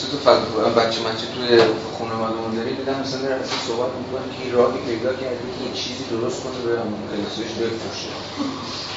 دوسته 0.00 0.16
تو 0.16 0.18
فقط 0.18 0.74
بچه 0.74 1.00
من 1.02 1.16
چه 1.16 1.26
توی 1.34 1.60
خانواده‌مون 1.98 2.54
داریم 2.56 2.76
دیدم 2.76 3.00
مثلا 3.00 3.20
در 3.20 3.32
اصلا 3.32 3.58
صحبت 3.68 3.90
می‌کنه 4.00 4.26
که 4.36 4.56
راهی 4.56 4.78
پیدا 4.78 5.12
کرده 5.12 5.46
که 5.58 5.64
یه 5.64 5.72
چیزی 5.74 6.04
درست 6.10 6.42
کنه 6.42 6.58
به 6.64 6.76
کلاسیش 7.10 7.52
بفروشه. 7.52 8.08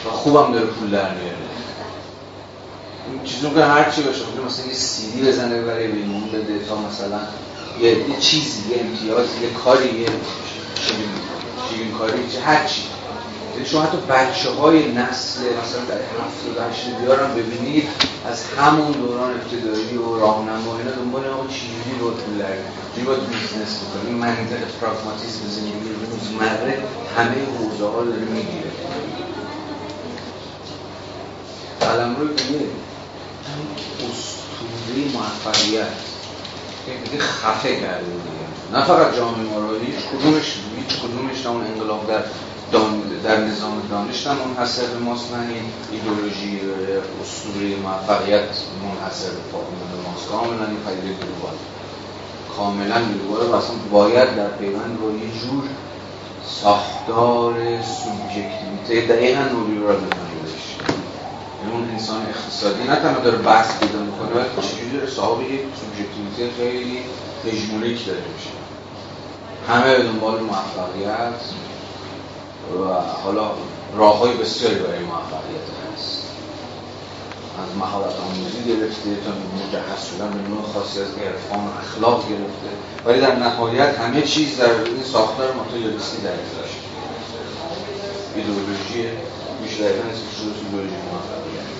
و 0.05 0.09
خوبم 0.09 0.53
داره 0.53 0.65
پول 0.65 0.89
در 0.89 1.13
میاره. 1.13 1.47
این 3.11 3.23
چیزی 3.23 3.49
که 3.49 3.63
هر 3.63 3.91
چی 3.91 4.01
باشه 4.01 4.21
مثلا 4.47 4.65
یه 4.65 4.73
سیدی 4.73 5.21
بزنه 5.27 5.61
برای 5.61 5.87
بیمون 5.87 6.23
بده 6.31 6.65
تا 6.69 6.75
مثلا 6.75 7.19
یه, 7.81 8.09
یه 8.09 8.19
چیزی 8.19 8.69
یه 8.69 8.81
امتیاز 8.81 9.25
یه 9.41 9.49
کاری 9.49 9.99
یه 9.99 10.09
شیرین 11.69 11.91
کاری 11.91 12.37
هر 12.45 12.67
چی. 12.67 12.81
شما 13.65 13.81
حتی 13.81 13.97
بچه 13.97 14.49
های 14.49 14.91
نسل 14.91 15.41
مثلا 15.41 15.85
در 15.89 16.01
هفت 16.01 16.57
و 16.57 16.69
هشت 16.69 16.85
بیارم 17.01 17.35
ببینید 17.35 17.89
از 18.25 18.43
همون 18.57 18.91
دوران 18.91 19.31
ابتدایی 19.31 19.97
و 19.97 20.19
راهنما 20.19 20.77
اینا 20.77 20.91
دنبال 20.91 21.25
آقا 21.27 21.47
چجوری 21.47 21.99
رو 21.99 22.11
طول 22.11 22.43
چجوری 22.91 23.07
باید 23.07 23.27
بیزنس 23.29 23.79
بکنیم 23.83 24.15
منطق 24.15 24.61
پراگماتیسم 24.81 25.47
زندگی 25.49 25.89
روزمره 26.11 26.83
همه 27.17 27.45
حوزه 27.57 27.85
ها 27.85 28.03
داره 28.03 28.21
می‌گیره. 28.21 28.71
قلم 31.79 32.15
روی 32.15 32.27
بگه 32.27 32.67
اسطوره 34.11 35.11
موفقیت. 35.13 35.87
دیگه 37.03 37.23
خفه 37.23 37.75
کرده 37.75 38.05
دیگه. 38.05 38.79
نه 38.79 38.85
فقط 38.85 39.15
جامعه 39.15 39.85
هیچ 39.85 39.95
کدومش 40.05 40.55
هیچ 40.77 40.99
کدومش 40.99 41.45
اون 41.45 41.65
انقلاب 41.65 42.07
در 42.07 42.23
در 43.23 43.39
نظام 43.39 43.81
دانش 43.89 44.27
هم 44.27 44.37
منحصر 44.47 44.85
به 44.85 44.99
ماست 44.99 45.33
نه 45.33 45.47
ایدولوژی 45.91 46.59
اسطوره 47.21 47.75
موفقیت 47.75 48.49
منحصر 48.83 49.29
به 49.29 50.09
ماست. 50.09 50.29
کاملا 50.29 50.65
این 50.65 50.77
پدیده 50.85 51.13
گلوبال 51.13 51.53
کاملا 52.57 53.01
گلوبال 53.01 53.47
و 53.47 53.55
اصلا 53.55 53.75
باید 53.91 54.35
در 54.35 54.47
پیوند 54.47 54.99
با 55.01 55.07
یه 55.11 55.31
جور 55.41 55.63
ساختار 56.45 57.53
سوبژکتیویته 57.81 59.13
دقیقا 59.15 59.41
نوری 59.41 59.77
رو 59.77 59.93
یعنی 61.61 61.73
اون 61.73 61.89
انسان 61.91 62.21
اقتصادی 62.29 62.83
نه 62.83 62.95
تنها 62.95 63.19
داره 63.19 63.37
بحث 63.37 63.79
پیدا 63.79 63.99
می‌کنه 63.99 64.29
بلکه 64.29 64.67
چجوری 64.67 64.97
داره 64.97 65.09
صاحب 65.09 65.41
یک 65.41 65.61
سوبژکتیویته 65.81 66.55
خیلی 66.57 66.99
هژمونیک 67.45 68.05
داره 68.05 68.19
میشه. 68.19 68.49
همه 69.67 69.97
به 69.97 70.03
دنبال 70.03 70.39
موفقیت. 70.39 71.33
و 72.79 72.83
حالا 73.23 73.51
راه 73.95 74.19
های 74.19 74.33
بسیاری 74.33 74.75
برای 74.75 74.99
موفقیت 74.99 75.67
هست. 75.93 76.23
از 77.63 77.77
مهارت 77.77 78.15
آموزی 78.19 78.63
گرفته 78.67 79.09
تا 79.25 79.31
مجهز 79.55 80.05
شدن 80.09 80.29
به 80.29 80.49
نوع 80.49 80.63
خاصی 80.73 81.01
از 81.01 81.07
عرفان 81.07 81.69
اخلاق 81.81 82.29
گرفته. 82.29 82.71
ولی 83.05 83.21
در 83.21 83.35
نهایت 83.35 83.99
همه 83.99 84.21
چیز 84.21 84.57
در 84.57 84.83
این 84.83 85.03
ساختار 85.03 85.53
ماتریالیستی 85.53 86.21
در 86.21 86.29
داشت 86.29 86.81
ایدئولوژی 88.35 89.09
میشه 89.61 89.77
دقیقا 89.77 90.07
ایدئولوژی 90.63 90.95
موفقیت 91.11 91.71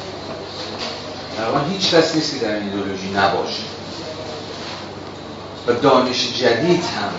هیچ 1.71 1.93
کس 1.93 2.15
نیست 2.15 2.33
که 2.33 2.45
در 2.45 2.55
این 2.55 2.63
ایدئولوژی 2.63 3.09
نباشه. 3.09 3.63
و 5.67 5.73
دانش 5.73 6.39
جدید 6.39 6.83
هم 6.83 7.13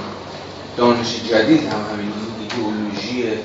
دانش 0.76 1.16
جدید 1.30 1.60
هم 1.72 1.80
همین 1.92 2.12
ایدئولوژی 3.20 3.44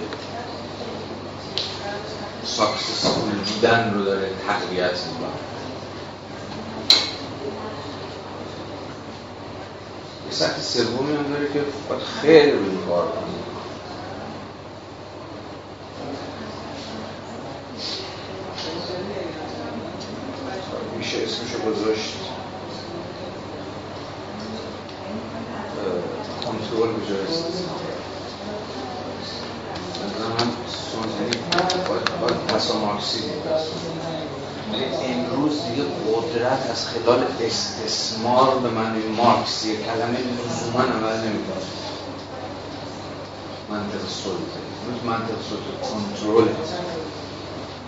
ساکسسفول 2.43 3.31
بودن 3.31 3.93
رو 3.93 4.05
داره 4.05 4.29
تقویت 4.47 4.91
می‌کنه. 5.07 5.29
یه 10.25 10.33
سطح 10.33 10.61
سومی 10.61 11.15
هم 11.15 11.33
داره 11.33 11.53
که 11.53 11.61
باید 11.89 12.01
خیلی 12.21 12.51
روی 12.51 12.77
کار 12.89 13.07
کنیم 13.07 13.43
میشه 20.97 21.17
اسمشو 21.23 21.59
گذاشت 21.71 22.15
کنترل 26.45 26.93
بجای 26.93 27.19
من 30.29 30.51
باید 31.87 32.09
مارکسی 32.81 33.23
ولی 34.73 34.85
امروز 34.85 35.65
دیگه 35.65 35.83
قدرت 35.83 36.71
از 36.71 36.87
خلال 36.87 37.25
استثمار 37.41 38.59
به 38.59 38.69
معنی 38.69 39.03
مارکسی 39.07 39.66
کلمه 39.85 40.19
لزوما 40.19 40.83
عمل 40.83 41.17
نمی‌کنه 41.27 41.67
منطق 43.69 44.09
سلطه 44.09 44.59
امروز 44.87 45.03
منطق 45.05 45.37
سلطه 45.49 45.73
کنترل 45.81 46.47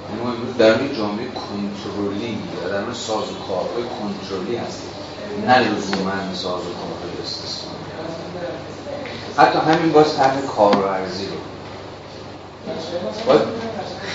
یعنی 0.10 0.24
ما 0.24 0.32
امروز 0.32 0.58
در 0.58 0.80
این 0.80 0.96
جامعه 0.96 1.28
کنترلی 1.28 2.38
یا 2.64 2.70
در 2.70 2.94
سازوکارهای 2.94 3.84
کنترلی 3.84 4.56
هستیم 4.56 4.90
نه 5.48 5.60
لزوما 5.60 6.34
سازوکارهای 6.34 7.14
استثمار 7.24 7.76
حتی 9.38 9.60
همین 9.60 9.92
باز 9.92 10.16
طرح 10.16 10.42
کارورزی 10.42 11.26
رو 11.26 11.38
باید 13.28 13.42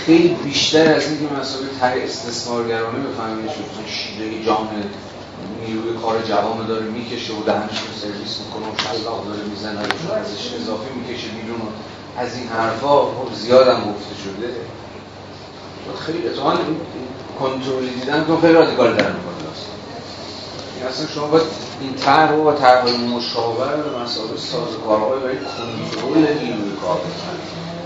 خیلی 0.05 0.27
بیشتر 0.27 0.95
از 0.95 1.03
اینکه 1.07 1.35
مسئله 1.35 1.67
تر 1.79 1.97
استثمارگرانه 1.97 2.99
بفهمید 2.99 3.45
چون 3.45 3.85
شیره 3.87 4.45
جان 4.45 4.67
نیروی 5.67 5.97
کار 6.01 6.21
جوان 6.21 6.67
داره 6.67 6.85
می‌کشه 6.85 7.33
و 7.33 7.43
دهنش 7.43 7.79
رو 7.79 7.93
سرویس 8.01 8.39
می‌کنه 8.39 8.65
و 8.65 8.97
شلاق 8.99 9.27
داره 9.27 9.43
می‌زنه 9.43 9.79
و 10.09 10.13
ازش 10.13 10.53
اضافه 10.53 10.93
می‌کشه 10.93 11.27
بیرون 11.27 11.61
از 12.17 12.37
این 12.37 12.47
حرفا 12.47 13.01
خب 13.01 13.33
زیاد 13.33 13.67
هم 13.67 13.91
گفته 13.91 14.15
شده. 14.23 14.49
خیلی 16.05 16.27
اتحان 16.27 16.57
کنترلی 17.39 17.89
دیدن 17.89 18.25
که 18.27 18.41
خیلی 18.41 18.53
رادیکال 18.53 18.95
در 18.95 19.11
می‌کنه 19.11 19.35
این 20.75 20.85
اصلا 20.85 21.07
شما 21.07 21.27
باید 21.27 21.45
این 21.81 21.95
طرح 21.95 22.31
و 22.31 22.53
طرح 22.53 23.01
مشاور 23.01 23.75
به 23.75 23.99
مسائل 23.99 24.37
سازوکارهای 24.37 25.19
برای 25.19 25.37
کنترل 25.37 26.43
نیروی 26.43 26.71
کار 26.81 27.01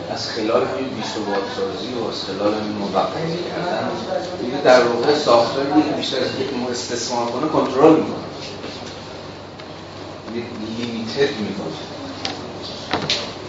از 0.10 0.30
خلال 0.30 0.68
همین 0.68 0.90
بیثبات 0.90 1.44
سازی 1.56 1.94
و 1.94 2.08
از 2.10 2.24
خلال 2.24 2.54
همین 2.54 2.78
موقعیت 2.78 3.50
کردن 3.50 3.90
این 4.42 4.62
در 4.64 4.88
واقع 4.88 5.16
ساختار 5.16 5.64
دیگه 5.64 5.96
بیشتر 5.98 6.18
از 6.18 6.40
یک 6.40 6.70
استثمار 6.72 7.26
کنه 7.32 7.48
کنترل 7.48 7.96
می‌کنه. 7.96 8.16
لیمیتد 10.78 11.40
می‌کنه. 11.40 11.74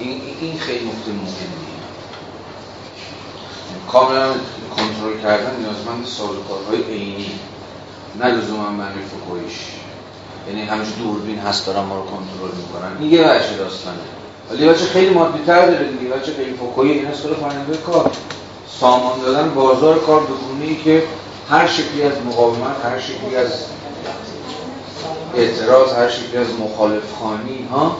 این 0.00 0.20
این 0.40 0.58
خیلی 0.58 0.84
نکته 0.84 1.10
مهمیه. 1.10 1.80
کاملا 3.88 4.32
کنترل 4.76 5.22
کردن 5.22 5.56
نیازمند 5.56 6.06
سازوکارهای 6.06 6.82
عینی. 6.82 7.30
نه 8.20 8.26
لزوما 8.26 8.70
معنی 8.70 9.02
فکویش 9.02 9.58
یعنی 10.48 10.62
همیشه 10.62 10.92
دوربین 10.92 11.38
هست 11.38 11.66
دارن 11.66 11.80
ما 11.80 11.96
رو 11.96 12.02
کنترل 12.02 12.56
می‌کنن. 12.56 12.96
این 13.00 13.10
یه 13.10 13.20
وجه 13.20 13.56
داستانه. 13.56 14.19
ولی 14.50 14.68
بچه 14.68 14.84
خیلی 14.84 15.14
مادی 15.14 15.44
تر 15.46 15.66
داره 15.66 15.88
دیگه. 15.92 16.10
بچه 16.14 16.32
خیلی 16.32 16.52
فوکوی 16.52 16.90
این 16.90 17.06
هست 17.06 17.22
فرنده 17.22 17.76
کار 17.76 18.10
سامان 18.80 19.20
دادن 19.20 19.54
بازار 19.54 19.98
کار 19.98 20.20
به 20.20 20.64
ای 20.64 20.76
که 20.76 21.02
هر 21.50 21.66
شکلی 21.66 22.02
از 22.02 22.12
مقاومت 22.26 22.84
هر 22.84 23.00
شکلی 23.00 23.36
از 23.36 23.52
اعتراض 25.36 25.92
هر 25.92 26.08
شکلی 26.08 26.36
از 26.36 26.46
مخالف 26.60 27.02
خانی 27.20 27.68
ها 27.72 27.96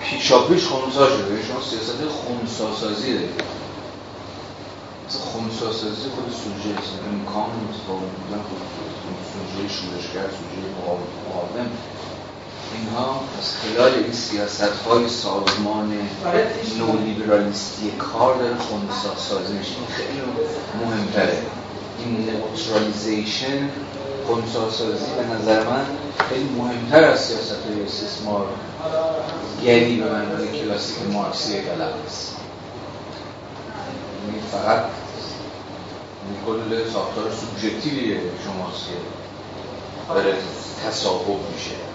پیشاپیش 0.00 0.64
خونسا 0.64 1.06
شده. 1.06 1.30
یعنی 1.30 1.42
شما 1.48 1.60
سیاست 1.70 1.96
خونسا 2.08 2.76
سازی 2.80 3.12
دارید. 3.12 3.42
خونسا 5.32 5.72
سازی 5.72 6.08
خود 6.14 6.26
سوژه 6.42 6.78
است. 6.78 6.92
امکان 7.12 7.50
متفاوت 7.64 8.12
بودن 8.18 8.42
خود 8.48 8.60
سوژه 9.32 9.68
شورشگر 9.74 10.28
سوژه 10.36 10.68
مقاوم. 10.78 11.70
اینها 12.74 13.20
از 13.38 13.56
خلال 13.56 13.94
این 13.94 14.12
سیاست 14.12 14.62
های 14.62 15.08
سازمان 15.08 15.92
نولیبرالیستی 16.78 17.90
کار 17.90 18.36
داره 18.38 18.56
خونسا 18.56 19.16
سازی 19.16 19.52
این 19.52 19.86
خیلی 19.96 20.22
مهمتره. 20.84 21.42
این 21.98 22.30
نوترالیزیشن 22.30 23.68
خونسا 24.26 24.70
سازی 24.70 25.04
به 25.18 25.34
نظر 25.34 25.64
من 25.68 25.86
خیلی 26.28 26.48
مهمتر 26.58 27.04
از 27.04 27.20
سیاست 27.20 27.66
های 27.66 27.82
استثمار 27.84 28.46
گری 29.64 29.96
به 29.96 30.12
معنی 30.12 30.60
کلاسیک 30.60 30.96
مارکسی 31.12 31.52
کلم 31.52 31.92
است 32.06 32.36
یعنی 34.26 34.42
فقط 34.52 34.84
کل 36.46 36.90
ساختار 36.92 37.32
سوبژکتیوی 37.32 38.16
شماست 38.44 38.86
که 38.86 40.14
داره 40.14 40.34
تصاحب 40.86 41.38
میشه. 41.54 41.91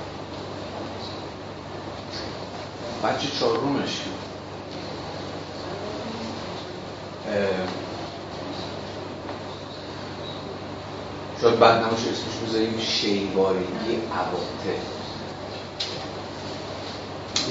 بچه 3.03 3.27
چهارمش 3.39 4.01
شاید 11.41 11.59
بعد 11.59 11.83
نماش 11.83 11.99
اسمش 11.99 12.49
بذاریم 12.49 12.79
شیوارگی 12.79 13.95
عواطف. 14.13 14.81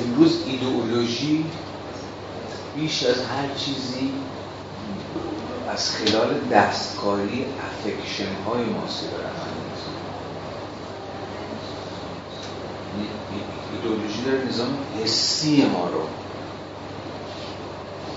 امروز 0.05 0.43
ایدئولوژی 0.47 1.44
بیش 2.77 3.02
از 3.02 3.16
هر 3.16 3.55
چیزی 3.56 4.12
از 5.68 5.90
خلال 5.90 6.40
دستکاری 6.52 7.44
افکشن 7.44 8.35
های 8.47 8.64
ماسی 8.64 9.06
داره 9.06 9.56
ایدئولوژی 13.73 14.23
داره 14.23 14.44
نظام 14.48 14.78
حسی 15.02 15.64
ما 15.64 15.89
رو 15.89 16.02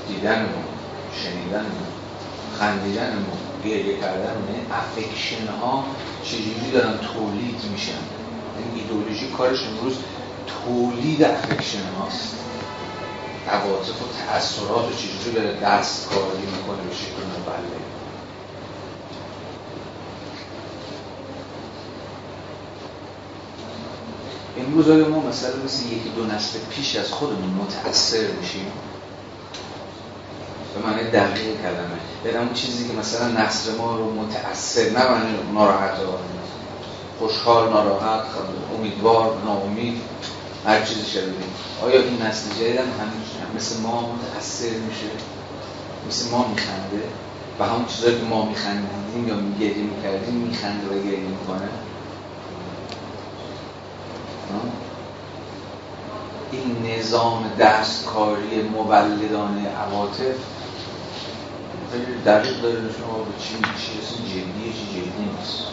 دیدنمون 0.07 0.63
شنیدن 1.23 1.65
خندیدن 2.59 3.13
ما 3.13 3.37
گریه 3.69 3.99
کردن 3.99 4.23
یعنی 4.23 4.65
افکشن 4.71 5.47
ها 5.61 5.83
چجوری 6.23 6.71
دارن 6.73 6.97
تولید 6.97 7.61
میشن؟ 7.71 7.91
این 7.91 8.67
یعنی 8.67 8.81
ایدولوژی 8.81 9.29
کارش 9.37 9.59
امروز 9.67 9.97
تولید 10.47 11.23
افکشن 11.23 11.83
هاست 11.99 12.35
عواطف 13.47 14.01
و 14.01 14.05
تأثیرات 14.27 14.85
و 14.85 14.93
چجوری 14.93 15.35
داره 15.35 15.59
دست 15.59 16.09
کاری 16.09 16.45
می‌کنه 16.45 16.83
به 16.89 16.95
شکل 16.95 17.21
مبلغ؟ 17.39 17.98
امروز 24.65 24.89
آیا 24.89 25.09
ما 25.09 25.19
مثلا 25.19 25.51
مثل 25.65 25.85
یکی 25.85 26.09
دو 26.15 26.25
نسل 26.25 26.59
پیش 26.69 26.95
از 26.95 27.11
خودمون 27.11 27.49
متأثر 27.49 28.27
میشیم 28.41 28.71
به 30.75 30.89
معنی 30.89 31.03
دقیق 31.03 31.61
کلمه. 31.61 31.99
یعنی 32.25 32.37
اون 32.37 32.53
چیزی 32.53 32.87
که 32.87 32.93
مثلا 32.93 33.27
نسل 33.27 33.75
ما 33.77 33.95
رو 33.95 34.13
متأثر 34.13 34.89
نه 34.89 35.11
معنی 35.11 35.37
ناراحت 35.53 35.97
خوشحال 37.19 37.69
ناراحت 37.69 38.25
امیدوار 38.77 39.37
ناامید 39.45 40.01
هر 40.65 40.85
چیزی 40.85 41.05
شده 41.05 41.33
آیا 41.83 42.01
این 42.01 42.21
نسل 42.21 42.49
جدید 42.49 42.77
هم 42.77 42.85
مثل 43.55 43.81
ما 43.81 44.13
متأثر 44.15 44.65
میشه؟ 44.65 45.09
مثل 46.07 46.31
ما 46.31 46.47
میخنده؟ 46.47 47.03
و 47.59 47.63
همون 47.63 47.85
چیزایی 47.85 48.19
که 48.19 48.25
ما 48.25 48.45
میخندیدیم 48.45 49.27
یا 49.27 49.35
میگریه 49.35 49.83
می‌کردیم 49.83 50.33
میخنده 50.33 50.87
و 50.87 51.03
گریه 51.03 51.19
می‌کنه؟ 51.19 51.69
این 56.51 56.85
نظام 56.85 57.51
دستکاری 57.59 58.61
مولدانه 58.61 59.69
عواطف 59.69 60.35
خیلی 61.91 62.21
دقیق 62.25 62.61
داره 62.61 62.75
شما 62.99 63.17
به 63.17 63.31
چی 63.39 63.55
چی 63.55 64.23
جدیه 64.23 64.73
چی 64.73 64.85
جدی 64.93 65.29
نیست. 65.37 65.63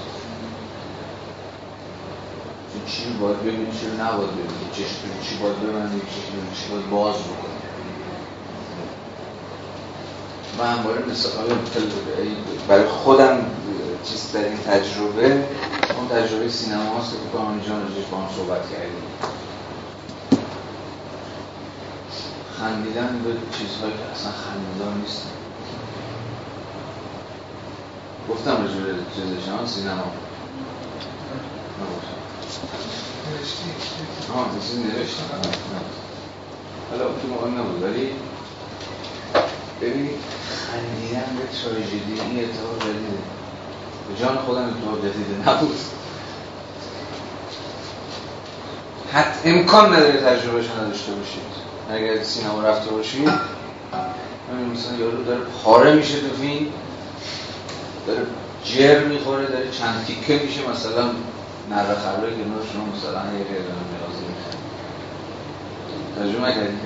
چی 2.87 3.13
باید 3.21 3.41
ببینید 3.41 3.71
چی 3.81 3.87
نباید 3.87 4.31
ببینید 4.31 4.73
چشم 4.73 5.29
چی 5.29 5.37
باید 5.43 5.57
ببینید 5.57 6.03
چی 6.55 6.73
باید 6.73 6.91
باز 6.91 7.15
بکنید 7.15 7.67
من 10.59 10.67
همواره 10.67 11.03
مثال 11.11 11.49
برای 12.69 12.89
خودم 12.89 13.47
چیز 14.05 14.33
در 14.33 14.45
این 14.45 14.59
تجربه 14.59 15.45
اون 16.07 16.23
تجربه 16.23 16.49
سینما 16.49 16.99
هست 16.99 17.11
که 17.11 17.17
بکنم 17.17 17.51
اینجا 17.51 17.79
راجعش 17.79 18.05
با 18.11 18.19
هم 18.19 18.29
صحبت 18.37 18.71
کردیم. 18.73 19.03
خندیدن 22.59 23.23
به 23.25 23.31
چیزهایی 23.59 23.93
که 23.93 24.05
اصلا 24.05 24.33
خندیدار 24.33 24.95
نیستن 24.95 25.31
گفتم 28.31 28.51
راجع 28.51 28.81
به 28.81 28.93
چیزشان 29.15 29.67
سینما. 29.67 30.13
نگفتم. 31.81 32.21
آه 34.35 34.51
چیزی 34.61 34.83
نوشتم 34.83 35.25
حالا 36.91 37.05
تو 37.05 37.29
مهم 37.29 37.59
نبود 37.59 37.83
ولی 37.83 38.11
ببینید 39.81 40.21
خندیدن 40.71 41.37
به 41.37 41.47
تراژدی 41.47 42.21
این 42.21 42.45
اتفاق 42.45 42.79
جدیده. 42.79 43.46
به 44.09 44.21
جان 44.21 44.39
خودم 44.39 44.63
اتفاق 44.63 44.99
جدیده 44.99 45.51
نبود. 45.51 45.77
حتی 49.13 49.51
امکان 49.51 49.95
نداره 49.95 50.21
تجربهش 50.21 50.67
نداشته 50.81 51.13
باشید. 51.13 51.43
اگر 51.91 52.23
سینما 52.23 52.63
رفته 52.63 52.91
باشید 52.91 53.29
مثلا 54.75 54.97
یارو 54.99 55.25
داره 55.25 55.41
پاره 55.65 55.95
میشه 55.95 56.21
تو 56.21 56.37
فیلم 56.37 56.67
داره 58.07 58.27
جر 58.65 59.05
می‌خوره 59.05 59.47
داره 59.47 59.71
چند 59.71 60.05
تیکه 60.07 60.45
میشه 60.45 60.61
مثلا 60.71 61.11
نره 61.71 61.95
خبره 61.95 62.31
که 62.31 62.45
شما 62.73 62.85
مثلا 62.97 63.39
یه 63.39 63.45
قیدان 63.45 63.81
نیازی 63.93 64.25
می‌کنه 64.29 64.57
ترجمه 66.17 66.53
کردید؟ 66.53 66.81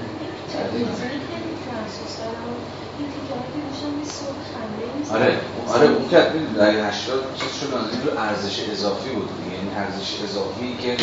آره 5.15 5.41
آره 5.69 5.87
اون 5.87 6.09
که 6.09 6.17
در 6.57 6.89
80 6.89 7.35
چیز 7.35 7.53
شد 7.61 7.75
از 7.75 7.85
این 7.93 8.19
ارزش 8.19 8.69
اضافی 8.69 9.11
بود 9.11 9.29
یعنی 9.53 9.71
ارزش 9.77 10.23
اضافی 10.25 10.77
که 10.83 10.97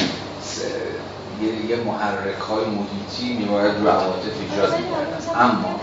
یه, 1.42 1.66
یه 1.66 1.84
محرک 1.84 2.40
های 2.50 2.66
محیطی 2.66 3.34
میباید 3.34 3.76
رو 3.76 3.88
عواطف 3.90 4.42
ایجاد 4.42 4.72
می‌کرد. 4.72 5.36
اما 5.36 5.80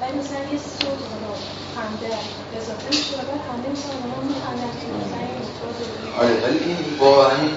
ولی 0.00 0.18
مثلا 0.20 0.38
یه 0.52 0.58
صوت 0.58 1.00
خنده 1.74 2.10
اضافه 2.58 2.88
میشه 2.88 3.14
و 3.14 3.22
بعد 3.28 3.40
خنده 3.48 3.68
میشه 3.74 3.88
و 3.88 3.96
مثلا 5.04 5.22
آره 6.20 6.34
ولی 6.44 6.58
این 6.58 6.76
با 7.00 7.28
همین 7.28 7.50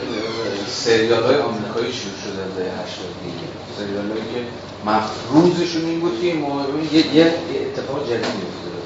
سریال 0.67 1.23
های 1.23 1.35
آمریکایی 1.35 1.93
شروع 1.93 2.17
شده 2.23 2.39
از 2.47 2.55
دهه 2.57 2.65
80 2.65 3.07
دیگه. 3.23 3.47
سریال 3.77 4.07
هایی 4.11 4.23
که 4.33 4.41
مفروضشون 4.85 5.85
این 5.85 5.99
بود 5.99 6.21
که 6.21 6.27
این 6.27 6.43
یه, 6.91 7.15
یه 7.15 7.25
اتفاق 7.65 8.03
جدید 8.05 8.39
افتاده 8.49 8.79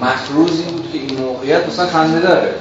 مفروض 0.00 0.60
این 0.60 0.76
بود 0.76 0.92
که 0.92 0.98
این 0.98 1.20
موقعیت 1.20 1.68
مثلا 1.68 1.86
خنده 1.86 2.20
داره. 2.20 2.54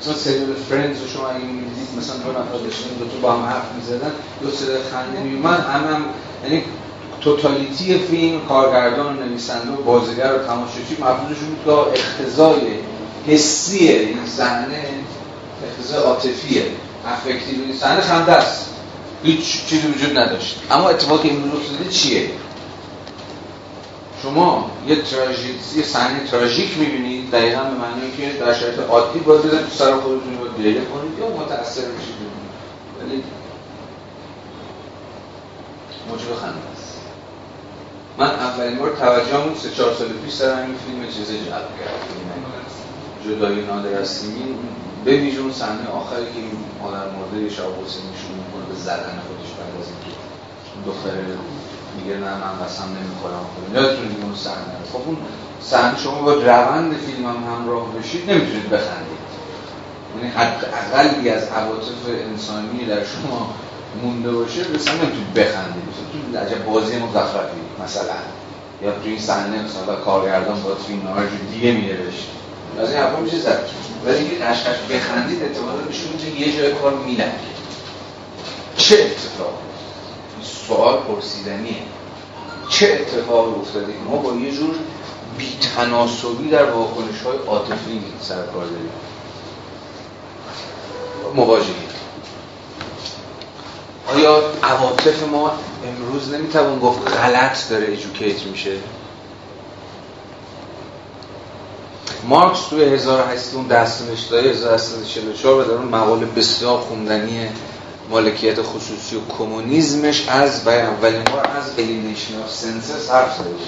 مثلا 0.00 0.14
سریال 0.14 0.54
فرندز 0.68 1.00
رو 1.00 1.08
شما 1.08 1.28
اگه 1.28 1.44
می‌دیدید 1.44 1.88
مثلا 1.98 2.16
دو 2.16 2.30
نفر 2.30 2.58
داشتن 2.64 2.88
دو 2.98 3.04
تا 3.04 3.18
با 3.22 3.32
هم 3.32 3.44
حرف 3.44 3.74
می‌زدن 3.76 4.12
دو 4.42 4.50
صدا 4.50 4.78
خنده 4.92 5.20
میومد 5.22 5.60
هم 5.60 5.94
هم 5.94 6.04
یعنی 6.44 6.64
توتالیتی 7.20 7.98
فیلم 7.98 8.40
کارگردان 8.48 9.18
نویسنده 9.18 9.70
و 9.72 9.82
بازیگر 9.82 10.32
و 10.34 10.38
تماشاچی 10.38 10.96
مفروضشون 11.00 11.48
بود 11.48 11.64
که 11.64 12.00
اختزای 12.00 12.60
حسیه 13.26 13.98
این 13.98 14.26
صحنه 14.26 14.84
اختزای 15.68 16.02
عاطفیه 16.02 16.66
افکتیو 17.06 17.64
این 17.64 17.76
صحنه 17.76 18.00
خنده 18.00 18.32
است. 18.32 18.66
هیچ 19.22 19.66
چیزی 19.66 19.86
وجود 19.86 20.18
نداشت. 20.18 20.60
اما 20.70 20.88
اتفاقی 20.88 21.28
این 21.28 21.52
افتاده 21.56 21.90
چیه؟ 21.90 22.30
شما 24.22 24.70
یه 24.88 25.02
تراژدی 25.02 25.54
یه 25.76 25.82
صحنه 25.82 26.26
تراژیک 26.30 26.78
می‌بینید 26.78 27.30
دقیقاً 27.30 27.60
به 27.60 27.70
معنی 27.70 28.10
که 28.16 28.38
در 28.44 28.54
شرایط 28.54 28.78
عادی 28.78 29.18
باید 29.18 29.42
بزنید 29.42 29.64
تو 29.64 29.74
سر 29.74 29.92
خودتون 29.92 30.38
رو 30.40 30.62
گریه 30.62 30.80
کنید 30.80 31.18
یا 31.18 31.26
متأثر 31.26 31.80
بشید. 31.80 32.14
ولی 33.00 33.22
موجب 36.08 36.34
خنده. 36.40 36.69
من 38.20 38.30
اولین 38.30 38.78
بار 38.78 38.96
توجهم 38.96 39.54
سه 39.62 39.70
چهار 39.70 39.94
سال 39.94 40.08
پیش 40.08 40.34
سر 40.34 40.62
این 40.62 40.74
فیلم 40.84 41.12
چیزی 41.12 41.38
جلب 41.38 41.70
کرد 41.80 42.00
جدای 43.24 43.66
نادر 43.66 44.00
از 44.00 44.08
سیمین 44.08 44.58
به 45.04 45.16
ویژه 45.16 45.40
اون 45.40 45.52
صحنه 45.52 45.88
آخری 45.88 46.24
که 46.24 46.38
این 46.38 46.56
مادر 46.82 47.06
مرده 47.16 47.54
شاه 47.54 47.66
حسینی 47.66 48.12
شروع 48.20 48.36
می‌کنه 48.42 48.64
به 48.68 48.74
زدن 48.74 49.16
خودش 49.26 49.50
بعد 49.58 49.72
از 49.80 49.86
اینکه 49.90 50.12
دختر 50.86 51.16
میگه 51.96 52.14
نه 52.16 52.30
من 52.42 52.64
قسم 52.64 52.88
نمی‌خورم. 52.98 53.44
یادتون 53.74 54.22
اون 54.22 54.34
صحنه؟ 54.34 54.76
خب 54.92 55.02
اون 55.06 55.16
صحنه 55.62 55.98
شما 55.98 56.22
با 56.22 56.32
روند 56.32 56.96
فیلم 56.96 57.26
هم 57.26 57.36
همراه 57.54 57.94
بشید 57.94 58.30
نمی‌تونید 58.30 58.70
بخندید. 58.70 59.20
یعنی 60.16 60.32
اقلی 60.92 61.28
از 61.30 61.42
عواطف 61.42 62.00
انسانی 62.30 62.86
در 62.86 63.04
شما 63.04 63.54
مونده 64.02 64.30
باشه 64.30 64.60
مثلا 64.74 64.94
نمی‌تونید 64.94 65.34
بخندید. 65.34 65.84
تو 66.32 66.38
عجب 66.38 66.64
بازی 66.64 66.98
مزخرفی. 66.98 67.69
مثلا. 67.84 68.14
یا 68.82 68.90
تو 68.90 68.98
این 69.04 69.18
صحنه 69.20 69.62
مثلا 69.62 69.96
کارگردان 69.96 70.62
با 70.62 70.74
فیلم 70.74 71.02
نهار 71.02 71.26
دیگه 71.52 71.72
می‌نوشت. 71.72 72.26
از 72.80 72.90
این 72.90 73.02
حرفا 73.02 73.20
میشه 73.20 73.38
زد. 73.38 73.68
ولی 74.06 74.16
اینکه 74.16 74.36
قشقش 74.44 74.76
بخندید 74.90 75.42
اعتمادا 75.42 75.82
میشه 75.88 76.40
یه 76.40 76.56
جای 76.56 76.72
کار 76.72 76.94
میلنگه. 76.94 77.50
چه 78.76 78.94
اتفاق؟ 78.94 79.58
سوال 80.42 80.96
پرسیدنیه. 80.96 81.82
چه 82.70 82.98
اتفاق 83.00 83.60
افتاده؟ 83.60 83.92
ما 84.10 84.16
با 84.16 84.34
یه 84.34 84.52
جور 84.52 84.74
بیتناسبی 85.38 86.50
در 86.50 86.70
واکنش 86.70 87.22
های 87.24 87.38
عاطفی 87.46 88.02
سرکار 88.22 88.64
داریم. 88.64 88.90
مواجهیم. 91.34 91.88
آیا 94.14 94.42
عواطف 94.62 95.22
ما 95.22 95.52
امروز 95.86 96.34
نمی‌توان 96.34 96.78
گفت 96.78 97.08
غلط 97.08 97.68
داره 97.70 97.86
educate 97.86 98.42
میشه. 98.42 98.72
مارکس 102.28 102.60
توی 102.70 102.82
1800 102.84 103.68
دست 103.68 104.02
نوشته 104.02 104.36
1844 104.36 105.60
و 105.60 105.64
در 105.64 105.70
اون 105.70 105.88
مقاله 105.88 106.26
بسیار 106.26 106.78
خوندنی 106.78 107.48
مالکیت 108.10 108.62
خصوصی 108.62 109.16
و 109.16 109.20
کمونیسمش 109.38 110.28
از 110.28 110.64
برای 110.64 110.82
اولین 110.82 111.24
بار 111.24 111.46
از 111.56 111.78
alienation 111.78 112.38
of 112.38 112.50
senses 112.50 113.10
حرف 113.10 113.36
زده 113.38 113.48
بود. 113.48 113.60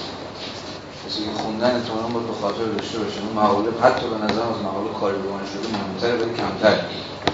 نویسندگی 1.13 1.43
خوندن 1.43 1.75
احتمالا 1.75 2.07
باید 2.07 2.27
به 2.27 2.33
خاطر 2.41 2.65
داشته 2.77 2.99
باشه 2.99 3.19
اون 3.19 3.43
مقاله 3.43 3.69
حتی 3.81 4.07
به 4.07 4.15
نظر 4.15 4.41
از 4.41 4.59
مقاله 4.63 4.93
کاری 4.99 5.17
شده 5.53 5.77
مهمتره 5.77 6.25
ولی 6.25 6.35
کمتر. 6.37 6.79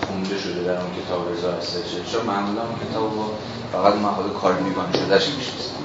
خونده 0.10 0.38
شده 0.38 0.64
در 0.64 0.82
اون 0.82 0.92
کتاب 1.00 1.32
رضا 1.34 1.52
هستش 1.52 2.12
چون 2.12 2.26
معمولا 2.26 2.62
اون 2.62 2.80
کتاب 2.90 3.16
با 3.16 3.32
فقط 3.72 3.96
مقاله 3.96 4.34
کاری 4.34 4.64
بیگان 4.64 4.92
شدهش 4.94 5.28
می‌شناسن 5.28 5.76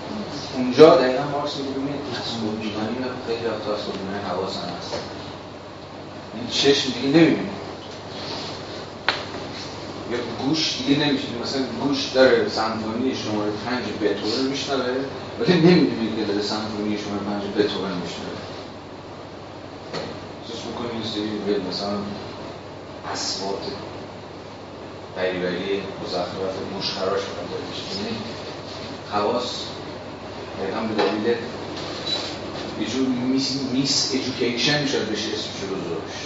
اونجا 0.55 0.97
دقیقا 0.97 1.25
مارکس 1.33 1.57
می‌بینید 1.57 2.01
تصمیم 2.15 2.57
بیگانی 2.63 2.97
خیلی 3.27 3.47
از 3.47 3.61
تصمیم 3.61 3.97
بیگانی 3.99 4.25
حواسن 4.31 4.69
هست. 4.79 4.95
این 6.35 6.47
چشم 6.51 6.93
دیگه 6.93 7.09
نمی‌بینید 7.19 7.55
یا 10.11 10.19
گوش 10.47 10.79
دیگه 10.79 11.07
نمیشه 11.07 11.25
مثلا 11.43 11.63
گوش 11.83 12.13
داره 12.15 12.49
سمفونی 12.49 13.15
شماره 13.17 13.51
پنج 13.67 13.85
بتوون 14.03 14.47
میشنوه 14.47 14.95
ولی 15.41 15.55
نمی‌دونی 15.61 16.17
که 16.17 16.25
داره 16.25 16.43
سمفونی 16.43 16.99
شماره 16.99 17.23
پنج 17.23 17.43
بتوون 17.43 17.93
میشنوه. 18.03 18.39
احساس 20.43 20.67
می‌کنی؟ 20.67 21.05
سری 21.15 21.69
مثلا 21.71 21.99
اصوات 23.13 23.63
بریبری 25.17 25.83
مزخرفات 26.07 26.41
داره 27.51 27.65
میشه 27.71 28.05
یعنی 28.05 28.17
حواس 29.13 29.51
دقیقا 30.61 30.81
به 30.81 30.95
دلیل 31.03 31.37
یه 32.81 32.87
جور 32.87 33.07
mis, 33.07 33.61
mis-education 33.73 34.87
شاید 34.87 35.13
بشه 35.13 35.29
اسمش 35.29 35.61
رو 35.63 35.77
گذاشت. 35.77 36.25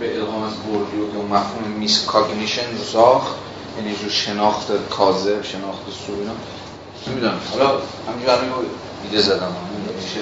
به 0.00 0.20
الهام 0.20 0.42
از 0.42 0.54
بوردیو 0.54 1.10
که 1.10 1.16
اون 1.16 1.26
مفهوم 1.26 1.70
miscognition 1.78 2.76
رو 2.78 2.84
ساخت. 2.84 3.34
یعنی 3.78 3.96
جور 3.96 4.10
شناخت 4.10 4.88
کاذب 4.90 5.42
شناخت 5.42 5.82
سو 6.06 6.12
اینا. 6.12 6.32
نمی‌دونم. 7.06 7.40
حالا 7.50 7.80
همینجور 8.08 8.30
الان 8.34 8.66
ایده 9.04 9.22
زدم. 9.22 9.56
میشه؟ 10.02 10.20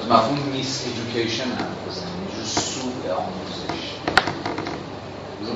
از 0.00 0.10
مفهوم 0.10 0.38
miseducation 0.38 1.44
هم 1.44 1.66
بزنیم. 1.88 2.28
یه 2.28 2.36
جور 2.36 2.62
سوء 2.62 3.14
آموزش 3.14 3.83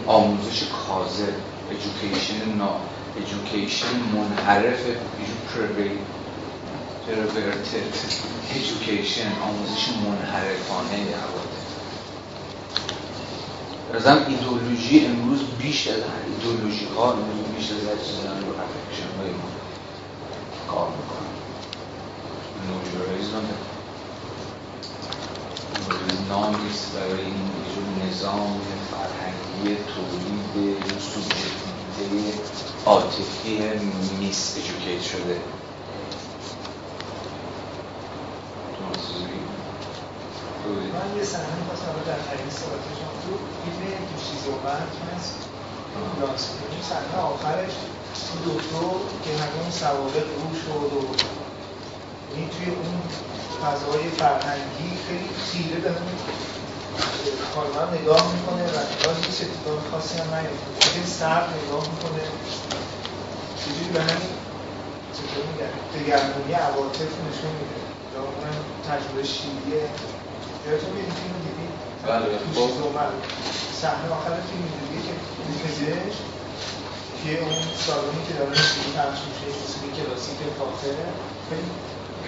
آموزش 0.08 0.62
کاذب 0.62 1.34
education 1.70 2.56
نا 2.58 2.80
education 3.16 3.96
منحرف 4.14 4.80
perverted 7.06 7.94
education 8.54 9.32
آموزش 9.42 9.88
منحرفانه 9.88 10.96
حوادث. 11.22 11.68
رزم 13.94 14.24
ایدئولوژی 14.28 15.06
امروز 15.06 15.40
بیش 15.58 15.88
از 15.88 16.02
ایدئولوژی 16.26 16.86
ها 16.96 17.12
امروز 17.12 17.44
بیش 17.56 17.70
از 17.70 17.78
هر 17.78 18.04
چیز 18.04 18.18
رو 18.24 18.54
affection 18.64 19.10
های 19.18 19.30
ما 19.30 19.48
کار 20.66 20.88
می‌کنن. 20.88 21.34
نولیبرالیزم 22.68 23.44
نامیست 26.28 26.92
برای 26.94 27.24
این 27.24 27.52
نظام 28.08 28.60
فرهنگی. 28.90 29.47
تولید 29.64 30.76
سوبژکتیویته 31.00 32.34
عاطفی 32.86 33.58
میس 34.20 34.56
ایژوکیت 34.56 35.02
شده. 35.02 35.40
من 40.94 41.16
یه 41.18 41.24
صحنه 41.24 41.56
می‌خواستم 41.60 41.94
در 42.06 42.20
حدیث 42.20 42.54
صحبتشون 42.60 43.12
تو 43.24 43.32
فیلم 43.64 43.98
تو 44.10 44.50
اومد 44.50 44.88
هست. 45.14 45.34
آخرش 47.18 47.72
دکتر 48.46 48.94
که 49.24 49.30
همون 49.42 49.70
سوابق 49.70 50.26
رو 50.40 50.54
شد 50.54 50.92
و 50.96 51.14
این 52.36 52.48
توی 52.48 52.66
اون 52.66 53.02
فضای 53.62 54.08
فرهنگی 54.10 54.90
خیلی 55.08 55.28
خیره 55.50 55.80
به 55.80 55.90
کارمند 57.54 57.90
نگاه 57.98 58.24
می‌کنه 58.34 58.64
و 58.74 58.78
نگاه 58.92 59.16
هیچ 59.26 59.38
اتفاق 59.42 59.78
خاصی 59.90 60.14
هم 60.18 60.34
نیفته. 60.34 60.70
خیلی 60.90 61.06
سرد 61.20 61.48
نگاه 61.58 61.84
می‌کنه. 61.92 62.24
چجوری 63.60 63.90
به 63.94 64.00
همین 64.08 64.30
چطور 65.16 65.42
میگن 65.50 65.72
دگرگونی 65.94 66.52
عواطف 66.52 67.12
نشون 67.26 67.52
میده. 67.58 67.80
یا 68.14 68.20
اون 68.22 68.54
تجربه 68.88 69.22
شیریه 69.34 69.82
یادتون 70.64 70.90
میاد 70.94 71.12
فیلم 71.18 71.38
دیدی؟ 71.46 71.66
بله 72.08 72.26
خب 72.54 72.70
صحنه 73.82 74.06
آخر 74.18 74.34
فیلم 74.48 74.66
دیدی 74.78 75.00
که 75.06 75.14
پزشک 75.62 76.16
که 77.20 77.30
اون 77.42 77.58
سالونی 77.86 78.22
که 78.26 78.32
داره 78.38 78.50
موسیقی 78.50 78.90
پخش 78.98 79.18
میشه 79.26 79.46
موسیقی 79.60 79.88
کلاسیک 79.98 80.38
فاخره. 80.58 81.08
خیلی 81.48 81.70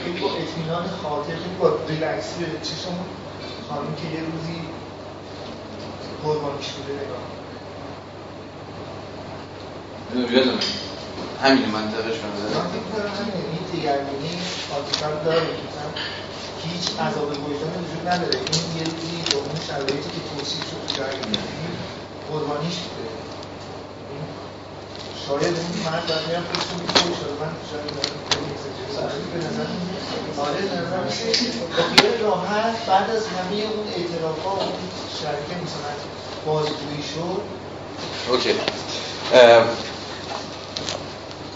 خیلی 0.00 0.20
با 0.20 0.28
اطمینان 0.40 0.84
خاطر 1.02 1.36
خیلی 1.42 1.58
با 1.60 1.68
ریلکسی 1.88 2.34
به 2.40 2.46
چشم 2.68 2.94
خانم 3.70 3.94
که 3.94 4.06
یه 4.16 4.22
روزی 4.24 4.60
قربانیش 6.22 6.68
بوده 6.68 6.92
نگاه 6.92 7.40
یادم 10.32 10.58
همین 11.42 11.64
منطقش 11.66 12.16
من 12.24 12.30
من 12.30 12.68
فکر 12.68 12.86
کنم 12.92 13.12
همین 13.18 13.44
این 13.52 13.64
دیگرگونی 13.72 14.30
عاطفه 14.72 15.24
داره 15.24 15.46
هیچ 16.62 17.00
عذاب 17.00 17.28
وجدانی 17.28 17.84
وجود 17.84 18.08
نداره. 18.08 18.38
این 18.38 18.76
یه 18.78 18.84
روزی 18.84 19.16
اون 19.36 19.60
شرایطی 19.68 20.10
که 20.10 20.20
توصیف 20.36 20.70
شد 20.70 20.80
تو 20.86 21.02
جای 21.02 21.12
قربانیش 22.28 22.74
بوده. 22.76 23.19
شاید 25.30 25.44
اون 25.44 25.92
مرد 25.92 26.06
باید 26.08 26.26
میرم 26.28 26.44
خودشون 26.44 26.80
می‌کنه 26.80 27.16
شاید 27.20 27.40
من 27.40 27.56
شاید 27.70 29.30
به 29.32 29.38
نظر 29.38 29.66
آره 30.40 30.62
نظر 30.64 30.96
با 31.76 31.82
خیال 31.82 32.18
راحت 32.22 32.86
بعد 32.86 33.10
از 33.10 33.26
همه 33.26 33.56
اون 33.56 33.88
اعترافا 33.88 34.50
اون 34.50 34.72
شرکه 35.22 35.54
مثلا 35.64 35.92
بازگویی 36.46 37.02
شد. 37.02 37.42
اوکی. 38.30 38.54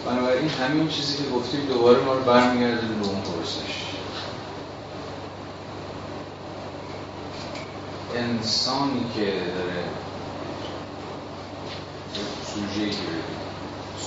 بنابراین 0.04 0.48
همین 0.48 0.88
چیزی 0.88 1.16
که 1.24 1.30
گفتیم 1.30 1.66
دوباره 1.66 2.00
ما 2.00 2.14
رو 2.14 2.24
برمیگرده 2.24 2.86
به 2.86 3.04
اون 3.04 3.22
پرسش 3.22 3.84
انسانی 8.14 9.12
که 9.16 9.52
داره 9.56 9.84
سوژه‌ای 12.54 12.90
که 12.90 13.43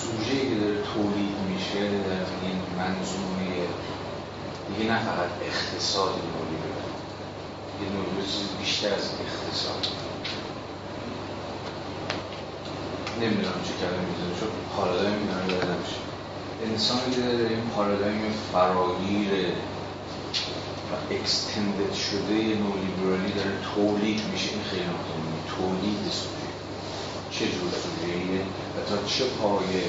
سوژه‌ای 0.02 0.50
که 0.50 0.56
داره 0.56 0.78
تولید 0.94 1.36
میشه 1.50 1.82
در 2.10 2.26
این 2.44 2.58
منظومه 2.78 3.68
دیگه 4.68 4.92
نه 4.92 5.00
فقط 5.00 5.30
اقتصاد 5.42 6.10
نوعی 6.10 6.58
یه 7.82 7.90
نوعی 7.96 8.28
چیز 8.28 8.48
بیشتر 8.60 8.94
از 8.94 9.10
اقتصاد. 9.26 9.88
نمی‌دونم 13.22 13.62
چه 13.68 13.74
کلمه 13.82 14.06
می‌زنم 14.10 14.40
چون 14.40 14.50
پارادایم 14.76 15.14
می‌دونم 15.14 15.50
یادم 15.50 15.84
انسانی 16.64 17.16
که 17.16 17.22
داره 17.22 17.50
این 17.50 17.70
پارادایم 17.76 18.32
فراگیر 18.52 19.32
و 20.92 21.14
اکستندد 21.14 21.94
شده 21.94 22.34
نولیبرالی 22.34 23.32
داره 23.34 23.54
تولید 23.76 24.22
میشه 24.32 24.50
این 24.54 24.64
خیلی 24.64 24.84
مهمه. 24.84 25.38
تولید 25.58 26.12
سوژه. 26.12 26.47
چه 27.40 27.46
جور 27.46 27.72
سوژه 27.72 28.42
و 28.78 28.90
تا 28.90 29.08
چه 29.08 29.26
پایه 29.26 29.84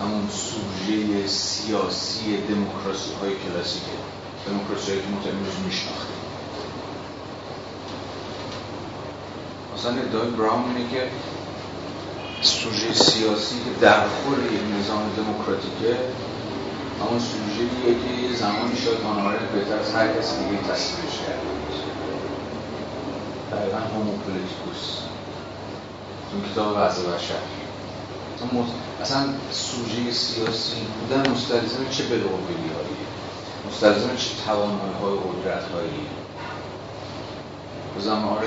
همون 0.00 0.28
سوژه 0.28 1.26
سیاسی 1.26 2.36
دموکراسی 2.36 3.10
های 3.20 3.30
کلاسیکه 3.34 3.96
دموکراسی 4.46 4.90
هایی 4.90 5.02
که 5.02 5.08
متعمروز 5.08 5.54
میشناختیم. 5.66 6.16
مثلا 9.74 9.92
ادعای 9.92 10.30
براون 10.30 10.76
اینه 10.76 10.90
که 10.90 11.02
سوژه 12.42 12.92
سیاسی 12.92 13.54
که 13.54 13.80
در 13.80 14.08
خور 14.08 14.38
یک 14.38 14.60
نظام 14.80 15.02
دموکراتیکه 15.16 15.98
همون 17.00 17.20
سوژه‌ایه 17.20 17.94
که 17.94 18.36
زمانی 18.36 18.76
شاید 18.76 19.00
آنوارد 19.04 19.52
بهتر 19.52 19.78
از 19.78 19.94
هر 19.94 20.08
کسی 20.18 20.36
دیگه 20.36 20.62
تصویرش 20.62 21.18
کرده 21.26 21.46
دقیقا 23.52 23.78
هوموپولیتیکوس 23.78 25.15
تو 26.36 26.52
کتاب 26.52 26.76
وضع 26.76 27.02
بشر. 27.02 27.34
اصلا 29.02 29.24
سوژه 29.50 30.12
سیاسی 30.12 30.76
بودن 31.00 31.30
مستلزم 31.30 31.88
چه 31.90 32.04
بلغوبیلی 32.04 32.68
هایی 32.74 32.96
مستلزم 33.68 34.16
چه 34.16 34.30
توانایی 34.46 34.94
های 35.02 35.18
قدرت 35.18 35.64
هایی 35.72 36.06
زمان 38.00 38.42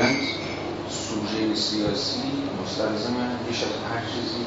سوژه 0.90 1.56
سیاسی 1.56 2.22
مستلزم 2.64 3.16
بیش 3.48 3.64
از 3.64 3.70
هر 3.70 4.02
چیزی 4.06 4.46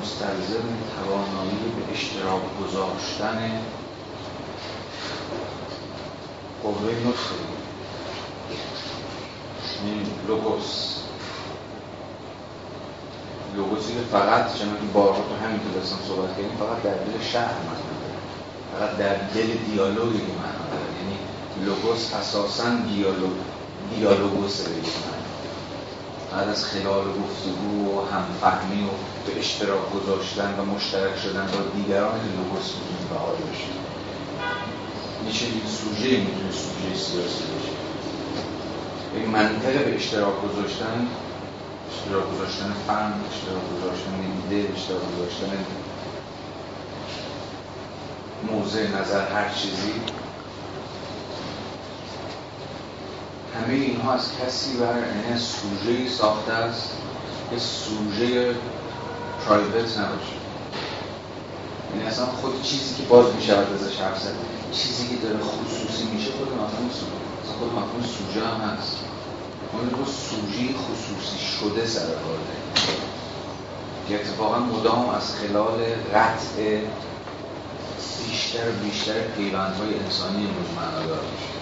مستلزم 0.00 0.64
توانایی 0.96 1.50
به 1.50 1.92
اشتراک 1.92 2.42
گذاشتن 2.60 3.60
قوه 6.62 6.90
نطق 7.06 7.52
این 9.84 10.06
لوگوس. 10.28 11.01
لوگوسی 13.56 13.92
که 13.94 14.00
فقط 14.12 14.54
چنان 14.58 14.76
که 14.80 14.86
بارها 14.94 15.22
تو 15.28 15.34
همین 15.46 15.60
کلاس 15.66 15.88
صحبت 16.08 16.30
کردیم 16.36 16.56
فقط 16.58 16.82
در 16.82 16.98
دل 17.06 17.24
شهر 17.32 17.54
مطرح 17.68 17.92
فقط 18.72 18.96
در 18.96 19.14
دل 19.34 19.48
دیالوگی 19.68 20.32
معنا 20.40 20.64
داره. 20.72 20.92
یعنی 20.98 21.16
لوگوس 21.64 22.14
اساسا 22.14 22.68
دیالوگ 22.88 23.36
دیالوگوس 23.96 24.60
به 24.60 24.70
بعد 26.32 26.48
از 26.48 26.64
خلال 26.64 27.04
گفتگو 27.04 27.98
و 27.98 28.00
همفهمی 28.12 28.84
و 28.84 28.90
به 29.26 29.38
اشتراک 29.38 29.90
گذاشتن 29.94 30.54
و 30.58 30.64
مشترک 30.64 31.18
شدن 31.18 31.46
با 31.52 31.58
دیگران 31.76 32.20
لوگوس 32.36 32.66
می‌تونیم 32.76 33.08
بهار 33.10 33.34
بشیم 33.34 33.78
میشه 35.26 35.46
این 35.46 35.62
سوژه 35.78 36.10
می‌تونه 36.10 36.52
سوژه 36.52 36.94
سیاسی 36.94 37.44
باشه. 37.52 37.74
این 39.14 39.30
منطقه 39.30 39.78
به 39.78 39.94
اشتراک 39.94 40.34
گذاشتن 40.42 41.08
اشتراک 41.92 42.24
گذاشتن 42.34 42.72
فهم 42.86 43.12
اشتراک 43.30 43.62
گذاشتن 43.76 44.14
ایده 44.50 44.72
اشتراک 44.72 45.00
گذاشتن 45.16 45.64
موضع 48.50 49.00
نظر 49.00 49.28
هر 49.28 49.54
چیزی. 49.54 49.92
همه 53.54 53.74
اینها 53.74 54.12
از 54.12 54.38
کسی 54.40 54.76
بر 54.76 54.94
این 54.94 55.38
سوژه 55.38 56.08
ساخته 56.08 56.52
است 56.52 56.90
که 57.50 57.58
سوژه 57.58 58.54
پرایوت 59.46 59.98
نباشه. 59.98 60.36
یعنی 61.94 62.08
اصلا 62.08 62.26
خود 62.26 62.62
چیزی 62.62 63.02
که 63.02 63.08
باز 63.08 63.34
میشه 63.34 63.56
ازش 63.56 64.00
حرف 64.00 64.20
زد 64.22 64.34
چیزی 64.72 65.08
که 65.08 65.22
داره 65.22 65.38
خصوصی 65.38 66.04
میشه 66.04 66.30
خود 66.32 66.48
مفهوم 66.48 66.90
سوژه 66.90 67.58
خود 67.58 67.72
مفهوم 67.72 68.02
سوژه 68.02 68.46
هم 68.46 68.60
هست. 68.60 69.11
ما 69.72 69.98
با 69.98 70.04
سوژه 70.04 70.74
خصوصی 70.74 71.38
شده 71.38 71.86
سر 71.86 72.06
کار 72.06 72.38
که 74.08 74.14
اتفاقا 74.14 74.58
مدام 74.58 75.08
از 75.08 75.34
خلال 75.34 75.84
قطع 76.14 76.80
بیشتر 78.18 78.68
و 78.68 78.72
بیشتر 78.84 79.20
پیوندهای 79.20 79.98
انسانی 79.98 80.46
امروز 80.46 80.70
معنادار 80.76 81.20
میشه. 81.32 81.52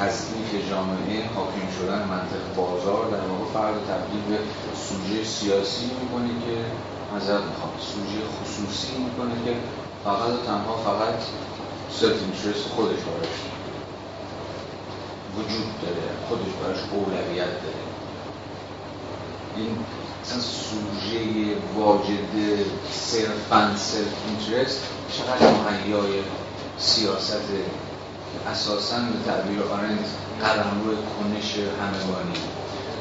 تصدیق 0.00 0.68
جامعه 0.70 1.28
حاکم 1.34 1.68
شدن 1.78 2.08
منطق 2.08 2.54
بازار 2.56 3.10
در 3.10 3.26
واقع 3.26 3.52
فرد 3.52 3.86
تبدیل 3.88 4.22
به 4.28 4.38
سوژه 4.88 5.24
سیاسی 5.24 5.84
می‌کنه 5.84 6.28
که 6.28 6.64
نظر 7.16 7.38
می‌خواد 7.38 7.72
سوژه 7.78 8.18
خصوصی 8.36 8.92
می‌کنه 8.98 9.44
که 9.44 9.56
فقط 10.04 10.30
و 10.30 10.46
تنها 10.46 10.76
فقط 10.76 11.14
self 12.00 12.20
interest 12.22 12.68
خودش 12.68 12.98
براش 12.98 13.61
وجود 15.36 15.80
داره 15.82 16.02
خودش 16.28 16.52
براش 16.62 16.78
اولویت 16.92 17.62
داره. 17.62 17.82
این 19.56 19.76
مثلا 20.24 20.40
سوژه 20.40 21.56
واجد 21.76 22.64
صرفا 22.92 23.76
self 23.76 24.14
interest 24.28 24.80
چقدر 25.12 25.50
مهیای 25.50 26.22
سیاست 26.78 27.42
اساسا 28.50 28.96
به 28.96 29.30
تعبیر 29.32 29.62
آرنت 29.62 30.06
قلم 30.40 30.82
روی 30.84 30.96
کنش 30.96 31.54
همگانی 31.80 32.38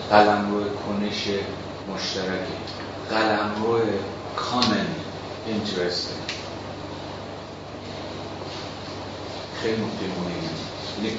قلم 0.09 0.51
روی 0.51 0.65
کنش 0.65 1.27
مشترک 1.93 2.47
قلم 3.09 3.63
روی 3.63 3.81
کامن 4.35 4.87
اینترست 5.47 6.09
خیلی 9.61 9.81
نکته 9.81 10.05
مهمی. 10.05 11.17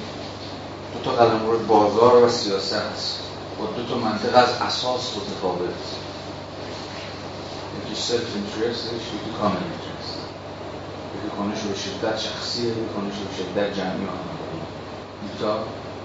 دو 0.95 1.01
تا 1.05 1.11
قلم 1.11 1.47
روی 1.47 1.59
بازار 1.59 2.25
و 2.25 2.29
سیاست 2.29 2.75
هست 2.75 3.21
با 3.59 3.67
دو 3.67 3.83
تا 3.83 3.99
منطقه 3.99 4.39
از 4.39 4.49
اساس 4.61 5.17
متفاوت. 5.17 6.03
یکی 7.85 8.01
self 8.01 8.27
interest 8.35 8.87
یکی 8.87 9.39
common 9.41 9.57
interest 9.57 10.19
یکی 11.15 11.29
کنش 11.37 11.61
به 11.63 11.75
شدت 11.79 12.19
شخصیه 12.19 12.69
یکی 12.69 12.81
کنش 12.97 13.15
به 13.15 13.37
شدت 13.37 13.75
جمعی 13.75 14.07
آمده 14.07 14.43
تا 15.41 15.59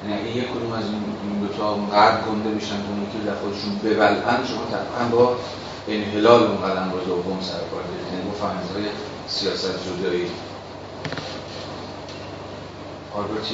یعنی 0.04 0.22
اگه 0.22 0.38
یک 0.38 0.52
کدوم 0.52 0.72
از 0.72 0.84
این 0.86 1.04
دو 1.42 1.54
تا 1.58 1.74
قدر 1.74 2.22
گنده 2.22 2.50
بشن 2.50 2.78
تو 2.78 2.90
اون 2.90 3.26
در 3.26 3.36
خودشون 3.36 3.80
ببلعن 3.84 4.46
شما 4.46 4.64
تقریبا 4.72 5.18
با 5.18 5.36
انحلال 5.88 6.44
اون 6.44 6.62
قدم 6.62 6.92
رو 6.92 7.00
دوم 7.00 7.42
سر 7.42 7.54
کار 7.54 7.84
دارید. 7.84 8.08
یعنی 8.14 8.30
با 8.30 8.48
سیاست 9.28 9.74
زدایی 9.88 10.32
آلبرت 13.16 13.52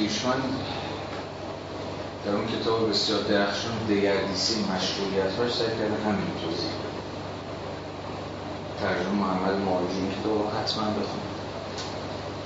در 2.24 2.32
اون 2.32 2.46
کتاب 2.46 2.90
بسیار 2.90 3.22
درخشان 3.22 3.72
دگردیسی 3.88 4.54
مشغولیت 4.54 5.38
هاش 5.38 5.54
سعی 5.54 5.66
کرده 5.66 6.04
همین 6.04 6.30
توضیح 6.42 6.70
ترجمه 8.80 9.12
محمد 9.12 9.58
مارجون 9.64 10.10
کتاب 10.20 10.52
حتما 10.60 10.84
بخونید 10.84 11.34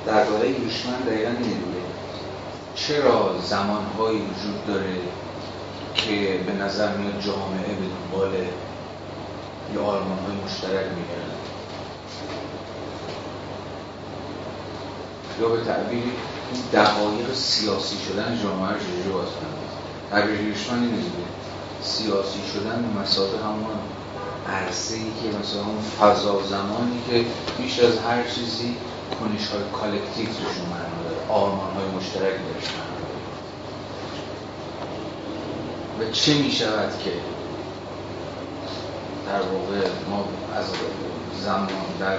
درباره 0.07 0.49
یوشمن 0.51 1.01
دقیقا 1.01 1.31
نمی‌دونه 1.31 1.83
چرا 2.75 3.39
زمانهایی 3.45 4.19
وجود 4.19 4.67
داره 4.67 4.97
که 5.95 6.41
به 6.47 6.53
نظر 6.53 6.97
میاد 6.97 7.21
جامعه 7.21 7.75
به 7.75 7.87
دنبال 7.87 8.35
یه 9.75 9.81
آرمان 9.81 10.19
های 10.19 10.37
مشترک 10.45 10.87
میگرد 10.87 11.39
یا 15.41 15.49
به 15.49 15.65
تعبیر 15.65 16.03
این 16.53 16.63
دقایق 16.73 17.35
سیاسی 17.35 17.97
شدن 18.09 18.39
جامعه 18.43 18.73
رو 18.73 18.79
چجوری 18.79 19.09
باز 19.09 19.27
تعبیر 19.27 19.68
هیرشمن 20.17 20.83
اینه 20.83 21.03
سیاسی 21.83 22.39
شدن 22.53 22.83
به 22.83 23.01
مسابقه 23.01 23.45
همون 23.45 23.67
عرصه 24.49 24.95
ای 24.95 25.01
که 25.01 25.39
مثلا 25.39 25.63
اون 25.63 25.81
فضا 26.01 26.43
زمانی 26.43 27.03
که 27.11 27.25
بیش 27.59 27.81
از 27.81 27.99
هر 27.99 28.23
چیزی 28.23 28.77
کنش 29.21 29.49
های 29.49 29.63
کالکتیو 29.73 30.27
توشون 30.27 30.67
معنا 30.71 31.03
داره. 31.05 31.29
آرمان 31.29 31.75
های 31.75 31.85
مشترک 31.97 32.23
درش 32.23 32.69
و 36.01 36.13
چه 36.13 36.35
می 36.35 36.53
شود 36.53 36.93
که 37.05 37.13
در 39.27 39.43
واقع 39.43 39.89
ما 40.11 40.25
از 40.55 40.65
زمان 41.45 41.69
در 42.01 42.17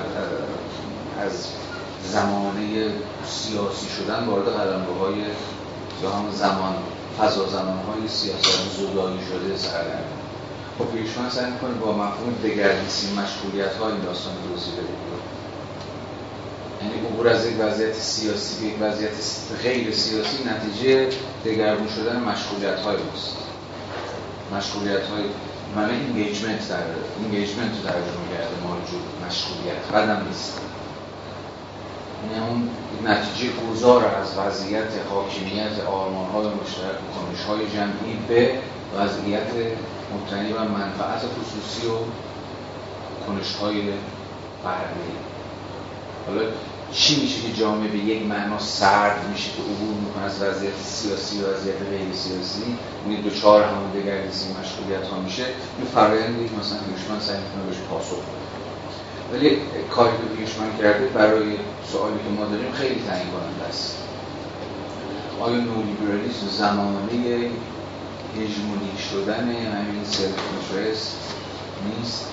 از 1.25 1.47
زمانه 2.03 2.91
سیاسی 3.27 3.87
شدن 3.97 4.25
وارد 4.25 4.47
قلمروهای 4.47 5.15
یا 6.03 6.11
هم 6.11 6.31
زمان 6.31 6.75
فضا 7.19 7.47
زمان 7.47 7.79
های 7.79 8.07
سیاست 8.07 8.77
زودایی 8.77 9.19
شده 9.29 9.57
سرگرم. 9.57 10.03
خب 10.77 10.95
ایشون 10.95 11.29
سعی 11.29 11.51
می‌کنه 11.51 11.73
با 11.73 11.91
مفهوم 11.91 12.35
دگردیسی 12.43 13.07
مشغولیت 13.13 13.75
های 13.75 13.91
این 13.91 14.01
داستان 14.01 14.33
توضیح 14.49 14.73
بده. 14.73 14.87
یعنی 16.81 17.07
عبور 17.07 17.27
از 17.27 17.45
یک 17.45 17.53
وضعیت 17.59 17.93
سیاسی 17.93 18.71
به 18.71 18.87
وضعیت 18.87 19.11
غیر 19.63 19.91
سیاسی 19.91 20.37
نتیجه 20.43 21.09
دگرگون 21.45 21.87
شدن 21.87 22.19
مشغولیت 22.19 22.79
های 22.79 22.97
ماست. 22.97 23.37
مشغولیت 24.57 25.03
های 25.07 25.23
معنی 25.75 26.05
engagement 26.05 26.69
در 26.69 26.83
engagement 27.23 27.71
رو 27.71 27.83
ترجمه 27.83 28.27
کرده 28.33 28.55
موجود 28.67 29.01
مشغولیت 29.27 29.87
بدم 29.93 30.25
نیست. 30.27 30.59
یعنی 32.23 32.49
اون 32.49 32.69
نتیجه 33.03 33.49
گذار 33.71 34.05
از 34.05 34.37
وضعیت 34.37 34.91
حاکمیت 35.09 35.85
آرمان 35.91 36.29
های 36.31 36.45
مشترک 36.45 36.99
کنش 37.15 37.43
های 37.47 37.69
جمعی 37.69 38.19
به 38.27 38.51
وضعیت 38.97 39.47
مبتنی 40.13 40.53
و 40.53 40.63
منفعت 40.63 41.19
خصوصی 41.19 41.87
و 41.87 41.95
کنش 43.27 43.55
های 43.55 43.81
فردی 44.63 45.11
حالا 46.27 46.41
چی 46.91 47.21
میشه 47.21 47.41
که 47.41 47.53
جامعه 47.53 47.87
به 47.87 47.97
یک 47.97 48.25
معنا 48.25 48.59
سرد 48.59 49.29
میشه 49.31 49.49
که 49.51 49.61
عبور 49.61 49.95
می‌کنه 50.05 50.23
از 50.23 50.43
وضعیت 50.43 50.75
سیاسی 50.83 51.41
و 51.41 51.53
وضعیت 51.53 51.81
غیر 51.89 52.13
سیاسی؟ 52.13 52.77
این 53.05 53.21
دو 53.21 53.29
چهار 53.29 53.63
همون 53.63 53.91
دگردیسی 53.91 54.45
مشغولیت 54.61 55.07
ها 55.07 55.19
میشه. 55.19 55.43
این 55.77 55.87
فرایندی 55.93 56.43
مثلا 56.43 56.77
هیوشمن 56.87 57.19
سعی 57.19 57.37
می‌کنه 57.37 57.63
بهش 57.69 57.77
پاسخ 57.89 58.17
بده. 58.17 58.48
ولی 59.33 59.57
کاری 59.91 60.11
که 60.11 60.37
هیوشمن 60.37 60.77
کرده 60.77 61.05
برای 61.05 61.57
سوالی 61.91 62.17
که 62.17 62.29
ما 62.37 62.45
داریم 62.45 62.71
خیلی 62.71 63.01
تعیین 63.07 63.27
کننده 63.31 63.63
است. 63.69 63.97
آیا 65.41 65.55
نولیبرالیسم 65.55 66.47
زمانه 66.47 67.51
هژمونی 68.35 68.97
شدن 69.11 69.49
همین 69.49 70.03
سلف 70.03 70.39
نیست؟ 71.85 72.25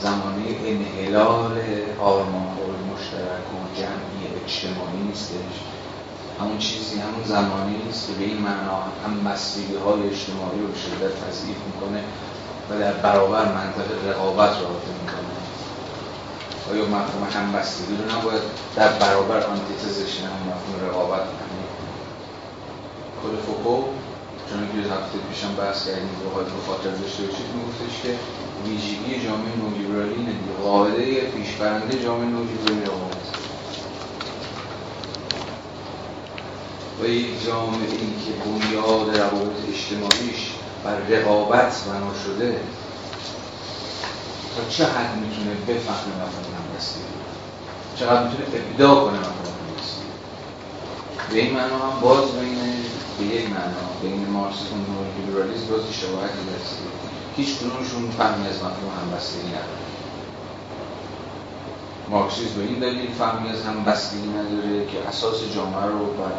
زمانه 0.00 0.44
انحلال 0.66 1.58
آرمان 2.00 2.44
مشترک 2.92 3.46
و 3.54 3.76
جمعی 3.76 4.22
اجتماعی 4.44 5.02
نیستش؟ 5.08 5.56
همون 6.40 6.58
چیزی 6.58 7.00
همون 7.00 7.24
زمانی 7.24 7.76
است 7.90 8.06
که 8.06 8.12
به 8.12 8.24
این 8.24 8.38
معنا 8.38 8.82
هم 9.04 9.32
مسئولی 9.32 9.76
های 9.76 10.08
اجتماعی 10.08 10.60
رو 10.60 10.74
شدت 10.74 11.28
تضعیف 11.28 11.56
می‌کنه 11.66 12.04
و 12.70 12.78
در 12.78 12.92
برابر 12.92 13.44
منطقه 13.44 14.10
رقابت 14.10 14.50
رو 14.50 14.66
می‌کنه. 15.02 15.43
آیا 16.70 16.86
مفهوم 16.86 17.28
همبستگی 17.32 17.96
رو 17.96 18.18
نباید 18.18 18.42
در 18.76 18.92
برابر 18.92 19.40
آنتیتزش 19.46 20.20
هم 20.20 20.48
مفهوم 20.48 20.88
رقابت 20.90 21.20
کنه 21.20 21.64
کل 23.22 23.36
فوکو 23.46 23.82
چون 24.50 24.68
که 24.72 24.88
هفته 24.94 25.18
پیشم 25.18 25.54
بحث 25.54 25.86
کردیم 25.86 26.08
باید 26.34 26.46
به 26.46 26.62
خاطر 26.66 26.90
داشته 26.90 27.22
باشید 27.22 27.46
میگفتش 27.54 28.02
که 28.02 28.18
ویژگی 28.66 29.24
جامعه 29.26 29.56
نولیبرالی 29.56 30.14
اینه 30.14 30.32
دیگه 30.32 30.52
قاعده 30.62 31.20
پیشبرنده 31.30 32.02
جامعه 32.02 32.26
نولیبرالی 32.26 32.84
آقا 32.84 33.10
و 37.02 37.06
یک 37.06 37.44
جامعه 37.46 37.90
ای 37.90 38.14
که 38.24 38.32
بنیاد 38.44 39.16
روابط 39.16 39.56
اجتماعیش 39.68 40.54
بر 40.84 40.96
رقابت 40.96 41.84
بنا 41.88 42.14
شده 42.24 42.60
تا 44.56 44.68
چه 44.68 44.84
حد 44.86 45.16
می‌تونه 45.16 45.50
بفهمه 45.50 46.14
مفهوم 46.22 46.54
همبستگی 46.58 47.04
چقدر 47.96 48.22
می‌تونه 48.22 48.44
ابداع 48.54 49.04
کنه 49.04 49.18
مفهوم 49.18 49.54
همبستگی 49.60 50.10
به 51.30 51.38
این 51.38 51.54
معنا 51.54 51.78
هم 51.78 52.00
باز 52.00 52.32
بین 52.32 52.58
به 53.18 53.24
یک 53.24 53.50
معنا 53.50 53.84
بین 54.02 54.26
مارکسیسم 54.28 54.74
و 54.74 55.20
لیبرالیسم 55.20 55.66
باز 55.70 55.80
شباهتی 56.00 56.38
دست 56.54 56.78
هیچ 57.36 57.58
کنونشون 57.58 58.10
فهمی 58.18 58.48
از 58.48 58.56
مفهوم 58.56 58.92
همبستگی 59.00 59.48
نداره. 59.48 59.84
مارکسیسم 62.08 62.54
به 62.54 62.62
این 62.62 62.78
دلیل 62.78 63.12
فهمی 63.18 63.48
از 63.48 63.62
همبستگی 63.62 64.28
نداره 64.28 64.86
که 64.86 65.08
اساس 65.08 65.36
جامعه 65.54 65.86
رو 65.86 65.98
بر 65.98 66.32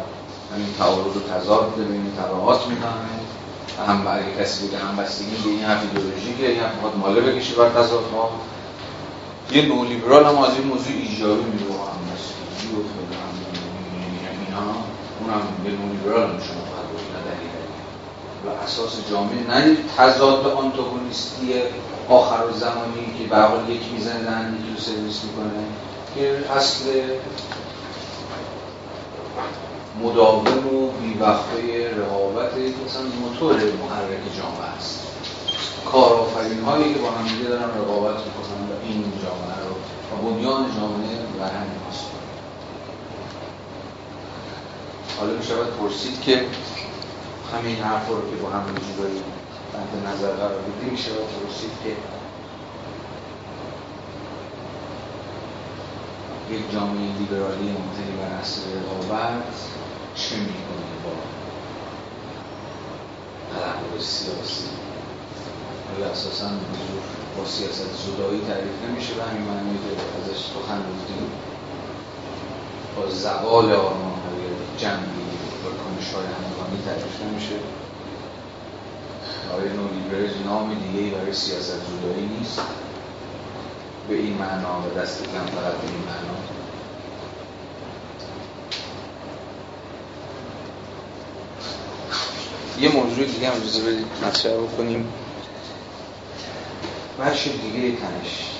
همین 0.54 0.74
تعارض 0.78 1.16
و 1.16 1.20
تضاد 1.20 1.74
بین 1.76 2.12
طبقات 2.16 2.68
می‌فهمه. 2.68 3.16
هم 3.84 4.06
اگه 4.06 4.42
کسی 4.42 4.68
بگه 4.68 4.78
همبستگی 4.78 5.36
به 5.44 5.48
این 5.50 5.62
حرف 5.64 5.82
ایدئولوژیکه 5.82 6.42
یا 6.42 6.72
می‌خواد 6.74 6.96
ماله 6.96 7.20
بکشه 7.20 7.54
بر 7.54 7.68
تضادها 7.68 8.30
یه 9.52 9.66
نولیبرال 9.66 10.24
هم 10.24 10.38
از 10.38 10.54
این 10.58 10.66
موضوع 10.66 10.92
ایجابی 10.92 11.44
میگه 11.44 11.64
همبستگی 11.64 12.68
و 12.68 12.80
فلان 12.92 13.36
اینا 14.46 14.66
اونم 15.20 15.42
به 15.64 15.70
نولیبرال 15.70 16.36
میشه 16.36 16.52
و 18.46 18.48
اساس 18.64 19.10
جامعه 19.10 19.46
نه 19.48 19.76
تضاد 19.96 20.46
آنتاگونیستی 20.46 21.52
آخر 22.08 22.44
و 22.44 22.52
زمانی 22.52 23.14
که 23.18 23.24
به 23.24 23.36
حال 23.36 23.70
یک 23.70 23.82
می‌زنه 23.92 24.22
دهن 24.22 24.54
یکی 24.54 24.74
رو 24.74 24.80
سرویس 24.80 25.20
می‌کنه 25.24 25.64
که 26.14 26.52
اصل 26.56 26.84
مداوم 30.02 30.74
و 30.74 30.92
بیوقفه 30.92 31.90
رقابت 31.96 32.52
مثلا 32.86 33.02
موتور 33.02 33.54
محرک 33.54 34.36
جامعه 34.38 34.70
است. 34.76 35.06
کارآفرین 35.92 36.62
هایی 36.64 36.94
که 36.94 37.00
با 37.00 37.10
هم 37.10 37.28
دیگه 37.28 37.48
دارن 37.48 37.68
رقابت 37.78 38.16
می‌کنن 38.24 38.62
و 38.70 38.82
این 38.82 39.12
جامعه 39.22 39.58
رو 39.68 39.74
و 40.10 40.22
بنیان 40.22 40.74
جامعه 40.76 41.26
برهنگ 41.38 41.70
هست 41.88 42.04
حالا 45.18 45.32
می 45.32 45.44
شود 45.44 45.76
پرسید 45.78 46.20
که 46.22 46.46
همین 47.52 47.76
حرف 47.76 48.08
رو 48.08 48.30
که 48.30 48.36
با 48.36 48.50
هم 48.50 48.64
جورایی 48.74 49.22
تحت 49.72 50.14
نظر 50.14 50.32
قرار 50.32 50.62
بدیم 50.62 50.90
می 50.90 50.98
شود 50.98 51.16
پرسید 51.16 51.70
که 51.82 51.96
یک 56.54 56.72
جامعه 56.72 57.12
لیبرالی 57.18 57.72
مبتنی 57.72 58.16
بر 58.16 58.32
اصل 58.40 58.60
رقابت 58.76 59.42
چه 60.36 60.42
می‌کنه 60.42 60.86
با 61.04 61.12
تلقب 63.52 64.00
سیاسی 64.00 64.64
آیا 65.96 66.06
اساسا 66.06 66.46
با 67.36 67.44
سیاست 67.44 67.90
زدایی 68.06 68.40
تعریف 68.40 68.76
نمیشه 68.88 69.14
به 69.14 69.22
همین 69.22 69.42
معنی 69.42 69.78
که 69.78 69.90
ازش 70.18 70.40
سخن 70.44 70.82
بودیم 70.82 71.30
با 72.96 73.10
زوال 73.10 73.72
آرمان 73.72 74.18
های 74.26 74.42
جنگی 74.78 75.26
و 75.62 75.68
کنش 75.82 76.14
های 76.14 76.26
همگانی 76.26 76.82
تعریف 76.84 77.22
نمیشه 77.22 77.54
آیا 79.54 79.72
نولیبرز 79.72 80.46
نام 80.46 80.74
دیگه 80.74 81.16
برای 81.16 81.32
سیاست 81.32 81.80
زدایی 81.86 82.26
نیست 82.38 82.60
به 84.08 84.14
این 84.14 84.34
معنا 84.38 84.80
و 84.80 84.98
دست 84.98 85.22
کم 85.22 85.46
فقط 85.46 85.72
به 85.72 85.88
این 85.88 86.02
معنا 86.08 86.55
یه 92.80 92.88
موضوع 92.88 93.24
دیگه 93.24 93.48
هم 93.50 93.56
اجازه 93.56 93.80
بدید 93.80 94.06
مطرح 94.26 94.52
بکنیم. 94.52 95.12
بخش 97.20 97.48
دیگه 97.48 97.96
تنش. 97.96 98.50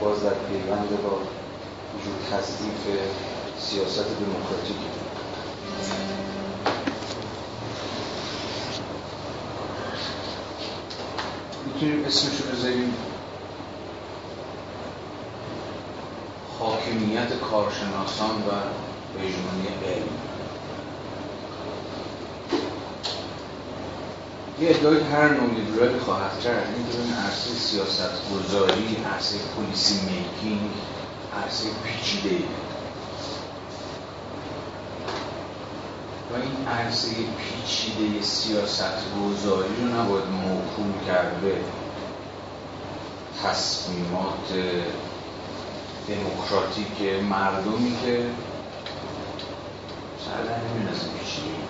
باز 0.00 0.22
در 0.22 0.30
پیوند 0.30 0.88
با 1.02 1.18
وجود 1.94 2.26
تصدیف 2.32 2.98
سیاست 3.58 3.98
دموکراتیک. 3.98 4.76
می‌تونیم 11.66 12.04
اسمش 12.04 12.40
رو 12.40 12.56
بذاریم؟ 12.56 12.94
حاکمیت 16.58 17.38
کارشناسان 17.50 18.30
و 18.30 18.50
هژمونی 19.18 19.68
علم. 19.86 20.23
یه 24.64 24.70
ادعای 24.70 25.00
هر 25.00 25.28
نوع 25.28 25.54
لیبرالی 25.54 25.98
خواهد 25.98 26.40
کرد 26.40 26.74
این 26.76 26.86
که 26.86 27.14
عرصه 27.14 27.50
سیاست 27.50 28.10
گذاری 28.34 28.96
عرصه 29.14 29.38
پولیسی 29.38 29.94
میکینگ 29.94 30.70
عرصه 31.42 31.66
پیچیده 31.84 32.36
و 36.30 36.34
این 36.34 36.68
عرصه 36.68 37.08
پیچیده 37.38 38.22
سیاست 38.22 39.02
گذاری 39.20 39.76
رو 39.80 40.00
نباید 40.00 40.24
موکول 40.24 41.06
کرده 41.06 41.64
تصمیمات 43.42 44.52
دموکراتیک 46.08 47.22
مردمی 47.30 47.96
که 48.04 48.26
سرده 50.24 50.60
نمین 50.60 50.88
از 50.88 51.00
پیچیده 51.18 51.63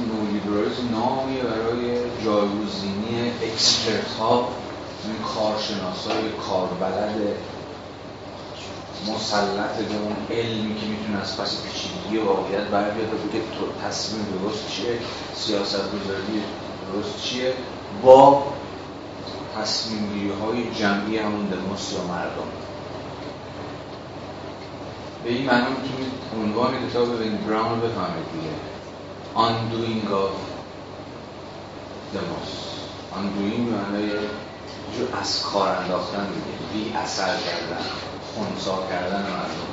نولیبرالیسم 0.00 0.90
نامی 0.92 1.36
برای 1.40 1.98
جایگزینی 2.24 3.32
اکسپرت 3.42 4.12
ها 4.18 4.48
این 5.04 5.16
کارشناس 5.34 6.06
های 6.06 6.30
کاربلد 6.48 7.36
مسلط 9.08 9.76
به 9.76 9.96
اون 9.96 10.16
علمی 10.30 10.80
که 10.80 10.86
می‌تونه 10.86 11.18
از 11.22 11.36
پس 11.40 11.62
پیچیدگی 11.62 12.18
واقعیت 12.18 12.64
بر 12.64 12.90
بیاد 12.90 13.08
بگه 13.08 13.42
تصمیم 13.86 14.26
درست 14.40 14.70
چیه 14.70 14.98
سیاست 15.34 15.76
گذاری 15.76 16.42
درست 16.92 17.22
چیه 17.22 17.54
با 18.02 18.42
تصمیم 19.56 20.12
گیری 20.12 20.30
های 20.30 20.74
جمعی 20.74 21.18
همون 21.18 21.46
دموس 21.46 21.92
یا 21.92 22.04
مردم. 22.04 22.50
به 25.24 25.30
این 25.30 25.46
معنی 25.46 25.66
می‌تونید 25.70 26.12
عنوان 26.44 26.88
کتاب 26.88 27.08
وین 27.20 27.36
براون 27.36 27.80
بفهمید 27.80 28.24
دیگه. 28.32 28.79
Undoing 29.36 30.06
of 30.12 30.34
demos 32.12 32.50
undoing 33.12 33.60
معنی 33.70 34.10
جو 34.98 35.18
از 35.20 35.42
کار 35.42 35.68
انداختن 35.68 36.26
دیگه 36.26 36.84
بی 36.84 36.96
اثر 36.96 37.26
کردن 37.26 37.84
خونسا 38.34 38.78
کردن 38.90 39.22
مردم 39.22 39.70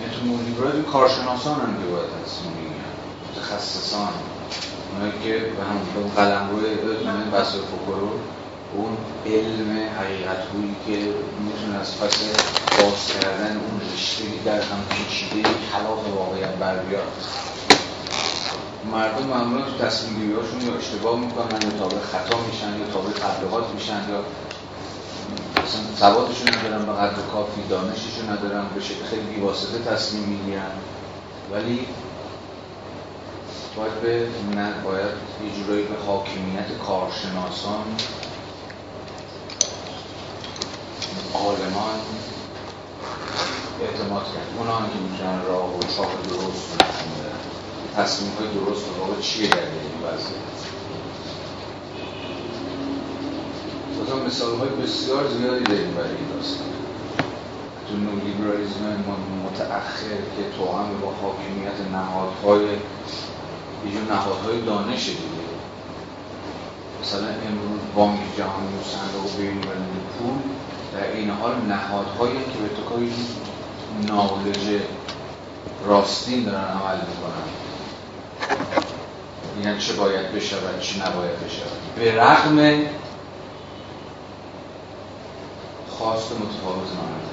یعنی 0.00 0.14
تو 0.14 0.26
مولیبرال 0.26 0.82
کارشناسان 0.82 1.60
هم 1.60 1.82
که 1.82 1.90
باید 1.90 2.06
تصمیم 2.24 2.52
میگن 2.52 2.92
متخصصان. 3.30 4.08
اونایی 4.92 5.12
که 5.24 5.38
به 5.38 5.64
هم 5.64 5.78
به 5.94 6.10
قلم 6.16 6.50
روی 6.50 6.74
بسیار 7.30 7.64
فکرو. 7.64 8.10
اون 8.74 8.96
علم 9.26 9.88
حقیقت 9.98 10.38
هایی 10.54 10.76
که 10.86 11.14
می‌تونه 11.40 11.78
از 11.80 12.00
پس 12.00 12.22
باز 12.80 13.08
کردن 13.20 13.56
اون 13.56 13.80
رشته 13.94 14.24
در 14.44 14.60
هم 14.60 14.84
پیچیده 14.90 15.48
خلاف 15.72 15.98
واقعیت 16.16 16.54
بر 16.54 16.76
بیاد. 16.76 17.12
مردم 18.90 19.26
معمولا 19.26 19.62
تو 19.62 19.86
تصمیم 19.86 20.14
گیری 20.14 20.32
هاشون 20.32 20.60
یا 20.60 20.74
اشتباه 20.74 21.20
می‌کنن 21.20 21.62
یا 21.62 21.78
تابع 21.78 22.00
خطا 22.00 22.36
میشن 22.46 22.78
یا 22.80 22.86
تابع 22.92 23.10
تبلیغات 23.10 23.70
میشن 23.74 24.00
یا 24.10 24.24
مثلا 25.64 25.94
سوادشون 25.96 26.48
ندارن 26.48 26.86
به 26.86 26.92
قدر 26.92 27.22
کافی 27.32 27.62
دانششون 27.68 28.28
ندارن 28.30 28.64
به 28.74 28.80
شکل 28.80 29.04
خیلی 29.04 29.22
بیواسطه 29.22 29.78
تصمیم 29.78 30.22
می‌گیرن. 30.22 30.72
ولی 31.52 31.86
باید 33.76 34.00
به 34.02 34.28
نه 34.56 34.72
باید 34.84 35.14
یه 35.44 35.62
جورایی 35.62 35.84
به 35.84 35.94
حاکمیت 36.06 36.78
کارشناسان 36.86 37.84
عالمان 41.34 42.00
اعتماد 43.80 44.24
کرد. 44.24 44.46
اونا 44.58 44.78
که 44.78 44.98
می‌تونن 45.10 45.42
راه 45.46 45.78
و 45.78 45.80
چاه 45.96 46.12
درست 46.28 46.82
تصمیم 47.96 48.32
های 48.38 48.48
درست 48.48 48.84
و 48.84 49.20
چیه 49.20 49.48
در 49.48 49.56
این 49.56 50.14
وضعیت؟ 50.14 50.52
مثال 54.26 54.58
های 54.58 54.68
بسیار 54.68 55.28
زیادی 55.28 55.64
داریم 55.64 55.94
برای 55.94 56.08
این 56.08 56.28
داستان. 56.36 56.66
تو 57.88 57.96
نولیبرالیزم 57.96 59.04
متأخر 59.44 60.16
که 60.36 60.56
توهم 60.56 61.00
با 61.00 61.12
حاکمیت 61.22 61.78
نهادهای 61.92 62.64
یه 62.64 64.00
نهادهای 64.10 64.60
دانش 64.60 65.06
دیگه. 65.06 65.52
مثلا 67.02 67.28
امروز 67.28 67.80
بانک 67.94 68.20
جهانی 68.38 68.76
و 68.78 68.82
صندوق 68.82 69.36
بین‌المللی 69.36 70.00
پول 70.18 70.34
در 70.92 71.12
این 71.12 71.30
حال 71.30 71.54
نهادهایی 71.68 72.34
که 72.34 72.58
به 72.58 72.64
اتکای 72.64 73.10
نالج 74.08 74.82
راستین 75.86 76.44
دارن 76.44 76.64
عمل 76.64 76.96
می‌کنن. 76.96 77.61
یعنی 79.64 79.80
چه 79.80 79.92
باید 79.92 80.32
بشود 80.32 80.80
چه 80.80 80.98
نباید 80.98 81.36
بشود. 81.44 81.96
به 81.96 82.14
رغم 82.14 82.86
خواست 85.88 86.32
متفاوت 86.32 86.88
نامده 86.94 87.32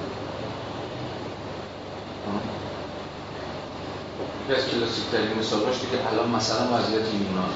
یکی 4.49 4.61
از 4.61 4.67
کلاسیک 4.71 5.03
ترین 5.11 5.39
مثالاش 5.39 5.75
که 5.91 6.07
الان 6.11 6.29
مثلا 6.29 6.77
وضعیت 6.77 7.13
یونان. 7.13 7.53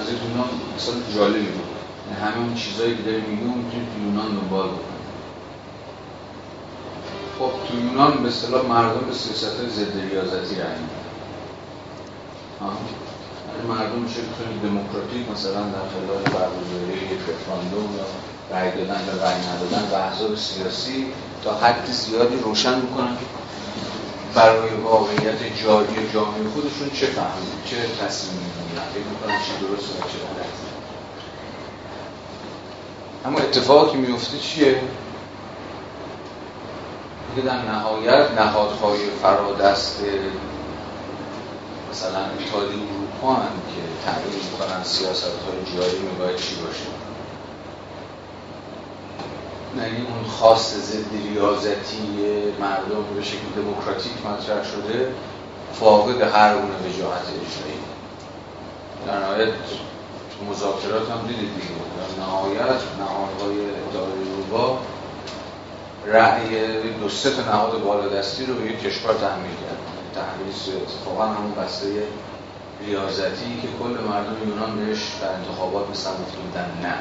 وضعیت 0.00 0.22
یونان 0.22 0.48
مثلا 0.76 0.94
جالبی 1.14 1.46
بود. 1.46 1.64
یعنی 2.08 2.20
همه 2.20 2.44
اون 2.44 2.54
چیزایی 2.54 2.96
که 2.96 3.02
داریم 3.02 3.24
میگیم 3.24 3.48
می‌تونید 3.48 3.88
تو 3.94 4.04
یونان 4.04 4.28
دنبال 4.34 4.68
بکنید 4.68 5.02
خب 7.38 7.50
تو 7.68 7.86
یونان 7.86 8.22
به 8.22 8.28
اصطلاح 8.28 8.66
مردم 8.66 9.06
به 9.06 9.12
سیاست 9.12 9.60
های 9.60 9.70
ضد 9.70 10.00
ریاضتی 10.10 10.54
رنگ 10.54 11.01
مردم 13.68 14.06
خیلی 14.08 14.58
دموکراتیک 14.62 15.30
مثلا 15.30 15.62
در 15.62 15.86
خلال 15.94 16.22
برگزاری 16.22 17.14
یک 17.14 17.20
رفراندوم 17.28 17.96
یا 17.96 18.06
رأی 18.50 18.70
دادن 18.70 19.00
یا 19.06 19.24
رأی 19.24 19.40
ندادن 19.46 19.88
و 19.92 19.94
احزاب 19.94 20.36
سیاسی 20.36 21.06
تا 21.44 21.54
حد 21.54 21.86
زیادی 21.86 22.36
روشن 22.36 22.80
می‌کنن 22.80 23.16
برای 24.34 24.70
واقعیت 24.70 25.62
جاری 25.64 26.12
جامعه 26.14 26.48
خودشون 26.54 26.90
چه 26.94 27.06
فهمید 27.06 27.64
چه 27.64 27.76
تصمیم 28.04 28.40
می‌گیرن؟ 28.40 28.84
فکر 28.94 29.04
می‌کنن 29.04 29.38
چه 29.38 29.66
درست 29.66 29.90
و 29.90 29.94
چه 29.94 30.18
غلط. 30.18 30.46
اما 33.24 33.38
اتفاقی 33.38 33.98
میفته 33.98 34.38
چیه؟ 34.38 34.80
که 37.36 37.42
در 37.42 37.62
نهایت 37.62 38.30
نهادهای 38.30 38.98
فرادست 39.22 40.00
مثلا 41.92 42.18
اتحادیه 42.18 42.82
اروپا 42.92 43.34
هم 43.34 43.56
که 43.72 43.82
تعیین 44.04 44.42
می‌کنن 44.52 44.84
سیاست 44.84 45.24
های 45.24 45.76
جاری 45.76 45.98
میباید 45.98 46.36
چی 46.36 46.54
باشه؟ 46.54 46.88
یعنی 49.76 50.06
اون 50.06 50.24
خواست 50.24 50.76
ضد 50.76 51.12
ریاضتی 51.12 52.02
مردم 52.60 53.14
به 53.16 53.22
شکل 53.22 53.46
دموکراتیک 53.56 54.12
مطرح 54.26 54.64
شده 54.64 55.12
فاقد 55.80 56.22
هر 56.22 56.54
گونه 56.54 56.74
وجاهت 56.88 57.26
اجرایی. 57.28 57.80
در 59.06 59.18
نهایت 59.18 59.52
مذاکرات 60.50 61.10
هم 61.10 61.26
دیدید 61.26 61.54
دیگه. 61.54 61.74
در 61.98 62.24
نهایت 62.24 62.82
نهادهای 62.98 63.60
اداره 63.90 64.12
اروپا 64.32 64.78
رأی 66.06 66.92
دو 67.00 67.08
سه 67.08 67.30
تا 67.30 67.42
نهاد 67.42 67.82
بالادستی 67.82 68.46
رو 68.46 68.54
به 68.54 68.66
یک 68.66 68.80
کشور 68.80 69.14
تحمیل 69.14 69.54
کرد. 69.54 69.71
تحمیل 70.14 70.52
اتفاقا 70.82 71.26
همون 71.26 71.54
بسته 71.54 71.86
ریاضتی 72.86 73.60
که 73.62 73.68
کل 73.78 74.04
مردم 74.08 74.48
یونان 74.48 74.76
بهش 74.76 74.98
در 75.20 75.32
انتخابات 75.32 75.90
مثل 75.90 76.10
بودن. 76.10 76.70
نه. 76.82 76.94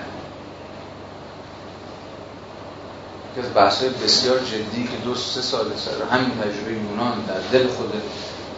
که 3.36 3.62
از 3.62 3.80
بسیار 4.04 4.40
جدی 4.40 4.84
که 4.84 4.98
دو 5.06 5.16
سه 5.16 5.42
سال 5.42 5.66
سر 5.78 6.16
همین 6.16 6.30
تجربه 6.30 6.74
یونان 6.74 7.26
در 7.28 7.40
دل 7.52 7.68
خود 7.68 7.94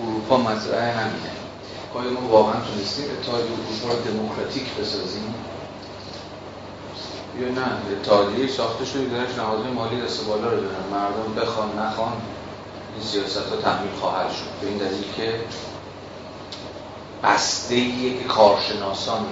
اروپا 0.02 0.38
مطرح 0.38 1.00
همینه. 1.00 1.32
آیا 1.94 2.10
ما 2.10 2.28
واقعا 2.28 2.62
تونستیم 2.62 3.06
اتحادیه 3.06 3.52
اروپا 3.52 3.94
رو 3.94 4.12
دموکراتیک 4.12 4.76
بسازیم. 4.82 5.36
یا 7.40 7.50
نه 7.50 7.68
اتحادیه 7.92 8.48
ساخته 8.48 8.86
شده 8.86 9.06
درش 9.06 9.38
نهادهای 9.38 9.72
مالی 9.72 10.02
دست 10.02 10.26
بالا 10.26 10.50
رو 10.50 10.62
دارن. 10.62 10.84
مردم 10.92 11.34
بخوان 11.42 11.80
نخوان. 11.80 12.14
این 12.95 13.06
سیاست 13.06 13.38
ها 13.38 13.56
تحمیل 13.56 13.91
خواهد 13.99 14.32
شد. 14.32 14.61
به 14.61 14.68
این 14.68 14.78
دلیل 14.78 15.03
که 15.18 15.40
بسته 17.24 17.76
که 17.76 18.24
کارشناسان 18.28 19.26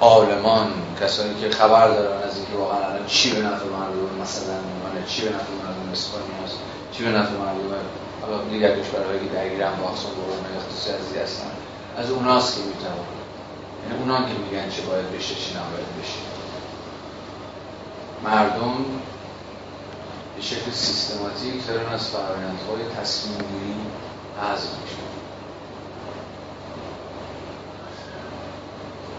عالمان 0.00 0.66
کسانی 1.00 1.40
که 1.40 1.50
خبر 1.50 1.88
دارن 1.88 2.22
از 2.28 2.36
اینکه 2.36 2.52
واقعا 2.56 2.78
الان 2.78 3.06
چی 3.06 3.30
به 3.30 3.42
نفع 3.42 3.64
مردم 3.64 4.22
مثلا 4.22 4.54
میمانه 4.60 5.06
چی 5.08 5.22
به 5.22 5.28
نفع 5.28 5.52
مردم 5.52 5.90
اسپانیا 5.92 6.44
هست 6.44 6.56
چی 6.92 7.04
به 7.04 7.10
نفع 7.10 7.32
مردم 7.32 7.74
حالا 8.22 8.44
دیگر 8.44 8.80
کشورهایی 8.80 9.20
که 9.20 9.34
درگیرن 9.34 9.76
با 9.76 9.88
اقسام 9.88 10.12
بحران 10.12 10.56
اقتصادی 10.56 11.18
هستن 11.18 11.50
از 11.96 12.10
اوناست 12.10 12.56
که 12.56 12.62
می‌توان 12.62 13.06
یعنی 13.82 14.02
اونا 14.02 14.18
که 14.28 14.34
میگن 14.34 14.70
چه 14.70 14.82
باید 14.82 15.12
بشه 15.12 15.34
چی 15.34 15.50
نباید 15.50 15.86
بشه. 16.00 16.20
مردم 18.24 18.74
به 20.40 20.46
شکل 20.46 20.70
سیستماتیک 20.70 21.66
دارن 21.66 21.92
از 21.92 22.08
فرآیندهای 22.08 22.82
تصمیم 23.00 23.38
گیری 23.38 23.74
حذف 24.42 24.68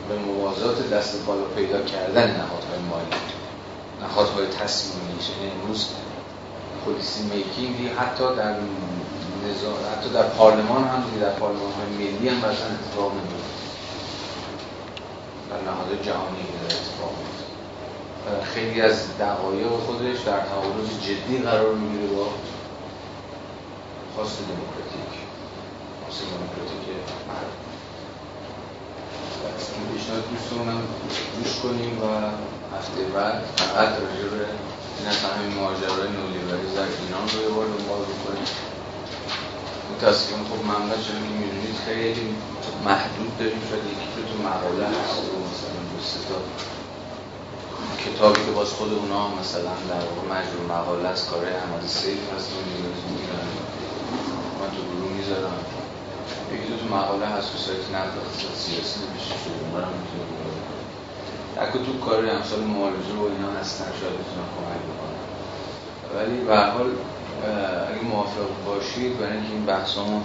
به 0.09 0.15
موازات 0.15 0.89
دست 0.89 1.25
بالا 1.25 1.43
پیدا 1.43 1.81
کردن 1.81 2.37
نهادهای 2.37 2.79
مالی. 2.89 3.21
نهادهای 4.01 4.47
تصمیمی 4.47 5.09
یعنی 5.09 5.61
امروز 5.61 5.87
پلیسی 6.85 7.23
میکینگی 7.23 7.87
حتی 7.87 8.23
در 8.35 8.55
نظام 9.49 9.75
حتی 9.97 10.09
در 10.09 10.23
پارلمان 10.23 10.83
هم 10.83 11.03
در 11.21 11.29
پارلمان 11.29 11.71
های 11.71 12.07
ملی 12.07 12.29
هم 12.29 12.37
مثلا 12.37 12.49
اتفاق 12.51 13.11
نمیفته 13.11 13.65
در 15.49 15.71
نهاد 15.71 16.01
جهانی 16.03 16.45
اتفاق 16.65 17.13
خیلی 18.53 18.81
از 18.81 19.17
دقایق 19.17 19.67
خودش 19.67 20.19
در 20.19 20.39
تعارض 20.39 20.89
جدی 21.05 21.37
قرار 21.37 21.73
می‌گیره 21.75 22.07
با 22.07 22.27
خواست 24.15 24.37
دموکراتیک. 24.39 25.13
خواست 26.01 26.21
دموکراتیک 26.21 26.87
مردم 27.27 27.71
این 29.75 29.87
پیشنهاد 29.93 30.23
دوستمونم 30.29 30.81
گوش 31.35 31.51
کنیم 31.63 31.93
و 32.03 32.05
هفته 32.75 33.01
بعد 33.15 33.43
فقط 33.55 33.89
راجع 34.01 34.27
به 34.33 34.45
این 34.97 35.07
از 35.07 35.19
همین 35.25 35.51
ماجرای 35.59 36.09
نولیبرالیسم 36.17 36.75
در 36.75 36.89
ایران 37.01 37.25
رو 37.33 37.39
یه 37.45 37.51
بار 37.55 37.65
دنبال 37.65 38.01
بکنیم. 38.11 38.49
متاسفانه 39.91 40.43
خب 40.49 40.61
منبع 40.71 40.95
چون 41.05 41.19
می‌دونید 41.39 41.77
خیلی 41.85 42.35
محدود 42.85 43.37
داریم 43.39 43.61
شاید 43.69 43.85
یکی 43.91 44.07
تو 44.29 44.35
مقاله 44.49 44.85
هست. 44.87 45.23
و 45.29 45.35
مثلا 45.51 45.81
دو 45.91 45.97
تا 46.29 46.37
کتابی 47.97 48.45
که 48.45 48.51
باز 48.51 48.69
خود 48.69 48.93
اونا 48.93 49.27
مثلا 49.27 49.73
در 49.89 50.03
واقع 50.07 50.23
مجموع 50.33 50.77
مقاله 50.77 51.07
از 51.07 51.29
کار 51.29 51.45
احمد 51.45 51.83
سیف 51.87 52.33
هست 52.35 52.49
میگن 52.51 53.47
من 54.59 54.69
تو 54.75 54.81
گروه 54.89 55.11
می‌ذارم. 55.17 55.59
یکی 56.53 56.67
دو 56.71 56.77
تا 56.77 56.95
مقاله 56.95 57.25
هست 57.25 57.51
که 57.51 57.57
سایت 57.57 57.85
نقد 57.95 58.13
اقتصاد 58.17 58.55
سیاسی 58.63 58.99
نمیشه 59.05 59.35
شده 59.43 59.57
اونها 59.61 59.79
رو 59.79 59.95
می‌تونه 59.99 60.31
در 61.55 61.71
تو 61.71 61.99
کار 62.05 62.29
امثال 62.29 62.59
معالجه 62.59 63.15
و 63.21 63.25
اینا 63.33 63.51
هستن 63.59 63.85
شاید 63.99 64.13
بتونن 64.19 64.47
کمک 64.55 64.81
بکنن 64.89 65.21
ولی 66.15 66.37
به 66.45 66.57
حال 66.57 66.89
اگه 67.89 68.03
موافق 68.13 68.49
باشید 68.65 69.19
برای 69.19 69.37
اینکه 69.37 69.53
این 69.53 69.65
بحثامو 69.65 70.21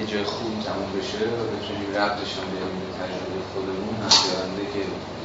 یه 0.00 0.06
جای 0.06 0.24
خوبی 0.24 0.62
تموم 0.68 0.90
بشه 0.98 1.22
و 1.38 1.42
بتونیم 1.52 1.88
ربطش 1.98 2.30
هم 2.38 2.46
به 2.52 2.58
تجربه 3.00 3.40
خودمون 3.52 3.96
هفته 4.06 4.62
که 4.74 4.82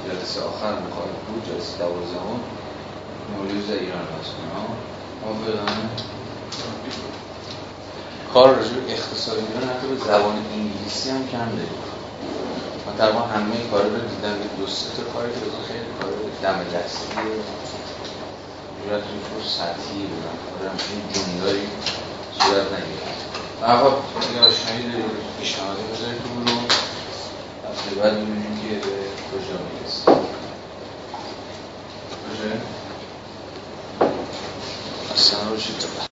جلسه 0.10 0.42
آخر 0.42 0.74
می‌خواهد 0.86 1.16
بود 1.28 1.46
جلسه 1.50 1.78
دوازدهم 1.78 2.40
مولیوز 3.34 3.70
ایران 3.70 4.08
هست. 4.16 4.32
موافقانه 5.22 5.90
کار 8.34 8.56
راجع 8.56 8.70
به 8.70 8.94
اقتصادی 8.94 9.42
ایران 9.48 9.70
حتی 9.70 9.88
به 9.88 9.98
زبان 9.98 10.36
انگلیسی 10.54 11.10
هم 11.10 11.28
کم 11.28 11.50
داریم. 11.60 11.82
من 12.88 12.98
تقریبا 12.98 13.20
همه 13.20 13.56
کار 13.72 13.84
رو 13.84 13.90
دیدم. 13.90 14.36
یه 14.44 14.50
دو 14.60 14.68
سه 14.68 14.88
تا 14.98 15.04
کاری 15.14 15.32
که 15.32 15.40
خیلی 15.68 15.90
کار 16.00 16.12
دم 16.44 16.60
دستی 16.74 17.06
صورت 18.90 19.04
رو 19.04 19.44
سطحی 19.44 20.02
بودن 20.10 20.36
کارم 20.60 20.78
این 20.92 21.02
جمعداری 21.14 21.68
صورت 22.40 22.68
نگیرم 22.74 23.10
و 23.62 23.66
یه 24.36 24.42
آشنایی 24.42 24.84
داریم 24.84 25.06
پیشنهادی 25.40 25.82
بذارید 25.94 26.22
تو 26.24 26.69
هفته 27.70 27.96
بعد 27.96 28.14
می‌بینیم 28.20 28.62
که 28.62 28.76
به 28.76 29.10
کجا 29.32 29.58
می‌رسیم 29.58 30.14
باشه؟ 32.30 32.62
اصلا 35.14 35.50
رو 35.50 35.58